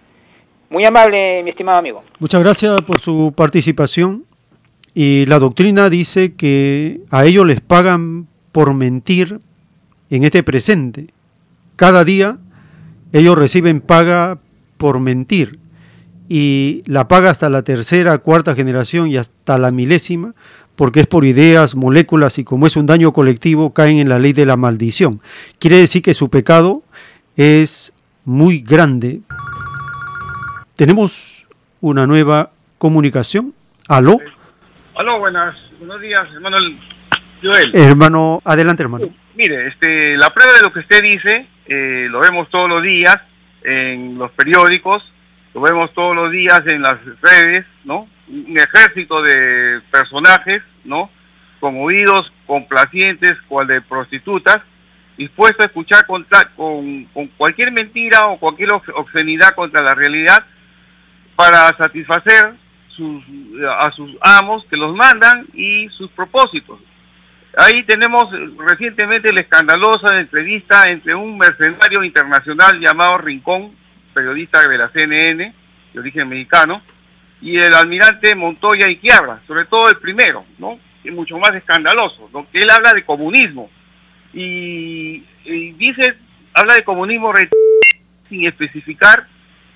Muy 0.69 0.85
amable, 0.85 1.43
mi 1.43 1.51
estimado 1.51 1.79
amigo. 1.79 2.05
Muchas 2.21 2.43
gracias 2.43 2.81
por 2.83 3.01
su 3.01 3.33
participación. 3.37 4.25
Y 4.95 5.27
la 5.27 5.39
doctrina 5.39 5.89
dice 5.89 6.37
que 6.37 7.01
a 7.11 7.25
ellos 7.25 7.47
les 7.47 7.61
pagan 7.61 8.27
por 8.53 8.75
mentir 8.75 9.41
en 10.11 10.25
este 10.25 10.43
presente. 10.43 11.13
Cada 11.77 12.05
día 12.05 12.39
ellos 13.13 13.39
reciben 13.39 13.81
paga 13.81 14.39
por 14.77 15.01
mentir 15.01 15.59
y 16.29 16.83
la 16.87 17.09
paga 17.09 17.31
hasta 17.31 17.51
la 17.51 17.63
tercera, 17.63 18.19
cuarta 18.19 18.55
generación 18.55 19.09
y 19.09 19.17
hasta 19.17 19.59
la 19.59 19.73
milésima, 19.73 20.35
porque 20.77 21.01
es 21.01 21.07
por 21.07 21.25
ideas, 21.25 21.75
moléculas 21.75 22.39
y 22.39 22.45
como 22.45 22.67
es 22.67 22.77
un 22.77 22.87
daño 22.87 23.13
colectivo, 23.13 23.73
caen 23.73 23.99
en 23.99 24.09
la 24.09 24.19
ley 24.19 24.33
de 24.33 24.47
la 24.47 24.57
maldición. 24.57 25.21
Quiere 25.59 25.79
decir 25.79 26.03
que 26.03 26.15
su 26.15 26.31
pecado 26.31 26.83
es 27.37 27.93
muy 28.25 28.61
grande. 28.61 29.23
Tenemos 30.77 31.47
una 31.81 32.07
nueva 32.07 32.53
comunicación. 32.79 33.53
¿Aló? 33.89 34.19
Aló, 34.95 35.19
buenas, 35.19 35.57
buenos 35.79 36.01
días, 36.01 36.29
hermano 36.33 36.59
Joel. 37.43 37.75
Hermano, 37.75 38.41
adelante, 38.45 38.83
hermano. 38.83 39.09
Mire, 39.35 39.69
este, 39.69 40.17
la 40.17 40.33
prueba 40.33 40.53
de 40.53 40.63
lo 40.63 40.73
que 40.73 40.81
usted 40.81 41.03
dice, 41.03 41.47
eh, 41.67 42.09
lo 42.11 42.21
vemos 42.21 42.49
todos 42.51 42.69
los 42.69 42.83
días 42.83 43.19
en 43.63 44.19
los 44.19 44.31
periódicos, 44.33 45.11
lo 45.55 45.61
vemos 45.61 45.93
todos 45.95 46.15
los 46.15 46.31
días 46.31 46.63
en 46.67 46.83
las 46.83 46.99
redes, 47.21 47.67
¿no? 47.85 48.09
Un 48.29 48.59
ejército 48.59 49.23
de 49.23 49.81
personajes, 49.91 50.63
¿no? 50.85 51.11
Conmovidos, 51.59 52.33
complacientes, 52.47 53.37
cual 53.49 53.67
de 53.67 53.81
prostitutas, 53.81 54.63
dispuestos 55.17 55.65
a 55.65 55.67
escuchar 55.67 56.07
contra, 56.07 56.45
con, 56.57 57.05
con 57.07 57.27
cualquier 57.29 57.73
mentira 57.73 58.27
o 58.27 58.39
cualquier 58.39 58.73
obscenidad 58.73 59.55
contra 59.55 59.83
la 59.83 59.95
realidad 59.95 60.45
para 61.37 61.75
satisfacer 61.77 62.53
sus, 62.89 63.23
a 63.79 63.91
sus 63.93 64.17
amos 64.21 64.65
que 64.67 64.77
los 64.77 64.95
mandan 64.95 65.47
y 65.55 65.89
sus 65.89 66.11
propósitos. 66.11 66.79
Ahí 67.57 67.83
tenemos 67.83 68.29
recientemente 68.59 69.33
la 69.33 69.41
escandalosa 69.41 70.21
entrevista 70.21 70.89
entre 70.89 71.15
un 71.15 71.37
mercenario 71.37 72.05
internacional 72.05 72.79
llamado 72.79 73.19
Rincón, 73.19 73.73
periodista 74.15 74.67
de 74.69 74.79
la 74.79 74.89
CNN, 74.91 75.53
de 75.93 76.01
origen 76.01 76.29
mexicano, 76.29 76.81
y 77.43 77.57
el 77.57 77.75
almirante 77.75 78.35
Montoya 78.35 78.89
y 78.89 78.99
Quiabra, 78.99 79.41
sobre 79.47 79.65
todo 79.65 79.89
el 79.89 79.97
primero, 79.97 80.45
¿no? 80.59 80.79
Es 81.03 81.13
mucho 81.13 81.39
más 81.39 81.55
escandaloso, 81.55 82.31
él 82.53 82.71
habla 82.71 82.93
de 82.93 83.05
comunismo 83.05 83.71
y, 84.33 85.25
y 85.45 85.73
dice, 85.73 86.15
habla 86.55 86.75
de 86.75 86.85
comunismo 86.85 87.33
sin 88.29 88.47
especificar 88.47 89.27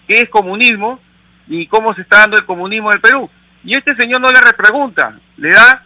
qué 0.06 0.20
es 0.20 0.28
comunismo 0.28 1.00
ni 1.46 1.66
cómo 1.66 1.94
se 1.94 2.02
está 2.02 2.18
dando 2.20 2.36
el 2.36 2.44
comunismo 2.44 2.90
en 2.90 2.96
el 2.96 3.00
Perú. 3.00 3.30
Y 3.64 3.76
este 3.76 3.96
señor 3.96 4.20
no 4.20 4.30
le 4.30 4.40
repregunta, 4.40 5.18
le 5.38 5.48
da 5.50 5.82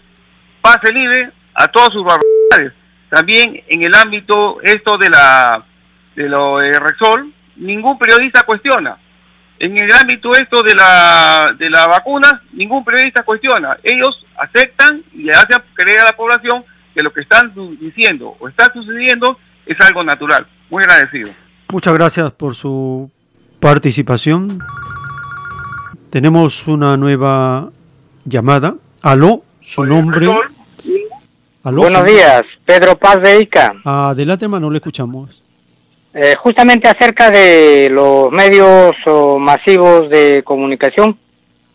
pase 0.60 0.92
libre 0.92 1.30
a 1.58 1.68
todas 1.68 1.92
sus 1.92 2.04
barbaridades. 2.04 2.72
También 3.10 3.62
en 3.66 3.82
el 3.82 3.94
ámbito 3.94 4.60
esto 4.62 4.96
de 4.96 5.10
la 5.10 5.62
de 6.14 6.28
lo 6.28 6.58
de 6.58 6.78
Rexol, 6.78 7.32
ningún 7.56 7.98
periodista 7.98 8.44
cuestiona. 8.44 8.96
En 9.58 9.76
el 9.76 9.90
ámbito 9.92 10.34
esto 10.34 10.62
de 10.62 10.74
la 10.74 11.52
de 11.58 11.68
la 11.68 11.86
vacuna, 11.88 12.40
ningún 12.52 12.84
periodista 12.84 13.24
cuestiona. 13.24 13.76
Ellos 13.82 14.24
aceptan 14.36 15.02
y 15.12 15.24
le 15.24 15.32
hacen 15.32 15.58
creer 15.74 16.00
a 16.00 16.04
la 16.04 16.12
población 16.12 16.64
que 16.94 17.02
lo 17.02 17.12
que 17.12 17.22
están 17.22 17.52
diciendo 17.80 18.36
o 18.38 18.48
está 18.48 18.72
sucediendo 18.72 19.38
es 19.66 19.80
algo 19.80 20.04
natural. 20.04 20.46
Muy 20.70 20.84
agradecido. 20.84 21.30
Muchas 21.70 21.94
gracias 21.94 22.30
por 22.32 22.54
su 22.54 23.10
participación. 23.58 24.60
Tenemos 26.10 26.68
una 26.68 26.96
nueva 26.96 27.70
llamada. 28.24 28.74
Aló, 29.02 29.42
su 29.60 29.84
nombre. 29.84 30.28
Aló, 31.68 31.82
Buenos 31.82 32.04
días, 32.06 32.44
Pedro 32.64 32.96
Paz 32.96 33.16
de 33.22 33.42
Ica. 33.42 33.74
Adelante, 33.84 34.46
hermano, 34.46 34.70
le 34.70 34.78
escuchamos. 34.78 35.42
Eh, 36.14 36.34
justamente 36.42 36.88
acerca 36.88 37.28
de 37.28 37.90
los 37.90 38.30
medios 38.32 38.92
masivos 39.38 40.08
de 40.08 40.42
comunicación, 40.46 41.18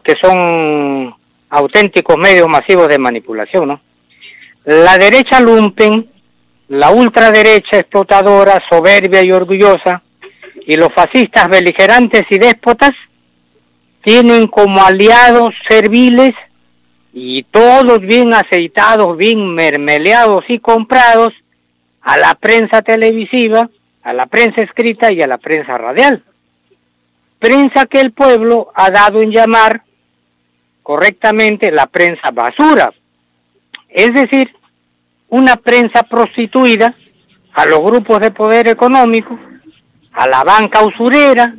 que 0.04 0.16
son 0.20 1.14
auténticos 1.48 2.18
medios 2.18 2.48
masivos 2.48 2.88
de 2.88 2.98
manipulación, 2.98 3.68
¿no? 3.68 3.82
La 4.66 4.98
derecha 4.98 5.40
lumpen, 5.40 6.10
la 6.70 6.90
ultraderecha 6.90 7.78
explotadora, 7.78 8.64
soberbia 8.72 9.24
y 9.24 9.32
orgullosa, 9.32 10.02
y 10.66 10.76
los 10.76 10.90
fascistas 10.96 11.50
beligerantes 11.50 12.24
y 12.32 12.40
déspotas, 12.40 12.94
tienen 14.02 14.48
como 14.48 14.84
aliados 14.84 15.54
serviles 15.70 16.34
y 17.14 17.44
todos 17.44 18.00
bien 18.02 18.34
aceitados, 18.34 19.16
bien 19.16 19.54
mermeleados 19.54 20.46
y 20.48 20.58
comprados 20.58 21.32
a 22.02 22.18
la 22.18 22.34
prensa 22.34 22.82
televisiva, 22.82 23.70
a 24.02 24.14
la 24.14 24.26
prensa 24.26 24.62
escrita 24.62 25.14
y 25.14 25.22
a 25.22 25.28
la 25.28 25.38
prensa 25.38 25.78
radial. 25.78 26.24
Prensa 27.38 27.86
que 27.86 28.00
el 28.00 28.14
pueblo 28.14 28.72
ha 28.74 28.90
dado 28.90 29.22
en 29.22 29.32
llamar 29.32 29.84
correctamente 30.82 31.72
la 31.72 31.86
prensa 31.86 32.32
basura, 32.32 32.92
es 33.90 34.14
decir, 34.14 34.54
una 35.30 35.56
prensa 35.56 36.04
prostituida 36.04 36.96
a 37.54 37.66
los 37.66 37.80
grupos 37.80 38.20
de 38.20 38.32
poder 38.32 38.68
económico, 38.68 39.38
a 40.14 40.28
la 40.28 40.44
banca 40.44 40.84
usurera, 40.84 41.54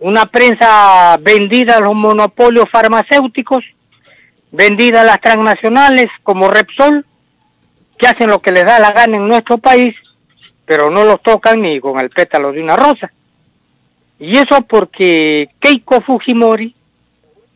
una 0.00 0.26
prensa 0.26 1.16
vendida 1.20 1.76
a 1.76 1.80
los 1.80 1.94
monopolios 1.94 2.64
farmacéuticos, 2.70 3.64
vendida 4.52 5.00
a 5.00 5.04
las 5.04 5.20
transnacionales 5.20 6.06
como 6.22 6.48
Repsol, 6.48 7.04
que 7.98 8.06
hacen 8.06 8.28
lo 8.28 8.38
que 8.38 8.52
les 8.52 8.64
da 8.64 8.78
la 8.78 8.92
gana 8.92 9.16
en 9.16 9.26
nuestro 9.26 9.58
país, 9.58 9.96
pero 10.64 10.90
no 10.90 11.04
los 11.04 11.20
tocan 11.22 11.60
ni 11.60 11.80
con 11.80 11.98
el 12.00 12.10
pétalo 12.10 12.52
de 12.52 12.62
una 12.62 12.76
rosa. 12.76 13.10
Y 14.20 14.36
eso 14.36 14.62
porque 14.62 15.48
Keiko 15.58 16.00
Fujimori, 16.02 16.74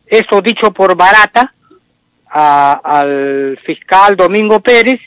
eso 0.05 0.41
dicho 0.41 0.71
por 0.71 0.95
barata 0.95 1.53
al 2.29 3.57
fiscal 3.63 4.15
Domingo 4.17 4.59
Pérez, 4.59 4.99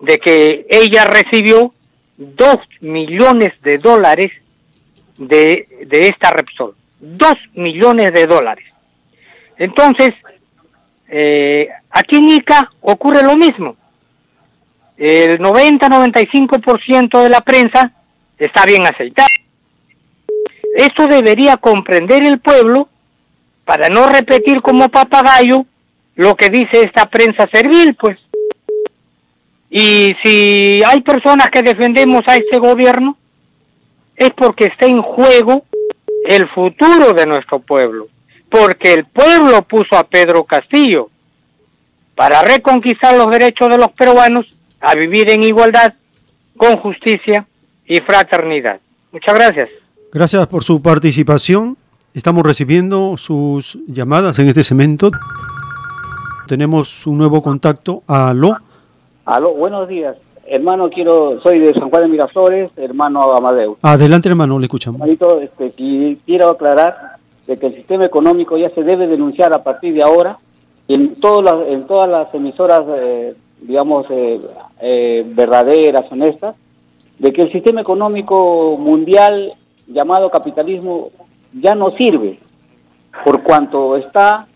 de 0.00 0.18
que 0.18 0.66
ella 0.68 1.04
recibió 1.04 1.72
dos 2.16 2.56
millones 2.80 3.52
de 3.62 3.78
dólares 3.78 4.32
de, 5.18 5.68
de 5.86 6.00
esta 6.08 6.30
Repsol. 6.30 6.74
Dos 7.00 7.34
millones 7.54 8.12
de 8.12 8.26
dólares. 8.26 8.64
Entonces, 9.56 10.10
eh, 11.08 11.68
aquí 11.90 12.16
en 12.16 12.30
ICA 12.30 12.70
ocurre 12.80 13.22
lo 13.22 13.36
mismo. 13.36 13.76
El 14.96 15.38
90-95% 15.38 17.22
de 17.22 17.28
la 17.30 17.40
prensa 17.40 17.92
está 18.38 18.64
bien 18.64 18.86
aceitada. 18.86 19.28
Esto 20.76 21.06
debería 21.06 21.56
comprender 21.56 22.24
el 22.24 22.40
pueblo 22.40 22.88
para 23.64 23.88
no 23.88 24.06
repetir 24.06 24.60
como 24.62 24.88
papagayo 24.88 25.66
lo 26.16 26.34
que 26.34 26.48
dice 26.50 26.82
esta 26.82 27.06
prensa 27.06 27.48
servil, 27.52 27.94
pues. 27.94 28.18
Y 29.70 30.16
si 30.22 30.82
hay 30.84 31.00
personas 31.02 31.48
que 31.52 31.62
defendemos 31.62 32.22
a 32.26 32.36
este 32.36 32.58
gobierno, 32.58 33.16
es 34.16 34.30
porque 34.30 34.64
está 34.64 34.86
en 34.86 35.00
juego 35.02 35.64
el 36.26 36.48
futuro 36.48 37.12
de 37.12 37.26
nuestro 37.26 37.60
pueblo, 37.60 38.08
porque 38.50 38.94
el 38.94 39.06
pueblo 39.06 39.62
puso 39.62 39.96
a 39.96 40.04
Pedro 40.04 40.44
Castillo 40.44 41.10
para 42.14 42.42
reconquistar 42.42 43.16
los 43.16 43.30
derechos 43.30 43.68
de 43.68 43.78
los 43.78 43.92
peruanos 43.92 44.46
a 44.80 44.94
vivir 44.94 45.30
en 45.30 45.42
igualdad, 45.42 45.94
con 46.56 46.76
justicia 46.78 47.46
y 47.86 48.00
fraternidad. 48.00 48.80
Muchas 49.12 49.34
gracias. 49.34 49.68
Gracias 50.12 50.46
por 50.46 50.62
su 50.64 50.82
participación. 50.82 51.76
Estamos 52.14 52.42
recibiendo 52.42 53.16
sus 53.16 53.78
llamadas 53.86 54.38
en 54.38 54.48
este 54.48 54.64
segmento. 54.64 55.10
Tenemos 56.48 57.06
un 57.06 57.18
nuevo 57.18 57.42
contacto. 57.42 58.02
Aló. 58.06 58.56
Aló, 59.24 59.54
buenos 59.54 59.88
días. 59.88 60.16
Hermano, 60.46 60.88
quiero, 60.88 61.40
soy 61.42 61.58
de 61.58 61.74
San 61.74 61.90
Juan 61.90 62.04
de 62.04 62.08
Miraflores, 62.08 62.70
hermano 62.76 63.20
Amadeu. 63.36 63.76
Adelante, 63.82 64.30
hermano, 64.30 64.58
le 64.58 64.64
escuchamos. 64.64 64.98
Hermanito, 65.02 65.40
este, 65.40 65.72
quiero 66.24 66.50
aclarar 66.50 67.17
de 67.48 67.56
que 67.56 67.66
el 67.66 67.74
sistema 67.76 68.04
económico 68.04 68.58
ya 68.58 68.68
se 68.70 68.84
debe 68.84 69.06
denunciar 69.06 69.54
a 69.54 69.64
partir 69.64 69.94
de 69.94 70.02
ahora 70.02 70.38
en 70.86 71.16
todas 71.16 71.66
en 71.68 71.86
todas 71.86 72.08
las 72.08 72.32
emisoras, 72.34 72.82
eh, 72.88 73.34
digamos, 73.62 74.06
eh, 74.10 74.38
eh, 74.80 75.24
verdaderas, 75.26 76.04
honestas, 76.12 76.54
de 77.18 77.32
que 77.32 77.42
el 77.42 77.50
sistema 77.50 77.80
económico 77.80 78.76
mundial 78.78 79.54
llamado 79.86 80.30
capitalismo 80.30 81.08
ya 81.58 81.74
no 81.74 81.90
sirve 81.92 82.38
por 83.24 83.42
cuanto 83.42 83.96
está, 83.96 84.46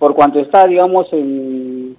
por 0.00 0.14
cuanto 0.14 0.40
está, 0.40 0.66
digamos, 0.66 1.06
en, 1.12 1.96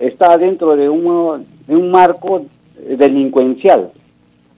está 0.00 0.36
dentro 0.36 0.74
de 0.76 0.88
un, 0.88 1.46
de 1.68 1.76
un 1.76 1.92
marco 1.92 2.42
delincuencial. 2.76 3.92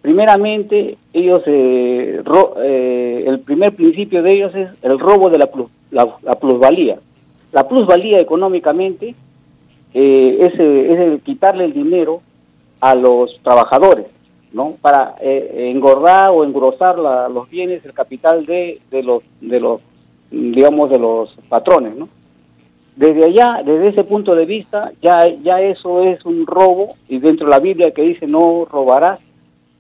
Primeramente, 0.03 0.99
ellos, 1.13 1.43
eh, 1.47 2.21
eh, 2.63 3.25
el 3.25 3.39
primer 3.41 3.75
principio 3.77 4.23
de 4.25 4.33
ellos 4.33 4.55
es 4.55 4.69
el 4.83 4.99
robo 4.99 5.31
de 5.31 5.39
la, 5.39 5.49
la, 5.93 6.33
plusvalía. 6.35 6.99
La 7.53 7.69
plusvalía 7.69 8.19
económicamente 8.19 9.15
eh, 9.95 10.39
es, 10.41 10.55
es, 10.55 10.99
el 10.99 11.21
quitarle 11.21 11.67
el 11.67 11.73
dinero 11.73 12.21
a 12.81 12.97
los 12.97 13.39
trabajadores, 13.45 14.07
¿no? 14.53 14.77
Para 14.81 15.15
engordar 15.21 16.31
o 16.31 16.43
engrosar 16.43 16.99
los 16.99 17.49
bienes, 17.49 17.85
el 17.85 17.93
capital 17.93 18.45
de, 18.45 18.81
de 18.91 19.03
los 19.05 19.23
de 19.41 19.61
los 19.61 19.81
digamos, 20.33 20.91
de 20.91 20.99
los 20.99 21.33
patrones, 21.49 21.95
¿no? 21.95 22.09
Desde 22.97 23.25
allá, 23.25 23.63
desde 23.65 23.89
ese 23.89 24.05
punto 24.05 24.35
de 24.35 24.47
vista, 24.47 24.93
ya, 25.01 25.29
ya 25.43 25.61
eso 25.61 26.03
es 26.03 26.25
un 26.25 26.47
robo, 26.47 26.89
y 27.09 27.19
dentro 27.19 27.47
de 27.47 27.51
la 27.51 27.61
Biblia 27.61 27.93
que 27.93 28.03
dice 28.03 28.27
no 28.27 28.65
robarás, 28.65 29.21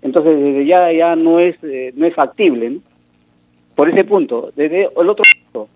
entonces 0.03 0.39
desde 0.39 0.67
ya 0.67 0.93
ya 0.93 1.17
no 1.17 1.39
es, 1.39 1.57
eh, 1.63 1.93
no 1.95 2.07
es 2.07 2.15
factible. 2.15 2.79
Por 3.75 3.89
ese 3.89 4.05
punto. 4.05 4.53
Desde 4.55 4.83
el 4.85 5.09
otro 5.09 5.25
punto, 5.45 5.69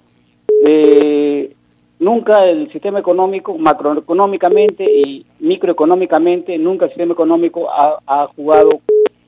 eh, 0.66 1.54
nunca 1.98 2.44
el 2.44 2.70
sistema 2.70 2.98
económico, 2.98 3.56
macroeconómicamente 3.56 4.84
y 4.84 5.24
microeconómicamente, 5.40 6.58
nunca 6.58 6.84
el 6.84 6.90
sistema 6.90 7.14
económico 7.14 7.70
ha, 7.70 7.98
ha 8.06 8.26
jugado 8.36 8.80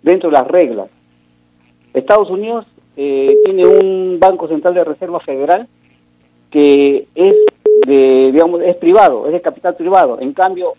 dentro 0.02 0.28
de 0.28 0.34
las 0.34 0.46
reglas. 0.46 0.90
Estados 1.94 2.30
Unidos 2.30 2.66
eh, 2.96 3.36
tiene 3.44 3.66
un 3.66 4.18
Banco 4.20 4.48
Central 4.48 4.74
de 4.74 4.84
Reserva 4.84 5.20
Federal 5.20 5.68
que 6.50 7.06
es 7.14 7.36
de, 7.86 8.30
digamos, 8.32 8.60
es 8.62 8.76
privado, 8.76 9.26
es 9.26 9.32
de 9.32 9.40
capital 9.40 9.76
privado. 9.76 10.18
En 10.20 10.32
cambio, 10.32 10.72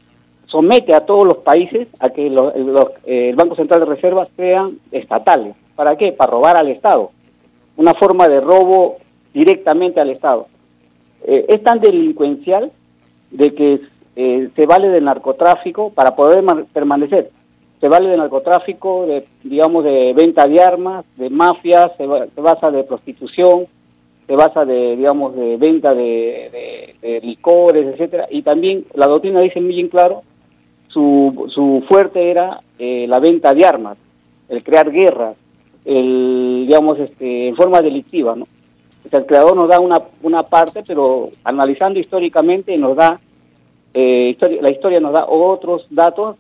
somete 0.50 0.94
a 0.94 1.06
todos 1.06 1.26
los 1.26 1.38
países 1.38 1.88
a 2.00 2.10
que 2.10 2.30
los, 2.30 2.54
el 3.06 3.36
Banco 3.36 3.56
Central 3.56 3.82
de 3.82 3.86
Reserva 3.86 4.28
sean 4.36 4.80
estatales. 4.92 5.56
¿Para 5.76 5.96
qué? 5.96 6.12
Para 6.12 6.32
robar 6.32 6.58
al 6.58 6.70
Estado. 6.70 7.12
Una 7.78 7.94
forma 7.94 8.28
de 8.28 8.42
robo 8.42 8.98
directamente 9.34 10.02
al 10.02 10.10
Estado. 10.10 10.48
Eh, 11.26 11.46
es 11.48 11.64
tan 11.64 11.80
delincuencial 11.80 12.72
de 13.32 13.54
que 13.54 13.82
eh, 14.16 14.50
se 14.56 14.66
vale 14.66 14.90
del 14.90 15.06
narcotráfico 15.06 15.92
para 15.92 16.16
poder 16.16 16.44
permanecer. 16.74 17.30
Se 17.80 17.88
vale 17.88 18.10
del 18.10 18.20
narcotráfico, 18.20 19.06
de, 19.06 19.26
digamos, 19.44 19.84
de 19.86 20.14
venta 20.14 20.48
de 20.48 20.62
armas, 20.62 21.06
de 21.16 21.30
mafias, 21.30 21.92
se, 21.98 22.06
basa 22.06 22.72
de 22.72 22.84
prostitución, 22.84 23.68
se 24.28 24.36
basa 24.36 24.66
de, 24.66 24.98
digamos, 24.98 25.36
de 25.36 25.56
venta 25.56 25.94
de, 25.94 27.22
licores, 27.24 27.88
etcétera. 27.88 28.28
Y 28.30 28.42
también 28.42 28.86
la 28.96 29.08
doctrina 29.08 29.40
dice 29.40 29.62
muy 29.62 29.76
bien 29.76 29.88
claro, 29.88 30.24
su, 30.90 31.48
su 31.50 31.84
fuerte 31.88 32.30
era 32.30 32.62
eh, 32.78 33.06
la 33.08 33.20
venta 33.20 33.54
de 33.54 33.66
armas, 33.66 33.98
el 34.50 34.64
crear 34.64 34.92
guerras, 34.92 35.36
el, 35.86 36.66
digamos, 36.68 37.00
este, 37.00 37.48
en 37.48 37.56
forma 37.56 37.82
delictiva, 37.82 38.36
¿no? 38.36 38.48
el 39.12 39.26
creador 39.26 39.56
nos 39.56 39.68
da 39.68 39.80
una, 39.80 40.02
una 40.22 40.44
parte, 40.44 40.84
pero 40.86 41.30
analizando 41.44 42.00
históricamente 42.00 42.78
nos 42.78 42.96
da, 42.96 43.20
eh, 43.94 44.38
la 44.62 44.70
historia 44.70 45.00
nos 45.00 45.14
da 45.14 45.26
otros 45.28 45.88
datos 45.90 46.36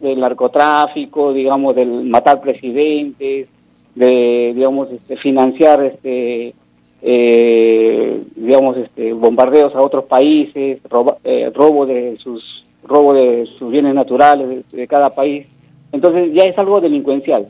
del 0.00 0.18
narcotráfico, 0.18 1.32
digamos, 1.32 1.76
del 1.76 2.04
matar 2.04 2.40
presidentes, 2.40 3.48
de, 3.94 4.52
digamos, 4.54 4.90
este, 4.90 5.16
financiar, 5.16 5.84
este, 5.84 6.54
eh, 7.02 8.22
digamos, 8.34 8.76
este, 8.76 9.12
bombardeos 9.12 9.74
a 9.74 9.82
otros 9.82 10.04
países, 10.04 10.80
eh, 11.24 11.50
robo 11.54 11.86
de 11.86 12.16
sus 12.18 12.64
robo 12.84 13.14
de 13.14 13.46
sus 13.58 13.70
bienes 13.70 13.94
naturales 13.94 14.64
de, 14.70 14.86
cada 14.86 15.14
país. 15.14 15.46
Entonces 15.92 16.32
ya 16.32 16.42
es 16.42 16.58
algo 16.58 16.80
delincuencial. 16.80 17.48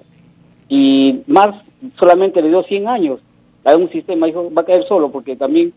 Y 0.68 1.20
Marx 1.26 1.58
solamente 1.98 2.42
le 2.42 2.48
dio 2.48 2.62
100 2.62 2.88
años 2.88 3.20
a 3.64 3.76
un 3.76 3.88
sistema, 3.88 4.26
dijo, 4.26 4.50
va 4.52 4.62
a 4.62 4.66
caer 4.66 4.84
solo, 4.86 5.10
porque 5.10 5.36
también 5.36 5.72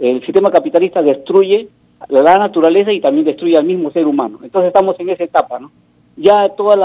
el 0.00 0.24
sistema 0.24 0.50
capitalista 0.50 1.02
destruye 1.02 1.68
la 2.08 2.38
naturaleza 2.38 2.92
y 2.92 3.00
también 3.00 3.26
destruye 3.26 3.56
al 3.56 3.64
mismo 3.64 3.90
ser 3.90 4.06
humano. 4.06 4.38
Entonces 4.42 4.68
estamos 4.68 4.98
en 5.00 5.10
esa 5.10 5.24
etapa, 5.24 5.58
¿no? 5.58 5.70
Ya 6.16 6.48
toda 6.50 6.76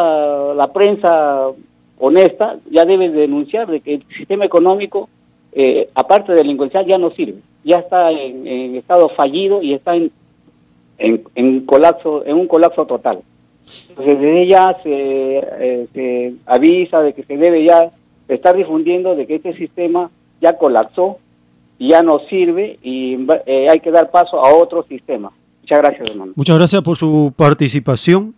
la, 0.56 0.72
prensa 0.74 1.48
honesta 2.00 2.58
ya 2.70 2.86
debe 2.86 3.10
denunciar 3.10 3.68
de 3.70 3.82
que 3.82 3.96
el 3.96 4.06
sistema 4.16 4.46
económico, 4.46 5.10
eh, 5.52 5.90
aparte 5.96 6.32
de 6.32 6.40
delincuencial, 6.40 6.86
ya 6.86 6.98
no 6.98 7.12
sirve. 7.12 7.40
Ya 7.64 7.80
está 7.80 8.12
en, 8.12 8.76
estado 8.76 9.10
fallido 9.10 9.62
y 9.62 9.74
está 9.74 9.96
en, 9.96 10.12
en, 10.98 11.66
colapso, 11.66 12.26
en 12.26 12.36
un 12.36 12.48
colapso 12.48 12.86
total. 12.86 13.20
Entonces 13.90 14.20
desde 14.20 14.42
ella 14.42 14.78
se, 14.84 14.90
eh, 14.92 15.88
se 15.94 16.34
avisa 16.46 17.02
de 17.02 17.14
que 17.14 17.24
se 17.24 17.38
debe 17.38 17.64
ya 17.64 17.92
estar 18.28 18.56
difundiendo 18.56 19.16
de 19.16 19.26
que 19.26 19.36
este 19.36 19.54
sistema 19.56 20.12
ya 20.42 20.58
colapsó 20.58 21.20
ya 21.88 22.02
no 22.02 22.20
sirve 22.30 22.80
y 22.82 23.18
eh, 23.46 23.68
hay 23.70 23.80
que 23.80 23.92
dar 23.92 24.12
paso 24.12 24.44
a 24.44 24.54
otro 24.54 24.84
sistema. 24.84 25.32
Muchas 25.62 25.80
gracias, 25.80 26.10
hermano. 26.10 26.34
Muchas 26.36 26.58
gracias 26.58 26.82
por 26.82 26.98
su 26.98 27.34
participación. 27.36 28.36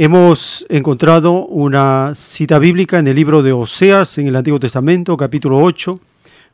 Hemos 0.00 0.64
encontrado 0.68 1.44
una 1.46 2.14
cita 2.14 2.60
bíblica 2.60 3.00
en 3.00 3.08
el 3.08 3.16
libro 3.16 3.42
de 3.42 3.52
Oseas, 3.52 4.16
en 4.18 4.28
el 4.28 4.36
Antiguo 4.36 4.60
Testamento, 4.60 5.16
capítulo 5.16 5.58
8, 5.58 5.98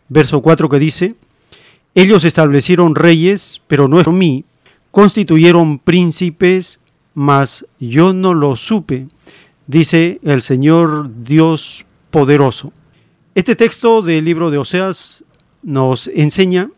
verso 0.08 0.40
4, 0.40 0.66
que 0.70 0.78
dice, 0.78 1.14
Ellos 1.94 2.24
establecieron 2.24 2.94
reyes, 2.94 3.60
pero 3.66 3.86
no 3.86 4.00
es 4.00 4.06
mí, 4.08 4.46
constituyeron 4.90 5.78
príncipes, 5.78 6.80
mas 7.12 7.66
yo 7.78 8.14
no 8.14 8.32
lo 8.32 8.56
supe, 8.56 9.08
dice 9.66 10.20
el 10.22 10.40
Señor 10.40 11.10
Dios 11.14 11.84
poderoso. 12.10 12.72
Este 13.34 13.56
texto 13.56 14.00
del 14.00 14.24
libro 14.24 14.50
de 14.50 14.56
Oseas 14.56 15.22
nos 15.62 16.08
enseña 16.14 16.70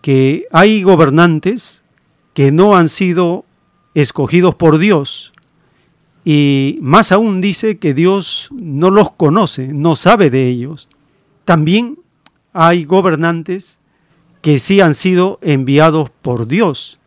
que 0.00 0.46
hay 0.50 0.82
gobernantes 0.82 1.84
que 2.32 2.52
no 2.52 2.74
han 2.74 2.88
sido 2.88 3.44
escogidos 3.92 4.54
por 4.54 4.78
Dios 4.78 5.34
y 6.26 6.78
más 6.82 7.10
aún 7.10 7.40
dice 7.40 7.78
que 7.78 7.94
Dios 7.94 8.50
no 8.52 8.90
los 8.90 9.12
conoce, 9.12 9.68
no 9.72 9.96
sabe 9.96 10.28
de 10.28 10.48
ellos. 10.48 10.88
También 11.46 11.98
hay 12.52 12.84
gobernantes 12.84 13.80
que 14.42 14.58
sí 14.58 14.80
han 14.82 14.94
sido 14.94 15.38
enviados 15.40 16.10
por 16.10 16.46
Dios 16.46 16.98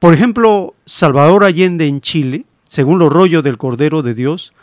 por 0.00 0.14
ejemplo, 0.14 0.74
Salvador 0.86 1.44
Allende 1.44 1.86
en 1.86 2.00
Chile, 2.00 2.46
según 2.64 2.98
los 2.98 3.12
rollos 3.12 3.42
del 3.42 3.58
Cordero 3.58 4.00
de 4.00 4.14
Dios, 4.14 4.54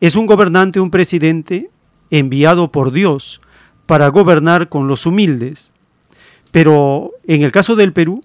es 0.00 0.16
un 0.16 0.24
gobernante, 0.24 0.80
un 0.80 0.90
presidente 0.90 1.70
enviado 2.10 2.72
por 2.72 2.90
Dios 2.90 3.42
para 3.84 4.08
gobernar 4.08 4.70
con 4.70 4.88
los 4.88 5.04
humildes. 5.04 5.70
Pero 6.50 7.10
en 7.26 7.42
el 7.42 7.52
caso 7.52 7.76
del 7.76 7.92
Perú, 7.92 8.24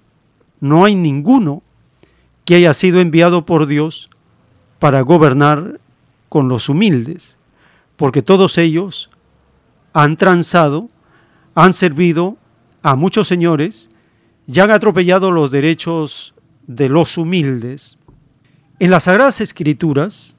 no 0.62 0.86
hay 0.86 0.96
ninguno 0.96 1.62
que 2.46 2.56
haya 2.56 2.74
sido 2.74 3.02
enviado 3.02 3.46
por 3.46 3.68
Dios 3.68 4.10
para 4.80 5.02
gobernar 5.02 5.80
con 6.30 6.48
los 6.48 6.70
humildes, 6.70 7.38
porque 7.96 8.22
todos 8.22 8.58
ellos 8.58 9.10
han 9.94 10.18
transado, 10.18 10.90
han 11.56 11.74
servido 11.74 12.38
a 12.82 12.96
muchos 12.96 13.28
señores 13.28 13.90
ya 14.50 14.64
han 14.64 14.72
atropellado 14.72 15.32
los 15.32 15.52
derechos 15.52 16.34
de 16.66 16.90
los 16.90 17.20
humildes. 17.20 17.98
En 18.80 18.90
las 18.90 19.04
Sagradas 19.04 19.42
Escrituras 19.42 20.36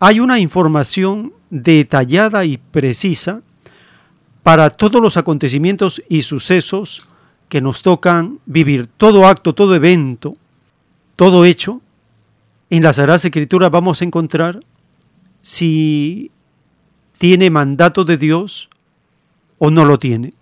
hay 0.00 0.18
una 0.18 0.38
información 0.38 1.34
detallada 1.50 2.46
y 2.46 2.56
precisa 2.56 3.42
para 4.42 4.70
todos 4.70 5.02
los 5.02 5.18
acontecimientos 5.18 6.02
y 6.08 6.22
sucesos 6.22 7.06
que 7.50 7.60
nos 7.60 7.82
tocan 7.82 8.40
vivir. 8.46 8.86
Todo 8.86 9.26
acto, 9.26 9.54
todo 9.54 9.74
evento, 9.74 10.34
todo 11.14 11.44
hecho, 11.44 11.82
en 12.76 12.82
las 12.82 12.96
Sagradas 12.96 13.24
Escrituras 13.24 13.70
vamos 13.70 14.00
a 14.00 14.04
encontrar 14.04 14.58
si 15.40 16.32
tiene 17.18 17.48
mandato 17.48 18.04
de 18.04 18.16
Dios 18.16 18.68
o 19.58 19.70
no 19.70 19.84
lo 19.84 20.00
tiene. 20.00 20.34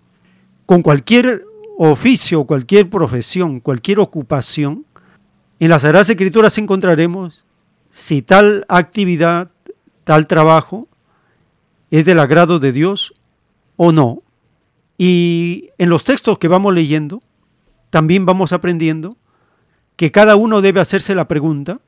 Con 0.65 0.81
cualquier 0.81 1.43
oficio, 1.77 2.45
cualquier 2.45 2.89
profesión, 2.89 3.59
cualquier 3.59 3.99
ocupación, 3.99 4.83
en 5.59 5.69
las 5.69 5.83
Sagradas 5.83 6.09
Escrituras 6.09 6.57
encontraremos 6.57 7.45
si 7.91 8.23
tal 8.23 8.65
actividad, 8.67 9.51
tal 10.03 10.25
trabajo 10.25 10.87
es 11.91 12.05
del 12.05 12.19
agrado 12.19 12.57
de 12.57 12.71
Dios 12.71 13.13
o 13.75 13.91
no. 13.91 14.23
Y 14.97 15.69
en 15.77 15.89
los 15.89 16.03
textos 16.03 16.39
que 16.39 16.47
vamos 16.47 16.73
leyendo, 16.73 17.21
también 17.91 18.25
vamos 18.25 18.53
aprendiendo 18.53 19.17
que 19.97 20.11
cada 20.11 20.35
uno 20.35 20.61
debe 20.61 20.79
hacerse 20.79 21.13
la 21.13 21.27
pregunta 21.27 21.79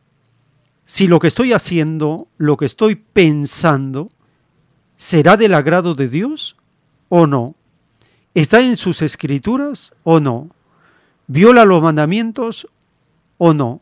si 0.86 1.08
lo 1.08 1.20
que 1.20 1.28
estoy 1.28 1.52
haciendo, 1.52 2.28
lo 2.38 2.58
que 2.58 2.66
estoy 2.66 2.96
pensando, 2.96 4.12
será 4.96 5.36
del 5.36 5.56
agrado 5.56 5.96
de 5.96 6.08
Dios 6.08 6.56
o 7.10 7.28
no. 7.28 7.56
¿Está 8.36 8.62
en 8.62 8.76
sus 8.76 9.02
escrituras 9.02 9.94
o 10.04 10.20
no? 10.20 10.50
¿Viola 11.28 11.66
los 11.66 11.82
mandamientos 11.82 12.68
o 13.38 13.54
no? 13.54 13.82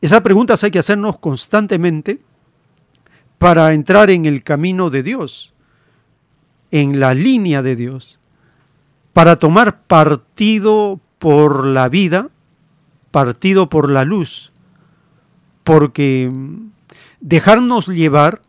Esas 0.00 0.20
preguntas 0.20 0.62
hay 0.62 0.70
que 0.70 0.78
hacernos 0.78 1.18
constantemente 1.18 2.20
para 3.38 3.72
entrar 3.72 4.10
en 4.10 4.24
el 4.24 4.42
camino 4.42 4.88
de 4.88 5.02
Dios, 5.02 5.52
en 6.70 7.00
la 7.00 7.12
línea 7.12 7.62
de 7.62 7.74
Dios, 7.74 8.18
para 9.12 9.36
tomar 9.36 9.82
partido 9.82 11.00
por 11.18 11.66
la 11.66 11.88
vida, 11.88 12.28
partido 13.10 13.68
por 13.68 13.90
la 13.90 14.04
luz, 14.04 14.52
porque 15.66 16.30
dejarnos 17.20 17.88
llevar 17.88 18.40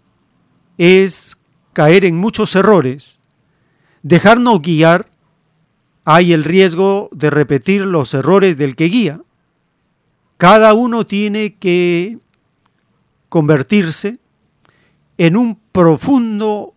es 0.77 1.35
caer 1.73 2.05
en 2.05 2.15
muchos 2.15 2.55
errores. 2.55 3.21
Dejarnos 4.03 4.61
guiar, 4.61 5.09
hay 6.05 6.31
el 6.31 6.43
riesgo 6.43 7.09
de 7.11 7.31
repetir 7.31 7.81
los 7.87 8.13
errores 8.13 8.55
del 8.55 8.75
que 8.75 8.85
guía. 8.85 9.23
Cada 10.37 10.75
uno 10.75 11.07
tiene 11.07 11.55
que 11.55 12.19
convertirse 13.29 14.19
en 15.17 15.37
un 15.37 15.59
profundo 15.71 16.75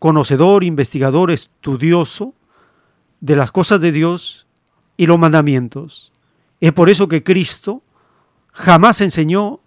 conocedor, 0.00 0.64
investigador, 0.64 1.30
estudioso 1.30 2.34
de 3.20 3.36
las 3.36 3.52
cosas 3.52 3.80
de 3.80 3.92
Dios 3.92 4.48
y 4.96 5.06
los 5.06 5.20
mandamientos. 5.20 6.12
Es 6.60 6.72
por 6.72 6.90
eso 6.90 7.06
que 7.06 7.22
Cristo 7.22 7.84
jamás 8.52 9.00
enseñó 9.00 9.60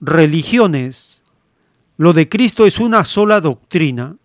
religiones. 0.00 1.22
Lo 1.96 2.12
de 2.12 2.28
Cristo 2.28 2.66
es 2.66 2.78
una 2.78 3.04
sola 3.04 3.40
doctrina 3.40 4.16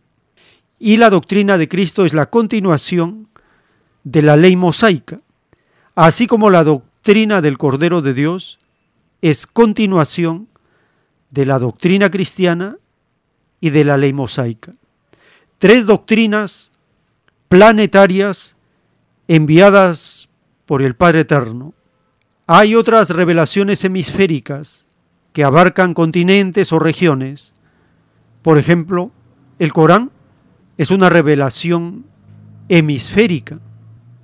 y 0.80 0.98
la 0.98 1.10
doctrina 1.10 1.58
de 1.58 1.68
Cristo 1.68 2.06
es 2.06 2.14
la 2.14 2.30
continuación 2.30 3.28
de 4.04 4.22
la 4.22 4.38
ley 4.38 4.56
mosaica, 4.56 5.18
así 5.94 6.26
como 6.26 6.50
la 6.50 6.64
doctrina 6.64 7.42
del 7.42 7.58
Cordero 7.58 8.02
de 8.02 8.14
Dios 8.14 8.60
es 9.22 9.46
continuación 9.46 10.48
de 11.30 11.46
la 11.46 11.60
doctrina 11.60 12.10
cristiana 12.10 12.78
y 13.62 13.70
de 13.70 13.84
la 13.84 13.98
ley 13.98 14.14
mosaica. 14.14 14.74
Tres 15.58 15.86
doctrinas 15.86 16.72
planetarias 17.50 18.56
enviadas 19.28 20.30
por 20.66 20.82
el 20.82 20.96
Padre 20.96 21.22
Eterno. 21.22 21.74
Hay 22.52 22.74
otras 22.74 23.12
revelaciones 23.12 23.84
hemisféricas 23.84 24.88
que 25.34 25.44
abarcan 25.44 25.94
continentes 25.94 26.74
o 26.74 26.80
regiones. 26.80 27.54
Por 28.42 28.58
ejemplo, 28.58 29.12
el 29.60 29.72
Corán 29.72 30.10
es 30.76 30.90
una 30.90 31.10
revelación 31.10 32.08
hemisférica, 32.68 33.60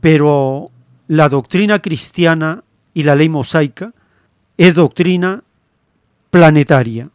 pero 0.01 0.71
la 1.07 1.29
doctrina 1.29 1.77
cristiana 1.77 2.63
y 2.95 3.03
la 3.03 3.13
ley 3.13 3.29
mosaica 3.29 3.93
es 4.57 4.73
doctrina 4.73 5.43
planetaria. 6.31 7.11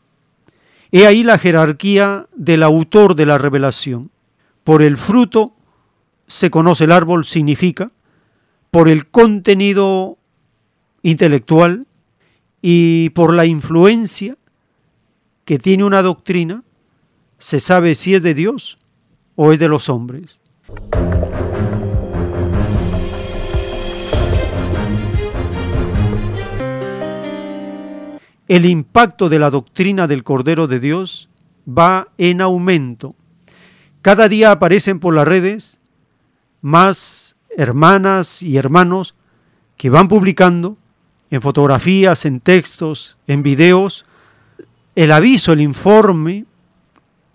He 0.93 1.09
ahí 1.09 1.25
la 1.25 1.39
jerarquía 1.39 2.29
del 2.37 2.63
autor 2.63 3.17
de 3.17 3.27
la 3.27 3.37
revelación. 3.37 4.13
Por 4.63 4.81
el 4.81 4.97
fruto 4.97 5.57
se 6.29 6.53
conoce 6.53 6.85
el 6.85 6.93
árbol, 6.93 7.25
significa, 7.25 7.91
por 8.71 8.89
el 8.89 9.09
contenido 9.09 10.19
intelectual 11.03 11.87
y 12.63 13.11
por 13.11 13.33
la 13.33 13.47
influencia 13.47 14.37
que 15.45 15.59
tiene 15.59 15.85
una 15.85 16.03
doctrina, 16.03 16.63
se 17.39 17.61
sabe 17.61 17.95
si 17.95 18.15
es 18.15 18.23
de 18.23 18.35
Dios 18.35 18.77
o 19.35 19.53
es 19.53 19.59
de 19.59 19.69
los 19.69 19.89
hombres. 19.89 20.41
el 28.51 28.67
impacto 28.67 29.29
de 29.29 29.39
la 29.39 29.49
doctrina 29.49 30.09
del 30.09 30.25
Cordero 30.25 30.67
de 30.67 30.81
Dios 30.81 31.29
va 31.69 32.09
en 32.19 32.41
aumento. 32.41 33.15
Cada 34.03 34.29
día 34.29 34.51
aparecen 34.51 34.99
por 34.99 35.15
las 35.15 35.29
redes 35.29 35.81
más 36.61 37.37
hermanas 37.57 38.43
y 38.43 38.57
hermanos 38.57 39.15
que 39.77 39.89
van 39.89 40.09
publicando 40.09 40.77
en 41.31 41.41
fotografías, 41.41 42.25
en 42.25 42.41
textos, 42.41 43.17
en 43.27 43.43
videos, 43.43 44.05
el 44.95 45.13
aviso, 45.13 45.53
el 45.53 45.61
informe, 45.61 46.45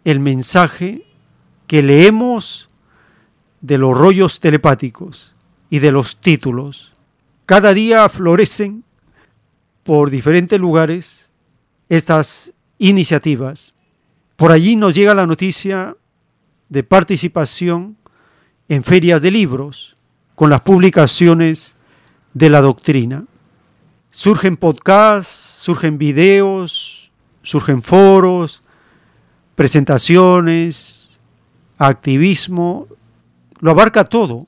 el 0.03 0.19
mensaje 0.19 1.05
que 1.67 1.81
leemos 1.81 2.69
de 3.61 3.77
los 3.77 3.97
rollos 3.97 4.39
telepáticos 4.39 5.33
y 5.69 5.79
de 5.79 5.91
los 5.91 6.17
títulos. 6.17 6.91
Cada 7.45 7.73
día 7.73 8.07
florecen 8.09 8.83
por 9.83 10.09
diferentes 10.09 10.59
lugares 10.59 11.29
estas 11.89 12.53
iniciativas. 12.77 13.73
Por 14.35 14.51
allí 14.51 14.75
nos 14.75 14.93
llega 14.93 15.13
la 15.13 15.27
noticia 15.27 15.95
de 16.69 16.83
participación 16.83 17.97
en 18.67 18.83
ferias 18.83 19.21
de 19.21 19.31
libros 19.31 19.95
con 20.35 20.49
las 20.49 20.61
publicaciones 20.61 21.75
de 22.33 22.49
la 22.49 22.61
doctrina. 22.61 23.25
Surgen 24.17 24.55
podcasts, 24.55 25.27
surgen 25.65 25.97
videos, 25.97 27.11
surgen 27.41 27.83
foros, 27.83 28.61
presentaciones, 29.55 31.19
activismo, 31.77 32.87
lo 33.59 33.71
abarca 33.71 34.05
todo. 34.05 34.47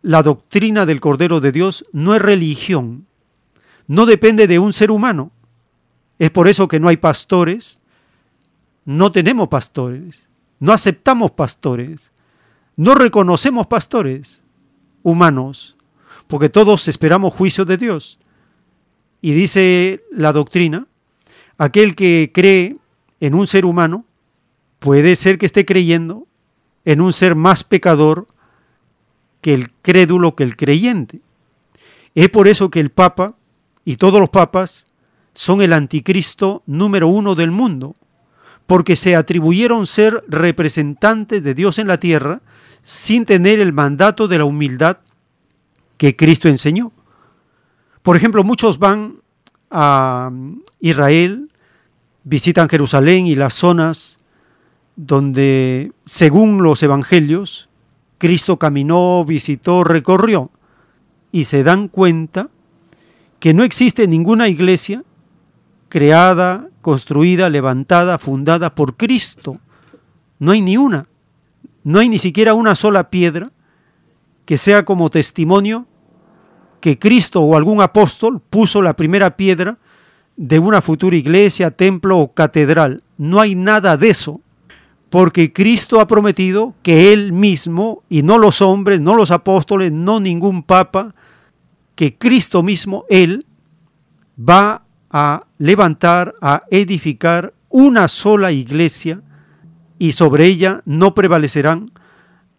La 0.00 0.22
doctrina 0.22 0.86
del 0.86 1.02
Cordero 1.02 1.42
de 1.42 1.52
Dios 1.52 1.84
no 1.92 2.14
es 2.14 2.22
religión, 2.22 3.06
no 3.88 4.06
depende 4.06 4.46
de 4.46 4.58
un 4.58 4.72
ser 4.72 4.90
humano. 4.90 5.32
Es 6.18 6.30
por 6.30 6.48
eso 6.48 6.66
que 6.66 6.80
no 6.80 6.88
hay 6.88 6.96
pastores, 6.96 7.78
no 8.86 9.12
tenemos 9.12 9.48
pastores, 9.48 10.30
no 10.60 10.72
aceptamos 10.72 11.32
pastores, 11.32 12.10
no 12.76 12.94
reconocemos 12.94 13.66
pastores 13.66 14.42
humanos, 15.02 15.76
porque 16.26 16.48
todos 16.48 16.88
esperamos 16.88 17.34
juicio 17.34 17.66
de 17.66 17.76
Dios. 17.76 18.18
Y 19.22 19.32
dice 19.32 20.04
la 20.10 20.32
doctrina, 20.32 20.88
aquel 21.56 21.94
que 21.94 22.30
cree 22.34 22.76
en 23.20 23.34
un 23.34 23.46
ser 23.46 23.64
humano 23.64 24.04
puede 24.80 25.14
ser 25.16 25.38
que 25.38 25.46
esté 25.46 25.64
creyendo 25.64 26.26
en 26.84 27.00
un 27.00 27.12
ser 27.12 27.36
más 27.36 27.62
pecador 27.62 28.26
que 29.40 29.54
el 29.54 29.70
crédulo, 29.80 30.34
que 30.34 30.42
el 30.42 30.56
creyente. 30.56 31.20
Es 32.16 32.28
por 32.30 32.48
eso 32.48 32.68
que 32.68 32.80
el 32.80 32.90
Papa 32.90 33.36
y 33.84 33.96
todos 33.96 34.20
los 34.20 34.28
papas 34.28 34.86
son 35.34 35.62
el 35.62 35.72
anticristo 35.72 36.62
número 36.66 37.08
uno 37.08 37.34
del 37.34 37.52
mundo, 37.52 37.94
porque 38.66 38.96
se 38.96 39.16
atribuyeron 39.16 39.86
ser 39.86 40.24
representantes 40.28 41.42
de 41.42 41.54
Dios 41.54 41.78
en 41.78 41.86
la 41.86 41.98
tierra 41.98 42.42
sin 42.82 43.24
tener 43.24 43.60
el 43.60 43.72
mandato 43.72 44.26
de 44.28 44.38
la 44.38 44.44
humildad 44.44 44.98
que 45.96 46.16
Cristo 46.16 46.48
enseñó. 46.48 46.92
Por 48.02 48.16
ejemplo, 48.16 48.44
muchos 48.44 48.78
van 48.78 49.20
a 49.70 50.30
Israel, 50.80 51.50
visitan 52.24 52.68
Jerusalén 52.68 53.26
y 53.26 53.34
las 53.34 53.54
zonas 53.54 54.18
donde, 54.96 55.92
según 56.04 56.62
los 56.62 56.82
evangelios, 56.82 57.68
Cristo 58.18 58.58
caminó, 58.58 59.24
visitó, 59.24 59.84
recorrió, 59.84 60.50
y 61.30 61.44
se 61.44 61.62
dan 61.62 61.88
cuenta 61.88 62.50
que 63.40 63.54
no 63.54 63.64
existe 63.64 64.06
ninguna 64.06 64.48
iglesia 64.48 65.02
creada, 65.88 66.68
construida, 66.80 67.50
levantada, 67.50 68.18
fundada 68.18 68.74
por 68.74 68.96
Cristo. 68.96 69.58
No 70.38 70.52
hay 70.52 70.60
ni 70.60 70.76
una. 70.76 71.06
No 71.84 71.98
hay 71.98 72.08
ni 72.08 72.18
siquiera 72.18 72.54
una 72.54 72.74
sola 72.74 73.10
piedra 73.10 73.50
que 74.44 74.58
sea 74.58 74.84
como 74.84 75.10
testimonio 75.10 75.86
que 76.82 76.98
Cristo 76.98 77.40
o 77.40 77.56
algún 77.56 77.80
apóstol 77.80 78.42
puso 78.50 78.82
la 78.82 78.94
primera 78.94 79.36
piedra 79.36 79.78
de 80.36 80.58
una 80.58 80.82
futura 80.82 81.16
iglesia, 81.16 81.70
templo 81.70 82.18
o 82.18 82.34
catedral. 82.34 83.02
No 83.16 83.40
hay 83.40 83.54
nada 83.54 83.96
de 83.96 84.10
eso, 84.10 84.40
porque 85.08 85.52
Cristo 85.52 86.00
ha 86.00 86.08
prometido 86.08 86.74
que 86.82 87.12
Él 87.12 87.32
mismo, 87.32 88.02
y 88.08 88.22
no 88.22 88.36
los 88.36 88.60
hombres, 88.60 89.00
no 89.00 89.14
los 89.14 89.30
apóstoles, 89.30 89.92
no 89.92 90.18
ningún 90.18 90.64
papa, 90.64 91.14
que 91.94 92.18
Cristo 92.18 92.64
mismo, 92.64 93.04
Él, 93.08 93.46
va 94.36 94.82
a 95.08 95.46
levantar, 95.58 96.34
a 96.40 96.64
edificar 96.70 97.54
una 97.68 98.08
sola 98.08 98.50
iglesia 98.50 99.22
y 99.98 100.12
sobre 100.12 100.46
ella 100.46 100.82
no 100.84 101.14
prevalecerán 101.14 101.92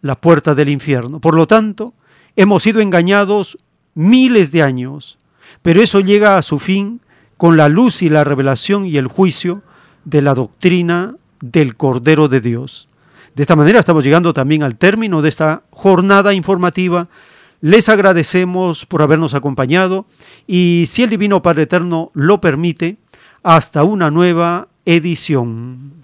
las 0.00 0.16
puertas 0.16 0.56
del 0.56 0.70
infierno. 0.70 1.20
Por 1.20 1.34
lo 1.34 1.46
tanto, 1.46 1.92
hemos 2.36 2.62
sido 2.62 2.80
engañados 2.80 3.58
miles 3.94 4.52
de 4.52 4.62
años, 4.62 5.18
pero 5.62 5.82
eso 5.82 6.00
llega 6.00 6.38
a 6.38 6.42
su 6.42 6.58
fin 6.58 7.00
con 7.36 7.56
la 7.56 7.68
luz 7.68 8.02
y 8.02 8.08
la 8.08 8.24
revelación 8.24 8.86
y 8.86 8.96
el 8.96 9.06
juicio 9.06 9.62
de 10.04 10.22
la 10.22 10.34
doctrina 10.34 11.16
del 11.40 11.76
Cordero 11.76 12.28
de 12.28 12.40
Dios. 12.40 12.88
De 13.34 13.42
esta 13.42 13.56
manera 13.56 13.80
estamos 13.80 14.04
llegando 14.04 14.32
también 14.32 14.62
al 14.62 14.76
término 14.76 15.22
de 15.22 15.28
esta 15.28 15.64
jornada 15.70 16.32
informativa 16.34 17.08
les 17.64 17.88
agradecemos 17.88 18.84
por 18.84 19.00
habernos 19.00 19.32
acompañado 19.32 20.04
y 20.46 20.84
si 20.86 21.02
el 21.02 21.08
Divino 21.08 21.40
Padre 21.40 21.62
Eterno 21.62 22.10
lo 22.12 22.38
permite, 22.38 22.98
hasta 23.42 23.84
una 23.84 24.10
nueva 24.10 24.68
edición. 24.84 26.03